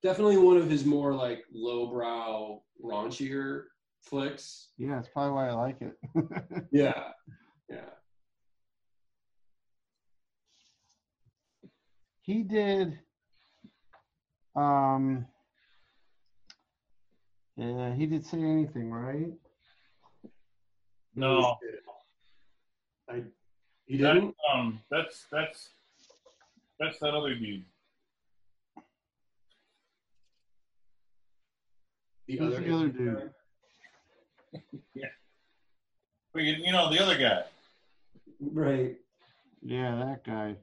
definitely 0.02 0.36
one 0.36 0.56
of 0.56 0.70
his 0.70 0.84
more 0.84 1.12
like 1.14 1.44
lowbrow, 1.52 2.62
raunchier 2.84 3.64
flicks. 4.02 4.68
Yeah, 4.76 4.94
that's 4.96 5.08
probably 5.08 5.32
why 5.32 5.48
I 5.48 5.52
like 5.52 5.80
it. 5.80 5.96
Yeah, 6.70 7.08
yeah. 7.68 7.90
he 12.22 12.42
did 12.42 12.98
um 14.54 15.26
yeah, 17.58 17.94
he 17.94 18.06
didn't 18.06 18.26
say 18.26 18.38
anything, 18.40 18.90
right? 18.90 19.32
No. 21.14 21.56
I. 23.10 23.22
He 23.86 23.96
That, 23.98 24.14
didn't. 24.14 24.34
um, 24.52 24.80
that's 24.90 25.26
that's 25.32 25.70
that's 26.78 26.98
that 27.00 27.14
other 27.14 27.34
dude. 27.34 27.64
The 32.28 32.36
Who's 32.36 32.54
other, 32.54 32.64
the 32.64 32.74
other 32.74 32.88
dude? 32.88 33.30
Yeah. 34.94 35.06
But 36.32 36.42
you, 36.42 36.54
you 36.64 36.72
know 36.72 36.90
the 36.92 37.02
other 37.02 37.16
guy. 37.18 37.42
Right. 38.40 38.96
Yeah, 39.62 39.96
that 39.96 40.24
guy. 40.24 40.56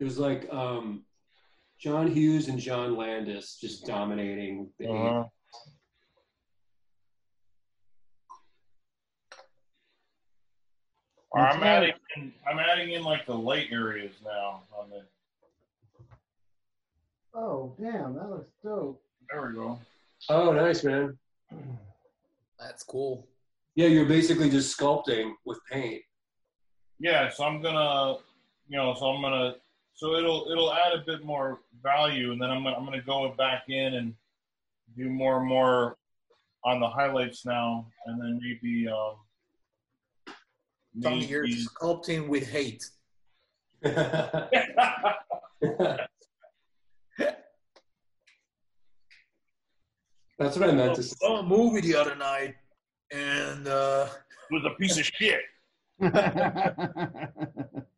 It 0.00 0.04
was 0.04 0.18
like 0.18 0.48
um, 0.52 1.02
John 1.80 2.10
Hughes 2.10 2.48
and 2.48 2.58
John 2.58 2.96
Landis 2.96 3.58
just 3.60 3.84
dominating 3.86 4.68
the. 4.78 4.88
Uh-huh. 4.88 5.24
I'm 11.36 11.62
adding 11.62 11.92
in, 12.16 12.32
I'm 12.50 12.58
adding 12.58 12.92
in 12.92 13.04
like 13.04 13.26
the 13.26 13.34
light 13.34 13.68
areas 13.70 14.12
now 14.24 14.62
on 14.76 14.90
the 14.90 15.02
Oh 17.34 17.74
damn, 17.80 18.14
that 18.14 18.30
looks 18.30 18.50
dope. 18.64 19.00
there 19.30 19.46
we 19.46 19.54
go. 19.54 19.78
Oh, 20.28 20.52
nice 20.52 20.82
man. 20.82 21.16
That's 22.58 22.82
cool. 22.82 23.28
Yeah, 23.76 23.86
you're 23.86 24.06
basically 24.06 24.50
just 24.50 24.76
sculpting 24.76 25.32
with 25.44 25.60
paint. 25.70 26.02
Yeah, 26.98 27.28
so 27.30 27.44
I'm 27.44 27.60
gonna 27.62 28.18
you 28.68 28.76
know, 28.76 28.94
so 28.94 29.06
I'm 29.06 29.22
gonna 29.22 29.54
so 29.98 30.14
it'll 30.14 30.46
it'll 30.50 30.72
add 30.72 30.92
a 30.92 31.02
bit 31.04 31.24
more 31.24 31.58
value 31.82 32.30
and 32.30 32.40
then 32.40 32.50
I'm 32.50 32.62
gonna 32.62 32.76
I'm 32.76 32.84
gonna 32.84 33.02
go 33.02 33.34
back 33.36 33.64
in 33.68 33.94
and 33.94 34.14
do 34.96 35.10
more 35.10 35.38
and 35.38 35.48
more 35.48 35.96
on 36.64 36.78
the 36.78 36.88
highlights 36.88 37.44
now 37.44 37.88
and 38.06 38.20
then 38.20 38.40
maybe 38.40 38.86
um 38.88 39.16
Tommy, 41.02 41.26
you're 41.26 41.46
sculpting 41.46 42.28
with 42.28 42.48
hate. 42.48 42.84
That's 43.82 44.50
what 50.56 50.68
I 50.68 50.72
meant 50.72 50.94
to 50.96 51.00
I 51.00 51.04
say. 51.04 51.14
saw 51.20 51.40
a 51.40 51.42
movie 51.42 51.80
the 51.80 51.94
other 51.94 52.16
night, 52.16 52.54
and 53.12 53.68
uh, 53.68 54.06
was 54.50 54.64
a 54.64 54.70
piece 54.80 54.98
of 54.98 55.04
shit. 55.04 55.40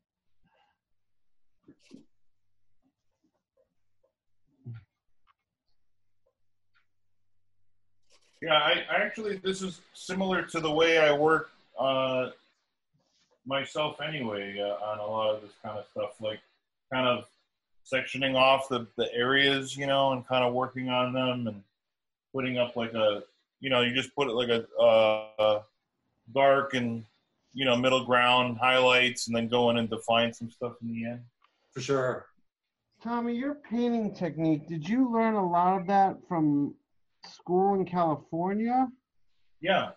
Yeah, 8.42 8.54
I, 8.54 8.84
I 8.90 9.02
actually 9.02 9.36
this 9.36 9.62
is 9.62 9.80
similar 9.92 10.42
to 10.42 10.60
the 10.60 10.70
way 10.70 10.98
I 10.98 11.12
work 11.12 11.50
uh, 11.78 12.30
myself 13.46 14.00
anyway 14.00 14.58
uh, 14.60 14.84
on 14.84 14.98
a 14.98 15.06
lot 15.06 15.34
of 15.34 15.42
this 15.42 15.52
kind 15.62 15.78
of 15.78 15.84
stuff, 15.90 16.20
like 16.20 16.40
kind 16.92 17.06
of 17.06 17.26
sectioning 17.90 18.34
off 18.34 18.68
the, 18.68 18.86
the 18.96 19.12
areas, 19.14 19.76
you 19.76 19.86
know, 19.86 20.12
and 20.12 20.26
kind 20.26 20.44
of 20.44 20.54
working 20.54 20.88
on 20.88 21.12
them 21.12 21.46
and 21.46 21.62
putting 22.34 22.58
up 22.58 22.76
like 22.76 22.94
a, 22.94 23.22
you 23.60 23.68
know, 23.68 23.82
you 23.82 23.94
just 23.94 24.14
put 24.14 24.28
it 24.28 24.32
like 24.32 24.48
a 24.48 24.66
uh, 24.80 25.62
dark 26.32 26.74
and 26.74 27.04
you 27.52 27.64
know 27.64 27.76
middle 27.76 28.04
ground 28.04 28.58
highlights, 28.58 29.26
and 29.26 29.36
then 29.36 29.48
go 29.48 29.70
in 29.70 29.76
and 29.76 29.90
define 29.90 30.32
some 30.32 30.50
stuff 30.50 30.74
in 30.82 30.88
the 30.88 31.04
end. 31.04 31.20
For 31.72 31.80
sure. 31.80 32.26
Tommy, 33.02 33.34
your 33.34 33.54
painting 33.54 34.14
technique, 34.14 34.68
did 34.68 34.86
you 34.86 35.10
learn 35.10 35.34
a 35.34 35.46
lot 35.46 35.80
of 35.80 35.86
that 35.86 36.16
from 36.28 36.74
school 37.24 37.74
in 37.74 37.84
California? 37.84 38.88
Yeah, 39.60 39.90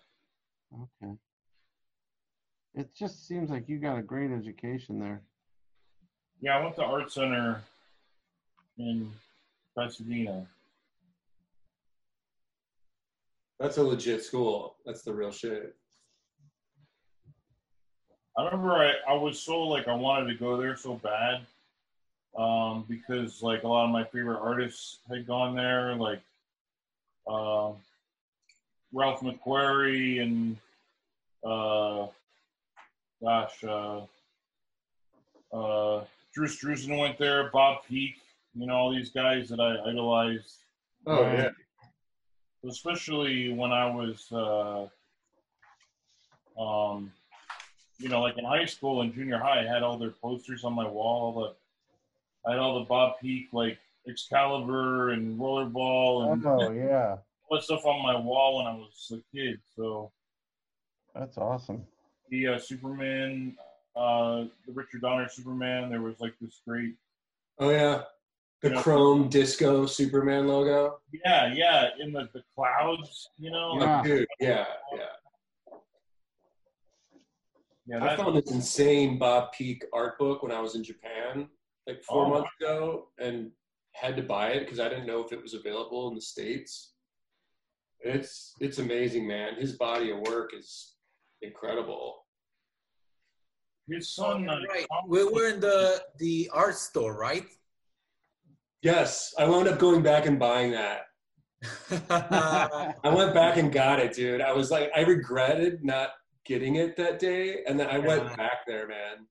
Okay. 0.73 1.13
It 2.75 2.95
just 2.95 3.27
seems 3.27 3.51
like 3.51 3.69
you 3.69 3.77
got 3.77 3.99
a 3.99 4.01
great 4.01 4.31
education 4.31 4.99
there. 4.99 5.21
yeah, 6.41 6.57
I 6.57 6.63
went 6.63 6.75
to 6.77 6.83
art 6.83 7.11
center 7.11 7.61
in 8.79 9.11
Pasadena. 9.77 10.47
That's 13.59 13.77
a 13.77 13.83
legit 13.83 14.23
school. 14.23 14.75
That's 14.85 15.03
the 15.03 15.13
real 15.13 15.31
shit. 15.31 15.75
I 18.35 18.45
remember 18.45 18.71
I, 18.73 18.93
I 19.07 19.13
was 19.13 19.39
so 19.39 19.61
like 19.61 19.87
I 19.87 19.93
wanted 19.93 20.25
to 20.33 20.33
go 20.39 20.57
there 20.57 20.75
so 20.75 20.95
bad 20.95 21.41
um, 22.35 22.83
because 22.89 23.43
like 23.43 23.61
a 23.63 23.67
lot 23.67 23.85
of 23.85 23.91
my 23.91 24.03
favorite 24.03 24.39
artists 24.41 24.97
had 25.07 25.27
gone 25.27 25.55
there, 25.55 25.95
like 25.95 26.21
um, 27.27 27.75
Ralph 28.91 29.21
McQuarrie 29.21 30.21
and 30.21 30.57
uh, 31.43 32.07
gosh, 33.21 33.63
uh, 33.63 34.01
uh, 35.53 36.03
Drew 36.33 36.47
Struzan 36.47 36.97
went 36.97 37.17
there, 37.17 37.49
Bob 37.51 37.83
Peak, 37.87 38.15
you 38.55 38.65
know, 38.67 38.73
all 38.73 38.91
these 38.91 39.09
guys 39.11 39.49
that 39.49 39.59
I 39.59 39.89
idolized. 39.89 40.57
Oh 41.05 41.23
Right. 41.23 41.33
yeah. 41.39 41.49
especially 42.69 43.51
when 43.53 43.71
I 43.71 43.85
was, 43.93 44.31
uh, 44.31 44.87
um, 46.61 47.11
you 47.99 48.09
know, 48.09 48.21
like 48.21 48.37
in 48.37 48.45
high 48.45 48.65
school 48.65 49.01
and 49.01 49.13
junior 49.13 49.37
high, 49.37 49.61
I 49.61 49.63
had 49.65 49.83
all 49.83 49.97
their 49.97 50.11
posters 50.11 50.63
on 50.63 50.73
my 50.73 50.87
wall. 50.87 51.33
all 51.35 51.41
The 51.43 52.49
I 52.49 52.51
had 52.51 52.59
all 52.59 52.79
the 52.79 52.85
Bob 52.85 53.19
Peak 53.21 53.49
like 53.51 53.77
Excalibur 54.07 55.11
and 55.11 55.39
Rollerball 55.39 56.33
and 56.33 56.45
Oh, 56.45 56.71
yeah. 56.71 57.17
all 57.49 57.57
that 57.57 57.63
stuff 57.63 57.85
on 57.85 58.01
my 58.03 58.17
wall 58.19 58.57
when 58.57 58.67
I 58.67 58.75
was 58.75 59.11
a 59.13 59.35
kid. 59.35 59.59
So 59.75 60.11
That's 61.15 61.37
awesome. 61.37 61.85
the 62.29 62.47
uh, 62.47 62.59
Superman, 62.59 63.55
uh, 63.95 64.45
the 64.65 64.73
Richard 64.73 65.01
Donner 65.01 65.29
Superman, 65.29 65.89
there 65.89 66.01
was 66.01 66.19
like 66.19 66.33
this 66.41 66.61
great, 66.67 66.95
Oh 67.59 67.69
yeah. 67.69 68.03
The 68.61 68.69
Yeah. 68.71 68.81
chrome 68.81 69.27
disco 69.29 69.85
Superman 69.85 70.47
logo. 70.47 70.99
yeah, 71.25 71.53
yeah, 71.53 71.89
in 71.99 72.13
the, 72.13 72.29
the 72.33 72.41
clouds, 72.55 73.29
you 73.37 73.51
know. 73.51 73.77
Yeah. 73.79 73.99
Oh, 73.99 74.03
dude, 74.03 74.27
yeah, 74.39 74.65
yeah. 74.95 75.77
Yeah, 77.85 78.03
I 78.05 78.15
found 78.15 78.37
this 78.37 78.49
insane 78.51 79.17
Bob 79.19 79.51
Peak 79.51 79.83
art 79.91 80.17
book 80.17 80.41
when 80.41 80.53
I 80.53 80.61
was 80.61 80.75
in 80.75 80.83
Japan 80.83 81.49
like 81.85 82.01
four 82.03 82.25
Oh. 82.25 82.29
months 82.29 82.49
ago 82.61 83.07
and 83.19 83.51
had 83.93 84.15
to 84.17 84.23
buy 84.23 84.49
it 84.49 84.61
because 84.61 84.79
I 84.79 84.89
didn't 84.89 85.07
know 85.07 85.23
if 85.23 85.31
it 85.31 85.41
was 85.41 85.53
available 85.53 86.07
in 86.09 86.15
the 86.15 86.21
States. 86.21 86.93
It's 88.01 88.53
it's 88.59 88.79
amazing, 88.79 89.27
man. 89.27 89.55
His 89.55 89.73
body 89.73 90.11
of 90.11 90.19
work 90.19 90.51
is 90.57 90.95
incredible. 91.41 92.25
his 93.89 94.09
son, 94.13 94.49
uh, 94.49 94.57
right. 94.69 94.85
We 95.07 95.23
were 95.23 95.49
in 95.49 95.59
the 95.59 96.03
the 96.17 96.49
art 96.53 96.75
store, 96.75 97.15
right? 97.17 97.45
Yes, 98.81 99.33
I 99.39 99.45
wound 99.45 99.67
up 99.69 99.79
going 99.79 100.01
back 100.03 100.25
and 100.25 100.37
buying 100.37 100.71
that. 100.71 101.01
I 102.09 103.09
went 103.09 103.33
back 103.33 103.55
and 103.55 103.71
got 103.71 103.99
it, 103.99 104.13
dude. 104.13 104.41
I 104.41 104.51
was 104.51 104.69
like, 104.69 104.91
I 104.93 105.01
regretted 105.01 105.85
not 105.85 106.09
getting 106.45 106.75
it 106.75 106.97
that 106.97 107.19
day, 107.19 107.63
and 107.65 107.79
then 107.79 107.87
I 107.87 107.97
Yeah. 107.99 108.07
went 108.07 108.35
back 108.37 108.65
there, 108.67 108.85
man. 108.87 109.27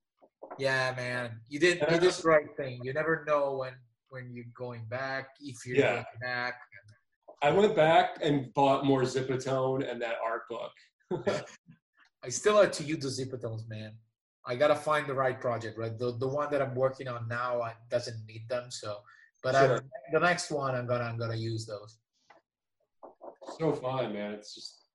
yeah, 0.57 0.93
man. 0.97 1.39
You 1.49 1.59
did 1.59 1.79
you 1.91 1.99
did 1.99 2.13
the 2.13 2.21
right 2.27 2.49
thing. 2.57 2.79
You 2.83 2.93
never 2.93 3.23
know 3.27 3.57
when 3.57 3.73
when 4.13 4.31
you're 4.31 4.45
going 4.55 4.85
back, 4.85 5.29
if 5.41 5.65
you're 5.65 5.77
Yeah. 5.77 5.93
going 5.95 6.05
back. 6.21 6.61
I 7.41 7.49
went 7.51 7.75
back 7.75 8.19
and 8.21 8.53
bought 8.53 8.85
more 8.85 9.01
Zipatone 9.01 9.89
and 9.89 10.01
that 10.01 10.17
art 10.23 10.43
book. 10.47 10.71
I 12.23 12.29
still 12.29 12.61
have 12.61 12.71
to 12.73 12.83
use 12.83 12.99
the 13.03 13.09
zipatones, 13.25 13.67
man. 13.67 13.97
I 14.45 14.55
gotta 14.55 14.75
find 14.75 15.05
the 15.07 15.13
right 15.13 15.39
project, 15.39 15.77
right? 15.77 15.97
The 15.97 16.15
the 16.17 16.27
one 16.27 16.49
that 16.51 16.61
I'm 16.61 16.73
working 16.75 17.07
on 17.09 17.27
now 17.27 17.61
I, 17.61 17.73
doesn't 17.89 18.25
need 18.25 18.47
them, 18.47 18.71
so. 18.71 18.99
But 19.41 19.55
Sure. 19.55 19.77
I'm, 19.77 19.89
the 20.13 20.19
next 20.19 20.51
one, 20.51 20.73
I'm 20.75 20.87
gonna 20.87 21.03
I'm 21.03 21.17
gonna 21.17 21.35
use 21.35 21.65
those. 21.65 21.97
so 23.57 23.73
fun, 23.73 24.13
man. 24.13 24.31
It's 24.33 24.55
just 24.55 24.85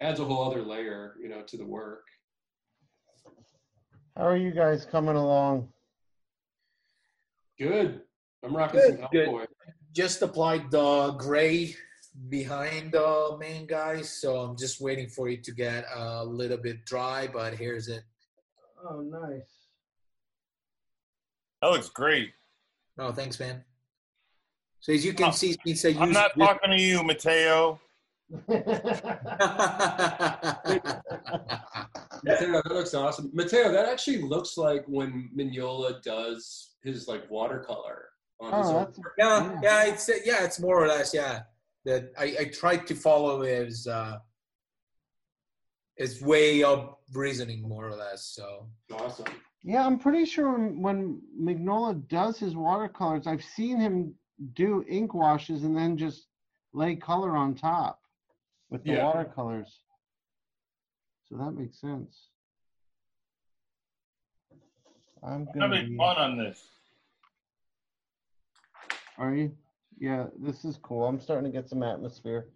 adds 0.00 0.18
a 0.20 0.24
whole 0.24 0.50
other 0.50 0.62
layer, 0.62 1.16
you 1.20 1.28
know, 1.28 1.42
to 1.42 1.56
the 1.58 1.64
work. 1.66 2.04
How 4.16 4.26
are 4.26 4.36
you 4.36 4.50
guys 4.50 4.86
coming 4.86 5.16
along? 5.16 5.68
Good. 7.58 8.02
I'm 8.46 8.56
rocking 8.56 8.80
Good, 8.80 8.98
some 9.00 9.08
good. 9.10 9.28
Hellboy. 9.28 9.46
Just 9.92 10.22
applied 10.22 10.70
the 10.70 11.12
gray 11.18 11.74
behind 12.28 12.92
the 12.92 13.36
main 13.40 13.66
guys, 13.66 14.10
so 14.20 14.36
I'm 14.38 14.56
just 14.56 14.80
waiting 14.80 15.08
for 15.08 15.28
it 15.28 15.42
to 15.44 15.52
get 15.52 15.84
a 15.94 16.24
little 16.24 16.58
bit 16.58 16.84
dry. 16.84 17.26
But 17.32 17.54
here's 17.54 17.88
it. 17.88 18.02
Oh, 18.88 19.00
nice. 19.00 19.66
that 21.60 21.68
looks 21.70 21.88
great. 21.88 22.30
Oh, 22.98 23.10
thanks, 23.12 23.40
man. 23.40 23.64
So 24.80 24.92
as 24.92 25.04
you 25.04 25.12
can 25.12 25.26
Oh, 25.28 25.30
see, 25.32 25.56
since 25.66 25.84
I 25.84 25.88
use 25.88 25.98
I'm 25.98 26.12
not 26.12 26.38
talking 26.38 26.70
to 26.70 26.80
you, 26.80 27.02
Matteo. 27.02 27.80
Matteo, 28.48 28.62
that 32.24 32.70
looks 32.70 32.94
awesome. 32.94 33.30
Matteo, 33.32 33.72
that 33.72 33.88
actually 33.88 34.22
looks 34.22 34.56
like 34.56 34.84
when 34.86 35.30
Mignola 35.36 36.02
does 36.02 36.76
his 36.82 37.08
like 37.08 37.28
watercolor 37.30 37.56
on 37.80 37.94
his 37.96 38.15
Oh, 38.40 38.46
own 38.46 38.74
that's- 38.74 38.98
work. 38.98 39.14
yeah, 39.18 39.58
yeah, 39.62 39.84
it's 39.86 40.08
yeah, 40.24 40.44
it's 40.44 40.60
more 40.60 40.82
or 40.82 40.88
less 40.88 41.14
yeah. 41.14 41.42
That 41.84 42.12
I, 42.18 42.36
I 42.40 42.44
tried 42.46 42.86
to 42.88 42.94
follow 42.94 43.42
his 43.42 43.86
uh, 43.86 44.18
his 45.96 46.20
way 46.20 46.62
of 46.62 46.96
reasoning 47.14 47.66
more 47.68 47.86
or 47.88 47.94
less. 47.96 48.24
So 48.24 48.68
Awesome. 48.92 49.26
Yeah, 49.62 49.84
I'm 49.86 49.98
pretty 49.98 50.24
sure 50.26 50.52
when- 50.52 50.82
when 50.82 51.22
Mignola 51.40 52.06
does 52.08 52.38
his 52.38 52.54
watercolors, 52.54 53.26
I've 53.26 53.42
seen 53.44 53.78
him 53.80 54.14
do 54.52 54.84
ink 54.88 55.14
washes 55.14 55.62
and 55.64 55.76
then 55.76 55.96
just 55.96 56.26
lay 56.74 56.94
color 56.96 57.34
on 57.36 57.54
top 57.54 58.00
with 58.68 58.84
the 58.84 58.92
Yeah. 58.92 59.04
watercolors. 59.04 59.80
So 61.28 61.36
that 61.38 61.52
makes 61.52 61.80
sense. 61.80 62.28
I'm 65.22 65.32
I'm 65.32 65.44
gonna 65.46 65.76
having 65.76 65.90
be, 65.92 65.96
fun 65.96 66.16
on 66.18 66.36
this. 66.38 66.62
Are 69.18 69.34
you? 69.34 69.52
yeah, 69.98 70.26
this 70.38 70.64
is 70.64 70.78
cool. 70.82 71.06
I'm 71.06 71.20
starting 71.20 71.50
to 71.50 71.56
get 71.56 71.68
some 71.68 71.82
atmosphere. 71.82 72.48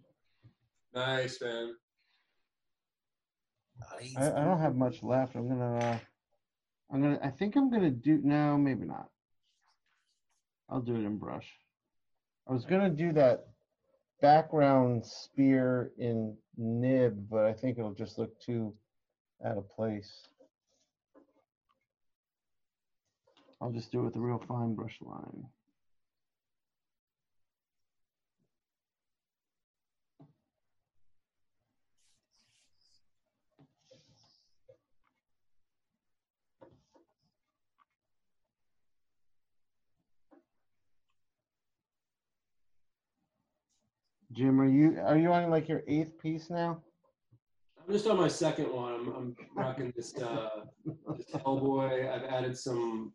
Nice, 0.93 1.41
man. 1.41 1.75
I, 4.17 4.27
I 4.27 4.43
don't 4.43 4.59
have 4.59 4.75
much 4.75 5.01
left. 5.01 5.35
I'm 5.35 5.47
gonna. 5.47 5.77
Uh, 5.77 5.97
I'm 6.91 7.01
gonna. 7.01 7.19
I 7.23 7.29
think 7.29 7.55
I'm 7.55 7.71
gonna 7.71 7.89
do. 7.89 8.19
No, 8.23 8.57
maybe 8.57 8.85
not. 8.85 9.07
I'll 10.69 10.81
do 10.81 10.95
it 10.95 11.05
in 11.05 11.17
brush. 11.17 11.47
I 12.47 12.53
was 12.53 12.65
gonna 12.65 12.89
do 12.89 13.11
that 13.13 13.47
background 14.21 15.05
spear 15.05 15.91
in 15.97 16.35
nib, 16.57 17.27
but 17.29 17.45
I 17.45 17.53
think 17.53 17.79
it'll 17.79 17.93
just 17.93 18.19
look 18.19 18.39
too 18.39 18.73
out 19.43 19.57
of 19.57 19.69
place. 19.69 20.27
I'll 23.59 23.71
just 23.71 23.91
do 23.91 24.01
it 24.01 24.05
with 24.05 24.15
a 24.15 24.19
real 24.19 24.43
fine 24.47 24.75
brush 24.75 24.97
line. 25.01 25.45
Jim, 44.33 44.61
are 44.61 44.67
you 44.67 44.99
are 45.05 45.17
you 45.17 45.31
on 45.33 45.49
like 45.49 45.67
your 45.67 45.83
eighth 45.87 46.17
piece 46.17 46.49
now? 46.49 46.81
I'm 47.85 47.93
just 47.93 48.07
on 48.07 48.17
my 48.17 48.27
second 48.27 48.71
one. 48.71 48.93
I'm, 48.93 49.15
I'm 49.15 49.35
rocking 49.55 49.91
this, 49.95 50.15
uh, 50.17 50.61
this 50.85 51.25
Hellboy. 51.33 52.09
I've 52.09 52.23
added 52.23 52.57
some 52.57 53.11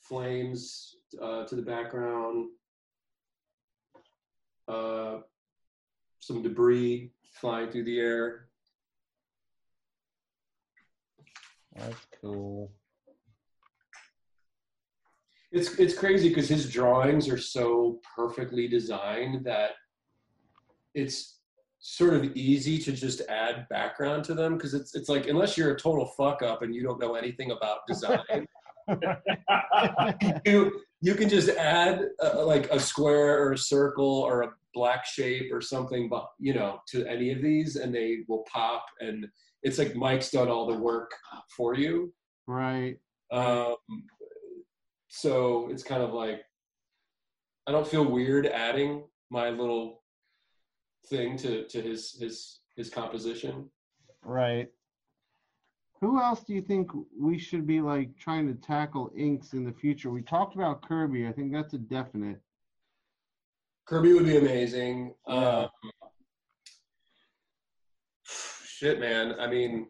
flames 0.00 0.96
uh, 1.22 1.44
to 1.44 1.54
the 1.54 1.62
background, 1.62 2.48
uh, 4.66 5.18
some 6.18 6.42
debris 6.42 7.12
flying 7.32 7.70
through 7.70 7.84
the 7.84 8.00
air. 8.00 8.48
That's 11.76 12.06
cool. 12.20 12.72
It's 15.50 15.78
it's 15.78 15.96
crazy 15.96 16.28
because 16.28 16.48
his 16.48 16.70
drawings 16.70 17.28
are 17.28 17.38
so 17.38 18.00
perfectly 18.14 18.68
designed 18.68 19.46
that 19.46 19.70
it's 20.94 21.38
sort 21.80 22.14
of 22.14 22.36
easy 22.36 22.78
to 22.78 22.92
just 22.92 23.20
add 23.28 23.66
background 23.70 24.24
to 24.24 24.34
them 24.34 24.56
because 24.56 24.74
it's 24.74 24.94
it's 24.94 25.08
like 25.08 25.28
unless 25.28 25.56
you're 25.56 25.74
a 25.74 25.78
total 25.78 26.06
fuck 26.06 26.42
up 26.42 26.62
and 26.62 26.74
you 26.74 26.82
don't 26.82 27.00
know 27.00 27.14
anything 27.14 27.52
about 27.52 27.86
design, 27.86 28.46
you 30.44 30.80
you 31.00 31.14
can 31.14 31.28
just 31.28 31.48
add 31.50 32.06
uh, 32.22 32.44
like 32.44 32.70
a 32.70 32.80
square 32.80 33.42
or 33.42 33.52
a 33.52 33.58
circle 33.58 34.22
or 34.22 34.42
a 34.42 34.50
black 34.74 35.04
shape 35.06 35.52
or 35.52 35.60
something, 35.60 36.08
but 36.08 36.28
you 36.38 36.54
know, 36.54 36.80
to 36.88 37.06
any 37.06 37.32
of 37.32 37.40
these 37.40 37.76
and 37.76 37.94
they 37.94 38.18
will 38.28 38.44
pop 38.52 38.84
and 39.00 39.26
it's 39.62 39.78
like 39.78 39.94
Mike's 39.96 40.30
done 40.30 40.48
all 40.48 40.66
the 40.66 40.78
work 40.78 41.10
for 41.56 41.74
you. 41.74 42.12
Right. 42.46 42.96
Um, 43.30 43.76
so 45.08 45.68
it's 45.70 45.82
kind 45.82 46.02
of 46.02 46.12
like 46.12 46.42
I 47.66 47.72
don't 47.72 47.86
feel 47.86 48.04
weird 48.04 48.46
adding 48.46 49.04
my 49.30 49.50
little 49.50 50.02
thing 51.08 51.36
to 51.38 51.66
to 51.68 51.80
his 51.80 52.16
his 52.18 52.60
his 52.76 52.90
composition. 52.90 53.70
Right. 54.22 54.68
Who 56.00 56.20
else 56.20 56.44
do 56.44 56.54
you 56.54 56.62
think 56.62 56.90
we 57.18 57.38
should 57.38 57.66
be 57.66 57.80
like 57.80 58.16
trying 58.18 58.46
to 58.46 58.54
tackle 58.54 59.10
inks 59.16 59.52
in 59.52 59.64
the 59.64 59.72
future? 59.72 60.10
We 60.10 60.22
talked 60.22 60.54
about 60.54 60.86
Kirby. 60.86 61.26
I 61.26 61.32
think 61.32 61.52
that's 61.52 61.74
a 61.74 61.78
definite. 61.78 62.40
Kirby 63.84 64.12
would 64.12 64.26
be 64.26 64.36
amazing. 64.36 65.14
Yeah. 65.26 65.34
Um, 65.34 65.68
shit, 68.24 69.00
man. 69.00 69.34
I 69.40 69.48
mean, 69.48 69.88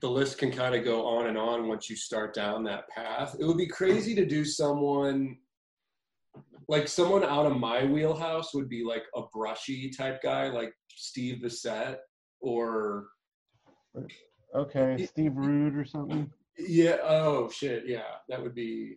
the 0.00 0.10
list 0.10 0.36
can 0.36 0.52
kind 0.52 0.74
of 0.74 0.84
go 0.84 1.06
on 1.06 1.26
and 1.26 1.38
on 1.38 1.68
once 1.68 1.88
you 1.88 1.96
start 1.96 2.34
down 2.34 2.64
that 2.64 2.88
path. 2.88 3.34
It 3.40 3.46
would 3.46 3.56
be 3.56 3.66
crazy 3.66 4.14
to 4.14 4.26
do 4.26 4.44
someone 4.44 5.38
like 6.68 6.86
someone 6.86 7.24
out 7.24 7.46
of 7.46 7.56
my 7.58 7.84
wheelhouse 7.84 8.52
would 8.54 8.68
be 8.68 8.84
like 8.84 9.04
a 9.16 9.22
brushy 9.32 9.90
type 9.90 10.22
guy, 10.22 10.48
like 10.48 10.72
Steve 10.90 11.40
Bissette 11.42 11.96
or 12.40 13.08
Okay, 14.54 15.06
Steve 15.06 15.32
Rude 15.34 15.76
or 15.76 15.84
something. 15.84 16.30
yeah. 16.58 16.96
Oh 17.02 17.48
shit, 17.50 17.84
yeah, 17.86 18.02
that 18.28 18.42
would 18.42 18.54
be 18.54 18.96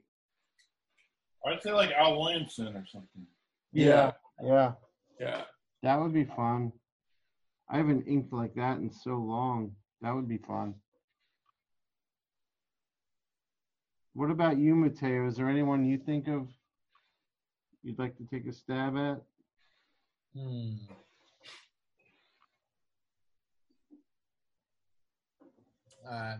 I'd 1.45 1.61
say 1.63 1.72
like 1.72 1.91
Al 1.91 2.19
Williamson 2.19 2.76
or 2.76 2.86
something. 2.86 3.26
Yeah, 3.74 4.11
yeah, 4.43 4.74
yeah. 5.19 5.43
that 5.82 5.99
would 5.99 6.13
be 6.13 6.26
fun. 6.26 6.72
I 7.69 7.78
haven't 7.78 8.05
inked 8.07 8.34
like 8.34 8.53
that 8.55 8.78
in 8.80 8.91
so 8.91 9.11
long. 9.11 9.72
That 10.01 10.13
would 10.13 10.28
be 10.28 10.38
fun. 10.38 10.76
What 14.13 14.30
about 14.30 14.57
you, 14.57 14.76
Matteo? 14.76 15.26
Is 15.28 15.38
there 15.38 15.49
anyone 15.49 15.86
you 15.86 15.97
think 15.97 16.28
of 16.28 16.49
you'd 17.84 17.99
like 17.99 18.17
to 18.17 18.23
take 18.25 18.47
a 18.47 18.53
stab 18.53 18.95
at? 18.97 19.21
Hmm. 20.36 20.71
Uh, 26.09 26.38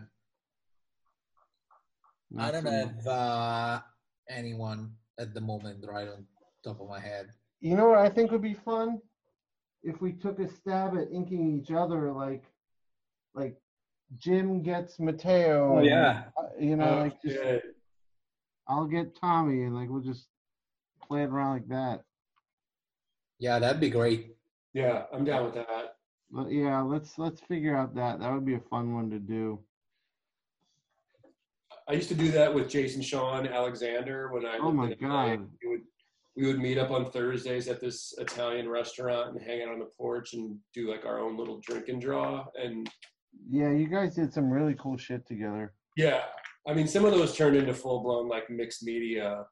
I 2.38 2.50
don't 2.50 2.64
for 2.64 2.70
have 2.70 3.06
uh, 3.06 3.80
anyone 4.28 4.92
at 5.18 5.34
the 5.34 5.40
moment 5.40 5.84
right 5.88 6.08
on 6.08 6.26
top 6.64 6.80
of 6.80 6.88
my 6.88 7.00
head. 7.00 7.28
You 7.60 7.76
know 7.76 7.88
what 7.88 7.98
I 7.98 8.08
think 8.08 8.30
would 8.32 8.42
be 8.42 8.54
fun? 8.54 9.00
If 9.82 10.00
we 10.00 10.12
took 10.12 10.38
a 10.38 10.48
stab 10.48 10.96
at 10.96 11.12
inking 11.12 11.60
each 11.60 11.70
other, 11.70 12.12
like, 12.12 12.44
like 13.34 13.56
Jim 14.18 14.62
gets 14.62 14.98
Matteo. 14.98 15.74
Oh, 15.74 15.76
and, 15.78 15.86
yeah. 15.86 16.24
uh, 16.36 16.42
You 16.58 16.76
know, 16.76 16.98
Oh, 16.98 17.02
like 17.02 17.22
just. 17.22 17.66
I'll 18.68 18.86
get 18.86 19.16
Tommy, 19.20 19.64
and 19.64 19.74
like 19.74 19.90
we'll 19.90 20.00
just 20.02 20.28
play 21.12 21.22
it 21.24 21.28
around 21.28 21.52
like 21.52 21.68
that. 21.68 22.00
Yeah, 23.38 23.58
that'd 23.58 23.80
be 23.80 23.90
great. 23.90 24.34
yeah, 24.72 25.02
I'm 25.12 25.24
down 25.26 25.44
with 25.44 25.54
that. 25.54 25.96
But 26.30 26.50
yeah, 26.50 26.80
let's 26.80 27.18
let's 27.18 27.42
figure 27.42 27.76
out 27.76 27.94
that. 27.96 28.20
That 28.20 28.32
would 28.32 28.46
be 28.46 28.54
a 28.54 28.60
fun 28.70 28.94
one 28.94 29.10
to 29.10 29.18
do. 29.18 29.58
I 31.86 31.92
used 31.92 32.08
to 32.08 32.14
do 32.14 32.30
that 32.30 32.54
with 32.54 32.70
Jason 32.70 33.02
Shawn 33.02 33.46
Alexander 33.46 34.30
when 34.32 34.46
I 34.46 34.56
Oh 34.58 34.72
my. 34.72 34.94
God. 34.94 35.46
We 35.62 35.68
would 35.68 35.80
we 36.34 36.46
would 36.46 36.60
meet 36.60 36.78
up 36.78 36.90
on 36.90 37.04
Thursdays 37.10 37.68
at 37.68 37.78
this 37.78 38.14
Italian 38.16 38.66
restaurant 38.70 39.34
and 39.36 39.42
hang 39.42 39.60
out 39.62 39.68
on 39.74 39.80
the 39.80 39.90
porch 39.98 40.32
and 40.32 40.56
do 40.72 40.90
like 40.90 41.04
our 41.04 41.18
own 41.20 41.36
little 41.36 41.60
drink 41.60 41.88
and 41.88 42.00
draw. 42.00 42.46
And 42.58 42.88
Yeah, 43.50 43.70
you 43.70 43.86
guys 43.86 44.14
did 44.14 44.32
some 44.32 44.48
really 44.50 44.74
cool 44.80 44.96
shit 44.96 45.26
together. 45.26 45.74
yeah, 45.94 46.22
I 46.66 46.72
mean, 46.72 46.86
some 46.86 47.04
of 47.04 47.12
those 47.12 47.36
turned 47.36 47.56
into 47.56 47.74
full 47.74 48.02
blown 48.02 48.28
like 48.28 48.48
mixed 48.48 48.82
media 48.82 49.44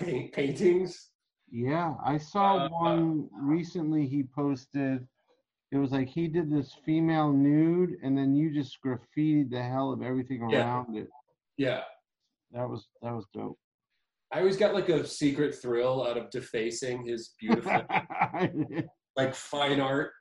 paint, 0.00 0.32
paintings. 0.32 1.10
Yeah, 1.50 1.94
I 2.04 2.16
saw 2.18 2.64
Uh, 2.66 2.68
one 2.68 3.28
recently 3.32 4.06
he 4.06 4.22
posted. 4.22 5.06
It 5.72 5.76
was 5.78 5.92
like 5.92 6.08
he 6.08 6.26
did 6.28 6.50
this 6.50 6.74
female 6.84 7.32
nude, 7.32 7.96
and 8.02 8.16
then 8.16 8.34
you 8.34 8.52
just 8.52 8.78
graffitied 8.84 9.50
the 9.50 9.62
hell 9.62 9.92
of 9.92 10.02
everything 10.02 10.48
Yeah. 10.50 10.60
around 10.66 10.96
it. 10.96 11.08
Yeah. 11.56 11.82
That 12.52 12.68
was 12.68 12.88
that 13.02 13.12
was 13.14 13.26
dope. 13.32 13.58
I 14.32 14.38
always 14.40 14.56
got 14.56 14.74
like 14.74 14.88
a 14.88 15.04
secret 15.06 15.54
thrill 15.54 16.06
out 16.06 16.16
of 16.16 16.30
defacing 16.30 17.04
his 17.04 17.34
beautiful 17.38 17.82
like 19.16 19.34
fine 19.34 19.80
art 19.80 20.12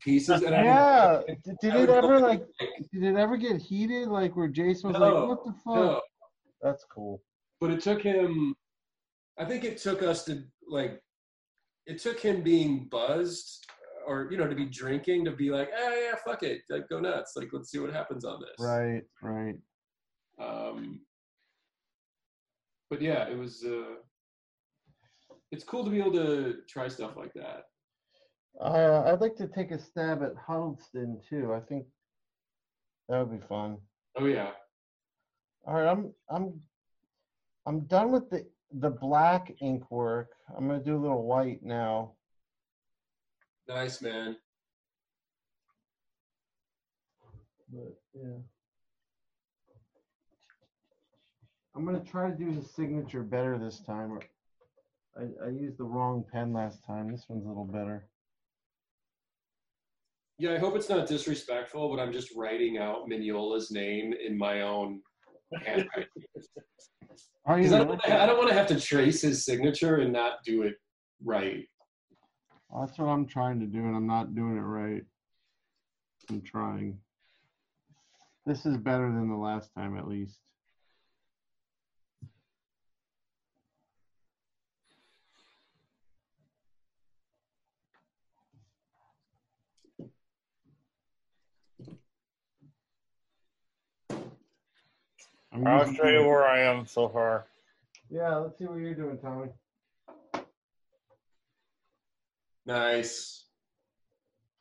pieces. 0.00 0.42
And 0.42 0.54
I 0.54 0.64
yeah. 0.64 1.22
Did, 1.44 1.56
did 1.60 1.72
I 1.74 1.82
it 1.82 1.88
ever 1.90 2.18
go, 2.20 2.26
like? 2.26 2.46
Did 2.92 3.02
it 3.04 3.16
ever 3.16 3.36
get 3.36 3.60
heated? 3.60 4.08
Like 4.08 4.36
where 4.36 4.48
Jason 4.48 4.90
was 4.90 4.98
No, 4.98 5.14
like, 5.14 5.28
"What 5.28 5.44
the 5.44 5.52
fuck?" 5.52 5.74
no, 5.74 6.00
That's 6.62 6.84
cool. 6.84 7.22
but 7.60 7.70
it 7.70 7.80
took 7.82 8.02
him 8.02 8.54
i 9.38 9.44
think 9.44 9.64
it 9.64 9.78
took 9.78 10.02
us 10.02 10.24
to 10.24 10.42
like 10.68 11.00
it 11.86 11.98
took 11.98 12.18
him 12.20 12.42
being 12.42 12.88
buzzed 12.90 13.66
or 14.06 14.28
you 14.30 14.36
know 14.36 14.46
to 14.48 14.54
be 14.54 14.64
drinking 14.66 15.24
to 15.24 15.30
be 15.32 15.50
like 15.50 15.70
ah 15.76 15.94
yeah 15.94 16.14
fuck 16.24 16.42
it 16.42 16.60
like 16.70 16.88
go 16.88 17.00
nuts 17.00 17.32
like 17.36 17.48
let's 17.52 17.70
see 17.70 17.78
what 17.78 17.92
happens 17.92 18.24
on 18.24 18.40
this 18.40 18.58
Right, 18.58 19.02
right. 19.22 19.56
um 20.40 21.00
but 22.90 23.00
yeah 23.02 23.28
it 23.28 23.36
was 23.36 23.64
uh 23.64 23.94
it's 25.50 25.64
cool 25.64 25.84
to 25.84 25.90
be 25.90 25.98
able 25.98 26.12
to 26.12 26.58
try 26.68 26.88
stuff 26.88 27.16
like 27.16 27.32
that 27.34 27.64
I, 28.60 28.82
uh, 28.82 29.12
I'd 29.12 29.20
like 29.20 29.36
to 29.36 29.46
take 29.46 29.70
a 29.70 29.78
stab 29.78 30.20
at 30.22 30.32
Huddleston 30.44 31.20
too. 31.28 31.52
I 31.54 31.60
think 31.60 31.86
that 33.08 33.18
would 33.20 33.40
be 33.40 33.46
fun. 33.46 33.76
oh 34.18 34.24
yeah 34.26 34.50
All 35.66 35.74
right, 35.74 35.86
I'm 35.86 36.12
I'm 36.28 36.60
I'm 37.66 37.80
done 37.86 38.10
with 38.10 38.28
the 38.30 38.44
the 38.72 38.90
black 38.90 39.52
ink 39.60 39.90
work. 39.90 40.28
I'm 40.56 40.66
gonna 40.68 40.82
do 40.82 40.96
a 40.96 41.00
little 41.00 41.24
white 41.24 41.62
now. 41.62 42.12
nice 43.68 44.00
man 44.00 44.36
But 47.70 47.94
yeah. 48.14 48.38
I'm 51.76 51.84
gonna 51.84 52.00
try 52.04 52.30
to 52.30 52.36
do 52.36 52.50
his 52.50 52.70
signature 52.74 53.22
better 53.22 53.58
this 53.58 53.80
time. 53.80 54.18
I, 55.16 55.46
I 55.46 55.50
used 55.50 55.78
the 55.78 55.84
wrong 55.84 56.24
pen 56.32 56.52
last 56.52 56.84
time. 56.86 57.10
This 57.10 57.26
one's 57.28 57.44
a 57.44 57.48
little 57.48 57.64
better. 57.66 58.08
yeah 60.38 60.52
i 60.54 60.58
hope 60.58 60.76
it's 60.76 60.88
not 60.88 61.08
disrespectful 61.08 61.90
but 61.90 62.00
i'm 62.00 62.12
just 62.12 62.30
writing 62.36 62.78
out 62.78 63.08
mignola's 63.08 63.70
name 63.70 64.12
in 64.26 64.38
my 64.38 64.62
own 64.62 65.00
handwriting 65.64 66.08
Are 67.46 67.58
you 67.58 67.74
I 67.74 67.78
don't, 67.78 68.08
I 68.10 68.26
don't 68.26 68.36
want 68.36 68.50
to 68.50 68.54
have 68.54 68.66
to 68.68 68.80
trace 68.80 69.22
his 69.22 69.44
signature 69.44 69.96
and 69.96 70.12
not 70.12 70.44
do 70.44 70.62
it 70.62 70.74
right. 71.24 71.66
That's 72.78 72.98
what 72.98 73.06
I'm 73.06 73.26
trying 73.26 73.60
to 73.60 73.66
do, 73.66 73.78
and 73.78 73.96
I'm 73.96 74.06
not 74.06 74.34
doing 74.34 74.56
it 74.56 74.60
right. 74.60 75.02
I'm 76.28 76.42
trying. 76.42 76.98
This 78.44 78.66
is 78.66 78.76
better 78.76 79.10
than 79.10 79.28
the 79.28 79.36
last 79.36 79.70
time, 79.74 79.96
at 79.96 80.06
least. 80.06 80.38
I'll 95.52 95.92
show 95.92 96.06
you 96.08 96.26
where 96.26 96.46
I 96.46 96.60
am 96.60 96.86
so 96.86 97.08
far. 97.08 97.46
Yeah, 98.10 98.36
let's 98.36 98.58
see 98.58 98.64
what 98.66 98.78
you're 98.78 98.94
doing, 98.94 99.18
Tommy. 99.18 99.48
Nice. 102.66 103.44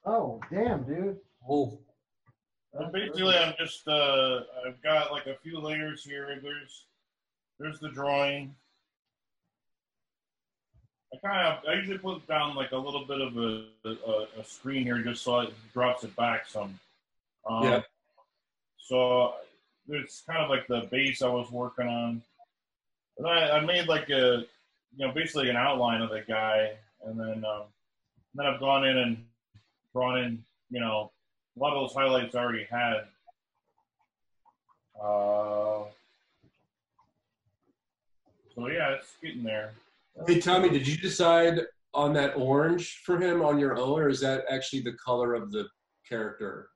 Oh, 0.06 0.40
damn, 0.52 0.84
dude. 0.84 1.18
Oh, 1.50 1.80
Well, 2.72 2.90
basically, 2.92 3.36
I'm 3.36 3.54
just 3.60 3.88
uh, 3.88 4.42
I've 4.66 4.82
got 4.82 5.12
like 5.12 5.28
a 5.28 5.36
few 5.44 5.60
layers 5.60 6.04
here. 6.04 6.40
There's 6.42 6.86
there's 7.60 7.80
the 7.80 7.90
drawing. 7.90 8.56
I 11.14 11.18
kind 11.26 11.48
of 11.48 11.64
I 11.70 11.74
usually 11.74 11.98
put 11.98 12.26
down 12.28 12.56
like 12.56 12.72
a 12.72 12.78
little 12.78 13.06
bit 13.06 13.22
of 13.22 13.38
a 13.38 13.66
a, 13.86 14.40
a 14.40 14.44
screen 14.44 14.84
here 14.84 15.00
just 15.00 15.24
so 15.24 15.40
it 15.40 15.54
drops 15.74 16.04
it 16.04 16.16
back 16.16 16.48
some. 16.48 16.80
Um, 17.50 17.64
Yeah. 17.64 17.82
So 18.78 19.34
it's 19.90 20.24
kind 20.30 20.44
of 20.44 20.50
like 20.50 20.68
the 20.68 20.88
base 20.92 21.22
I 21.22 21.30
was 21.30 21.52
working 21.52 21.88
on. 21.88 22.22
And 23.18 23.28
I, 23.28 23.58
I 23.58 23.66
made 23.66 23.88
like 23.88 24.10
a 24.10 24.46
you 24.96 25.08
know 25.08 25.12
basically 25.14 25.50
an 25.50 25.56
outline 25.56 26.02
of 26.02 26.10
the 26.10 26.24
guy, 26.28 26.72
and 27.06 27.20
then 27.20 27.44
um, 27.46 27.64
then 28.36 28.46
I've 28.46 28.60
gone 28.60 28.86
in 28.86 28.98
and 28.98 29.26
drawn 29.94 30.18
in 30.20 30.44
you 30.70 30.80
know 30.80 31.12
a 31.56 31.60
lot 31.60 31.74
of 31.74 31.82
those 31.82 31.96
highlights 31.96 32.36
I 32.36 32.40
already 32.40 32.68
had. 32.70 33.06
Uh, 35.02 35.86
so 38.56 38.68
yeah, 38.68 38.90
it's 38.90 39.16
getting 39.24 39.44
there. 39.44 39.74
Hey, 40.26 40.40
Tommy, 40.40 40.70
did 40.70 40.88
you 40.88 40.98
decide 40.98 41.62
on 41.94 42.14
that 42.14 42.36
orange 42.36 43.02
for 43.06 43.20
him 43.20 43.42
on 43.44 43.60
your 43.60 43.78
own, 43.78 44.00
or 44.00 44.10
is 44.10 44.20
that 44.22 44.46
actually 44.50 44.82
the 44.82 44.94
color 44.94 45.36
of 45.36 45.52
the 45.52 45.68
character? 46.08 46.70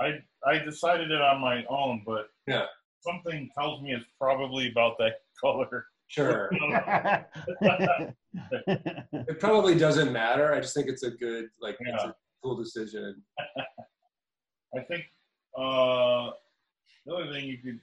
I 0.00 0.22
I 0.46 0.58
decided 0.58 1.10
it 1.10 1.20
on 1.20 1.40
my 1.40 1.64
own, 1.68 2.02
but 2.06 2.30
Yeah. 2.46 2.66
something 3.00 3.50
tells 3.56 3.82
me 3.82 3.92
it's 3.92 4.04
probably 4.18 4.70
about 4.70 4.98
that 4.98 5.22
color. 5.40 5.86
Sure. 6.08 6.50
it 9.22 9.40
probably 9.40 9.76
doesn't 9.76 10.12
matter. 10.12 10.54
I 10.54 10.60
just 10.60 10.74
think 10.74 10.88
it's 10.88 11.02
a 11.02 11.10
good, 11.10 11.50
like, 11.60 11.76
it's 11.80 12.04
a 12.04 12.14
cool 12.42 12.56
decision. 12.56 13.22
I 14.76 14.80
think 14.80 15.04
uh, 15.56 16.30
the 17.04 17.14
other 17.14 17.32
thing 17.32 17.44
you 17.46 17.58
could 17.58 17.80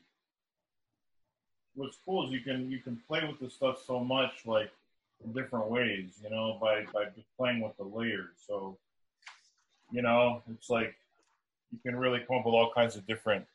what's 1.76 1.98
cool 2.06 2.26
is 2.26 2.32
you 2.32 2.40
can 2.40 2.72
you 2.72 2.80
can 2.80 2.98
play 3.08 3.22
with 3.28 3.40
this 3.40 3.54
stuff 3.54 3.84
so 3.86 4.00
much 4.00 4.46
like 4.46 4.72
in 5.24 5.34
different 5.34 5.70
ways, 5.70 6.20
you 6.24 6.30
know, 6.30 6.58
by 6.62 6.84
by 6.94 7.06
just 7.16 7.28
playing 7.38 7.62
with 7.62 7.76
the 7.78 7.84
layers. 7.84 8.36
So 8.48 8.78
you 9.92 10.02
know, 10.02 10.42
it's 10.52 10.70
like 10.70 10.96
you 11.76 11.92
can 11.92 12.00
really 12.00 12.20
come 12.20 12.38
up 12.38 12.46
with 12.46 12.54
all 12.54 12.72
kinds 12.74 12.96
of 12.96 13.06
different 13.08 13.46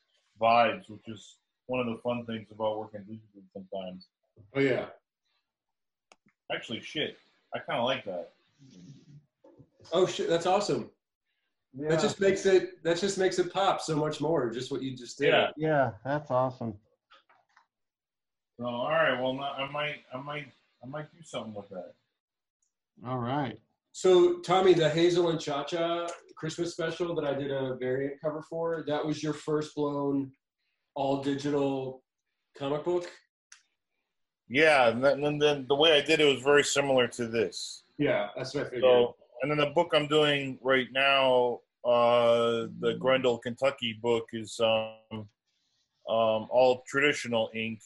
vibes, 0.41 0.89
which 0.89 1.09
is 1.09 1.37
one 1.67 1.81
of 1.81 1.87
the 1.87 2.01
fun 2.03 2.25
things 2.27 2.49
about 2.51 2.79
working 2.79 3.01
digitally 3.01 3.45
sometimes. 3.53 4.09
Oh 4.55 4.61
yeah. 4.61 4.87
Actually, 6.53 6.81
shit, 6.81 7.17
I 7.55 7.59
kind 7.61 7.79
of 7.79 7.85
like 7.85 8.05
that. 8.05 8.31
Oh 9.93 10.07
shit, 10.07 10.29
that's 10.29 10.47
awesome. 10.47 10.91
Yeah. 11.79 11.91
That 11.91 12.01
just 12.01 12.21
makes 12.21 12.47
it 12.47 12.83
that 12.83 12.99
just 12.99 13.17
makes 13.17 13.39
it 13.39 13.53
pop 13.53 13.81
so 13.81 13.97
much 13.97 14.21
more. 14.21 14.51
Just 14.51 14.73
what 14.73 14.83
you 14.83 14.97
just 14.97 15.19
did. 15.19 15.29
Yeah. 15.29 15.51
yeah, 15.57 15.91
that's 16.05 16.31
awesome. 16.31 16.75
So, 18.59 18.67
all 18.67 18.91
right, 18.91 19.19
well, 19.19 19.33
no, 19.33 19.43
I 19.43 19.71
might, 19.71 20.01
I 20.13 20.19
might, 20.19 20.53
I 20.85 20.87
might 20.87 21.11
do 21.13 21.23
something 21.23 21.55
with 21.55 21.71
that. 21.71 21.95
All 23.07 23.17
right. 23.17 23.59
So 23.93 24.41
Tommy, 24.41 24.75
the 24.75 24.91
Hazel 24.91 25.31
and 25.31 25.41
Cha 25.41 25.65
Cha 25.65 26.09
Christmas 26.41 26.73
special 26.73 27.15
that 27.15 27.25
I 27.27 27.35
did 27.35 27.51
a 27.51 27.77
variant 27.77 28.19
cover 28.19 28.41
for, 28.49 28.83
that 28.87 29.05
was 29.05 29.23
your 29.23 29.35
first 29.35 29.75
blown 29.75 30.33
all 30.95 31.23
digital 31.23 32.03
comic 32.57 32.83
book? 32.83 33.11
Yeah, 34.49 34.89
and 34.89 35.05
then, 35.05 35.23
and 35.23 35.41
then 35.41 35.67
the 35.69 35.75
way 35.75 35.93
I 35.93 36.01
did 36.01 36.19
it 36.19 36.25
was 36.25 36.43
very 36.43 36.65
similar 36.65 37.07
to 37.09 37.27
this. 37.27 37.85
Yeah, 37.99 38.29
that's 38.35 38.55
what 38.55 38.63
I 38.63 38.71
figured. 38.71 38.85
So, 38.85 39.17
and 39.43 39.51
then 39.51 39.59
the 39.59 39.67
book 39.67 39.91
I'm 39.95 40.07
doing 40.07 40.59
right 40.63 40.89
now, 40.93 41.61
uh, 41.85 42.69
the 42.81 42.97
Grendel, 42.99 43.37
Kentucky 43.37 43.99
book 44.03 44.25
is 44.33 44.59
um, 44.61 44.97
um, 45.13 45.29
all 46.09 46.83
traditional 46.89 47.51
ink, 47.55 47.81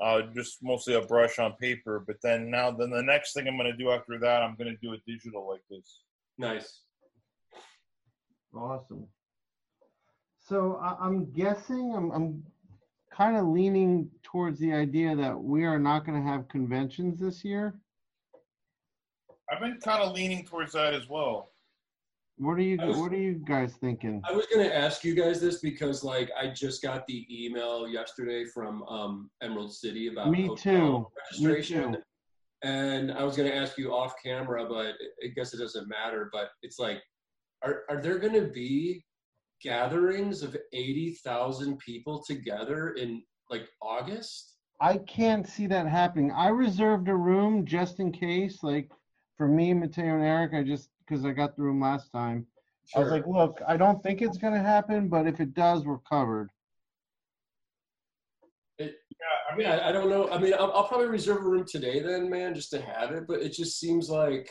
uh, 0.00 0.22
just 0.32 0.62
mostly 0.62 0.94
a 0.94 1.02
brush 1.02 1.40
on 1.40 1.54
paper. 1.54 2.04
But 2.06 2.18
then 2.22 2.48
now, 2.48 2.70
then 2.70 2.90
the 2.90 3.02
next 3.02 3.32
thing 3.32 3.48
I'm 3.48 3.58
going 3.58 3.70
to 3.70 3.76
do 3.76 3.90
after 3.90 4.20
that, 4.20 4.42
I'm 4.42 4.54
going 4.54 4.70
to 4.70 4.80
do 4.80 4.94
a 4.94 4.98
digital 5.04 5.48
like 5.48 5.62
this. 5.68 6.02
nice. 6.38 6.82
Awesome. 8.54 9.06
So 10.38 10.78
I, 10.82 10.96
I'm 11.00 11.30
guessing 11.32 11.94
I'm 11.96 12.10
I'm 12.10 12.42
kind 13.12 13.36
of 13.36 13.46
leaning 13.46 14.08
towards 14.22 14.58
the 14.58 14.72
idea 14.72 15.14
that 15.16 15.38
we 15.38 15.64
are 15.64 15.78
not 15.78 16.04
going 16.06 16.20
to 16.20 16.26
have 16.28 16.48
conventions 16.48 17.20
this 17.20 17.44
year. 17.44 17.74
I've 19.50 19.60
been 19.60 19.78
kind 19.84 20.02
of 20.02 20.14
leaning 20.14 20.44
towards 20.44 20.72
that 20.72 20.94
as 20.94 21.08
well. 21.08 21.50
What 22.38 22.52
are 22.54 22.62
you 22.62 22.78
was- 22.80 22.96
What 22.96 23.12
are 23.12 23.18
you 23.18 23.34
guys 23.34 23.74
thinking? 23.74 24.22
I 24.24 24.32
was 24.32 24.46
gonna 24.46 24.68
ask 24.68 25.04
you 25.04 25.14
guys 25.14 25.40
this 25.42 25.58
because 25.60 26.02
like 26.02 26.30
I 26.40 26.48
just 26.48 26.82
got 26.82 27.06
the 27.06 27.26
email 27.30 27.86
yesterday 27.86 28.44
from 28.46 28.82
um, 28.84 29.30
Emerald 29.42 29.74
City 29.74 30.08
about 30.08 30.30
Me 30.30 30.46
hotel 30.46 31.12
too. 31.36 31.42
Me 31.42 31.46
registration. 31.50 31.92
too. 31.94 31.98
And 32.62 33.12
I 33.12 33.24
was 33.24 33.36
gonna 33.36 33.50
ask 33.50 33.76
you 33.76 33.92
off 33.92 34.14
camera, 34.24 34.66
but 34.66 34.94
I 35.22 35.28
guess 35.36 35.52
it 35.52 35.58
doesn't 35.58 35.86
matter. 35.88 36.30
But 36.32 36.48
it's 36.62 36.78
like, 36.78 37.02
are 37.62 37.82
are 37.88 38.00
there 38.00 38.18
gonna 38.18 38.46
be 38.46 39.04
gatherings 39.62 40.42
of 40.42 40.56
eighty 40.72 41.14
thousand 41.24 41.78
people 41.78 42.22
together 42.22 42.90
in 42.90 43.22
like 43.48 43.68
August? 43.82 44.56
I 44.80 44.96
can't 44.98 45.46
see 45.46 45.66
that 45.66 45.86
happening. 45.86 46.32
I 46.32 46.48
reserved 46.48 47.08
a 47.08 47.14
room 47.14 47.66
just 47.66 48.00
in 48.00 48.12
case, 48.12 48.62
like 48.62 48.90
for 49.36 49.46
me, 49.46 49.74
Matteo, 49.74 50.14
and 50.14 50.24
Eric. 50.24 50.54
I 50.54 50.62
just 50.62 50.88
because 51.06 51.24
I 51.24 51.32
got 51.32 51.56
the 51.56 51.62
room 51.62 51.80
last 51.80 52.10
time. 52.12 52.46
Sure. 52.86 53.00
I 53.00 53.04
was 53.04 53.12
like, 53.12 53.26
look, 53.26 53.60
I 53.68 53.76
don't 53.76 54.02
think 54.02 54.22
it's 54.22 54.38
going 54.38 54.54
to 54.54 54.60
happen, 54.60 55.08
but 55.08 55.26
if 55.26 55.38
it 55.38 55.54
does, 55.54 55.84
we're 55.84 55.98
covered. 55.98 56.50
Yeah, 58.78 58.88
I 59.52 59.56
mean, 59.56 59.66
I, 59.66 59.90
I 59.90 59.92
don't 59.92 60.08
know. 60.08 60.30
I 60.30 60.38
mean, 60.38 60.54
I'll, 60.54 60.72
I'll 60.72 60.88
probably 60.88 61.06
reserve 61.08 61.44
a 61.44 61.48
room 61.48 61.66
today 61.68 62.00
then, 62.00 62.30
man, 62.30 62.54
just 62.54 62.70
to 62.70 62.80
have 62.80 63.10
it. 63.12 63.26
But 63.28 63.42
it 63.42 63.52
just 63.52 63.78
seems 63.78 64.08
like 64.08 64.48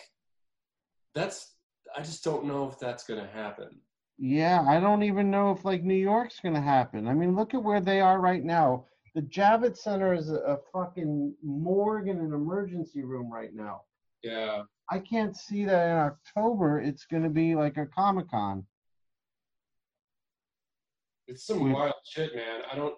that's. 1.16 1.56
I 1.98 2.02
just 2.02 2.24
don't 2.24 2.46
know 2.46 2.68
if 2.68 2.80
that's 2.80 3.04
gonna 3.04 3.30
happen. 3.34 3.80
Yeah, 4.22 4.66
I 4.68 4.82
don't 4.82 5.04
even 5.04 5.32
know 5.32 5.52
if 5.52 5.64
like 5.64 5.84
New 5.84 5.94
York's 5.96 6.42
going 6.42 6.54
to 6.54 6.62
happen. 6.62 7.08
I 7.08 7.14
mean, 7.14 7.38
look 7.38 7.54
at 7.54 7.64
where 7.64 7.80
they 7.80 8.02
are 8.02 8.20
right 8.20 8.44
now. 8.44 8.86
The 9.16 9.22
Javits 9.22 9.78
Center 9.78 10.14
is 10.14 10.30
a, 10.30 10.40
a 10.40 10.58
fucking 10.74 11.34
morgue 11.42 12.10
and 12.10 12.20
an 12.20 12.34
emergency 12.34 13.02
room 13.02 13.32
right 13.32 13.54
now. 13.54 13.84
Yeah. 14.22 14.64
I 14.92 15.00
can't 15.00 15.38
see 15.38 15.64
that 15.66 15.90
in 15.90 15.98
October 15.98 16.82
it's 16.82 17.06
going 17.06 17.24
to 17.24 17.30
be 17.30 17.56
like 17.56 17.78
a 17.78 17.86
Comic 17.86 18.30
Con. 18.30 18.66
It's 21.28 21.46
some 21.46 21.72
wild 21.72 21.94
shit, 22.06 22.36
man. 22.36 22.62
I 22.70 22.76
don't. 22.76 22.96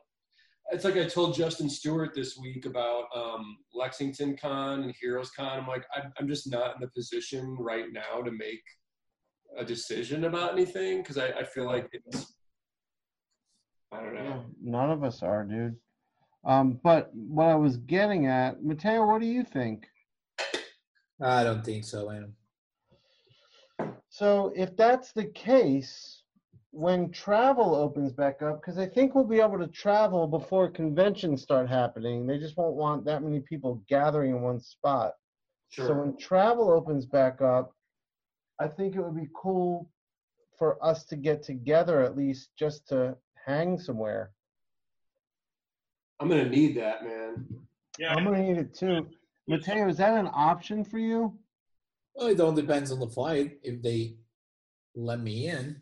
It's 0.72 0.86
like 0.86 0.96
I 0.96 1.06
told 1.06 1.36
Justin 1.36 1.70
Stewart 1.70 2.16
this 2.16 2.38
week 2.38 2.66
about 2.66 3.06
um, 3.14 3.58
Lexington 3.76 4.38
Con 4.38 4.84
and 4.84 4.96
Heroes 5.00 5.30
Con. 5.32 5.60
I'm 5.60 5.68
like, 5.68 5.86
I'm, 5.96 6.14
I'm 6.18 6.28
just 6.28 6.50
not 6.50 6.76
in 6.76 6.82
the 6.82 6.88
position 6.88 7.58
right 7.60 7.88
now 7.92 8.22
to 8.22 8.32
make 8.32 8.64
a 9.58 9.66
decision 9.66 10.26
about 10.26 10.54
anything 10.54 11.02
because 11.02 11.18
I, 11.18 11.28
I 11.28 11.43
feel 11.43 11.66
like 11.66 11.89
it's. 11.93 12.34
I 13.91 13.99
don't 14.02 14.14
know. 14.14 14.22
Yeah, 14.24 14.41
none 14.62 14.91
of 14.91 15.04
us 15.04 15.22
are, 15.22 15.43
dude. 15.43 15.76
Um, 16.45 16.80
but 16.84 17.12
what 17.14 17.47
I 17.47 17.56
was 17.56 17.78
getting 17.78 18.28
at, 18.28 18.64
Matteo, 18.64 19.06
what 19.06 19.22
do 19.22 19.28
you 19.28 19.43
think? 19.43 19.86
I 21.22 21.43
don't 21.43 21.64
think 21.64 21.84
so, 21.84 22.10
man. 22.10 22.34
So 24.10 24.52
if 24.56 24.76
that's 24.76 25.12
the 25.12 25.26
case, 25.26 26.24
when 26.72 27.12
travel 27.12 27.76
opens 27.76 28.12
back 28.12 28.41
up, 28.41 28.62
because 28.62 28.78
I 28.78 28.88
think 28.88 29.14
we'll 29.14 29.26
be 29.26 29.39
able 29.39 29.60
to 29.60 29.68
travel 29.68 30.26
before 30.26 30.70
conventions 30.70 31.41
start 31.41 31.70
happening. 31.70 32.26
They 32.26 32.39
just 32.39 32.58
won't 32.58 32.76
want 32.76 33.06
that 33.06 33.24
many 33.24 33.41
people 33.41 33.84
gathering 33.88 34.32
in 34.32 34.41
one 34.41 34.60
spot. 34.60 35.14
Sure. 35.70 35.88
So 35.88 35.93
when 35.93 36.18
travel 36.18 36.72
opens 36.72 37.06
back 37.06 37.41
up, 37.41 37.74
I 38.62 38.68
think 38.68 38.95
it 38.95 39.01
would 39.01 39.16
be 39.16 39.28
cool 39.34 39.89
for 40.59 40.78
us 40.86 41.03
to 41.05 41.16
get 41.16 41.41
together 41.41 42.01
at 42.01 42.16
least 42.16 42.49
just 42.55 42.88
to 42.89 43.18
hang 43.43 43.80
somewhere. 43.80 44.34
I'm 46.20 46.30
gonna 46.30 46.47
need 46.47 46.78
that, 46.78 47.03
man. 47.03 47.47
yeah, 47.97 48.14
I'm 48.14 48.24
gonna 48.24 48.43
need 48.43 48.59
it 48.59 48.76
too. 48.76 49.07
Matteo, 49.47 49.89
is 49.89 49.97
that 49.97 50.14
an 50.14 50.30
option 50.32 50.84
for 50.84 50.99
you? 50.99 51.36
Well, 52.14 52.28
it 52.28 52.39
all 52.39 52.51
depends 52.51 52.91
on 52.91 52.99
the 52.99 53.07
flight. 53.07 53.57
If 53.64 53.82
they 53.82 54.18
let 54.95 55.20
me 55.20 55.47
in, 55.47 55.82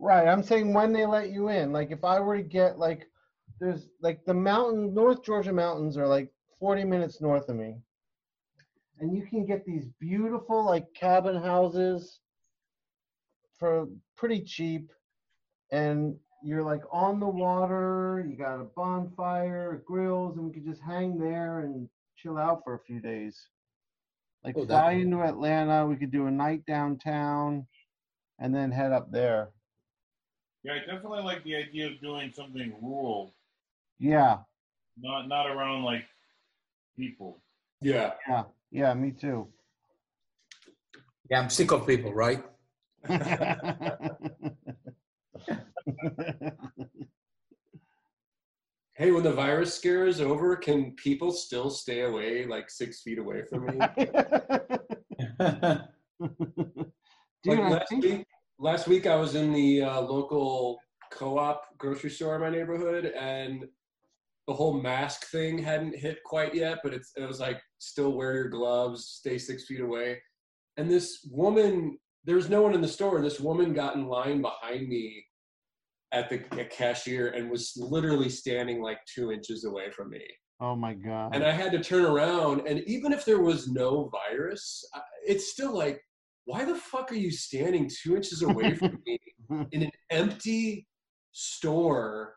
Right. 0.00 0.26
I'm 0.26 0.42
saying 0.42 0.74
when 0.74 0.92
they 0.92 1.06
let 1.06 1.30
you 1.30 1.48
in. 1.48 1.72
Like 1.72 1.92
if 1.92 2.02
I 2.02 2.18
were 2.18 2.38
to 2.38 2.42
get 2.42 2.76
like 2.80 3.08
there's 3.60 3.86
like 4.00 4.24
the 4.24 4.34
mountain 4.34 4.92
North 4.92 5.22
Georgia 5.22 5.52
mountains 5.52 5.96
are 5.96 6.08
like 6.08 6.32
40 6.58 6.82
minutes 6.82 7.20
north 7.20 7.48
of 7.48 7.54
me. 7.54 7.76
And 9.00 9.14
you 9.14 9.26
can 9.26 9.44
get 9.44 9.64
these 9.66 9.86
beautiful 10.00 10.64
like 10.64 10.92
cabin 10.94 11.36
houses 11.42 12.20
for 13.58 13.88
pretty 14.16 14.42
cheap 14.42 14.90
and 15.70 16.16
you're 16.42 16.62
like 16.62 16.82
on 16.92 17.20
the 17.20 17.26
water, 17.28 18.24
you 18.28 18.36
got 18.36 18.60
a 18.60 18.64
bonfire, 18.64 19.82
grills, 19.86 20.36
and 20.36 20.46
we 20.46 20.52
could 20.52 20.64
just 20.64 20.82
hang 20.82 21.18
there 21.18 21.60
and 21.60 21.88
chill 22.16 22.36
out 22.36 22.62
for 22.64 22.74
a 22.74 22.80
few 22.80 23.00
days. 23.00 23.48
Like 24.44 24.54
Oh, 24.58 24.66
fly 24.66 24.92
into 24.92 25.22
Atlanta, 25.22 25.86
we 25.86 25.96
could 25.96 26.10
do 26.10 26.26
a 26.26 26.30
night 26.30 26.64
downtown 26.66 27.66
and 28.38 28.54
then 28.54 28.70
head 28.70 28.92
up 28.92 29.10
there. 29.10 29.48
yeah, 30.62 30.74
I 30.74 30.78
definitely 30.80 31.22
like 31.22 31.42
the 31.44 31.56
idea 31.56 31.86
of 31.88 32.00
doing 32.00 32.30
something 32.32 32.74
rural, 32.82 33.34
Yeah, 33.98 34.38
not 34.98 35.28
not 35.28 35.46
around 35.50 35.82
like 35.82 36.04
people. 36.96 37.42
Yeah. 37.80 38.14
yeah, 38.28 38.44
yeah, 38.74 38.92
me 38.92 39.12
too. 39.12 39.46
yeah, 41.30 41.40
I'm 41.40 41.48
sick 41.48 41.70
of 41.70 41.86
people, 41.86 42.12
right? 42.12 42.44
Hey, 48.96 49.10
when 49.10 49.24
the 49.24 49.32
virus 49.32 49.74
scare 49.74 50.06
is 50.06 50.20
over, 50.20 50.54
can 50.54 50.92
people 50.92 51.32
still 51.32 51.68
stay 51.68 52.02
away 52.02 52.46
like 52.46 52.70
six 52.70 53.02
feet 53.02 53.18
away 53.18 53.42
from 53.42 53.66
me? 53.66 53.72
Dude, 57.42 57.58
like 57.58 57.58
I 57.58 57.70
last 57.70 57.88
think, 57.88 58.04
week, 58.04 58.24
last 58.60 58.86
week 58.86 59.08
I 59.08 59.16
was 59.16 59.34
in 59.34 59.52
the 59.52 59.82
uh, 59.82 60.00
local 60.00 60.78
co-op 61.10 61.76
grocery 61.76 62.10
store 62.10 62.36
in 62.36 62.42
my 62.42 62.50
neighborhood, 62.50 63.06
and 63.06 63.66
the 64.46 64.54
whole 64.54 64.80
mask 64.80 65.26
thing 65.26 65.58
hadn't 65.58 65.96
hit 65.96 66.18
quite 66.24 66.54
yet, 66.54 66.78
but 66.82 66.92
it's, 66.92 67.12
it 67.16 67.26
was 67.26 67.40
like 67.40 67.60
still 67.78 68.12
wear 68.12 68.34
your 68.34 68.48
gloves, 68.48 69.06
stay 69.06 69.38
six 69.38 69.64
feet 69.64 69.80
away. 69.80 70.20
And 70.76 70.90
this 70.90 71.26
woman, 71.30 71.98
there 72.24 72.36
was 72.36 72.50
no 72.50 72.62
one 72.62 72.74
in 72.74 72.80
the 72.80 72.88
store, 72.88 73.16
and 73.16 73.24
this 73.24 73.40
woman 73.40 73.72
got 73.72 73.94
in 73.94 74.06
line 74.06 74.42
behind 74.42 74.88
me 74.88 75.24
at 76.12 76.28
the 76.28 76.42
at 76.60 76.70
cashier 76.70 77.28
and 77.28 77.50
was 77.50 77.72
literally 77.76 78.28
standing 78.28 78.80
like 78.82 78.98
two 79.12 79.32
inches 79.32 79.64
away 79.64 79.90
from 79.90 80.10
me 80.10 80.22
oh 80.60 80.74
my 80.74 80.94
god. 80.94 81.34
and 81.34 81.44
I 81.44 81.50
had 81.50 81.72
to 81.72 81.82
turn 81.82 82.04
around. 82.04 82.66
And 82.66 82.80
even 82.86 83.12
if 83.12 83.24
there 83.24 83.40
was 83.40 83.68
no 83.68 84.10
virus, 84.30 84.84
it's 85.26 85.52
still 85.52 85.76
like, 85.76 86.00
why 86.46 86.64
the 86.64 86.74
fuck 86.74 87.10
are 87.10 87.16
you 87.16 87.30
standing 87.30 87.90
two 88.02 88.16
inches 88.16 88.42
away 88.42 88.74
from 88.74 88.98
me 89.06 89.18
in 89.72 89.82
an 89.82 89.90
empty 90.10 90.86
store? 91.32 92.34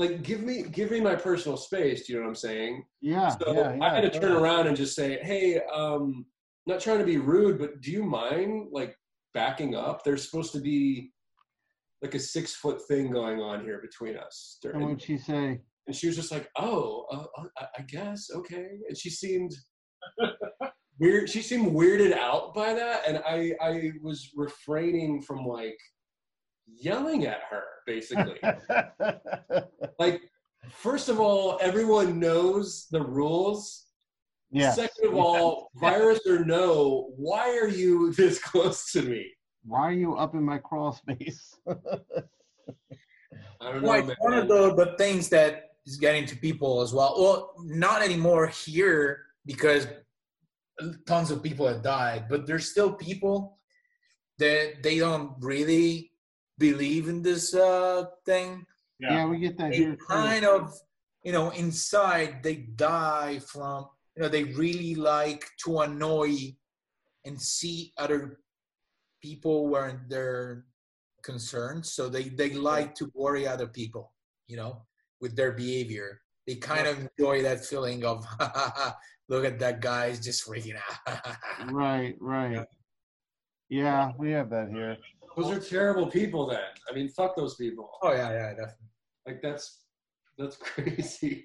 Like, 0.00 0.22
give 0.22 0.40
me 0.40 0.62
give 0.62 0.90
me 0.90 0.98
my 1.00 1.14
personal 1.14 1.58
space. 1.58 2.06
Do 2.06 2.12
you 2.14 2.18
know 2.18 2.24
what 2.24 2.30
I'm 2.30 2.34
saying? 2.34 2.84
yeah, 3.02 3.28
So 3.36 3.52
yeah, 3.52 3.74
yeah. 3.74 3.84
I 3.84 3.94
had 3.94 4.10
to 4.10 4.18
turn 4.18 4.32
around 4.32 4.66
and 4.66 4.74
just 4.76 4.96
say, 4.96 5.18
hey, 5.22 5.60
um, 5.72 6.24
not 6.66 6.80
trying 6.80 7.00
to 7.00 7.04
be 7.04 7.18
rude, 7.18 7.58
but 7.58 7.82
do 7.82 7.90
you 7.90 8.02
mind 8.02 8.68
like 8.72 8.96
backing 9.34 9.74
up? 9.74 10.02
There's 10.02 10.24
supposed 10.24 10.52
to 10.54 10.60
be 10.60 11.12
like 12.02 12.14
a 12.14 12.18
six 12.18 12.54
foot 12.54 12.80
thing 12.88 13.10
going 13.10 13.40
on 13.40 13.62
here 13.62 13.78
between 13.82 14.16
us. 14.16 14.56
And 14.64 14.82
what'd 14.84 15.02
she 15.02 15.18
say? 15.18 15.60
and 15.86 15.94
she 15.94 16.06
was 16.06 16.16
just 16.16 16.32
like, 16.32 16.48
"Oh, 16.58 17.04
uh, 17.12 17.24
uh, 17.38 17.44
I- 17.58 17.68
I 17.80 17.82
guess 17.82 18.28
okay." 18.34 18.68
And 18.88 18.96
she 18.96 19.10
seemed 19.10 19.52
weird. 20.98 21.28
She 21.28 21.42
seemed 21.42 21.72
weirded 21.72 22.12
out 22.16 22.54
by 22.54 22.72
that, 22.74 23.02
and 23.06 23.18
I 23.26 23.52
I 23.60 23.92
was 24.02 24.30
refraining 24.34 25.20
from 25.22 25.44
like 25.44 25.78
yelling 26.78 27.26
at 27.26 27.40
her 27.50 27.62
basically. 27.86 28.38
like, 29.98 30.22
first 30.70 31.08
of 31.08 31.18
all, 31.20 31.58
everyone 31.60 32.18
knows 32.20 32.86
the 32.90 33.02
rules. 33.02 33.86
yeah. 34.50 34.72
Second 34.72 35.08
of 35.08 35.14
all, 35.14 35.70
virus 35.76 36.20
or 36.26 36.44
no, 36.44 37.12
why 37.16 37.56
are 37.58 37.68
you 37.68 38.12
this 38.12 38.38
close 38.38 38.92
to 38.92 39.02
me? 39.02 39.26
Why 39.64 39.80
are 39.80 39.92
you 39.92 40.16
up 40.16 40.34
in 40.34 40.42
my 40.44 40.58
crawl 40.58 40.92
space? 40.92 41.54
I 41.68 41.74
don't 43.72 43.82
know, 43.82 43.88
Like 43.88 44.06
man. 44.06 44.16
one 44.20 44.34
of 44.34 44.48
the, 44.48 44.74
the 44.74 44.94
things 44.96 45.28
that 45.30 45.70
is 45.86 45.96
getting 45.96 46.24
to 46.26 46.36
people 46.36 46.80
as 46.80 46.92
well. 46.94 47.14
Well, 47.18 47.52
not 47.64 48.02
anymore 48.02 48.46
here 48.46 49.26
because 49.44 49.86
tons 51.06 51.30
of 51.30 51.42
people 51.42 51.66
have 51.66 51.82
died, 51.82 52.26
but 52.30 52.46
there's 52.46 52.70
still 52.70 52.92
people 52.92 53.58
that 54.38 54.82
they 54.82 54.98
don't 54.98 55.32
really 55.40 56.09
believe 56.60 57.08
in 57.08 57.22
this 57.22 57.54
uh, 57.54 58.04
thing. 58.24 58.64
yeah. 59.00 59.14
Yeah. 59.16 59.26
we 59.26 59.38
get 59.40 59.56
that 59.58 59.70
They 59.72 59.78
here. 59.78 59.96
too. 59.96 60.06
kind 60.06 60.44
of, 60.44 60.72
you 61.24 61.32
know, 61.32 61.50
inside 61.50 62.42
they 62.44 62.56
die 62.76 63.40
from, 63.40 63.86
you 64.14 64.22
know, 64.22 64.28
they 64.28 64.44
really 64.44 64.94
like 64.94 65.44
to 65.64 65.80
annoy 65.80 66.54
and 67.24 67.40
see 67.40 67.92
other 67.98 68.38
people 69.22 69.68
where 69.68 70.04
they're 70.08 70.64
concerned. 71.22 71.84
So 71.84 72.08
they, 72.08 72.24
they 72.40 72.50
like 72.54 72.94
to 72.96 73.10
worry 73.14 73.46
other 73.46 73.66
people, 73.66 74.12
you 74.46 74.56
know, 74.56 74.82
with 75.20 75.34
their 75.36 75.52
behavior. 75.52 76.20
They 76.46 76.56
kind 76.56 76.86
of 76.86 76.94
enjoy 77.06 77.42
that 77.42 77.64
feeling 77.64 78.04
of, 78.04 78.24
look 79.28 79.44
at 79.44 79.58
that 79.60 79.80
guy, 79.80 80.08
he's 80.08 80.20
just 80.20 80.46
freaking 80.46 80.76
out. 81.06 81.36
Right, 81.72 82.16
right. 82.20 82.66
Yeah, 83.68 84.10
we 84.18 84.32
have 84.32 84.50
that 84.50 84.68
here. 84.72 84.96
Those 85.36 85.50
are 85.50 85.60
terrible 85.60 86.06
people. 86.06 86.46
Then 86.46 86.60
I 86.90 86.94
mean, 86.94 87.08
fuck 87.08 87.36
those 87.36 87.54
people. 87.56 87.90
oh, 88.02 88.12
yeah, 88.12 88.30
yeah, 88.30 88.48
definitely. 88.50 88.86
Like 89.26 89.42
that's 89.42 89.84
that's 90.38 90.56
crazy. 90.60 91.44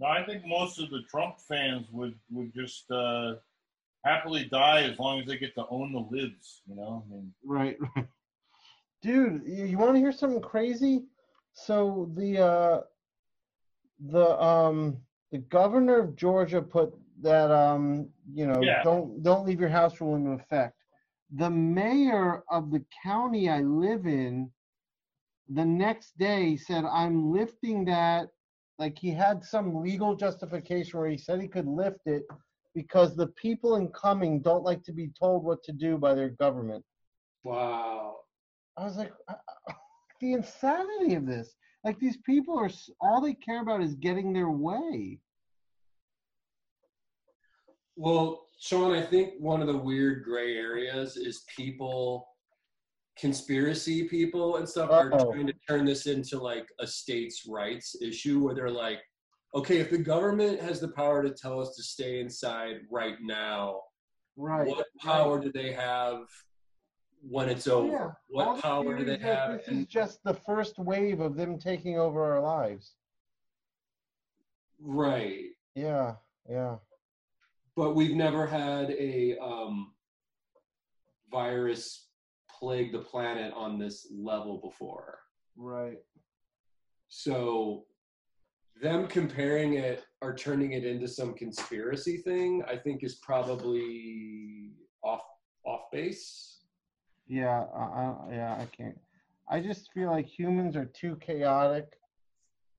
No, 0.00 0.06
I 0.08 0.24
think 0.24 0.44
most 0.46 0.78
of 0.80 0.90
the 0.90 1.00
Trump 1.10 1.36
fans 1.48 1.86
would 1.92 2.14
would 2.30 2.52
just 2.54 2.90
uh, 2.90 3.34
happily 4.04 4.44
die 4.44 4.82
as 4.84 4.98
long 4.98 5.20
as 5.20 5.26
they 5.26 5.38
get 5.38 5.54
to 5.54 5.64
own 5.70 5.92
the 5.92 6.06
libs. 6.16 6.62
You 6.68 6.76
know, 6.76 7.04
I 7.06 7.10
mean, 7.12 7.32
Right. 7.44 7.76
Dude, 9.02 9.42
you, 9.46 9.64
you 9.66 9.78
want 9.78 9.94
to 9.94 10.00
hear 10.00 10.12
something 10.12 10.40
crazy? 10.40 11.04
So 11.52 12.10
the 12.16 12.38
uh, 12.42 12.80
the 14.08 14.42
um 14.42 14.98
the 15.32 15.38
governor 15.38 15.98
of 15.98 16.16
Georgia 16.16 16.60
put 16.62 16.94
that 17.22 17.50
um 17.50 18.08
you 18.32 18.46
know 18.46 18.62
Yeah. 18.62 18.82
don't 18.82 19.22
don't 19.22 19.46
leave 19.46 19.60
your 19.60 19.68
house 19.68 20.00
rule 20.00 20.16
into 20.16 20.30
effect. 20.32 20.75
The 21.34 21.50
mayor 21.50 22.42
of 22.50 22.70
the 22.70 22.84
county 23.02 23.48
I 23.48 23.60
live 23.60 24.06
in 24.06 24.50
the 25.48 25.64
next 25.64 26.18
day 26.18 26.56
said, 26.56 26.84
I'm 26.84 27.32
lifting 27.32 27.84
that. 27.86 28.28
Like 28.78 28.98
he 28.98 29.10
had 29.10 29.44
some 29.44 29.82
legal 29.82 30.14
justification 30.14 30.98
where 30.98 31.08
he 31.08 31.16
said 31.16 31.40
he 31.40 31.48
could 31.48 31.66
lift 31.66 32.00
it 32.06 32.24
because 32.74 33.16
the 33.16 33.28
people 33.28 33.76
in 33.76 33.88
coming 33.88 34.42
don't 34.42 34.64
like 34.64 34.82
to 34.84 34.92
be 34.92 35.10
told 35.18 35.44
what 35.44 35.62
to 35.64 35.72
do 35.72 35.96
by 35.96 36.14
their 36.14 36.30
government. 36.30 36.84
Wow. 37.42 38.16
I 38.76 38.84
was 38.84 38.96
like, 38.96 39.12
uh, 39.28 39.34
uh, 39.68 39.72
the 40.20 40.34
insanity 40.34 41.14
of 41.14 41.26
this. 41.26 41.54
Like 41.84 41.98
these 41.98 42.18
people 42.18 42.58
are, 42.58 42.70
all 43.00 43.20
they 43.20 43.34
care 43.34 43.62
about 43.62 43.82
is 43.82 43.94
getting 43.94 44.32
their 44.32 44.50
way. 44.50 45.20
Well, 47.94 48.45
Sean, 48.58 48.92
I 48.92 49.02
think 49.02 49.34
one 49.38 49.60
of 49.60 49.66
the 49.66 49.76
weird 49.76 50.24
gray 50.24 50.56
areas 50.56 51.16
is 51.16 51.44
people, 51.54 52.28
conspiracy 53.18 54.04
people 54.08 54.56
and 54.56 54.68
stuff, 54.68 54.90
are 54.90 55.12
Uh-oh. 55.12 55.32
trying 55.32 55.46
to 55.46 55.54
turn 55.68 55.84
this 55.84 56.06
into 56.06 56.38
like 56.38 56.66
a 56.80 56.86
states' 56.86 57.46
rights 57.46 57.96
issue 58.00 58.40
where 58.42 58.54
they're 58.54 58.70
like, 58.70 59.00
okay, 59.54 59.78
if 59.78 59.90
the 59.90 59.98
government 59.98 60.60
has 60.60 60.80
the 60.80 60.88
power 60.88 61.22
to 61.22 61.30
tell 61.30 61.60
us 61.60 61.74
to 61.76 61.82
stay 61.82 62.20
inside 62.20 62.80
right 62.90 63.16
now, 63.20 63.80
Right. 64.38 64.66
what 64.68 64.86
power 65.00 65.40
do 65.40 65.50
they 65.50 65.72
have 65.72 66.26
when 67.22 67.48
it's 67.48 67.66
over? 67.66 67.88
Yeah, 67.88 68.10
What 68.28 68.56
the 68.56 68.62
power 68.62 68.96
do 68.98 69.04
they 69.04 69.16
have? 69.18 69.58
This 69.58 69.68
is 69.68 69.86
just 69.86 70.22
the 70.24 70.34
first 70.34 70.78
wave 70.78 71.20
of 71.20 71.36
them 71.36 71.58
taking 71.58 71.98
over 71.98 72.22
our 72.24 72.40
lives. 72.40 72.96
right. 74.78 75.44
Yeah, 75.74 76.16
yeah. 76.48 76.76
But 77.76 77.94
we've 77.94 78.16
never 78.16 78.46
had 78.46 78.90
a 78.90 79.36
um, 79.38 79.92
virus 81.30 82.08
plague 82.50 82.92
the 82.92 82.98
planet 82.98 83.52
on 83.54 83.78
this 83.78 84.08
level 84.10 84.58
before. 84.58 85.18
Right. 85.56 85.98
So 87.08 87.84
them 88.80 89.06
comparing 89.06 89.74
it 89.74 90.04
or 90.22 90.34
turning 90.34 90.72
it 90.72 90.84
into 90.84 91.06
some 91.06 91.34
conspiracy 91.34 92.18
thing, 92.18 92.62
I 92.66 92.76
think 92.76 93.04
is 93.04 93.16
probably 93.16 94.72
off 95.04 95.22
off 95.66 95.90
base. 95.92 96.64
Yeah. 97.28 97.64
I, 97.76 97.82
I, 97.82 98.14
yeah. 98.30 98.56
I 98.58 98.64
can't. 98.76 98.98
I 99.48 99.60
just 99.60 99.92
feel 99.92 100.10
like 100.10 100.26
humans 100.26 100.76
are 100.76 100.86
too 100.86 101.16
chaotic 101.20 101.92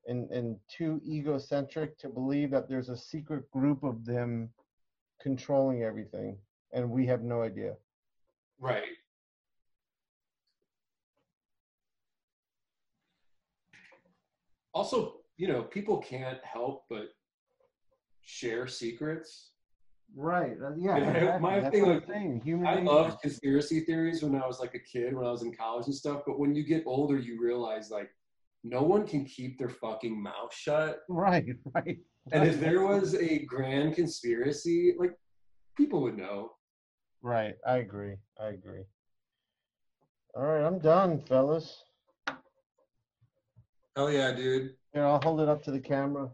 and, 0.06 0.30
and 0.30 0.56
too 0.68 1.00
egocentric 1.06 1.98
to 1.98 2.08
believe 2.08 2.50
that 2.50 2.68
there's 2.68 2.88
a 2.88 2.96
secret 2.96 3.50
group 3.50 3.84
of 3.84 4.04
them 4.04 4.50
controlling 5.20 5.82
everything, 5.82 6.38
and 6.72 6.90
we 6.90 7.06
have 7.06 7.22
no 7.22 7.42
idea. 7.42 7.74
Right. 8.60 8.82
Also, 14.74 15.16
you 15.36 15.48
know, 15.48 15.62
people 15.62 15.98
can't 15.98 16.38
help 16.44 16.84
but 16.88 17.08
share 18.22 18.66
secrets. 18.66 19.50
Right. 20.14 20.56
uh, 20.64 20.70
yeah. 20.76 20.96
Yeah, 20.98 21.10
exactly. 21.10 21.40
my 21.40 21.60
That's 21.60 21.74
thing, 21.74 21.84
I'm 21.84 21.90
like, 21.94 22.06
saying. 22.06 22.40
Human 22.44 22.66
I 22.66 22.74
nature. 22.76 22.86
loved 22.86 23.20
conspiracy 23.20 23.80
theories 23.80 24.22
when 24.22 24.40
I 24.40 24.46
was 24.46 24.60
like 24.60 24.74
a 24.74 24.78
kid, 24.78 25.14
when 25.14 25.26
I 25.26 25.30
was 25.30 25.42
in 25.42 25.54
college 25.54 25.86
and 25.86 25.94
stuff. 25.94 26.22
But 26.26 26.38
when 26.38 26.54
you 26.54 26.64
get 26.64 26.84
older, 26.86 27.18
you 27.18 27.40
realize 27.40 27.90
like 27.90 28.10
no 28.64 28.82
one 28.82 29.06
can 29.06 29.24
keep 29.24 29.58
their 29.58 29.68
fucking 29.68 30.20
mouth 30.20 30.52
shut. 30.54 31.00
Right. 31.08 31.46
Right. 31.74 31.98
And 32.32 32.46
if 32.46 32.60
there 32.60 32.86
was 32.86 33.14
a 33.14 33.40
grand 33.40 33.94
conspiracy, 33.94 34.94
like 34.98 35.14
people 35.76 36.02
would 36.02 36.16
know. 36.16 36.52
Right, 37.22 37.54
I 37.66 37.78
agree. 37.78 38.16
I 38.40 38.48
agree. 38.48 38.84
All 40.34 40.44
right, 40.44 40.64
I'm 40.64 40.78
done, 40.78 41.20
fellas. 41.20 41.82
Hell 43.96 44.12
yeah, 44.12 44.32
dude. 44.32 44.74
Here, 44.92 45.04
I'll 45.04 45.20
hold 45.22 45.40
it 45.40 45.48
up 45.48 45.62
to 45.64 45.70
the 45.70 45.80
camera. 45.80 46.30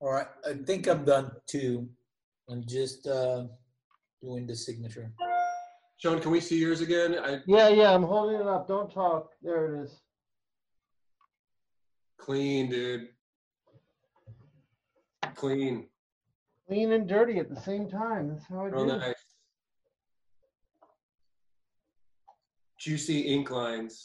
All 0.00 0.12
right, 0.12 0.26
I 0.48 0.54
think 0.54 0.88
I'm 0.88 1.04
done 1.04 1.30
too. 1.46 1.88
I'm 2.48 2.64
just 2.66 3.06
uh, 3.06 3.44
doing 4.22 4.46
the 4.46 4.56
signature. 4.56 5.12
Sean, 5.98 6.18
can 6.18 6.30
we 6.30 6.40
see 6.40 6.58
yours 6.58 6.80
again? 6.80 7.16
I 7.22 7.40
Yeah, 7.46 7.68
yeah, 7.68 7.94
I'm 7.94 8.02
holding 8.02 8.40
it 8.40 8.46
up. 8.46 8.66
Don't 8.66 8.90
talk. 8.90 9.28
There 9.42 9.76
it 9.76 9.84
is. 9.84 10.00
clean, 12.18 12.70
dude. 12.70 13.08
Clean. 15.34 15.86
Clean 16.68 16.92
and 16.92 17.08
dirty 17.08 17.38
at 17.38 17.48
the 17.48 17.60
same 17.60 17.88
time. 17.88 18.28
That's 18.28 18.46
how 18.46 18.60
I 18.60 18.68
Real 18.68 18.86
do. 18.86 18.98
nice. 18.98 19.14
Juicy 22.78 23.20
ink 23.20 23.50
lines. 23.50 24.02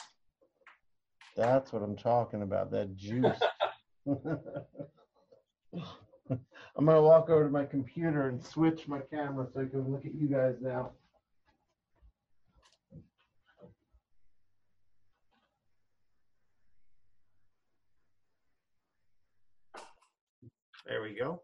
That's 1.35 1.71
what 1.71 1.81
I'm 1.81 1.95
talking 1.95 2.41
about. 2.41 2.71
That 2.71 2.95
juice. 2.95 3.39
I'm 6.77 6.85
gonna 6.85 7.01
walk 7.01 7.29
over 7.29 7.45
to 7.45 7.49
my 7.49 7.65
computer 7.65 8.29
and 8.29 8.43
switch 8.43 8.87
my 8.87 8.99
camera 8.99 9.47
so 9.53 9.61
I 9.61 9.65
can 9.65 9.91
look 9.91 10.05
at 10.05 10.15
you 10.15 10.27
guys 10.27 10.55
now. 10.61 10.91
There 20.85 21.01
we 21.01 21.15
go. 21.15 21.41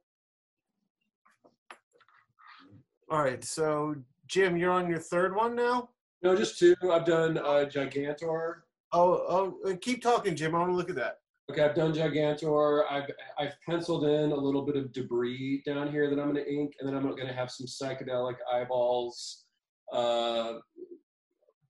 All 3.10 3.22
right, 3.22 3.44
so 3.44 3.96
Jim, 4.28 4.56
you're 4.56 4.72
on 4.72 4.88
your 4.88 5.00
third 5.00 5.36
one 5.36 5.56
now. 5.56 5.90
No, 6.22 6.36
just 6.36 6.60
two. 6.60 6.76
I've 6.92 7.06
done 7.06 7.38
uh, 7.38 7.66
Gigantor. 7.70 8.62
Oh, 8.94 9.58
oh, 9.66 9.70
uh, 9.70 9.76
keep 9.82 10.04
talking, 10.04 10.36
Jim. 10.36 10.56
I 10.56 10.60
want 10.60 10.72
to 10.72 10.76
look 10.76 10.90
at 10.90 10.96
that. 10.96 11.20
Okay, 11.50 11.64
I've 11.64 11.76
done 11.76 11.94
Gigantor. 11.94 12.84
I've 12.90 13.10
I've 13.38 13.56
penciled 13.68 14.06
in 14.06 14.32
a 14.32 14.36
little 14.36 14.62
bit 14.62 14.76
of 14.76 14.94
debris 14.94 15.64
down 15.66 15.92
here 15.92 16.10
that 16.10 16.20
I'm 16.20 16.32
going 16.32 16.46
to 16.46 16.50
ink, 16.50 16.76
and 16.80 16.88
then 16.88 16.96
I'm 16.96 17.04
going 17.04 17.28
to 17.28 17.34
have 17.34 17.50
some 17.52 17.66
psychedelic 17.66 18.36
eyeballs, 18.54 19.46
uh, 19.92 20.60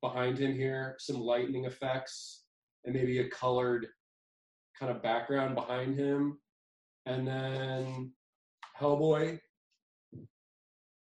behind 0.01 0.37
him 0.37 0.53
here, 0.53 0.95
some 0.99 1.19
lightning 1.19 1.65
effects, 1.65 2.43
and 2.85 2.93
maybe 2.93 3.19
a 3.19 3.29
colored 3.29 3.87
kind 4.77 4.91
of 4.91 5.01
background 5.01 5.55
behind 5.55 5.97
him. 5.97 6.37
And 7.05 7.27
then 7.27 8.11
Hellboy 8.79 9.39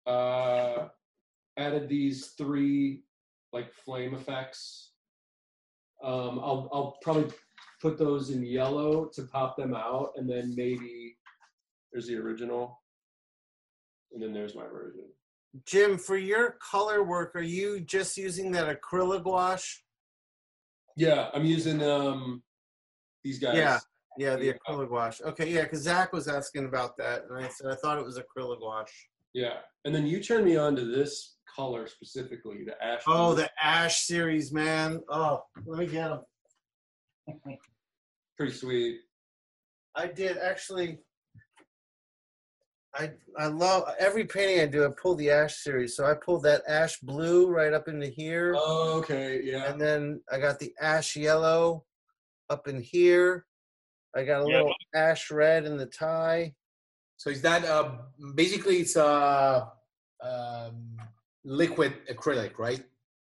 uh, 0.07 0.88
added 1.57 1.89
these 1.89 2.27
three 2.38 3.03
like 3.53 3.73
flame 3.73 4.13
effects. 4.13 4.91
Um, 6.03 6.39
I'll 6.39 6.69
I'll 6.71 6.97
probably 7.01 7.31
put 7.81 7.97
those 7.97 8.30
in 8.30 8.43
yellow 8.43 9.09
to 9.13 9.23
pop 9.23 9.57
them 9.57 9.73
out, 9.76 10.11
and 10.15 10.30
then 10.30 10.53
maybe 10.55 11.17
there's 11.91 12.07
the 12.07 12.17
original, 12.17 12.81
and 14.13 14.21
then 14.21 14.34
there's 14.34 14.55
my 14.55 14.67
version. 14.67 15.05
Jim, 15.65 15.97
for 15.97 16.15
your 16.15 16.57
color 16.61 17.03
work, 17.03 17.35
are 17.35 17.41
you 17.41 17.80
just 17.81 18.17
using 18.17 18.51
that 18.51 18.80
acrylic 18.80 19.23
gouache? 19.23 19.81
Yeah, 20.95 21.30
I'm 21.34 21.45
using 21.45 21.81
um 21.84 22.43
these 23.23 23.39
guys. 23.39 23.55
Yeah, 23.55 23.80
yeah, 24.19 24.35
the 24.35 24.53
acrylic 24.53 24.89
gouache. 24.89 25.23
Okay, 25.23 25.49
yeah, 25.49 25.63
because 25.63 25.79
Zach 25.81 26.11
was 26.11 26.27
asking 26.27 26.65
about 26.65 26.97
that, 26.97 27.23
and 27.29 27.43
I 27.45 27.47
said 27.47 27.67
I 27.71 27.75
thought 27.75 27.97
it 27.97 28.03
was 28.05 28.19
acrylic 28.19 28.59
gouache. 28.59 28.91
Yeah, 29.33 29.59
and 29.85 29.95
then 29.95 30.05
you 30.05 30.21
turned 30.21 30.43
me 30.45 30.57
on 30.57 30.75
to 30.75 30.83
this 30.83 31.37
color 31.55 31.87
specifically, 31.87 32.65
the 32.65 32.75
ash. 32.83 33.01
Oh, 33.07 33.33
the 33.33 33.49
Ash 33.63 34.01
series, 34.01 34.51
man. 34.51 35.01
Oh, 35.09 35.43
let 35.65 35.79
me 35.79 35.87
get 35.87 36.09
them. 36.09 36.21
pretty 38.37 38.51
sweet. 38.53 38.99
I 39.95 40.07
did 40.07 40.37
actually. 40.37 40.99
I 42.95 43.11
I 43.37 43.45
love 43.47 43.83
every 43.99 44.25
painting 44.25 44.59
I 44.61 44.65
do. 44.65 44.83
I 44.83 44.89
pull 45.01 45.15
the 45.15 45.29
Ash 45.29 45.55
series, 45.57 45.95
so 45.95 46.05
I 46.05 46.13
pulled 46.15 46.43
that 46.43 46.63
Ash 46.67 46.99
blue 46.99 47.47
right 47.47 47.71
up 47.73 47.87
into 47.87 48.07
here, 48.07 48.53
Oh, 48.57 48.97
okay, 48.99 49.41
yeah. 49.43 49.71
and 49.71 49.79
then 49.79 50.21
I 50.31 50.39
got 50.39 50.59
the 50.59 50.73
Ash 50.81 51.15
yellow 51.15 51.85
up 52.49 52.67
in 52.67 52.81
here. 52.81 53.45
I 54.15 54.23
got 54.23 54.41
a 54.41 54.45
Yeah. 54.48 54.57
little 54.57 54.73
Ash 54.95 55.30
red 55.31 55.65
in 55.65 55.77
the 55.77 55.86
tie. 55.86 56.53
So 57.18 57.30
is 57.30 57.41
that 57.41 57.65
uh, 57.65 57.98
basically 58.36 58.77
it's 58.77 58.95
a 58.95 59.72
um, 60.23 60.98
liquid 61.44 61.94
acrylic, 62.10 62.57
right? 62.57 62.84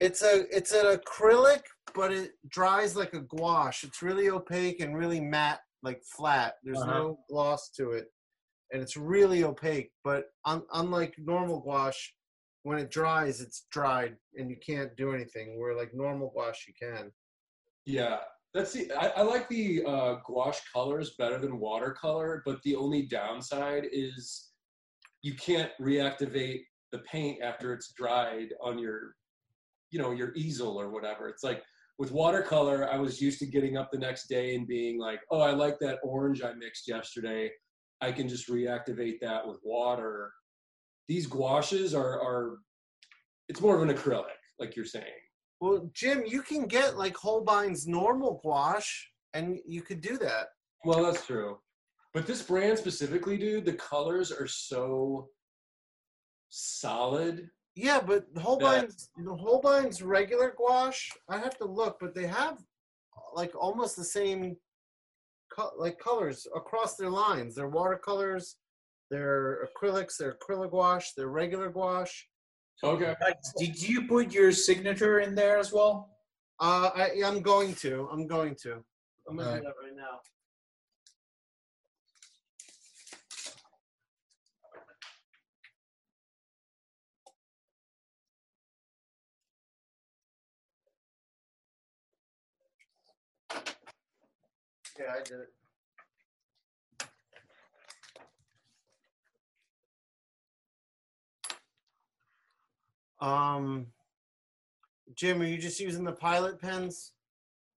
It's 0.00 0.22
a 0.22 0.44
it's 0.54 0.72
an 0.72 0.86
acrylic, 0.98 1.62
but 1.94 2.12
it 2.12 2.32
dries 2.48 2.96
like 2.96 3.14
a 3.14 3.20
gouache. 3.20 3.86
It's 3.86 4.02
really 4.02 4.28
opaque 4.30 4.80
and 4.80 4.96
really 4.96 5.20
matte, 5.20 5.60
like 5.82 6.02
flat. 6.04 6.54
There's 6.64 6.80
Uh-huh. 6.80 6.92
no 6.98 7.18
gloss 7.30 7.70
to 7.72 7.92
it, 7.92 8.06
and 8.72 8.82
it's 8.82 8.96
really 8.96 9.44
opaque. 9.44 9.92
But 10.02 10.24
un- 10.44 10.66
unlike 10.72 11.14
normal 11.18 11.60
gouache, 11.60 12.12
when 12.64 12.78
it 12.78 12.90
dries, 12.90 13.40
it's 13.40 13.66
dried 13.70 14.16
and 14.36 14.50
you 14.50 14.56
can't 14.56 14.96
do 14.96 15.12
anything. 15.14 15.58
Where 15.60 15.76
like 15.76 15.94
normal 15.94 16.30
gouache, 16.34 16.64
you 16.68 16.74
can. 16.80 17.12
Yeah, 17.86 18.18
that's 18.54 18.72
the. 18.72 18.90
I, 18.92 19.08
I 19.16 19.22
like 19.22 19.48
the 19.48 19.82
uh, 19.84 20.14
gouache 20.24 20.60
colors 20.72 21.14
better 21.18 21.38
than 21.38 21.58
watercolor, 21.58 22.42
but 22.46 22.62
the 22.62 22.76
only 22.76 23.02
downside 23.02 23.88
is 23.92 24.50
you 25.22 25.34
can't 25.34 25.72
reactivate 25.80 26.60
the 26.92 26.98
paint 27.00 27.42
after 27.42 27.72
it's 27.72 27.92
dried 27.92 28.54
on 28.62 28.78
your, 28.78 29.16
you 29.90 29.98
know, 29.98 30.12
your 30.12 30.32
easel 30.36 30.80
or 30.80 30.90
whatever. 30.90 31.28
It's 31.28 31.42
like 31.42 31.62
with 31.98 32.12
watercolor, 32.12 32.88
I 32.88 32.96
was 32.96 33.20
used 33.20 33.40
to 33.40 33.46
getting 33.46 33.76
up 33.76 33.90
the 33.90 33.98
next 33.98 34.28
day 34.28 34.54
and 34.54 34.66
being 34.66 34.98
like, 34.98 35.20
oh, 35.30 35.40
I 35.40 35.50
like 35.50 35.78
that 35.80 35.98
orange 36.04 36.42
I 36.42 36.52
mixed 36.52 36.86
yesterday. 36.86 37.50
I 38.00 38.12
can 38.12 38.28
just 38.28 38.48
reactivate 38.48 39.18
that 39.22 39.46
with 39.46 39.58
water. 39.64 40.32
These 41.08 41.26
gouaches 41.26 41.94
are 41.94 42.20
are. 42.22 42.58
It's 43.48 43.60
more 43.60 43.76
of 43.76 43.82
an 43.82 43.94
acrylic, 43.94 44.38
like 44.60 44.76
you're 44.76 44.84
saying. 44.84 45.23
Well, 45.64 45.88
Jim, 45.94 46.24
you 46.26 46.42
can 46.42 46.66
get 46.66 46.98
like 46.98 47.16
Holbein's 47.16 47.86
normal 47.86 48.38
gouache, 48.44 49.06
and 49.32 49.58
you 49.66 49.80
could 49.80 50.02
do 50.02 50.18
that. 50.18 50.48
Well, 50.84 51.02
that's 51.02 51.24
true. 51.24 51.58
But 52.12 52.26
this 52.26 52.42
brand 52.42 52.78
specifically, 52.78 53.38
dude, 53.38 53.64
the 53.64 53.72
colors 53.72 54.30
are 54.30 54.46
so 54.46 55.30
solid. 56.50 57.48
Yeah, 57.76 58.02
but 58.06 58.26
Holbein's 58.36 59.08
the 59.16 59.34
Holbein's 59.34 60.02
regular 60.02 60.54
gouache, 60.54 61.10
I 61.30 61.38
have 61.38 61.56
to 61.56 61.64
look, 61.64 61.96
but 61.98 62.14
they 62.14 62.26
have 62.26 62.58
like 63.34 63.54
almost 63.58 63.96
the 63.96 64.04
same 64.04 64.58
co- 65.50 65.72
like 65.78 65.98
colors 65.98 66.46
across 66.54 66.96
their 66.96 67.08
lines. 67.08 67.54
They're 67.54 67.70
watercolors, 67.70 68.56
they're 69.10 69.66
acrylics, 69.66 70.18
they're 70.18 70.36
acrylic 70.36 70.72
gouache, 70.72 71.12
they're 71.16 71.28
regular 71.28 71.70
gouache. 71.70 72.26
Okay. 72.82 73.14
Guys, 73.20 73.52
Did 73.56 73.80
you 73.80 74.06
put 74.06 74.32
your 74.32 74.52
signature 74.52 75.20
in 75.20 75.34
there 75.34 75.58
as 75.58 75.72
well? 75.72 76.10
Uh, 76.60 76.90
I, 76.94 77.10
I'm 77.24 77.40
going 77.40 77.74
to. 77.76 78.08
I'm 78.12 78.26
going 78.26 78.54
to. 78.62 78.84
I'm 79.28 79.36
gonna 79.36 79.48
Alright. 79.48 79.62
do 79.62 79.68
that 79.68 79.74
right 79.82 79.96
now. 79.96 80.20
Yeah, 94.98 95.06
I 95.18 95.22
did 95.24 95.40
it. 95.40 95.52
Um, 103.24 103.86
Jim, 105.14 105.40
are 105.40 105.46
you 105.46 105.56
just 105.56 105.80
using 105.80 106.04
the 106.04 106.12
pilot 106.12 106.60
pens? 106.60 107.12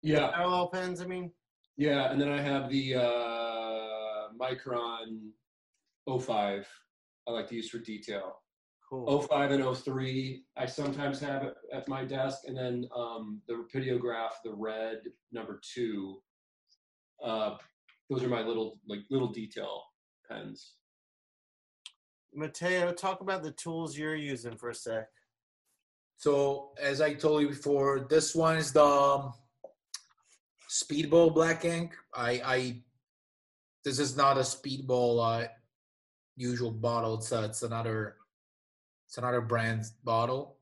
Yeah, 0.02 0.30
Parallel 0.32 0.68
pens, 0.68 1.02
I 1.02 1.06
mean? 1.06 1.32
yeah, 1.78 2.12
and 2.12 2.20
then 2.20 2.30
I 2.30 2.42
have 2.42 2.70
the 2.70 2.96
uh, 2.96 4.28
Micron 4.40 5.30
05. 6.22 6.68
I 7.28 7.32
like 7.32 7.48
to 7.48 7.56
use 7.56 7.70
for 7.70 7.80
detail. 7.80 8.42
Cool. 8.90 9.22
05 9.22 9.52
and 9.52 9.78
03, 9.78 10.44
I 10.58 10.66
sometimes 10.66 11.20
have 11.22 11.44
it 11.44 11.56
at 11.74 11.88
my 11.88 12.04
desk, 12.04 12.40
and 12.46 12.58
then 12.58 12.88
um, 12.96 13.42
the 13.48 13.54
Rapidograph, 13.54 14.32
the 14.44 14.54
red 14.54 15.00
number 15.32 15.62
two. 15.74 16.18
Uh, 17.24 17.56
those 18.10 18.24
are 18.24 18.30
my 18.30 18.42
little 18.42 18.80
like 18.88 19.00
little 19.10 19.28
detail 19.28 19.84
pens. 20.30 20.74
Matteo, 22.34 22.92
talk 22.94 23.22
about 23.22 23.44
the 23.44 23.52
tools 23.52 23.98
you're 23.98 24.16
using 24.16 24.56
for 24.56 24.70
a 24.70 24.76
sec. 24.76 25.08
So 26.18 26.72
as 26.82 27.00
I 27.00 27.14
told 27.14 27.44
you 27.44 27.50
before, 27.50 28.08
this 28.10 28.34
one 28.34 28.58
is 28.58 28.74
the 28.74 28.84
um, 28.84 29.34
Speedball 30.68 31.34
Black 31.34 31.64
Ink. 31.64 31.96
I, 32.14 32.42
I 32.44 32.82
this 33.86 34.00
is 34.00 34.18
not 34.18 34.38
a 34.38 34.42
Speedball 34.42 35.44
uh, 35.44 35.48
usual 36.36 36.72
bottle. 36.72 37.16
It's 37.20 37.32
uh, 37.32 37.48
it's 37.50 37.62
another 37.62 38.16
it's 39.08 39.20
another 39.20 39.42
brand 39.42 39.86
bottle. 40.04 40.58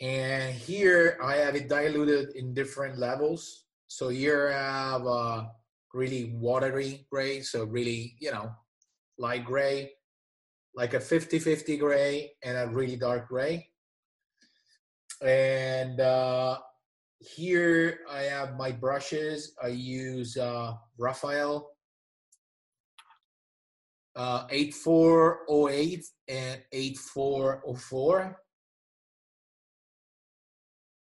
And 0.00 0.52
here 0.52 1.16
I 1.22 1.36
have 1.36 1.54
it 1.54 1.68
diluted 1.68 2.34
in 2.34 2.52
different 2.52 2.98
levels. 2.98 3.66
So 3.86 4.08
here 4.08 4.48
I 4.48 4.92
have 4.92 5.06
a 5.06 5.50
really 5.94 6.34
watery 6.34 7.06
gray, 7.08 7.42
so 7.42 7.64
really 7.64 8.16
you 8.18 8.32
know 8.32 8.50
light 9.16 9.44
gray, 9.44 9.92
like 10.74 10.94
a 10.94 10.98
50-50 10.98 11.78
gray, 11.78 12.32
and 12.42 12.56
a 12.56 12.66
really 12.66 12.96
dark 12.96 13.28
gray 13.28 13.69
and 15.22 16.00
uh, 16.00 16.58
here 17.20 18.00
I 18.10 18.22
have 18.22 18.56
my 18.56 18.72
brushes. 18.72 19.52
I 19.62 19.68
use 19.68 20.36
uh, 20.36 20.74
Raphael 20.98 21.70
uh, 24.16 24.46
8408 24.50 26.04
and 26.28 26.60
8404. 26.72 28.40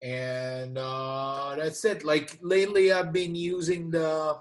And 0.01 0.77
uh, 0.77 1.55
that's 1.57 1.85
it. 1.85 2.03
Like 2.03 2.37
lately, 2.41 2.91
I've 2.91 3.13
been 3.13 3.35
using 3.35 3.89
the 3.89 4.37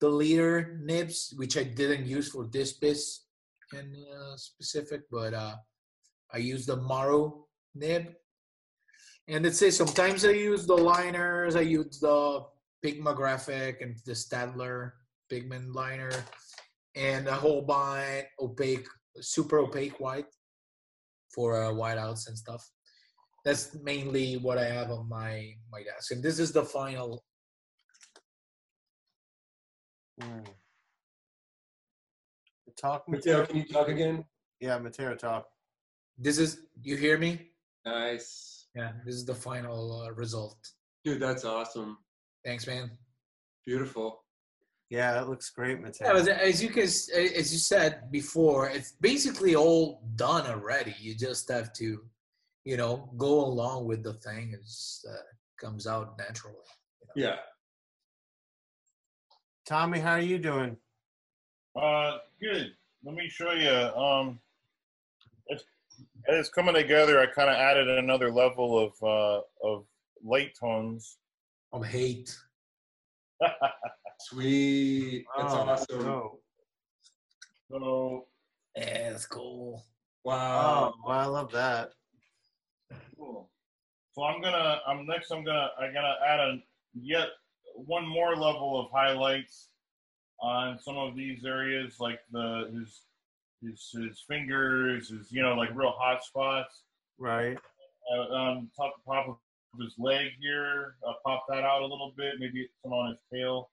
the 0.00 0.08
leader 0.08 0.80
nibs, 0.82 1.34
which 1.36 1.58
I 1.58 1.64
didn't 1.64 2.06
use 2.06 2.30
for 2.30 2.46
this 2.46 2.72
piece 2.72 3.26
in 3.74 3.94
uh, 4.08 4.36
specific, 4.36 5.02
but 5.10 5.34
uh, 5.34 5.56
I 6.32 6.38
use 6.38 6.64
the 6.64 6.76
Maru 6.76 7.44
nib 7.74 8.14
and 9.28 9.44
let's 9.44 9.58
say 9.58 9.70
sometimes 9.70 10.24
I 10.24 10.30
use 10.30 10.66
the 10.66 10.76
liners, 10.76 11.56
I 11.56 11.60
use 11.60 12.00
the 12.00 12.44
Pigma 12.82 13.14
graphic 13.14 13.80
and 13.80 13.96
the 14.06 14.12
Staedtler 14.12 14.92
pigment 15.28 15.74
liner, 15.74 16.10
and 16.96 17.28
a 17.28 17.34
whole 17.34 17.64
Holbein 17.66 18.24
opaque, 18.40 18.88
super 19.20 19.58
opaque 19.58 20.00
white 20.00 20.26
for 21.32 21.62
uh, 21.62 21.70
whiteouts 21.70 22.28
and 22.28 22.36
stuff. 22.36 22.68
That's 23.44 23.74
mainly 23.82 24.36
what 24.36 24.58
I 24.58 24.64
have 24.64 24.90
on 24.90 25.08
my 25.08 25.52
my 25.70 25.82
desk, 25.82 26.10
and 26.12 26.22
this 26.22 26.38
is 26.38 26.52
the 26.52 26.64
final. 26.64 27.24
Talk, 32.76 33.08
Matteo, 33.08 33.40
Matteo. 33.40 33.46
can 33.46 33.56
you 33.56 33.64
talk 33.64 33.88
again? 33.88 34.24
Yeah, 34.60 34.78
Matteo, 34.78 35.14
talk. 35.14 35.48
This 36.18 36.38
is 36.38 36.62
you 36.82 36.96
hear 36.96 37.18
me? 37.18 37.52
Nice. 37.86 38.59
Yeah, 38.74 38.92
this 39.04 39.14
is 39.14 39.24
the 39.24 39.34
final 39.34 40.02
uh, 40.02 40.12
result. 40.12 40.58
Dude, 41.04 41.20
that's 41.20 41.44
awesome. 41.44 41.98
Thanks, 42.44 42.66
man. 42.66 42.90
Beautiful. 43.66 44.24
Yeah, 44.90 45.20
it 45.20 45.28
looks 45.28 45.50
great, 45.50 45.80
Matteo. 45.80 46.12
but 46.12 46.28
as 46.28 46.60
you 46.62 46.68
can, 46.68 46.82
as 46.82 47.52
you 47.52 47.58
said 47.58 48.10
before, 48.10 48.68
it's 48.68 48.92
basically 49.00 49.54
all 49.54 50.02
done 50.16 50.46
already. 50.46 50.94
You 50.98 51.14
just 51.14 51.48
have 51.48 51.72
to, 51.74 52.00
you 52.64 52.76
know, 52.76 53.08
go 53.16 53.44
along 53.44 53.86
with 53.86 54.02
the 54.02 54.14
thing. 54.14 54.52
It 54.52 54.64
just 54.64 55.06
uh, 55.08 55.22
comes 55.60 55.86
out 55.86 56.18
naturally. 56.18 56.56
Yeah. 57.14 57.36
Tommy, 59.64 60.00
how 60.00 60.14
are 60.14 60.20
you 60.20 60.38
doing? 60.38 60.76
Uh, 61.80 62.18
good. 62.42 62.72
Let 63.04 63.14
me 63.14 63.28
show 63.28 63.52
you. 63.52 63.70
Um, 63.70 64.40
it's, 65.46 65.62
it's 66.26 66.48
coming 66.48 66.74
together. 66.74 67.20
I 67.20 67.26
kind 67.26 67.50
of 67.50 67.56
added 67.56 67.88
another 67.88 68.30
level 68.30 68.78
of 68.78 68.92
uh, 69.02 69.42
of 69.66 69.86
light 70.22 70.52
tones. 70.58 71.18
Of 71.72 71.84
hate. 71.86 72.36
Sweet. 74.20 75.24
That's 75.36 75.54
Oh, 75.54 75.58
awesome. 75.58 75.98
no. 76.04 76.38
So 77.70 78.26
Yeah, 78.76 79.10
that's 79.10 79.26
cool. 79.26 79.84
Wow. 80.24 80.94
Oh, 81.04 81.08
I 81.10 81.26
love 81.26 81.50
that. 81.52 81.92
Cool. 83.16 83.50
So 84.12 84.24
I'm 84.24 84.42
gonna, 84.42 84.80
I'm 84.86 85.06
next. 85.06 85.30
I'm 85.30 85.44
gonna, 85.44 85.70
I'm 85.80 85.94
gonna 85.94 86.16
add 86.26 86.40
a 86.40 86.62
yet 86.94 87.28
one 87.74 88.06
more 88.06 88.34
level 88.36 88.78
of 88.80 88.90
highlights 88.92 89.68
on 90.42 90.78
some 90.78 90.96
of 90.98 91.14
these 91.16 91.44
areas, 91.44 92.00
like 92.00 92.20
the 92.32 92.70
his 92.74 93.04
his 93.62 93.90
his 93.92 94.24
fingers, 94.26 95.10
his 95.10 95.30
you 95.32 95.42
know 95.42 95.54
like 95.54 95.70
real 95.74 95.94
hot 95.98 96.24
spots. 96.24 96.82
Right. 97.18 97.58
Uh, 98.12 98.20
on 98.34 98.70
top 98.76 98.94
top 99.06 99.28
of 99.28 99.36
his 99.80 99.94
leg 99.98 100.28
here, 100.40 100.94
I'll 101.06 101.18
pop 101.24 101.44
that 101.48 101.62
out 101.64 101.82
a 101.82 101.86
little 101.86 102.12
bit, 102.16 102.34
maybe 102.38 102.68
some 102.82 102.92
on 102.92 103.10
his 103.10 103.20
tail, 103.32 103.70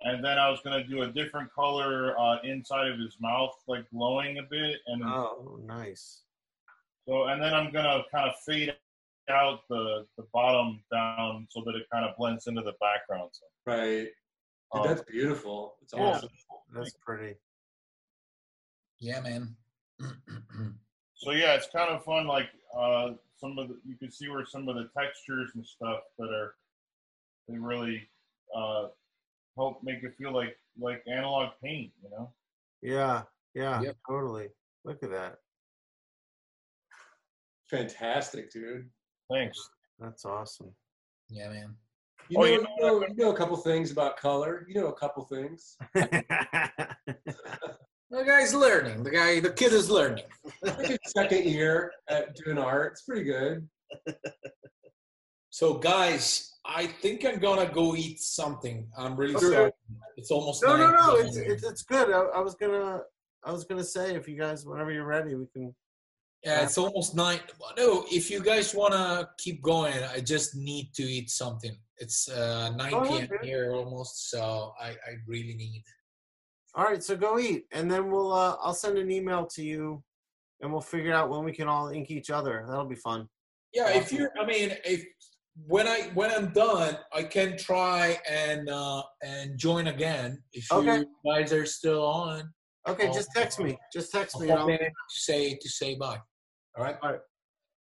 and 0.00 0.24
then 0.24 0.38
I 0.38 0.48
was 0.50 0.60
gonna 0.64 0.84
do 0.84 1.02
a 1.02 1.08
different 1.12 1.52
color 1.52 2.18
uh, 2.18 2.38
inside 2.42 2.88
of 2.90 2.98
his 2.98 3.16
mouth, 3.20 3.54
like 3.68 3.88
glowing 3.90 4.38
a 4.38 4.42
bit, 4.42 4.76
and 4.86 5.02
Oh, 5.04 5.60
nice. 5.64 6.22
so, 7.06 7.24
and 7.24 7.40
then 7.40 7.54
I'm 7.54 7.70
gonna 7.72 8.02
kind 8.10 8.28
of 8.28 8.34
fade 8.46 8.74
out 9.28 9.60
the 9.68 10.06
the 10.16 10.24
bottom 10.32 10.82
down 10.90 11.46
so 11.50 11.62
that 11.66 11.74
it 11.76 11.86
kind 11.92 12.04
of 12.04 12.16
blends 12.16 12.46
into 12.46 12.62
the 12.62 12.74
background. 12.80 13.30
So, 13.32 13.44
Right. 13.66 14.08
Dude, 14.72 14.82
um, 14.82 14.86
that's 14.88 15.02
beautiful. 15.02 15.76
It's 15.82 15.92
Yeah. 15.92 16.00
awesome. 16.00 16.30
That's 16.74 16.92
pretty. 17.04 17.36
Yeah, 19.00 19.20
man. 19.20 19.54
so 21.14 21.30
yeah, 21.32 21.54
it's 21.54 21.68
kind 21.68 21.90
of 21.90 22.04
fun. 22.04 22.26
Like 22.26 22.48
uh, 22.76 23.10
some 23.38 23.58
of 23.58 23.68
the, 23.68 23.78
you 23.86 23.96
can 23.96 24.10
see 24.10 24.28
where 24.28 24.44
some 24.46 24.68
of 24.68 24.76
the 24.76 24.88
textures 24.98 25.50
and 25.54 25.64
stuff 25.66 26.00
that 26.18 26.30
are 26.30 26.54
they 27.48 27.58
really 27.58 28.08
uh, 28.56 28.88
help 29.56 29.82
make 29.82 30.02
it 30.02 30.14
feel 30.18 30.32
like 30.32 30.56
like 30.80 31.02
analog 31.06 31.50
paint. 31.62 31.92
You 32.02 32.10
know. 32.10 32.32
Yeah. 32.82 33.22
Yeah. 33.54 33.80
Yep. 33.82 33.96
Totally. 34.08 34.48
Look 34.84 35.02
at 35.02 35.10
that. 35.10 35.36
Fantastic, 37.70 38.50
dude. 38.52 38.88
Thanks. 39.30 39.58
That's 39.98 40.24
awesome. 40.24 40.72
yeah, 41.30 41.48
man. 41.48 41.74
You 42.28 42.38
Oh, 42.38 42.42
know, 42.42 42.46
you 42.46 42.52
you, 42.54 42.62
know 42.62 42.76
know, 43.00 43.06
you 43.06 43.14
know 43.16 43.30
a 43.32 43.36
couple 43.36 43.56
things 43.56 43.90
about 43.92 44.16
color. 44.16 44.66
You 44.68 44.74
know 44.80 44.86
a 44.88 44.92
couple 44.92 45.24
things. 45.24 45.76
The 48.10 48.22
guy's 48.24 48.54
learning. 48.54 49.02
The 49.02 49.10
guy, 49.10 49.40
the 49.40 49.50
kid 49.52 49.72
is 49.72 49.90
learning. 49.90 50.24
Like 50.62 50.98
second 51.06 51.44
year 51.44 51.92
at 52.08 52.36
doing 52.36 52.56
art. 52.58 52.92
It's 52.92 53.02
pretty 53.02 53.24
good. 53.24 53.68
So, 55.50 55.74
guys, 55.74 56.52
I 56.64 56.86
think 56.86 57.24
I'm 57.24 57.38
gonna 57.38 57.70
go 57.72 57.96
eat 57.96 58.20
something. 58.20 58.86
I'm 58.96 59.16
really 59.16 59.34
Okay. 59.36 59.46
sorry. 59.46 59.72
It's 60.16 60.30
almost 60.30 60.62
no, 60.62 60.76
no, 60.76 60.90
no. 60.90 61.16
It's, 61.16 61.36
it's 61.36 61.64
it's 61.64 61.82
good. 61.82 62.10
I, 62.12 62.20
I 62.38 62.40
was 62.40 62.54
gonna 62.54 63.00
I 63.44 63.52
was 63.52 63.64
gonna 63.64 63.84
say 63.84 64.14
if 64.14 64.28
you 64.28 64.36
guys 64.36 64.66
whenever 64.66 64.90
you're 64.92 65.04
ready 65.06 65.34
we 65.34 65.46
can. 65.52 65.74
Yeah, 66.44 66.62
it's 66.62 66.78
almost 66.78 67.14
nine. 67.16 67.40
No, 67.76 68.04
if 68.12 68.30
you 68.30 68.40
guys 68.40 68.74
wanna 68.74 69.28
keep 69.38 69.62
going, 69.62 69.94
I 70.14 70.20
just 70.20 70.54
need 70.54 70.92
to 70.94 71.02
eat 71.02 71.30
something. 71.30 71.74
It's 71.98 72.28
uh, 72.28 72.70
9 72.76 72.92
Oh, 72.94 73.00
p.m. 73.08 73.28
okay. 73.32 73.46
here 73.46 73.72
almost, 73.72 74.30
so 74.30 74.72
I, 74.78 74.90
I 74.90 75.12
really 75.26 75.54
need. 75.54 75.82
All 76.76 76.84
right, 76.84 77.02
so 77.02 77.16
go 77.16 77.38
eat, 77.38 77.64
and 77.72 77.90
then 77.90 78.10
we'll 78.10 78.32
uh, 78.32 78.56
I'll 78.60 78.74
send 78.74 78.98
an 78.98 79.10
email 79.10 79.46
to 79.46 79.62
you, 79.64 80.02
and 80.60 80.70
we'll 80.70 80.82
figure 80.82 81.12
out 81.12 81.30
when 81.30 81.42
we 81.42 81.52
can 81.52 81.68
all 81.68 81.88
ink 81.88 82.10
each 82.10 82.30
other. 82.30 82.64
That'll 82.68 82.84
be 82.84 82.94
fun. 82.96 83.28
Yeah, 83.72 83.88
if 83.96 84.12
you're, 84.12 84.30
I 84.38 84.44
mean, 84.44 84.76
if 84.84 85.04
when 85.66 85.88
I 85.88 86.10
when 86.14 86.30
I'm 86.30 86.52
done, 86.52 86.98
I 87.14 87.22
can 87.22 87.56
try 87.56 88.18
and 88.30 88.68
uh, 88.68 89.02
and 89.24 89.58
join 89.58 89.86
again. 89.86 90.42
If 90.52 90.70
Okay. 90.70 90.98
you 90.98 91.06
guys 91.26 91.52
are 91.52 91.64
still 91.64 92.04
on, 92.04 92.52
Okay, 92.88 93.08
Oh, 93.08 93.12
just 93.12 93.30
text 93.34 93.58
me. 93.58 93.76
Just 93.92 94.12
text 94.12 94.36
I'll 94.36 94.42
me. 94.42 94.50
And 94.50 94.60
I'll, 94.60 94.68
to 94.68 94.90
say 95.08 95.58
to 95.60 95.68
say 95.68 95.96
bye. 95.96 96.20
All 96.76 96.84
right. 96.84 96.96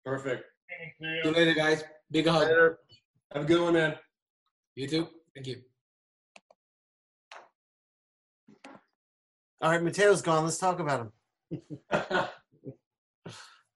Perfect. 0.04 0.44
See 1.00 1.22
you 1.24 1.32
later, 1.32 1.54
guys. 1.54 1.84
Big 2.10 2.26
hug. 2.26 2.48
Later. 2.48 2.80
Have 3.34 3.44
a 3.44 3.46
good 3.46 3.62
one, 3.62 3.74
man. 3.74 3.96
You 4.76 4.88
too. 4.88 5.08
Thank 5.36 5.48
you. 5.48 5.62
All 9.62 9.72
right, 9.72 9.82
Matteo's 9.82 10.22
gone. 10.22 10.44
Let's 10.44 10.58
talk 10.60 10.80
about 10.80 11.00
him. 11.02 11.12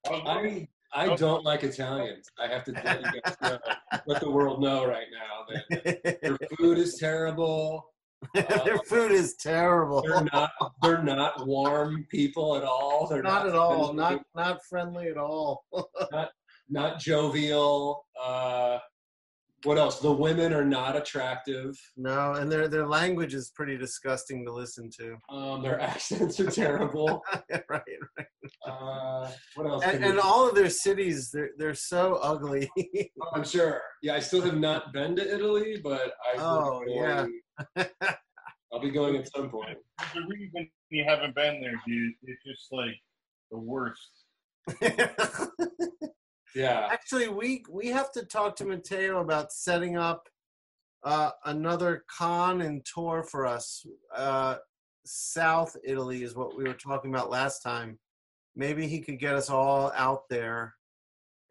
I 0.05 0.67
I 0.93 1.15
don't 1.15 1.43
like 1.43 1.63
Italians. 1.63 2.27
I 2.37 2.47
have 2.47 2.63
to 2.65 2.71
let 2.73 3.01
you 3.01 3.21
guys 3.21 3.35
know, 3.41 3.59
let 4.07 4.19
the 4.21 4.29
world 4.29 4.61
know 4.61 4.85
right 4.85 5.07
now 5.11 5.45
that 5.71 6.19
their 6.21 6.37
food 6.57 6.77
is 6.77 6.97
terrible. 6.99 7.85
Their 8.35 8.77
food 8.85 9.11
is 9.11 9.33
terrible. 9.37 10.03
They're 10.03 10.23
not 10.31 10.51
they're 10.83 11.01
not 11.01 11.47
warm 11.47 12.05
people 12.11 12.55
at 12.55 12.63
all. 12.63 13.07
They're 13.07 13.23
Not 13.23 13.45
not, 13.45 13.47
at 13.47 13.55
all. 13.55 13.87
friendly, 13.87 13.95
Not 14.03 14.21
not 14.35 14.59
friendly 14.69 15.07
at 15.07 15.17
all. 15.17 15.65
not 16.69 16.99
jovial. 16.99 18.05
Uh, 18.23 18.77
what 19.63 19.77
else? 19.77 19.99
The 19.99 20.11
women 20.11 20.53
are 20.53 20.65
not 20.65 20.95
attractive. 20.95 21.75
No, 21.95 22.33
and 22.33 22.51
their 22.51 22.67
their 22.67 22.87
language 22.87 23.33
is 23.33 23.51
pretty 23.55 23.77
disgusting 23.77 24.45
to 24.45 24.51
listen 24.51 24.89
to. 24.99 25.17
Um, 25.29 25.61
their 25.61 25.79
accents 25.91 26.39
are 26.39 26.49
terrible. 26.49 27.21
right. 27.69 27.81
Uh, 28.67 29.29
what 29.55 29.67
else? 29.67 29.83
And, 29.83 30.03
and 30.03 30.19
all 30.19 30.49
of 30.49 30.55
their 30.55 30.69
cities, 30.69 31.29
they're 31.31 31.51
they're 31.57 31.75
so 31.75 32.15
ugly. 32.21 32.69
Oh, 33.21 33.29
I'm 33.35 33.43
sure. 33.43 33.81
Yeah, 34.01 34.15
I 34.15 34.19
still 34.19 34.41
have 34.41 34.57
not 34.57 34.93
been 34.93 35.15
to 35.15 35.35
Italy, 35.35 35.79
but 35.83 36.13
I. 36.25 36.37
Oh, 36.39 36.81
be 36.85 36.93
yeah. 36.93 37.25
I'll 38.73 38.79
be 38.79 38.89
going 38.89 39.15
at 39.15 39.31
some 39.31 39.49
point. 39.49 39.77
The 40.13 40.21
reason 40.27 40.69
you 40.89 41.03
haven't 41.07 41.35
been 41.35 41.61
there, 41.61 41.79
dude, 41.85 42.13
it's 42.23 42.43
just 42.43 42.71
like 42.71 42.95
the 43.51 43.59
worst. 43.59 44.09
Yeah. 46.55 46.87
Actually, 46.91 47.29
we 47.29 47.63
we 47.69 47.87
have 47.87 48.11
to 48.13 48.25
talk 48.25 48.55
to 48.57 48.65
Matteo 48.65 49.21
about 49.21 49.53
setting 49.53 49.97
up 49.97 50.27
uh, 51.03 51.31
another 51.45 52.03
con 52.07 52.61
and 52.61 52.85
tour 52.85 53.23
for 53.23 53.45
us. 53.45 53.85
Uh, 54.15 54.57
South 55.05 55.75
Italy 55.83 56.23
is 56.23 56.35
what 56.35 56.55
we 56.55 56.63
were 56.63 56.73
talking 56.73 57.13
about 57.13 57.29
last 57.29 57.61
time. 57.61 57.97
Maybe 58.55 58.87
he 58.87 58.99
could 58.99 59.19
get 59.19 59.35
us 59.35 59.49
all 59.49 59.91
out 59.95 60.29
there, 60.29 60.75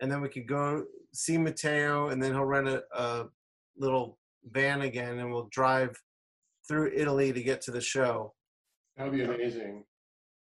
and 0.01 0.10
then 0.10 0.20
we 0.20 0.28
could 0.28 0.47
go 0.47 0.85
see 1.12 1.39
Matteo, 1.39 2.09
and 2.09 2.22
then 2.22 2.32
he'll 2.32 2.44
rent 2.44 2.68
a, 2.68 2.85
a 2.94 3.28
little 3.77 4.18
van 4.44 4.82
again, 4.82 5.18
and 5.18 5.32
we'll 5.32 5.48
drive 5.51 6.01
through 6.68 6.93
Italy 6.94 7.32
to 7.32 7.43
get 7.43 7.60
to 7.62 7.70
the 7.70 7.81
show. 7.81 8.35
That 8.97 9.05
would 9.05 9.16
be 9.16 9.22
amazing. 9.22 9.85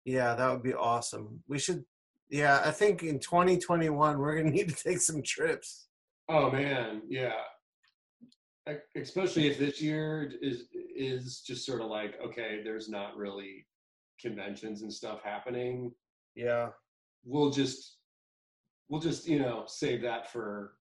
Yeah, 0.06 0.36
that 0.36 0.52
would 0.52 0.64
be 0.64 0.74
awesome. 0.74 1.44
We 1.48 1.60
should. 1.60 1.84
Yeah, 2.30 2.62
I 2.64 2.72
think 2.72 3.04
in 3.04 3.20
2021 3.20 4.18
we're 4.18 4.36
gonna 4.38 4.50
need 4.56 4.70
to 4.70 4.76
take 4.84 5.00
some 5.00 5.22
trips. 5.24 5.88
Oh 6.30 6.50
man, 6.52 7.02
yeah. 7.08 7.34
Especially 8.96 9.48
if 9.48 9.58
this 9.60 9.82
year 9.82 10.32
is 10.42 10.66
is 10.96 11.42
just 11.42 11.66
sort 11.66 11.82
of 11.82 11.88
like 11.88 12.16
okay, 12.26 12.62
there's 12.64 12.88
not 12.90 13.18
really 13.18 13.66
conventions 14.22 14.84
and 14.84 14.94
stuff 14.94 15.20
happening. 15.24 15.92
Yeah. 16.36 16.70
We'll 17.26 17.50
just 17.52 17.98
we'll 18.90 19.02
just 19.02 19.28
you 19.28 19.40
know 19.40 19.64
save 19.68 20.02
that 20.04 20.32
for 20.32 20.74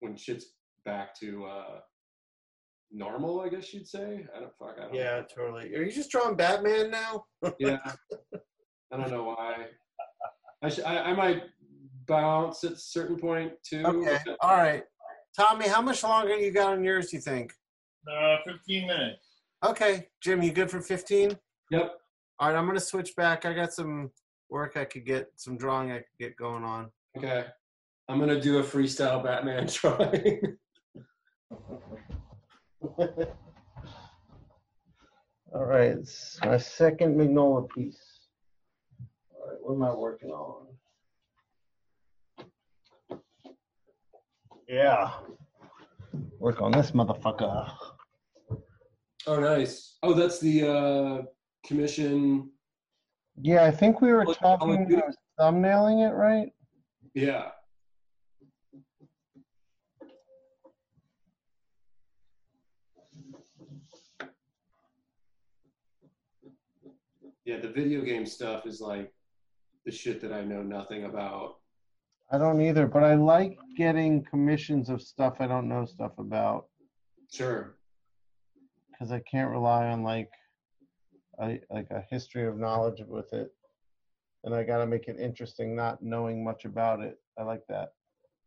when 0.00 0.16
shit's 0.16 0.46
back 0.86 1.14
to 1.20 1.44
uh 1.44 1.78
normal. 2.90 3.40
I 3.40 3.50
guess 3.50 3.74
you'd 3.74 3.86
say. 3.86 4.26
I 4.34 4.40
don't 4.40 4.56
fuck. 4.58 4.76
I 4.78 4.84
don't 4.86 4.94
Yeah, 4.94 5.20
know. 5.20 5.26
totally. 5.34 5.74
Are 5.76 5.82
you 5.82 5.92
just 5.92 6.10
drawing 6.10 6.34
Batman 6.36 6.90
now? 6.90 7.24
Yeah. 7.58 7.78
I 8.92 8.96
don't 8.96 9.10
know 9.10 9.24
why. 9.24 9.66
I, 10.66 10.68
sh- 10.68 10.80
I 10.84 10.98
I 10.98 11.12
might 11.12 11.44
bounce 12.06 12.64
at 12.64 12.72
a 12.72 12.76
certain 12.76 13.16
point 13.16 13.52
too. 13.62 13.84
Okay. 13.84 14.18
All 14.40 14.56
right. 14.56 14.82
Tommy, 15.38 15.68
how 15.68 15.80
much 15.80 16.02
longer 16.02 16.34
you 16.36 16.50
got 16.50 16.72
on 16.72 16.82
yours, 16.82 17.12
you 17.12 17.20
think? 17.20 17.52
Uh, 18.10 18.36
15 18.46 18.86
minutes. 18.86 19.26
Okay. 19.64 20.08
Jim, 20.20 20.42
you 20.42 20.52
good 20.52 20.70
for 20.70 20.80
15? 20.80 21.36
Yep. 21.70 21.92
All 22.38 22.48
right, 22.48 22.56
I'm 22.56 22.64
going 22.64 22.76
to 22.76 22.84
switch 22.84 23.14
back. 23.16 23.44
I 23.44 23.52
got 23.52 23.72
some 23.72 24.10
work 24.48 24.76
I 24.76 24.84
could 24.84 25.04
get, 25.04 25.30
some 25.36 25.56
drawing 25.56 25.90
I 25.92 25.98
could 25.98 26.18
get 26.18 26.36
going 26.36 26.64
on. 26.64 26.90
Okay. 27.16 27.44
I'm 28.08 28.20
gonna 28.20 28.40
do 28.40 28.58
a 28.58 28.62
freestyle 28.62 29.22
Batman 29.22 29.66
drawing. 29.72 30.56
All 35.52 35.64
right, 35.64 35.90
it's 35.90 36.38
my 36.44 36.56
second 36.56 37.16
Mignola 37.16 37.68
piece. 37.70 37.98
All 39.66 39.74
right, 39.74 39.78
what 39.78 39.88
am 39.90 39.96
I 39.96 39.98
working 39.98 40.30
on? 40.30 40.66
Yeah. 44.68 45.12
Work 46.38 46.60
on 46.62 46.72
this 46.72 46.90
motherfucker. 46.92 47.72
oh, 49.26 49.40
nice. 49.40 49.98
Oh, 50.02 50.14
that's 50.14 50.38
the 50.40 50.68
uh, 50.68 51.22
commission. 51.66 52.50
Yeah, 53.40 53.64
I 53.64 53.70
think 53.70 54.00
we 54.00 54.12
were 54.12 54.24
Well, 54.24 54.34
talking 54.34 54.70
I'll 54.78 54.86
do- 54.86 54.96
about 54.98 55.14
thumbnailing 55.38 56.08
it, 56.08 56.14
right? 56.14 56.52
Yeah. 57.14 57.50
Yeah, 67.44 67.58
the 67.60 67.68
video 67.68 68.02
game 68.02 68.26
stuff 68.26 68.66
is 68.66 68.80
like 68.80 69.12
the 69.86 69.92
shit 69.92 70.20
that 70.20 70.32
I 70.32 70.42
know 70.44 70.62
nothing 70.62 71.04
about. 71.04 71.54
I 72.30 72.38
don't 72.38 72.60
either, 72.60 72.88
but 72.88 73.04
I 73.04 73.14
like 73.14 73.56
getting 73.76 74.22
commissions 74.24 74.90
of 74.90 75.00
stuff 75.00 75.36
I 75.40 75.46
don't 75.46 75.68
know 75.68 75.84
stuff 75.86 76.12
about 76.18 76.66
Sure. 77.32 77.76
because 78.90 79.12
I 79.12 79.20
can't 79.20 79.50
rely 79.50 79.86
on 79.86 80.02
like 80.02 80.28
a 81.40 81.60
like 81.70 81.86
a 81.90 82.02
history 82.10 82.46
of 82.46 82.58
knowledge 82.58 83.00
with 83.06 83.32
it, 83.32 83.48
and 84.42 84.54
I 84.54 84.64
got 84.64 84.78
to 84.78 84.86
make 84.86 85.06
it 85.06 85.20
interesting, 85.20 85.76
not 85.76 86.02
knowing 86.02 86.42
much 86.42 86.64
about 86.64 87.00
it. 87.00 87.16
I 87.38 87.44
like 87.44 87.62
that. 87.68 87.90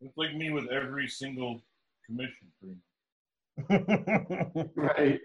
It's 0.01 0.17
like 0.17 0.35
me 0.35 0.49
with 0.49 0.67
every 0.69 1.07
single 1.07 1.61
commission. 2.05 2.47
Pretty 2.59 2.75
much. 3.87 4.67
Right. 4.75 5.19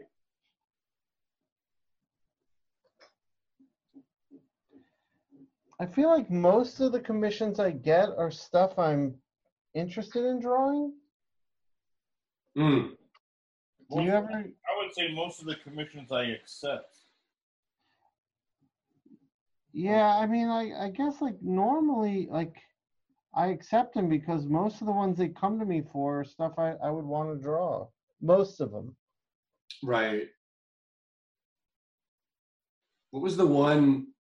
I 5.84 5.86
feel 5.86 6.08
like 6.08 6.30
most 6.30 6.80
of 6.80 6.92
the 6.92 7.00
commissions 7.00 7.60
I 7.60 7.70
get 7.70 8.08
are 8.16 8.30
stuff 8.30 8.78
I'm 8.78 9.16
interested 9.74 10.24
in 10.24 10.40
drawing. 10.40 10.94
Mm. 12.56 12.92
Do 13.94 14.02
you 14.02 14.10
ever? 14.12 14.30
I 14.32 14.82
would 14.82 14.94
say 14.94 15.12
most 15.12 15.42
of 15.42 15.46
the 15.46 15.56
commissions 15.56 16.10
I 16.10 16.22
accept. 16.22 16.96
Yeah, 19.74 20.06
I 20.06 20.26
mean, 20.26 20.48
I 20.48 20.86
I 20.86 20.88
guess 20.88 21.20
like 21.20 21.36
normally 21.42 22.28
like 22.30 22.56
I 23.34 23.48
accept 23.48 23.92
them 23.92 24.08
because 24.08 24.46
most 24.46 24.80
of 24.80 24.86
the 24.86 24.92
ones 24.92 25.18
they 25.18 25.28
come 25.28 25.58
to 25.58 25.66
me 25.66 25.82
for 25.92 26.20
are 26.20 26.24
stuff 26.24 26.54
I 26.56 26.76
I 26.82 26.88
would 26.88 27.04
want 27.04 27.28
to 27.28 27.42
draw. 27.42 27.88
Most 28.22 28.62
of 28.62 28.72
them. 28.72 28.96
Right. 29.82 30.28
What 33.10 33.22
was 33.22 33.36
the 33.36 33.46
one, 33.46 34.13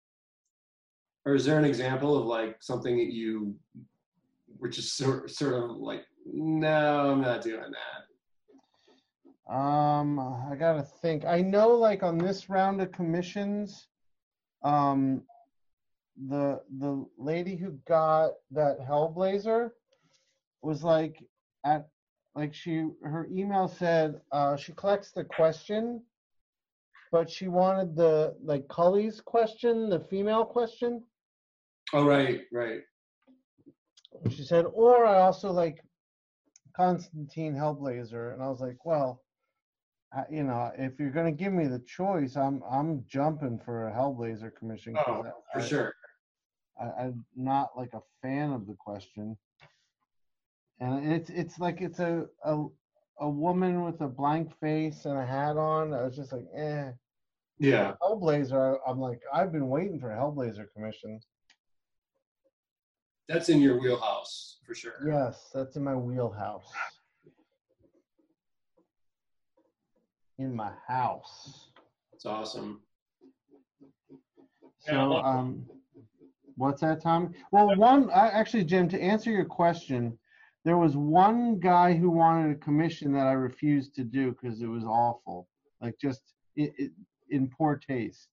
or 1.24 1.35
is 1.35 1.44
there 1.44 1.59
an 1.59 1.65
example 1.65 2.16
of 2.16 2.27
like 2.27 2.57
something 2.61 2.97
that 2.97 3.12
you 3.12 3.55
were 4.59 4.69
just 4.69 4.97
sort, 4.97 5.31
sort 5.31 5.55
of 5.55 5.77
like, 5.77 6.05
no, 6.27 7.11
I'm 7.11 7.20
not 7.20 7.43
doing 7.43 7.61
that? 7.61 8.03
Um, 9.53 10.19
I 10.19 10.55
gotta 10.57 10.82
think. 10.82 11.24
I 11.24 11.43
know, 11.43 11.70
like 11.70 12.03
on 12.03 12.16
this 12.16 12.49
round 12.49 12.81
of 12.81 12.93
commissions, 12.93 13.89
um, 14.62 15.23
the 16.28 16.61
the 16.78 17.05
lady 17.19 17.57
who 17.57 17.73
got 17.86 18.31
that 18.53 18.78
Hellblazer 18.81 19.70
was 20.62 20.85
like 20.85 21.16
at 21.66 21.89
like 22.35 22.55
she 22.55 22.86
her 23.03 23.28
email 23.31 23.69
said 23.69 24.20
uh, 24.31 24.57
she 24.57 24.73
collects 24.73 25.11
the 25.11 25.24
question, 25.24 26.03
but 27.11 27.28
she 27.28 27.49
wanted 27.49 27.97
the 27.97 28.35
like 28.43 28.69
Cully's 28.69 29.20
question, 29.20 29.90
the 29.90 30.01
female 30.01 30.44
question. 30.44 31.03
Oh, 31.93 32.05
right, 32.05 32.43
right. 32.52 32.81
She 34.31 34.44
said, 34.44 34.66
or 34.73 35.05
I 35.05 35.20
also 35.20 35.51
like 35.51 35.82
Constantine 36.77 37.55
Hellblazer, 37.55 38.32
and 38.32 38.43
I 38.43 38.48
was 38.48 38.60
like, 38.60 38.85
well, 38.85 39.23
I, 40.12 40.24
you 40.31 40.43
know, 40.43 40.70
if 40.78 40.98
you're 40.98 41.10
gonna 41.10 41.32
give 41.32 41.52
me 41.52 41.66
the 41.66 41.81
choice, 41.81 42.36
I'm 42.36 42.62
I'm 42.70 43.05
jumping 43.09 43.59
for 43.59 43.89
a 43.89 43.93
Hellblazer 43.93 44.55
commission. 44.55 44.97
Oh, 45.06 45.24
I, 45.55 45.60
for 45.60 45.66
sure. 45.66 45.94
I, 46.81 47.05
I'm 47.05 47.24
not 47.36 47.70
like 47.77 47.94
a 47.94 48.02
fan 48.23 48.52
of 48.52 48.66
the 48.66 48.74
question, 48.74 49.36
and 50.81 51.12
it's 51.12 51.31
it's 51.31 51.59
like 51.59 51.81
it's 51.81 51.98
a 51.98 52.27
a 52.44 52.64
a 53.20 53.28
woman 53.28 53.85
with 53.85 54.01
a 54.01 54.09
blank 54.09 54.52
face 54.60 55.05
and 55.05 55.19
a 55.19 55.27
hat 55.27 55.56
on. 55.56 55.93
I 55.93 56.05
was 56.05 56.16
just 56.16 56.32
like, 56.32 56.47
eh. 56.56 56.90
Yeah. 57.59 57.94
Hellblazer, 58.02 58.78
I'm 58.86 58.98
like, 58.98 59.20
I've 59.32 59.52
been 59.52 59.69
waiting 59.69 60.01
for 60.01 60.10
a 60.10 60.16
Hellblazer 60.16 60.66
commission. 60.74 61.20
That's 63.28 63.49
in 63.49 63.61
your 63.61 63.81
wheelhouse 63.81 64.59
for 64.66 64.74
sure. 64.74 64.94
Yes, 65.07 65.51
that's 65.55 65.77
in 65.77 65.85
my 65.85 65.94
wheelhouse. 65.94 66.70
In 70.39 70.55
my 70.55 70.73
house. 70.86 71.69
It's 72.12 72.27
awesome. 72.27 72.81
So, 74.81 75.16
um, 75.16 75.66
what's 76.57 76.81
that, 76.81 77.01
Tom? 77.01 77.32
Well, 77.53 77.77
one, 77.77 78.11
I, 78.11 78.28
actually, 78.28 78.65
Jim, 78.65 78.89
to 78.89 79.01
answer 79.01 79.31
your 79.31 79.44
question, 79.44 80.19
there 80.65 80.78
was 80.78 80.97
one 80.97 81.59
guy 81.59 81.94
who 81.94 82.11
wanted 82.11 82.53
a 82.53 82.61
commission 82.61 83.12
that 83.12 83.27
I 83.27 83.32
refused 83.32 83.94
to 83.97 84.05
do 84.05 84.32
because 84.32 84.61
it 84.61 84.66
was 84.66 84.85
awful, 84.85 85.49
like 85.81 85.94
just 86.01 86.23
it, 86.57 86.73
it, 86.78 86.93
in 87.31 87.49
poor 87.49 87.77
taste. 87.77 88.28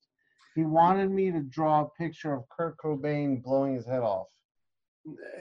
He 0.56 0.64
wanted 0.64 1.12
me 1.12 1.32
to 1.32 1.42
draw 1.42 1.82
a 1.82 1.90
picture 1.90 2.34
of 2.34 2.44
Kurt 2.50 2.78
Cobain 2.78 3.42
blowing 3.42 3.76
his 3.76 3.86
head 3.86 4.02
off. 4.02 4.28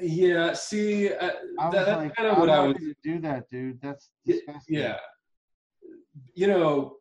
Yeah. 0.01 0.53
See, 0.55 1.13
uh, 1.13 1.31
that, 1.59 1.73
that's 1.73 1.89
like, 1.97 2.17
kind 2.17 2.29
of 2.29 2.39
what 2.39 2.51
I 2.51 2.67
was. 2.67 2.77
do 3.03 3.21
that, 3.21 3.49
dude. 3.51 3.81
That's 3.83 4.11
disgusting. 4.27 4.77
Yeah. 4.77 4.99
You 6.35 6.47
know, 6.47 6.97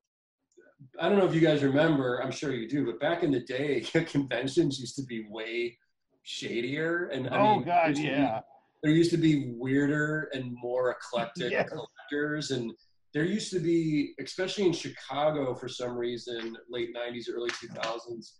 I 0.99 1.09
don't 1.09 1.17
know 1.17 1.25
if 1.25 1.33
you 1.33 1.41
guys 1.41 1.63
remember, 1.63 2.21
I'm 2.23 2.31
sure 2.31 2.53
you 2.53 2.67
do, 2.67 2.85
but 2.85 2.99
back 2.99 3.23
in 3.23 3.31
the 3.31 3.41
day, 3.41 3.81
conventions 4.07 4.79
used 4.79 4.95
to 4.97 5.03
be 5.03 5.25
way 5.29 5.77
shadier. 6.23 7.07
And 7.07 7.29
I 7.29 7.37
oh 7.39 7.55
mean, 7.57 7.65
God, 7.65 7.87
to 7.95 8.01
be- 8.01 8.07
yeah. 8.07 8.41
there 8.83 8.91
used 8.91 9.11
to 9.11 9.17
be 9.17 9.53
weirder 9.55 10.29
and 10.33 10.55
more 10.61 10.91
eclectic 10.91 11.51
Yes. 11.51 11.69
collectors. 11.69 12.51
And 12.51 12.71
there 13.13 13.23
used 13.25 13.51
to 13.53 13.59
be, 13.59 14.13
especially 14.19 14.65
in 14.65 14.73
Chicago 14.73 15.55
for 15.55 15.67
some 15.67 15.95
reason, 15.95 16.55
late 16.69 16.89
90s, 16.95 17.25
early 17.33 17.49
2000s, 17.51 18.31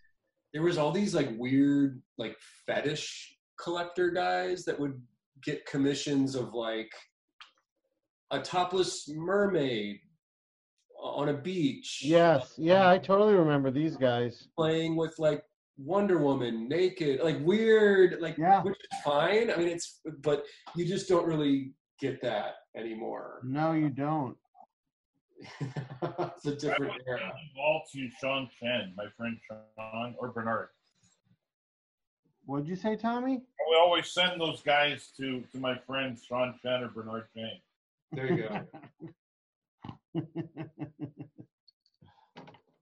there 0.53 0.63
was 0.63 0.77
all 0.77 0.91
these 0.91 1.13
like 1.15 1.29
weird, 1.37 2.01
like 2.17 2.35
fetish 2.65 3.36
collector 3.59 4.11
guys 4.11 4.63
that 4.65 4.79
would 4.79 5.01
get 5.43 5.65
commissions 5.65 6.35
of 6.35 6.53
like 6.53 6.91
a 8.31 8.39
topless 8.39 9.07
mermaid 9.09 9.99
on 11.01 11.29
a 11.29 11.33
beach 11.33 12.01
Yes, 12.03 12.53
yeah, 12.57 12.81
um, 12.81 12.87
I 12.87 12.97
totally 12.97 13.33
remember 13.33 13.71
these 13.71 13.95
guys. 13.95 14.47
playing 14.55 14.95
with 14.95 15.17
like 15.19 15.43
Wonder 15.77 16.17
Woman 16.17 16.67
naked, 16.67 17.19
like 17.21 17.37
weird, 17.45 18.19
like 18.19 18.37
Yeah. 18.37 18.63
which 18.63 18.73
is 18.75 18.99
fine. 19.03 19.51
I 19.51 19.57
mean, 19.57 19.67
it's 19.67 20.01
but 20.23 20.43
you 20.75 20.85
just 20.85 21.07
don't 21.07 21.27
really 21.27 21.73
get 22.01 22.19
that 22.23 22.55
anymore. 22.75 23.41
No, 23.43 23.73
you 23.73 23.89
don't. 23.89 24.35
it's 25.61 26.45
a 26.47 26.55
different 26.55 26.93
era. 27.07 27.31
All 27.59 27.83
to 27.93 28.09
Sean 28.19 28.49
Chen, 28.59 28.93
my 28.97 29.05
friend 29.15 29.37
Sean, 29.77 30.15
or 30.17 30.31
Bernard. 30.31 30.69
What'd 32.47 32.67
you 32.69 32.77
say, 32.77 32.95
Tommy? 32.95 33.41
We 33.69 33.75
always 33.75 34.09
send 34.09 34.39
those 34.39 34.61
guys 34.61 35.09
to, 35.17 35.43
to 35.51 35.57
my 35.57 35.77
friends 35.85 36.23
Sean 36.23 36.55
Chen 36.63 36.81
or 36.81 36.87
Bernard 36.87 37.25
Chang. 37.35 37.59
There 38.13 38.31
you 38.31 38.47
go. 38.47 38.61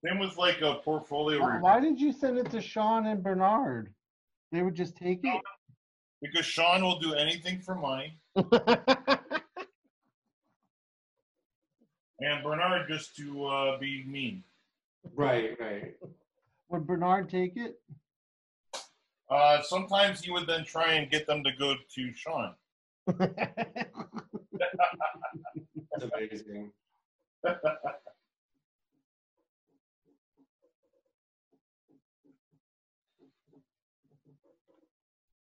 Same 0.05 0.19
with 0.19 0.37
like 0.37 0.61
a 0.61 0.75
portfolio 0.75 1.39
Why 1.41 1.57
why 1.57 1.79
did 1.79 1.99
you 1.99 2.13
send 2.13 2.37
it 2.37 2.51
to 2.51 2.61
Sean 2.61 3.07
and 3.07 3.23
Bernard? 3.23 3.91
They 4.51 4.61
would 4.61 4.75
just 4.75 4.95
take 4.95 5.21
it. 5.23 5.41
because 6.21 6.45
Sean 6.45 6.83
will 6.83 6.99
do 6.99 7.15
anything 7.15 7.59
for 7.59 7.73
money, 7.73 8.19
and 8.35 8.45
Bernard 12.43 12.87
just 12.87 13.15
to 13.15 13.47
uh, 13.47 13.79
be 13.79 14.05
mean. 14.07 14.43
right, 15.15 15.57
right. 15.59 15.95
would 16.69 16.85
Bernard 16.85 17.27
take 17.29 17.57
it? 17.57 17.79
Uh, 19.35 19.61
sometimes 19.61 20.21
he 20.21 20.31
would 20.31 20.47
then 20.47 20.63
try 20.63 20.93
and 20.93 21.11
get 21.11 21.27
them 21.27 21.43
to 21.43 21.51
go 21.59 21.75
to 21.93 22.13
Sean. 22.13 22.55
That's 23.05 23.33
amazing. 26.01 26.71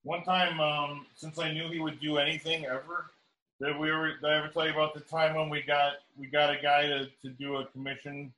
one 0.02 0.24
time, 0.24 0.58
um, 0.58 1.06
since 1.14 1.38
I 1.38 1.52
knew 1.52 1.68
he 1.70 1.78
would 1.78 2.00
do 2.00 2.18
anything 2.18 2.64
ever, 2.64 3.12
did 3.62 3.78
we 3.78 3.92
ever, 3.92 4.14
did 4.14 4.24
I 4.24 4.38
ever 4.38 4.48
tell 4.48 4.66
you 4.66 4.72
about 4.72 4.94
the 4.94 5.00
time 5.00 5.36
when 5.36 5.48
we 5.48 5.62
got 5.62 5.92
we 6.18 6.26
got 6.26 6.50
a 6.52 6.60
guy 6.60 6.88
to, 6.88 7.06
to 7.22 7.30
do 7.38 7.56
a 7.58 7.66
commission, 7.66 8.32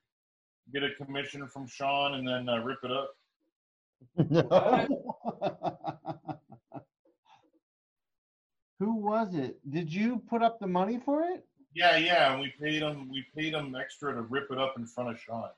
get 0.75 0.83
a 0.83 0.91
commission 0.91 1.49
from 1.49 1.67
Sean 1.67 2.15
and 2.15 2.29
then 2.29 2.51
uh, 2.51 2.59
rip 2.59 2.85
it 2.85 2.93
up? 2.93 3.15
Who 8.81 8.95
was 8.95 9.35
it? 9.35 9.59
Did 9.71 9.93
you 9.93 10.23
put 10.29 10.43
up 10.43 10.61
the 10.61 10.67
money 10.67 11.01
for 11.05 11.23
it? 11.25 11.45
Yeah, 11.75 11.97
yeah, 11.97 12.33
and 12.33 12.41
we 12.41 12.53
paid 12.61 12.83
him 12.83 13.09
we 13.11 13.25
paid 13.37 13.55
him 13.55 13.75
extra 13.75 14.15
to 14.15 14.23
rip 14.23 14.51
it 14.51 14.59
up 14.59 14.75
in 14.77 14.87
front 14.87 15.11
of 15.11 15.21
Sean. 15.21 15.51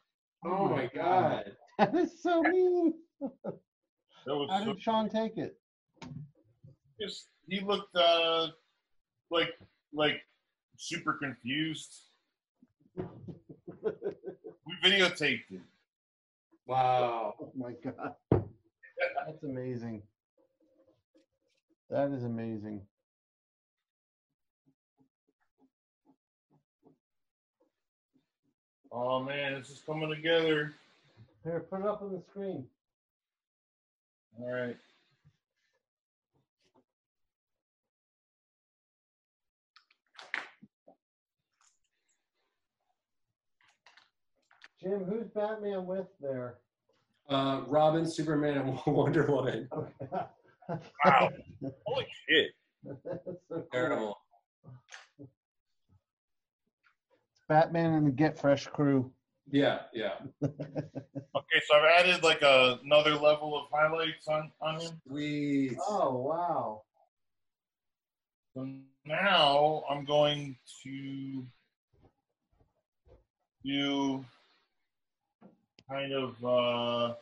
Oh 0.44 0.68
my 0.68 0.90
god. 0.94 1.52
That 1.78 1.94
is 1.94 2.22
so 2.22 2.42
mean. 2.42 2.94
That 4.26 4.36
was 4.36 4.50
How 4.50 4.58
so, 4.58 4.72
did 4.74 4.82
Sean 4.82 5.08
take 5.08 5.38
it? 5.38 5.56
just 7.00 7.28
he 7.48 7.60
looked 7.60 7.96
uh 7.96 8.48
like 9.30 9.54
like 9.94 10.20
super 10.76 11.14
confused. 11.14 12.02
We 12.96 13.04
videotaped 14.84 15.50
it. 15.50 15.60
Wow. 16.66 17.34
Oh 17.40 17.52
my 17.56 17.72
god. 17.84 18.14
That's 18.30 19.42
amazing. 19.42 20.02
That 21.90 22.10
is 22.10 22.24
amazing. 22.24 22.82
Oh 28.92 29.22
man, 29.22 29.54
this 29.54 29.70
is 29.70 29.82
coming 29.86 30.08
together. 30.10 30.74
Here, 31.44 31.60
put 31.60 31.80
it 31.80 31.86
up 31.86 32.02
on 32.02 32.12
the 32.12 32.22
screen. 32.30 32.66
All 34.40 34.50
right. 34.50 34.76
Jim, 44.82 45.04
who's 45.04 45.26
Batman 45.34 45.84
with 45.86 46.06
there? 46.20 46.58
Uh, 47.28 47.62
Robin, 47.66 48.06
Superman, 48.06 48.58
and 48.58 48.78
Wonder 48.86 49.26
Woman. 49.26 49.68
Okay. 49.72 49.92
Wow. 51.04 51.30
Holy 51.86 52.06
shit. 52.28 52.50
That's 52.84 53.24
so 53.24 53.36
cool. 53.50 53.66
Terrible. 53.72 54.18
Batman 57.48 57.94
and 57.94 58.06
the 58.06 58.10
Get 58.10 58.38
Fresh 58.38 58.68
crew. 58.68 59.12
Yeah, 59.50 59.80
yeah. 59.92 60.14
Okay, 61.36 61.62
so 61.66 61.76
I've 61.76 62.04
added 62.06 62.22
like 62.22 62.42
a, 62.42 62.78
another 62.84 63.14
level 63.14 63.56
of 63.56 63.64
highlights 63.72 64.28
on 64.28 64.52
on 64.60 64.80
him. 64.80 65.00
Sweet. 65.08 65.76
Oh 65.88 66.16
wow. 66.16 66.82
So 68.54 68.68
now 69.04 69.82
I'm 69.88 70.04
going 70.04 70.56
to 70.84 71.44
do 73.64 74.24
kind 75.90 76.12
of 76.12 76.44
uh 76.44 77.14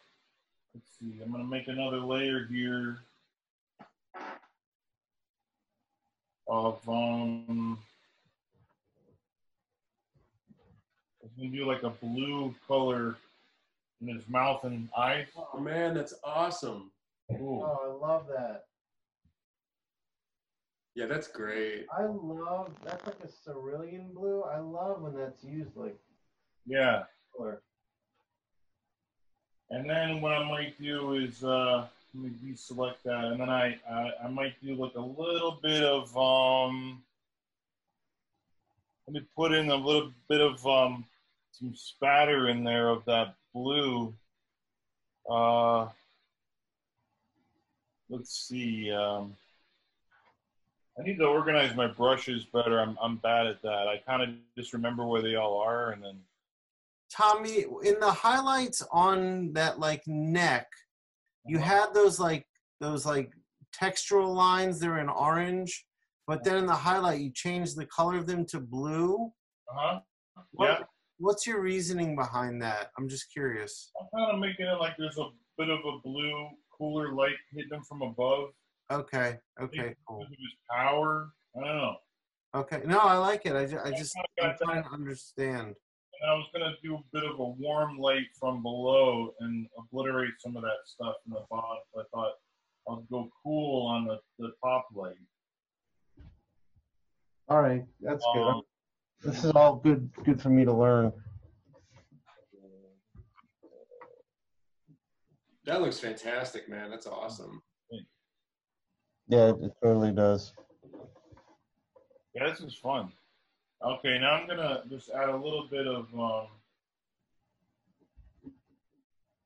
let's 0.74 0.90
see, 1.00 1.20
I'm 1.24 1.32
gonna 1.32 1.44
make 1.44 1.68
another 1.68 1.98
layer 2.00 2.46
here 2.50 2.98
of 6.46 6.86
um 6.88 7.78
I'm 11.22 11.30
gonna 11.36 11.50
do 11.50 11.66
like 11.66 11.82
a 11.82 11.90
blue 11.90 12.54
color 12.66 13.16
in 14.00 14.08
his 14.08 14.28
mouth 14.28 14.64
and 14.64 14.88
eyes. 14.96 15.26
Oh 15.36 15.58
man, 15.58 15.94
that's 15.94 16.14
awesome. 16.22 16.90
Ooh. 17.32 17.62
Oh, 17.62 17.80
I 18.02 18.06
love 18.06 18.26
that. 18.28 18.64
Yeah, 20.94 21.06
that's 21.06 21.28
great. 21.28 21.86
I 21.96 22.04
love 22.04 22.70
that's 22.84 23.06
like 23.06 23.16
a 23.24 23.28
cerulean 23.44 24.10
blue. 24.14 24.42
I 24.42 24.58
love 24.58 25.00
when 25.02 25.14
that's 25.14 25.42
used 25.44 25.76
like 25.76 25.96
Yeah. 26.66 27.04
color. 27.36 27.62
And 29.70 29.88
then 29.88 30.20
what 30.20 30.32
I 30.32 30.48
might 30.48 30.80
do 30.80 31.14
is 31.14 31.44
uh, 31.44 31.86
let 32.14 32.24
me 32.24 32.30
deselect 32.44 33.02
that, 33.04 33.24
and 33.24 33.40
then 33.40 33.50
I, 33.50 33.78
I 33.90 34.12
I 34.24 34.28
might 34.28 34.54
do 34.64 34.74
like 34.74 34.94
a 34.94 35.00
little 35.00 35.58
bit 35.62 35.82
of 35.82 36.16
um. 36.16 37.02
Let 39.06 39.14
me 39.14 39.26
put 39.36 39.52
in 39.52 39.70
a 39.70 39.76
little 39.76 40.12
bit 40.28 40.40
of 40.40 40.66
um 40.66 41.04
some 41.52 41.74
spatter 41.74 42.48
in 42.48 42.64
there 42.64 42.88
of 42.88 43.04
that 43.06 43.34
blue. 43.54 44.14
Uh, 45.28 45.88
let's 48.08 48.48
see. 48.48 48.90
Um, 48.90 49.34
I 50.98 51.02
need 51.02 51.18
to 51.18 51.26
organize 51.26 51.76
my 51.76 51.86
brushes 51.86 52.44
better. 52.44 52.80
I'm 52.80 52.96
I'm 53.02 53.16
bad 53.16 53.46
at 53.46 53.62
that. 53.62 53.86
I 53.86 53.98
kind 54.06 54.22
of 54.22 54.30
just 54.56 54.72
remember 54.72 55.04
where 55.04 55.22
they 55.22 55.34
all 55.34 55.58
are, 55.60 55.90
and 55.90 56.02
then 56.02 56.18
Tommy, 57.14 57.62
in 57.84 57.98
the 58.00 58.10
highlights 58.10 58.82
on 58.92 59.52
that 59.54 59.78
like 59.78 60.02
neck, 60.06 60.66
you 61.46 61.58
Uh-huh. 61.58 61.66
had 61.66 61.94
those 61.94 62.20
like 62.20 62.46
those 62.80 63.06
like 63.06 63.32
textural 63.72 64.34
lines. 64.34 64.78
They're 64.78 64.98
in 64.98 65.08
orange, 65.08 65.86
but 66.26 66.44
then 66.44 66.56
in 66.58 66.66
the 66.66 66.74
highlight, 66.74 67.20
you 67.20 67.30
changed 67.32 67.76
the 67.76 67.86
color 67.86 68.16
of 68.16 68.26
them 68.26 68.44
to 68.46 68.60
blue. 68.60 69.32
uh 69.70 69.74
huh. 69.74 70.00
What, 70.52 70.80
Yeah. 70.80 70.84
What's 71.20 71.46
your 71.48 71.60
reasoning 71.60 72.14
behind 72.14 72.62
that? 72.62 72.92
I'm 72.96 73.08
just 73.08 73.32
curious. 73.32 73.90
I'm 74.00 74.06
kind 74.16 74.30
of 74.32 74.38
making 74.38 74.66
it 74.66 74.78
like 74.78 74.96
there's 74.96 75.18
a 75.18 75.28
bit 75.56 75.68
of 75.68 75.80
a 75.84 75.98
blue 76.04 76.48
cooler 76.76 77.12
light 77.12 77.34
hitting 77.52 77.70
them 77.70 77.82
from 77.82 78.02
above. 78.02 78.50
Okay. 78.90 79.38
Okay. 79.60 79.96
Cool. 80.06 80.24
power. 80.70 81.32
I 81.56 81.60
don't 81.60 81.76
know. 81.76 81.96
Okay. 82.54 82.82
No, 82.86 83.00
I 83.00 83.16
like 83.16 83.44
it. 83.46 83.56
I 83.56 83.66
just, 83.66 83.84
I 83.84 83.90
just 83.90 84.14
I'm 84.40 84.54
trying 84.62 84.84
to 84.84 84.90
understand. 84.90 85.74
And 86.20 86.30
I 86.30 86.34
was 86.34 86.46
gonna 86.52 86.72
do 86.82 86.96
a 86.96 87.02
bit 87.12 87.24
of 87.24 87.38
a 87.38 87.44
warm 87.44 87.98
light 87.98 88.26
from 88.38 88.62
below 88.62 89.34
and 89.40 89.68
obliterate 89.78 90.34
some 90.38 90.56
of 90.56 90.62
that 90.62 90.78
stuff 90.84 91.14
in 91.26 91.32
the 91.32 91.44
bottom. 91.50 91.78
I 91.96 92.02
thought 92.12 92.32
I'll 92.88 93.04
go 93.10 93.28
cool 93.44 93.86
on 93.86 94.06
the, 94.06 94.18
the 94.38 94.52
top 94.64 94.86
light. 94.94 95.14
All 97.48 97.62
right, 97.62 97.84
that's 98.00 98.24
good. 98.34 98.42
Um, 98.42 98.62
This 99.22 99.44
is 99.44 99.52
all 99.52 99.76
good 99.76 100.10
good 100.24 100.40
for 100.40 100.50
me 100.50 100.64
to 100.64 100.72
learn. 100.72 101.12
That 105.64 105.82
looks 105.82 106.00
fantastic, 106.00 106.68
man. 106.68 106.90
That's 106.90 107.06
awesome. 107.06 107.62
Yeah, 109.28 109.50
it 109.50 109.72
totally 109.82 110.12
does. 110.12 110.54
yeah, 112.34 112.48
this 112.48 112.60
is 112.60 112.74
fun. 112.74 113.12
Okay, 113.82 114.18
now 114.18 114.32
I'm 114.32 114.46
gonna 114.48 114.82
just 114.90 115.10
add 115.10 115.28
a 115.28 115.36
little 115.36 115.66
bit 115.70 115.86
of 115.86 116.06
um, 116.18 116.46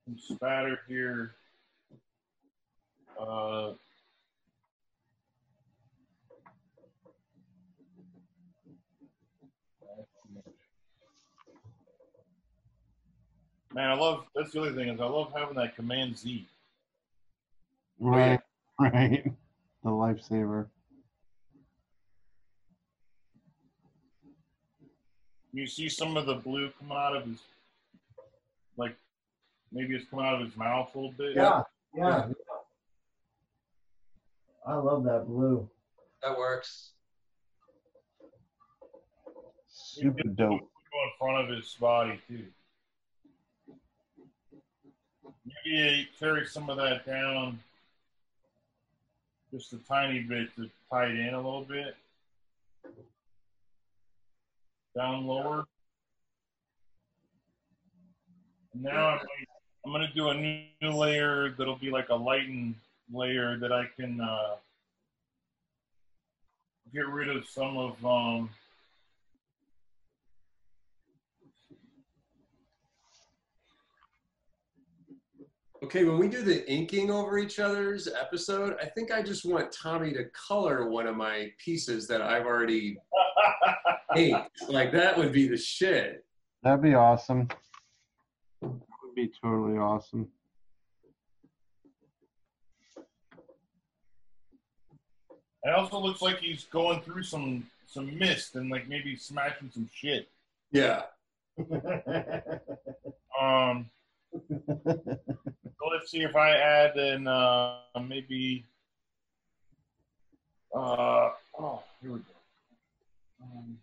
some 0.05 0.19
spatter 0.19 0.81
here. 0.89 1.33
Uh, 3.21 3.73
Man, 13.75 13.89
I 13.89 13.95
love. 13.95 14.25
That's 14.35 14.53
the 14.53 14.61
other 14.61 14.73
thing 14.73 14.89
is 14.89 15.01
I 15.01 15.07
love 15.07 15.33
having 15.35 15.57
that 15.57 15.77
Command 15.77 16.17
Z. 16.19 16.47
Right. 17.99 18.41
Right. 18.79 19.23
The 19.85 19.91
lifesaver. 19.91 20.67
You 25.53 25.67
see 25.67 25.89
some 25.89 26.17
of 26.17 26.27
the 26.27 26.37
blue 26.37 26.71
coming 26.79 26.97
out 26.97 27.17
of 27.17 27.27
his, 27.27 27.39
like, 28.77 28.97
maybe 29.71 29.95
it's 29.95 30.09
coming 30.09 30.25
out 30.25 30.41
of 30.41 30.47
his 30.47 30.57
mouth 30.57 30.91
a 30.95 30.99
little 30.99 31.13
bit. 31.13 31.37
Yeah, 31.37 31.63
yeah. 31.95 32.29
I 34.67 34.75
love 34.75 35.05
that 35.05 35.27
blue. 35.27 35.69
That 36.23 36.39
works. 36.39 36.93
Super 39.69 40.23
dope. 40.23 40.61
Go 40.61 41.03
in 41.05 41.11
front 41.19 41.45
of 41.51 41.57
his 41.57 41.75
body 41.75 42.19
too. 42.29 42.45
Maybe 45.65 46.09
carry 46.19 46.47
some 46.47 46.71
of 46.71 46.77
that 46.77 47.05
down 47.05 47.59
just 49.53 49.73
a 49.73 49.79
tiny 49.79 50.21
bit 50.21 50.55
to 50.57 50.71
tie 50.91 51.07
it 51.07 51.19
in 51.19 51.35
a 51.35 51.37
little 51.37 51.65
bit. 51.65 51.95
Down 54.97 55.27
lower. 55.27 55.65
And 58.75 58.83
now 58.83 59.09
I'm, 59.09 59.21
I'm 59.85 59.93
going 59.93 60.07
to 60.07 60.15
do 60.15 60.29
a 60.29 60.35
new, 60.35 60.67
layer 60.83 61.55
that'll 61.57 61.77
be 61.77 61.91
like 61.91 62.09
a 62.09 62.15
lighten 62.15 62.75
layer 63.13 63.57
that 63.59 63.73
I 63.73 63.85
can 63.97 64.21
uh, 64.21 64.57
get 66.93 67.07
rid 67.07 67.35
of 67.35 67.47
some 67.47 67.77
of 67.77 68.05
um, 68.05 68.51
Okay, 75.83 76.05
when 76.05 76.17
we 76.17 76.29
do 76.29 76.43
the 76.43 76.71
inking 76.71 77.11
over 77.11 77.39
each 77.39 77.59
other's 77.59 78.07
episode, 78.07 78.77
I 78.81 78.87
think 78.87 79.11
I 79.11 79.21
just 79.21 79.45
want 79.45 79.73
Tommy 79.73 80.13
to 80.13 80.27
color 80.27 80.89
one 80.89 81.09
of 81.09 81.17
my 81.17 81.51
pieces 81.59 82.07
that 82.07 82.23
I've 82.23 82.47
already 82.47 82.99
inked. 84.17 84.63
Like 84.69 84.93
that 84.93 85.19
would 85.19 85.33
be 85.33 85.49
the 85.49 85.57
shit. 85.57 86.25
That'd 86.63 86.83
be 86.83 86.95
awesome. 86.95 87.49
That 88.61 88.71
would 88.71 89.15
be 89.17 89.33
totally 89.43 89.77
awesome. 89.77 90.29
It 95.65 95.75
also 95.75 95.99
looks 95.99 96.23
like 96.23 96.39
he's 96.39 96.63
going 96.65 97.01
through 97.01 97.25
some 97.25 97.67
some 97.87 98.17
mist 98.17 98.55
and 98.55 98.71
like 98.71 98.89
maybe 98.89 99.17
smashing 99.17 99.71
some 99.73 99.91
shit. 99.93 100.29
Yeah. 100.71 101.03
Um, 103.41 103.91
so 104.33 105.91
let's 105.91 106.11
see 106.11 106.23
if 106.23 106.35
I 106.37 106.51
add 106.53 106.97
in 106.97 107.27
uh, 107.27 107.79
maybe. 108.07 108.65
Uh, 110.75 111.31
oh, 111.59 111.83
here 112.01 112.13
we 112.13 112.19
go. 112.19 112.25
Um, 113.43 113.79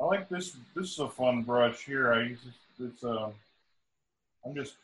I 0.00 0.04
like 0.04 0.28
this. 0.28 0.56
This 0.74 0.92
is 0.92 0.98
a 0.98 1.08
fun 1.08 1.42
brush 1.42 1.84
here. 1.84 2.12
I 2.12 2.22
use 2.22 2.40
this. 2.78 2.92
this 2.92 3.04
uh, 3.04 3.30
I'm 4.44 4.54
just 4.54 4.76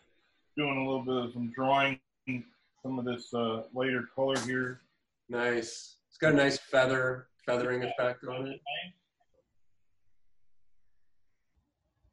doing 0.56 0.77
a 0.77 0.81
little 0.81 1.02
bit 1.02 1.16
of 1.16 1.32
some 1.32 1.52
drawing, 1.55 1.98
some 2.82 2.98
of 2.98 3.05
this 3.05 3.32
uh, 3.35 3.62
later 3.74 4.09
color 4.14 4.39
here. 4.40 4.81
Nice. 5.28 5.97
It's 6.09 6.18
got 6.18 6.32
a 6.32 6.36
nice 6.36 6.59
feather 6.59 7.27
feathering 7.44 7.85
effect 7.85 8.24
on 8.27 8.48
it. 8.48 8.60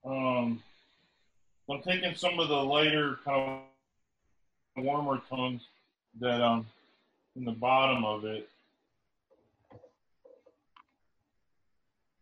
Um, 0.06 0.62
I'm 1.74 1.82
taking 1.82 2.14
some 2.14 2.40
of 2.40 2.50
the 2.50 2.56
lighter, 2.56 3.18
kind 3.26 3.62
of 4.78 4.84
warmer 4.84 5.20
tones 5.28 5.64
that 6.20 6.40
um 6.40 6.68
in 7.36 7.46
the 7.46 7.52
bottom 7.52 8.06
of 8.06 8.26
it. 8.26 8.48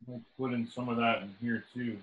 I'll 0.09 0.21
put 0.39 0.53
in 0.53 0.65
some 0.67 0.87
of 0.87 0.95
that 0.97 1.23
in 1.23 1.35
here 1.41 1.65
too. 1.73 1.97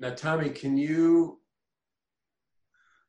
Now, 0.00 0.14
Tommy, 0.14 0.48
can 0.48 0.78
you 0.78 1.40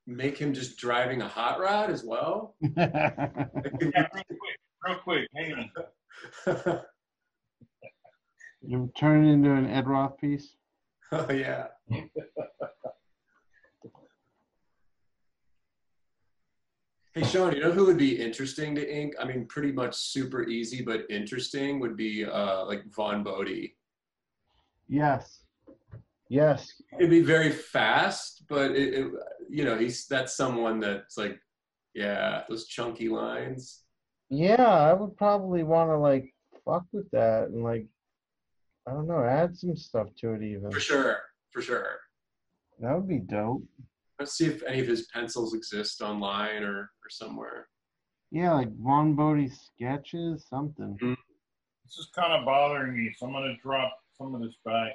make 0.06 0.38
him 0.38 0.54
just 0.54 0.78
driving 0.78 1.22
a 1.22 1.28
hot 1.28 1.60
rod 1.60 1.90
as 1.90 2.04
well? 2.04 2.56
Yeah, 2.78 3.38
real 3.64 4.24
quick, 4.24 4.60
real 4.86 4.98
quick. 5.04 5.28
Hang 5.36 5.70
on. 6.46 6.82
you 8.62 8.92
turn 8.98 9.26
it 9.26 9.32
into 9.32 9.54
an 9.54 9.68
Ed 9.68 9.88
Roth 9.88 10.18
piece. 10.18 10.56
oh 11.14 11.32
yeah. 11.32 11.68
Hey 17.14 17.24
Sean, 17.24 17.54
you 17.54 17.62
know 17.62 17.72
who 17.72 17.86
would 17.86 17.98
be 17.98 18.22
interesting 18.22 18.76
to 18.76 18.96
ink? 18.96 19.14
I 19.20 19.26
mean, 19.26 19.46
pretty 19.46 19.72
much 19.72 19.96
super 19.96 20.48
easy, 20.48 20.82
but 20.82 21.06
interesting 21.10 21.80
would 21.80 21.96
be 21.96 22.26
uh, 22.26 22.66
like 22.66 22.84
Vaughn 22.94 23.24
Bodē. 23.24 23.74
Yes. 24.88 25.41
Yes. 26.32 26.82
It'd 26.98 27.10
be 27.10 27.24
very 27.24 27.52
fast, 27.52 28.44
but 28.48 28.72
it, 28.72 28.94
it, 28.94 29.12
you 29.50 29.66
know, 29.66 29.78
he's 29.78 30.08
that's 30.08 30.34
someone 30.34 30.80
that's 30.80 31.18
like, 31.18 31.38
yeah, 31.94 32.44
those 32.48 32.68
chunky 32.68 33.10
lines. 33.10 33.82
Yeah, 34.30 34.66
I 34.66 34.94
would 34.94 35.18
probably 35.18 35.64
want 35.64 35.90
to 35.90 35.98
like 35.98 36.34
fuck 36.64 36.86
with 36.94 37.12
that 37.12 37.50
and 37.50 37.66
like, 37.66 37.86
I 38.88 38.92
don't 38.92 39.10
know, 39.10 39.26
add 39.26 39.58
some 39.58 39.76
stuff 39.76 40.08
to 40.20 40.32
it 40.32 40.42
even. 40.42 40.72
For 40.72 40.80
sure, 40.80 41.20
for 41.52 41.62
sure. 41.62 42.00
That 42.80 42.96
would 42.96 43.10
be 43.10 43.20
dope. 43.20 43.66
Let's 44.18 44.38
see 44.38 44.46
if 44.46 44.64
any 44.64 44.80
of 44.80 44.88
his 44.88 45.08
pencils 45.08 45.54
exist 45.54 46.02
online 46.02 46.64
or, 46.64 46.80
or 46.80 47.10
somewhere. 47.10 47.68
Yeah, 48.32 48.54
like 48.54 48.74
Vaughn 48.78 49.18
Bodē 49.18 49.52
sketches, 49.52 50.46
something. 50.50 50.98
Mm-hmm. 51.04 51.14
This 51.84 51.98
is 51.98 52.08
kind 52.16 52.32
of 52.32 52.46
bothering 52.46 52.96
me, 52.96 53.14
so 53.18 53.26
I'm 53.26 53.34
gonna 53.34 53.58
drop 53.62 53.92
some 54.18 54.34
of 54.34 54.42
this 54.42 54.56
back. 54.64 54.94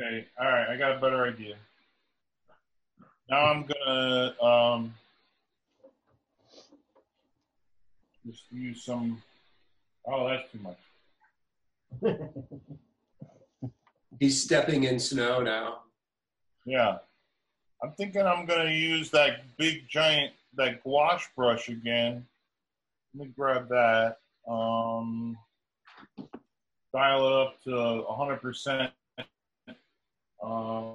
Okay, 0.00 0.24
all 0.40 0.46
right, 0.46 0.68
I 0.70 0.76
got 0.76 0.96
a 0.96 1.00
better 1.00 1.26
idea. 1.26 1.56
Now 3.28 3.44
I'm 3.46 3.66
gonna 3.66 4.42
um, 4.42 4.94
just 8.26 8.44
use 8.50 8.82
some. 8.82 9.22
Oh, 10.06 10.26
that's 10.26 10.50
too 10.50 10.60
much. 10.62 10.78
He's 14.20 14.42
stepping 14.42 14.84
in 14.84 14.98
snow 14.98 15.42
now. 15.42 15.80
Yeah, 16.64 16.96
I'm 17.82 17.92
thinking 17.92 18.22
I'm 18.22 18.46
gonna 18.46 18.70
use 18.70 19.10
that 19.10 19.42
big 19.58 19.86
giant 19.86 20.32
that 20.56 20.82
gouache 20.82 21.26
brush 21.36 21.68
again. 21.68 22.26
Let 23.14 23.26
me 23.26 23.34
grab 23.36 23.68
that. 23.68 24.16
Um, 24.48 25.36
dial 26.94 27.26
it 27.26 27.32
up 27.32 27.62
to 27.64 27.70
100%. 27.70 28.92
Uh, 30.42 30.92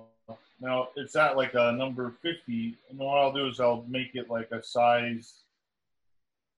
now 0.59 0.89
it's 0.95 1.15
at 1.15 1.38
like 1.38 1.53
a 1.53 1.72
number 1.72 2.11
50, 2.22 2.77
and 2.89 2.97
what 2.99 3.17
I'll 3.17 3.34
do 3.34 3.47
is 3.47 3.59
I'll 3.59 3.85
make 3.88 4.15
it 4.15 4.30
like 4.30 4.51
a 4.51 4.63
size, 4.63 5.41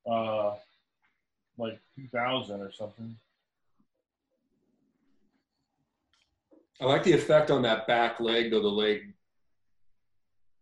uh, 0.09 0.53
like 1.57 1.80
2000 1.95 2.61
or 2.61 2.72
something. 2.72 3.15
I 6.80 6.85
like 6.85 7.03
the 7.03 7.14
effect 7.14 7.49
on 7.49 7.64
that 7.64 7.88
back 7.88 8.19
leg, 8.19 8.51
though, 8.51 8.61
the 8.61 8.68
leg 8.68 9.14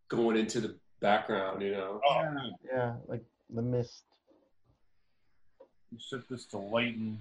going 0.07 0.37
into 0.37 0.61
the 0.61 0.75
background, 1.01 1.61
you 1.61 1.71
know. 1.71 1.99
Oh, 2.09 2.21
Yeah, 2.21 2.49
yeah, 2.73 2.93
like 3.07 3.23
the 3.53 3.61
mist. 3.61 4.03
you 5.91 5.99
set 5.99 6.27
this 6.29 6.45
to 6.47 6.57
lighten. 6.57 7.19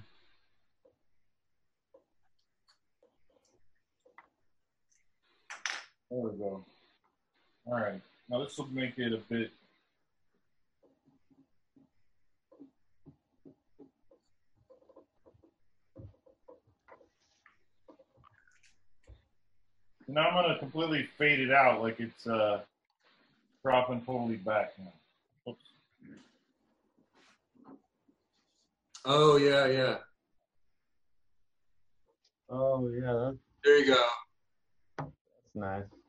There 6.14 6.22
we 6.30 6.38
go. 6.38 6.64
All 7.66 7.74
right. 7.74 8.00
Now 8.30 8.44
this 8.44 8.56
will 8.56 8.68
make 8.68 8.96
it 8.98 9.12
a 9.12 9.16
bit. 9.28 9.50
Now 20.06 20.28
I'm 20.28 20.34
gonna 20.34 20.58
completely 20.60 21.08
fade 21.18 21.40
it 21.40 21.50
out 21.50 21.82
like 21.82 21.98
it's 21.98 22.28
uh, 22.28 22.60
dropping 23.64 24.02
totally 24.02 24.36
back 24.36 24.74
now. 24.78 25.50
Oops. 25.50 25.60
Oh, 29.04 29.36
yeah, 29.36 29.66
yeah. 29.66 29.96
Oh 32.48 32.88
yeah, 32.88 33.32
There 33.64 33.78
you 33.80 33.86
go. 33.94 34.04
that's 34.98 35.10
nice. 35.56 36.03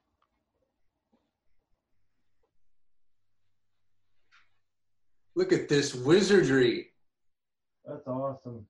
Look 5.35 5.51
at 5.51 5.67
this 5.67 5.93
wizardry. 5.93 6.91
That's 7.85 8.07
awesome. 8.07 8.65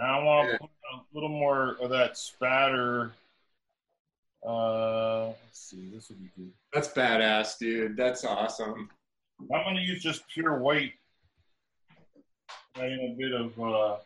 I 0.00 0.22
want 0.22 0.52
to 0.52 0.58
put 0.58 0.70
a 0.92 1.00
little 1.12 1.28
more 1.28 1.76
of 1.80 1.90
that 1.90 2.16
spatter. 2.16 3.12
Uh, 4.46 5.26
let's 5.26 5.36
see, 5.52 5.90
this 5.92 6.08
would 6.08 6.22
be 6.22 6.30
good. 6.36 6.52
That's 6.72 6.88
badass, 6.88 7.58
dude. 7.58 7.96
That's 7.96 8.24
awesome. 8.24 8.88
I'm 9.40 9.64
going 9.64 9.76
to 9.76 9.82
use 9.82 10.02
just 10.02 10.28
pure 10.28 10.58
white. 10.58 10.92
Adding 12.76 13.12
a 13.12 13.18
bit 13.18 13.32
of 13.32 13.60
uh, 13.60 13.96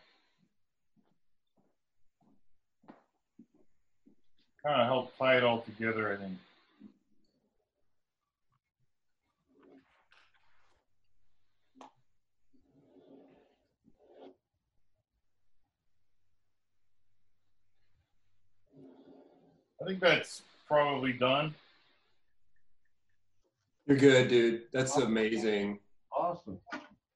kind 4.64 4.80
of 4.80 4.86
help 4.86 5.16
tie 5.18 5.36
it 5.36 5.44
all 5.44 5.60
together. 5.60 6.12
I 6.12 6.16
think. 6.16 6.38
I 19.80 19.84
think 19.84 20.00
that's 20.00 20.42
probably 20.68 21.12
done. 21.12 21.54
You're 23.86 23.96
good, 23.96 24.28
dude. 24.28 24.62
That's 24.72 24.96
amazing. 24.96 25.80
Awesome. 26.16 26.58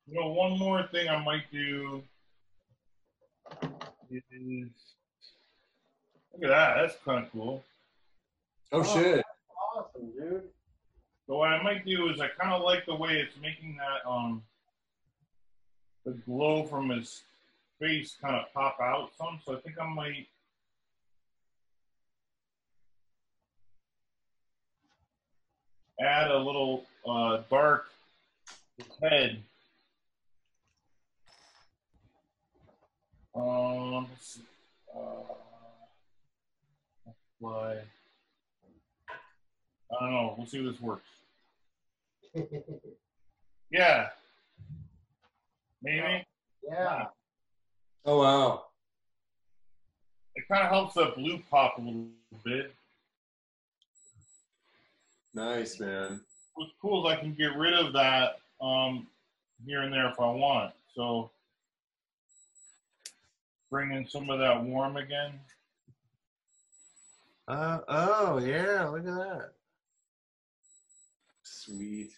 You 0.08 0.20
know, 0.20 0.30
one 0.30 0.58
more 0.58 0.82
thing 0.90 1.08
I 1.08 1.22
might 1.22 1.44
do 1.52 2.02
is 4.10 4.68
look 6.36 6.50
at 6.50 6.54
that. 6.54 6.80
That's 6.80 6.96
kind 7.04 7.24
of 7.24 7.32
cool. 7.32 7.64
Oh 8.72 8.82
shit. 8.82 9.24
Awesome, 9.76 10.10
dude. 10.18 10.42
So 11.26 11.38
what 11.38 11.48
I 11.48 11.62
might 11.62 11.84
do 11.84 12.08
is 12.08 12.20
I 12.20 12.28
kind 12.28 12.52
of 12.52 12.62
like 12.62 12.86
the 12.86 12.94
way 12.94 13.14
it's 13.14 13.36
making 13.40 13.78
that 13.78 14.08
um 14.08 14.42
the 16.04 16.12
glow 16.12 16.64
from 16.64 16.90
his 16.90 17.22
face 17.80 18.16
kind 18.20 18.36
of 18.36 18.52
pop 18.54 18.78
out 18.80 19.10
some. 19.18 19.40
So 19.44 19.56
I 19.56 19.60
think 19.60 19.76
I 19.80 19.88
might 19.88 20.28
add 26.00 26.30
a 26.30 26.38
little 26.38 26.84
uh, 27.08 27.42
dark 27.50 27.88
head. 29.02 29.42
Um, 33.34 34.06
let's 34.10 34.34
see. 34.34 34.42
Uh, 34.96 35.35
apply. 37.40 37.78
I 39.90 40.00
don't 40.00 40.10
know. 40.10 40.34
We'll 40.36 40.46
see 40.46 40.58
if 40.66 40.72
this 40.72 40.80
works. 40.80 41.08
Yeah. 43.68 44.06
Maybe. 45.82 46.24
yeah. 46.62 47.06
Oh 48.04 48.20
wow. 48.20 48.66
It 50.36 50.44
kind 50.48 50.62
of 50.62 50.70
helps 50.70 50.94
the 50.94 51.12
blue 51.16 51.42
pop 51.50 51.76
a 51.78 51.80
little 51.80 52.06
bit. 52.44 52.72
Nice, 55.34 55.80
man. 55.80 56.20
What's 56.54 56.70
cool 56.80 57.06
is 57.06 57.12
I 57.12 57.20
can 57.20 57.34
get 57.34 57.56
rid 57.56 57.74
of 57.74 57.92
that 57.94 58.36
um, 58.60 59.08
here 59.66 59.82
and 59.82 59.92
there 59.92 60.08
if 60.08 60.20
I 60.20 60.30
want. 60.30 60.72
So 60.94 61.30
bring 63.68 63.90
in 63.90 64.08
some 64.08 64.30
of 64.30 64.38
that 64.38 64.62
warm 64.62 64.96
again. 64.96 65.32
Uh, 67.48 67.80
oh 67.88 68.38
yeah, 68.38 68.88
look 68.88 69.06
at 69.06 69.14
that. 69.14 69.52
Sweet. 71.42 72.12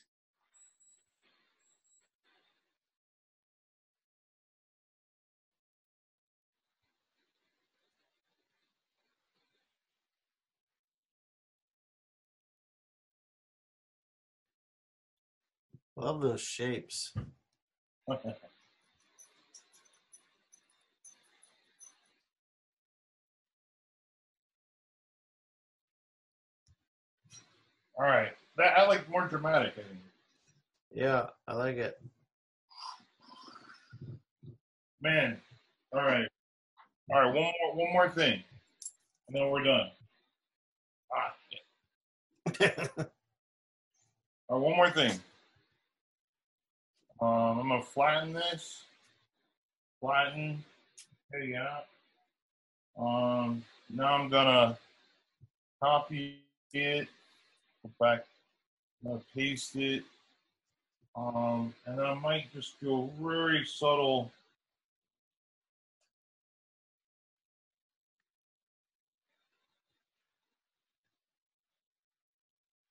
Love 15.96 16.22
those 16.22 16.40
shapes. 16.40 17.12
All 27.98 28.06
right. 28.06 28.32
That 28.56 28.78
I 28.78 28.86
like 28.86 29.08
more 29.10 29.26
dramatic. 29.26 29.72
I 29.72 29.82
think. 29.82 30.00
Yeah, 30.92 31.26
I 31.46 31.54
like 31.54 31.76
it. 31.76 32.00
Man. 35.00 35.40
All 35.92 36.02
right. 36.02 36.26
All 37.10 37.20
right. 37.20 37.26
One 37.26 37.34
more. 37.34 37.74
One 37.74 37.92
more 37.92 38.08
thing, 38.08 38.42
and 39.26 39.36
then 39.36 39.50
we're 39.50 39.64
done. 39.64 39.90
Ah. 41.14 41.34
All 44.48 44.58
right. 44.58 44.66
One 44.66 44.76
more 44.76 44.90
thing. 44.90 45.12
Um, 47.20 47.58
I'm 47.60 47.68
gonna 47.68 47.82
flatten 47.82 48.32
this. 48.32 48.82
Flatten. 50.00 50.64
Okay, 51.34 51.48
yeah. 51.48 51.80
Um, 52.98 53.62
now 53.90 54.14
I'm 54.14 54.28
gonna 54.28 54.78
copy 55.82 56.38
it. 56.72 57.08
Go 57.88 58.06
back. 58.06 58.24
I'm 59.04 59.10
gonna 59.12 59.22
paste 59.34 59.76
it. 59.76 60.02
Um, 61.16 61.74
and 61.86 61.98
then 61.98 62.04
I 62.04 62.14
might 62.14 62.52
just 62.52 62.80
do 62.80 63.02
a 63.02 63.22
very 63.22 63.64
subtle. 63.64 64.30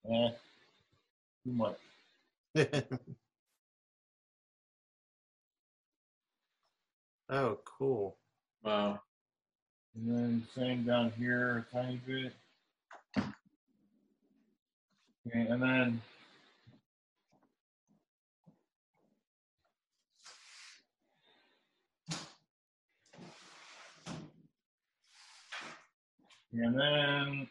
Eh, 0.09 0.29
too 1.43 1.51
much. 1.51 1.77
oh, 7.29 7.59
cool. 7.65 8.15
Wow. 8.63 9.01
And 9.95 10.17
then 10.17 10.47
same 10.55 10.83
down 10.85 11.11
here 11.17 11.65
a 11.69 11.75
tiny 11.75 11.99
bit. 12.05 12.33
Okay, 15.27 15.45
and 15.49 15.61
then 15.61 16.01
and 26.53 26.79
then 26.79 27.47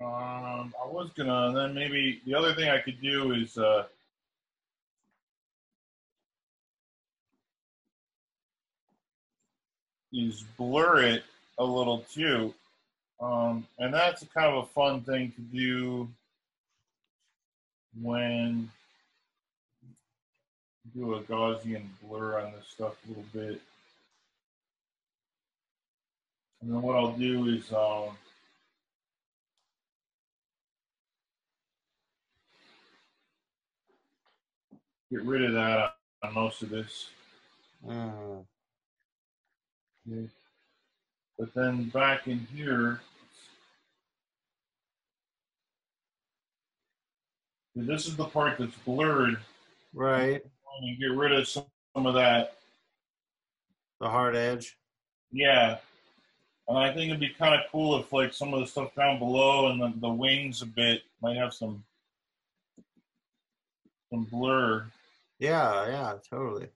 um, 0.00 0.74
I 0.82 0.86
was 0.86 1.10
gonna 1.16 1.52
then 1.54 1.74
maybe 1.74 2.20
the 2.26 2.34
other 2.34 2.54
thing 2.54 2.68
I 2.68 2.78
could 2.78 3.00
do 3.00 3.32
is 3.32 3.56
uh, 3.56 3.84
is 10.12 10.42
blur 10.56 11.02
it 11.02 11.22
a 11.58 11.64
little 11.64 11.98
too. 12.12 12.52
Um, 13.20 13.64
and 13.78 13.94
that's 13.94 14.24
kind 14.34 14.52
of 14.52 14.64
a 14.64 14.66
fun 14.66 15.02
thing 15.02 15.32
to 15.36 15.40
do 15.40 16.08
when 18.00 18.70
do 20.94 21.14
a 21.14 21.22
Gaussian 21.22 21.84
blur 22.02 22.40
on 22.40 22.52
this 22.52 22.66
stuff 22.66 22.94
a 23.04 23.08
little 23.08 23.24
bit. 23.32 23.60
And 26.60 26.72
then 26.72 26.82
what 26.82 26.96
I'll 26.96 27.16
do 27.16 27.48
is 27.48 27.72
um, 27.72 28.16
get 35.10 35.22
rid 35.22 35.44
of 35.44 35.52
that 35.54 35.94
on 36.22 36.34
most 36.34 36.62
of 36.62 36.70
this. 36.70 37.08
Mm. 37.86 38.44
Okay. 40.10 40.28
But 41.38 41.54
then 41.54 41.84
back 41.88 42.28
in 42.28 42.46
here, 42.54 43.00
this 47.74 48.06
is 48.06 48.16
the 48.16 48.24
part 48.24 48.58
that's 48.58 48.74
blurred. 48.84 49.38
Right. 49.94 50.42
And 50.80 50.98
get 50.98 51.12
rid 51.12 51.32
of 51.32 51.48
some, 51.48 51.66
some 51.94 52.06
of 52.06 52.14
that. 52.14 52.56
The 54.00 54.08
hard 54.08 54.36
edge. 54.36 54.76
Yeah. 55.30 55.78
And 56.68 56.78
I 56.78 56.92
think 56.92 57.08
it'd 57.08 57.20
be 57.20 57.30
kind 57.30 57.54
of 57.54 57.60
cool 57.70 57.98
if, 57.98 58.12
like, 58.12 58.32
some 58.32 58.54
of 58.54 58.60
the 58.60 58.66
stuff 58.66 58.94
down 58.94 59.18
below 59.18 59.70
and 59.70 59.80
the, 59.80 59.92
the 60.00 60.08
wings 60.08 60.62
a 60.62 60.66
bit 60.66 61.02
might 61.20 61.36
have 61.36 61.52
some 61.52 61.84
some 64.12 64.24
blur. 64.24 64.84
Yeah, 65.38 65.86
yeah, 65.86 66.14
totally. 66.28 66.68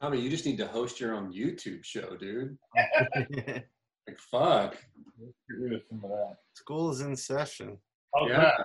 Tommy, 0.00 0.20
you 0.20 0.28
just 0.28 0.46
need 0.46 0.58
to 0.58 0.66
host 0.66 1.00
your 1.00 1.14
own 1.14 1.32
YouTube 1.32 1.84
show, 1.84 2.16
dude. 2.16 2.58
Like 4.08 4.18
fuck. 4.18 4.76
Get 5.20 5.58
rid 5.58 5.72
of 5.74 5.82
some 5.88 6.02
of 6.04 6.10
that. 6.10 6.36
School 6.54 6.90
is 6.90 7.02
in 7.02 7.14
session. 7.14 7.78
How's 8.14 8.30
Yeah. 8.30 8.40
that? 8.40 8.60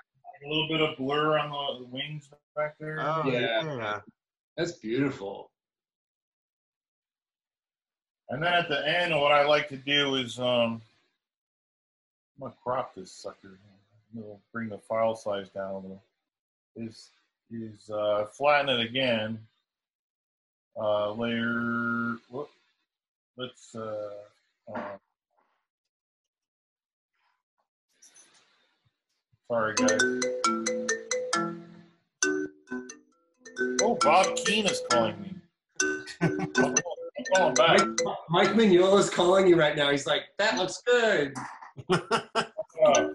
A 0.45 0.47
little 0.47 0.67
bit 0.69 0.81
of 0.81 0.97
blur 0.97 1.37
on 1.37 1.49
the, 1.49 1.85
the 1.85 1.91
wings 1.91 2.29
back 2.55 2.75
there. 2.79 2.97
Oh, 3.01 3.23
Yeah. 3.25 3.63
yeah. 3.63 4.01
That's 4.55 4.73
beautiful. 4.73 5.51
And 8.29 8.41
then 8.41 8.53
at 8.53 8.69
the 8.69 8.87
end, 8.87 9.13
what 9.19 9.31
I 9.33 9.43
like 9.45 9.67
to 9.69 9.77
do 9.77 10.15
is 10.15 10.39
um, 10.39 10.81
I'm 12.37 12.41
gonna 12.47 12.53
crop 12.63 12.95
this 12.95 13.11
sucker. 13.11 13.59
I'm 14.15 14.21
gonna 14.21 14.35
bring 14.53 14.69
the 14.69 14.77
file 14.77 15.15
size 15.15 15.49
down 15.49 15.71
a 15.71 15.77
little. 15.79 16.03
Is 16.75 17.09
is 17.51 17.89
uh, 17.89 18.25
flatten 18.31 18.69
it 18.69 18.79
again. 18.79 19.45
Uh, 20.77 21.11
layer. 21.11 22.17
Whoop. 22.29 22.49
Let's. 23.37 23.75
Uh, 23.75 24.13
uh, 24.73 24.97
sorry, 29.53 29.75
guys. 29.75 30.01
Oh, 33.83 33.95
Bob 34.01 34.35
Keen 34.37 34.65
is 34.65 34.81
calling 34.89 35.21
me. 35.21 35.35
Call 37.35 37.49
him 37.49 37.53
back. 37.53 37.79
Mike, 38.29 38.55
Mike 38.55 38.71
is 38.71 39.11
calling 39.11 39.47
you 39.47 39.55
right 39.55 39.75
now. 39.75 39.91
He's 39.91 40.07
like, 40.07 40.23
that 40.39 40.57
looks 40.57 40.81
good. 40.87 41.35
Uh, 41.87 41.99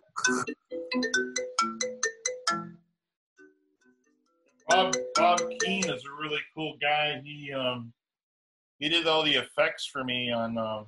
Bob 4.68 4.94
Bob 5.16 5.40
Keen 5.60 5.90
is 5.90 6.04
a 6.04 6.22
really 6.22 6.40
cool 6.54 6.76
guy. 6.80 7.20
He 7.24 7.52
um 7.52 7.92
he 8.78 8.88
did 8.88 9.08
all 9.08 9.24
the 9.24 9.34
effects 9.34 9.86
for 9.92 10.04
me 10.04 10.30
on 10.30 10.56
um, 10.56 10.86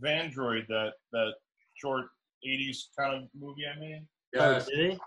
Vandroid, 0.00 0.68
that 0.68 0.92
that 1.12 1.32
short 1.74 2.04
'80s 2.46 2.84
kind 2.96 3.16
of 3.16 3.28
movie 3.34 3.64
I 3.66 3.76
made. 3.80 4.06
Yes. 4.32 4.66
Did 4.66 4.92
he? 4.92 4.98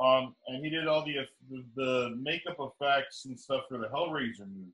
Um, 0.00 0.34
and 0.46 0.64
he 0.64 0.70
did 0.70 0.86
all 0.86 1.04
the 1.04 1.16
the, 1.50 1.64
the 1.76 2.16
makeup 2.16 2.56
effects 2.58 3.24
and 3.26 3.38
stuff 3.38 3.62
for 3.68 3.78
the 3.78 3.88
Hellraiser 3.88 4.46
movie. 4.46 4.72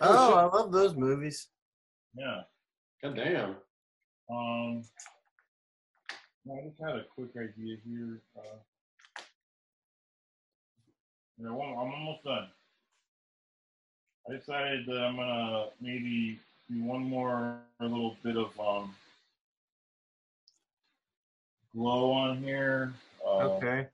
Oh, 0.00 0.34
I 0.34 0.44
love 0.44 0.72
those 0.72 0.94
movies. 0.94 1.48
Yeah. 2.14 2.42
God 3.02 3.16
damn. 3.16 3.56
Um, 4.30 4.84
I 6.50 6.68
just 6.68 6.80
had 6.80 6.96
a 6.96 7.04
quick 7.14 7.30
idea 7.36 7.76
here. 7.84 8.20
Uh, 8.36 9.20
yeah, 11.38 11.50
well, 11.50 11.68
I'm 11.68 11.92
almost 11.92 12.24
done. 12.24 12.48
I 14.28 14.36
decided 14.36 14.86
that 14.86 14.98
I'm 14.98 15.16
gonna 15.16 15.66
maybe 15.80 16.38
do 16.70 16.82
one 16.82 17.02
more 17.02 17.58
little 17.80 18.16
bit 18.22 18.36
of 18.36 18.58
um, 18.58 18.94
glow 21.74 22.10
on 22.12 22.42
here. 22.42 22.92
Uh, 23.26 23.56
Okay. 23.56 23.88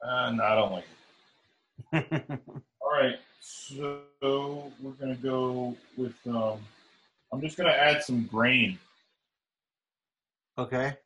Uh, 0.00 0.30
no, 0.30 0.44
I 0.44 0.54
don't 0.54 0.72
like 0.72 0.84
it. 1.92 2.40
All 2.80 2.92
right, 2.92 3.16
so 3.40 4.02
we're 4.80 4.92
gonna 4.92 5.16
go 5.16 5.76
with. 5.96 6.14
Um, 6.26 6.60
I'm 7.32 7.40
just 7.40 7.56
gonna 7.56 7.70
add 7.70 8.02
some 8.04 8.24
grain. 8.26 8.78
okay. 10.56 10.96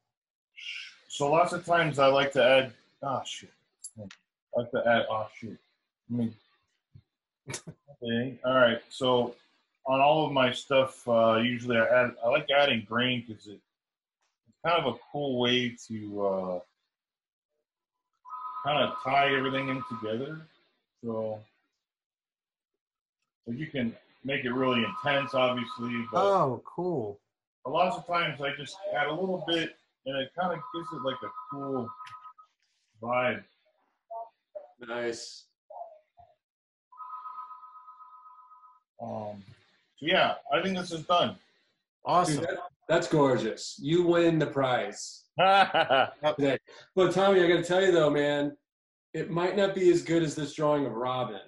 So 1.09 1.31
lots 1.31 1.53
of 1.53 1.65
times 1.65 1.99
I 1.99 2.07
like 2.09 2.33
to 2.33 2.45
add. 2.45 2.73
Oh 3.03 3.23
shit! 3.25 3.51
I 3.99 4.03
like 4.61 4.71
to 4.73 4.83
add. 4.87 5.07
Oh 5.11 5.27
shit! 5.35 5.57
I 6.11 6.15
mean. 6.15 6.35
Okay. 8.03 8.39
All 8.45 8.55
right. 8.55 8.81
So 8.91 9.35
on 9.87 10.01
all 10.01 10.27
of 10.27 10.33
my 10.33 10.53
stuff, 10.53 11.07
uh, 11.09 11.37
usually 11.37 11.77
I 11.77 11.85
add. 11.87 12.13
I 12.25 12.29
like 12.29 12.47
adding 12.57 12.85
grain 12.89 13.25
because 13.27 13.47
it, 13.47 13.61
it's 14.49 14.59
kind 14.65 14.83
of 14.85 14.95
a 14.95 14.99
cool 15.11 15.39
way 15.41 15.77
to 15.89 16.27
uh, 16.27 16.61
kind 18.65 18.83
of 18.85 18.95
tie 19.03 19.35
everything 19.35 19.69
in 19.69 19.83
together. 19.91 20.41
So, 21.05 21.41
so 23.45 23.53
you 23.53 23.67
can 23.67 23.95
make 24.25 24.45
it 24.45 24.53
really 24.53 24.85
intense, 24.85 25.35
obviously, 25.35 26.05
but 26.13 26.23
Oh, 26.25 26.63
cool. 26.65 27.19
a 27.67 27.71
lot 27.71 27.93
of 27.93 28.07
times 28.07 28.41
I 28.41 28.53
just 28.57 28.77
add 28.97 29.09
a 29.09 29.13
little 29.13 29.45
bit, 29.49 29.77
and 30.07 30.17
it 30.17 30.31
kind 30.39 30.53
of 30.53 30.61
gives 30.75 30.89
it 30.93 31.03
like 31.05 31.17
a 31.25 31.31
cool 31.51 31.89
vibe. 33.03 33.43
Nice. 34.81 35.45
Um, 39.03 39.43
so 39.43 39.62
yeah, 40.03 40.35
I 40.53 40.61
think 40.63 40.77
this 40.77 40.93
is 40.93 41.07
done. 41.07 41.29
Dude, 41.29 41.39
Awesome. 42.05 42.37
that- 42.43 42.59
that's 42.89 43.09
gorgeous. 43.09 43.79
You 43.81 44.03
win 44.03 44.39
the 44.39 44.47
prize. 44.49 45.25
yeah, 45.39 46.11
today. 46.37 46.59
But 46.95 47.13
Tommy, 47.13 47.43
I 47.43 47.49
got 47.49 47.57
to 47.59 47.63
tell 47.63 47.81
you 47.83 47.93
though, 47.93 48.11
man, 48.11 48.55
it 49.15 49.31
might 49.31 49.57
not 49.57 49.75
be 49.75 49.91
as 49.91 50.03
good 50.03 50.23
as 50.23 50.35
this 50.35 50.53
drawing 50.55 50.85
of 50.85 50.93
Robin. 50.93 51.41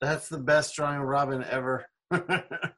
That's 0.00 0.28
the 0.28 0.38
best 0.38 0.74
drawing 0.74 1.00
of 1.00 1.06
Robin 1.06 1.42
ever. 1.44 1.86
that 2.10 2.74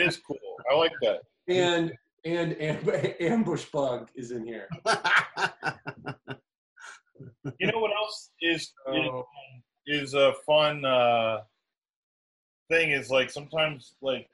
is 0.00 0.16
cool. 0.16 0.38
I 0.70 0.74
like 0.76 0.92
that. 1.02 1.20
And 1.48 1.92
and, 2.24 2.54
and 2.54 3.14
ambush 3.20 3.66
bug 3.66 4.08
is 4.16 4.32
in 4.32 4.44
here. 4.44 4.68
You 7.60 7.70
know 7.70 7.78
what 7.78 7.92
else 7.96 8.30
is 8.40 8.72
Oh. 8.88 9.24
is 9.86 10.14
a 10.14 10.32
fun 10.44 10.84
uh, 10.84 11.42
thing 12.70 12.90
is 12.90 13.10
like 13.10 13.30
sometimes 13.30 13.94
like 14.02 14.28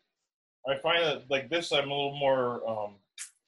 I 0.69 0.79
find 0.79 1.03
that 1.05 1.25
like 1.31 1.51
this 1.51 1.73
I'm 1.73 1.91
a 1.91 1.95
little 1.95 2.17
more 2.19 2.69
um, 2.69 2.95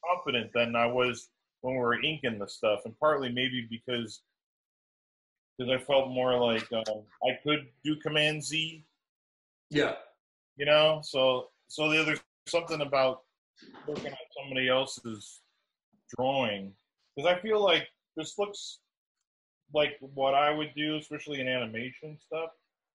confident 0.09 0.53
than 0.53 0.75
I 0.77 0.87
was 0.87 1.29
when 1.61 1.75
we 1.75 1.81
were 1.81 2.03
inking 2.03 2.39
the 2.39 2.49
stuff, 2.49 2.81
and 2.85 2.99
partly 2.99 3.31
maybe 3.31 3.67
because 3.71 4.23
because 5.57 5.73
I 5.73 5.83
felt 5.85 6.11
more 6.11 6.37
like 6.39 6.67
um, 6.73 7.03
I 7.25 7.39
could 7.45 7.67
do 7.85 7.97
Command 7.97 8.43
Z, 8.45 8.85
Yeah. 9.71 9.95
you 10.57 10.67
know. 10.67 11.01
So 11.03 11.51
so 11.69 11.91
the 11.91 12.01
other 12.01 12.17
something 12.49 12.81
about 12.81 13.23
working 13.87 14.07
on 14.13 14.17
somebody 14.37 14.69
else's 14.69 15.41
drawing 16.17 16.73
because 17.15 17.31
I 17.31 17.41
feel 17.41 17.63
like 17.63 17.87
this 18.17 18.37
looks 18.39 18.81
like 19.73 19.97
what 20.01 20.35
I 20.35 20.51
would 20.51 20.73
do, 20.77 20.97
especially 20.97 21.41
in 21.41 21.49
animation 21.49 22.19
stuff. 22.19 22.51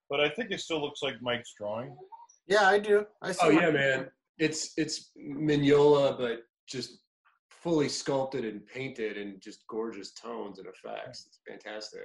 But 0.09 0.19
I 0.19 0.29
think 0.29 0.51
it 0.51 0.59
still 0.59 0.81
looks 0.81 1.01
like 1.01 1.21
Mike's 1.21 1.53
drawing. 1.57 1.95
yeah, 2.47 2.67
I 2.67 2.79
do. 2.79 3.05
I 3.21 3.31
see 3.31 3.39
Oh 3.43 3.49
yeah, 3.49 3.69
man. 3.69 4.09
It's 4.39 4.73
it's 4.77 5.11
Mignola, 5.17 6.17
but 6.17 6.43
just 6.67 6.99
fully 7.51 7.89
sculpted 7.89 8.45
and 8.45 8.65
painted 8.65 9.17
and 9.17 9.39
just 9.41 9.65
gorgeous 9.67 10.11
tones 10.13 10.59
and 10.59 10.67
effects. 10.67 11.25
It's 11.27 11.39
fantastic. 11.47 12.01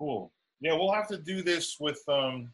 Cool. 0.00 0.32
Yeah, 0.60 0.72
we'll 0.72 0.92
have 0.92 1.06
to 1.08 1.18
do 1.18 1.42
this 1.42 1.76
with 1.78 2.02
um 2.08 2.50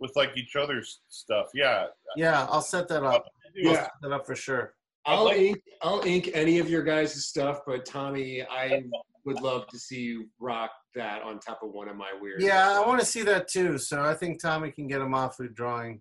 with 0.00 0.12
like 0.16 0.36
each 0.36 0.56
other's 0.56 1.02
stuff. 1.08 1.46
Yeah. 1.54 1.86
Yeah, 2.16 2.46
I'll 2.50 2.62
set 2.62 2.88
that 2.88 3.04
up. 3.04 3.24
I'll 3.26 3.72
Yeah. 3.72 3.82
set 3.82 3.90
that 4.02 4.12
up 4.12 4.26
for 4.26 4.34
sure. 4.34 4.74
I'll 5.06 5.24
like- 5.24 5.38
ink 5.38 5.58
I'll 5.82 6.02
ink 6.04 6.30
any 6.34 6.58
of 6.58 6.68
your 6.68 6.82
guys' 6.82 7.24
stuff, 7.26 7.60
but 7.66 7.84
Tommy, 7.84 8.42
I 8.42 8.82
would 9.24 9.40
love 9.40 9.66
to 9.68 9.78
see 9.78 10.00
you 10.00 10.28
rock 10.38 10.70
that 10.94 11.22
on 11.22 11.38
top 11.38 11.60
of 11.62 11.70
one 11.70 11.88
of 11.88 11.96
my 11.96 12.12
weird. 12.20 12.42
Yeah, 12.42 12.78
I 12.78 12.86
want 12.86 13.00
to 13.00 13.06
see 13.06 13.22
that 13.22 13.48
too. 13.48 13.78
So 13.78 14.02
I 14.02 14.14
think 14.14 14.40
Tommy 14.40 14.70
can 14.70 14.86
get 14.86 15.00
him 15.00 15.14
off 15.14 15.38
with 15.38 15.54
drawing 15.54 16.00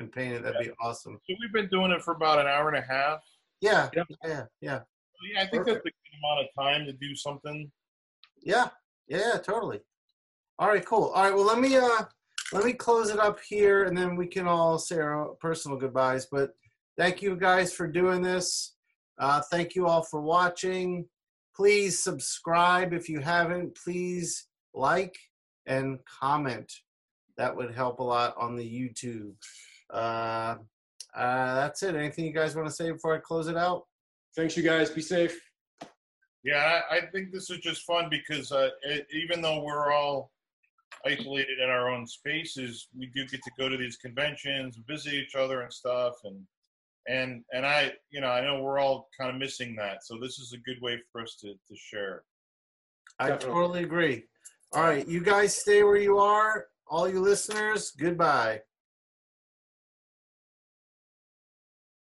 and 0.00 0.10
paint 0.12 0.34
it. 0.34 0.42
That'd 0.42 0.60
be 0.62 0.70
awesome. 0.82 1.18
So 1.28 1.34
we've 1.40 1.52
been 1.52 1.68
doing 1.68 1.90
it 1.90 2.02
for 2.02 2.14
about 2.14 2.38
an 2.38 2.46
hour 2.46 2.68
and 2.68 2.78
a 2.78 2.86
half. 2.86 3.20
Yeah, 3.60 3.88
Yep. 3.94 4.06
yeah, 4.24 4.44
yeah, 4.60 4.80
yeah, 5.34 5.42
I 5.42 5.46
think 5.46 5.66
that's 5.66 5.78
a 5.78 5.82
good 5.82 5.92
amount 6.18 6.40
of 6.40 6.46
time 6.58 6.84
to 6.86 6.92
do 6.92 7.14
something. 7.14 7.70
yeah, 8.42 8.68
yeah, 9.06 9.38
totally. 9.42 9.80
All 10.58 10.68
right, 10.68 10.84
cool. 10.84 11.08
All 11.14 11.22
right, 11.24 11.34
well, 11.34 11.44
let 11.46 11.58
me 11.60 11.76
uh, 11.76 12.04
let 12.52 12.64
me 12.64 12.72
close 12.72 13.10
it 13.10 13.18
up 13.20 13.38
here, 13.48 13.84
and 13.84 13.96
then 13.96 14.16
we 14.16 14.26
can 14.26 14.46
all 14.48 14.78
say 14.78 14.98
our 14.98 15.28
personal 15.40 15.78
goodbyes. 15.78 16.26
But 16.30 16.50
thank 16.98 17.22
you 17.22 17.36
guys 17.36 17.72
for 17.72 17.86
doing 17.86 18.20
this. 18.22 18.74
Uh, 19.18 19.40
thank 19.50 19.74
you 19.76 19.86
all 19.86 20.02
for 20.02 20.20
watching. 20.20 21.06
Please 21.54 22.02
subscribe 22.02 22.92
if 22.92 23.08
you 23.08 23.20
haven't. 23.20 23.76
Please 23.76 24.46
like 24.74 25.16
and 25.66 25.98
comment. 26.04 26.72
That 27.36 27.54
would 27.54 27.74
help 27.74 28.00
a 28.00 28.04
lot 28.04 28.34
on 28.38 28.56
the 28.56 28.64
YouTube. 28.64 29.34
Uh, 29.90 30.56
uh, 31.14 31.54
that's 31.54 31.82
it. 31.82 31.94
Anything 31.94 32.24
you 32.24 32.32
guys 32.32 32.56
want 32.56 32.68
to 32.68 32.74
say 32.74 32.90
before 32.90 33.14
I 33.14 33.18
close 33.18 33.48
it 33.48 33.56
out? 33.56 33.84
Thanks, 34.34 34.56
you 34.56 34.62
guys. 34.62 34.90
Be 34.90 35.02
safe. 35.02 35.38
Yeah, 36.42 36.80
I, 36.90 36.96
I 36.96 37.00
think 37.12 37.32
this 37.32 37.50
is 37.50 37.58
just 37.58 37.82
fun 37.82 38.08
because 38.10 38.50
uh, 38.50 38.70
it, 38.82 39.06
even 39.12 39.42
though 39.42 39.62
we're 39.62 39.92
all 39.92 40.32
isolated 41.06 41.58
in 41.62 41.68
our 41.68 41.90
own 41.90 42.06
spaces, 42.06 42.88
we 42.98 43.06
do 43.06 43.26
get 43.26 43.42
to 43.42 43.50
go 43.58 43.68
to 43.68 43.76
these 43.76 43.96
conventions, 43.96 44.78
visit 44.88 45.14
each 45.14 45.34
other 45.34 45.62
and 45.62 45.72
stuff, 45.72 46.14
and 46.24 46.40
and 47.08 47.44
and 47.52 47.66
I, 47.66 47.92
you 48.10 48.20
know, 48.20 48.28
I 48.28 48.40
know 48.44 48.62
we're 48.62 48.78
all 48.78 49.08
kind 49.18 49.30
of 49.30 49.36
missing 49.36 49.74
that. 49.76 50.04
So 50.04 50.18
this 50.20 50.38
is 50.38 50.52
a 50.52 50.58
good 50.58 50.80
way 50.80 50.98
for 51.10 51.22
us 51.22 51.36
to 51.40 51.52
to 51.52 51.76
share. 51.76 52.24
I 53.18 53.28
Definitely. 53.28 53.54
totally 53.54 53.84
agree. 53.84 54.24
All 54.72 54.82
right, 54.82 55.06
you 55.06 55.20
guys 55.20 55.54
stay 55.54 55.82
where 55.82 55.96
you 55.96 56.18
are. 56.18 56.66
All 56.86 57.08
you 57.08 57.20
listeners, 57.20 57.92
goodbye. 57.98 58.60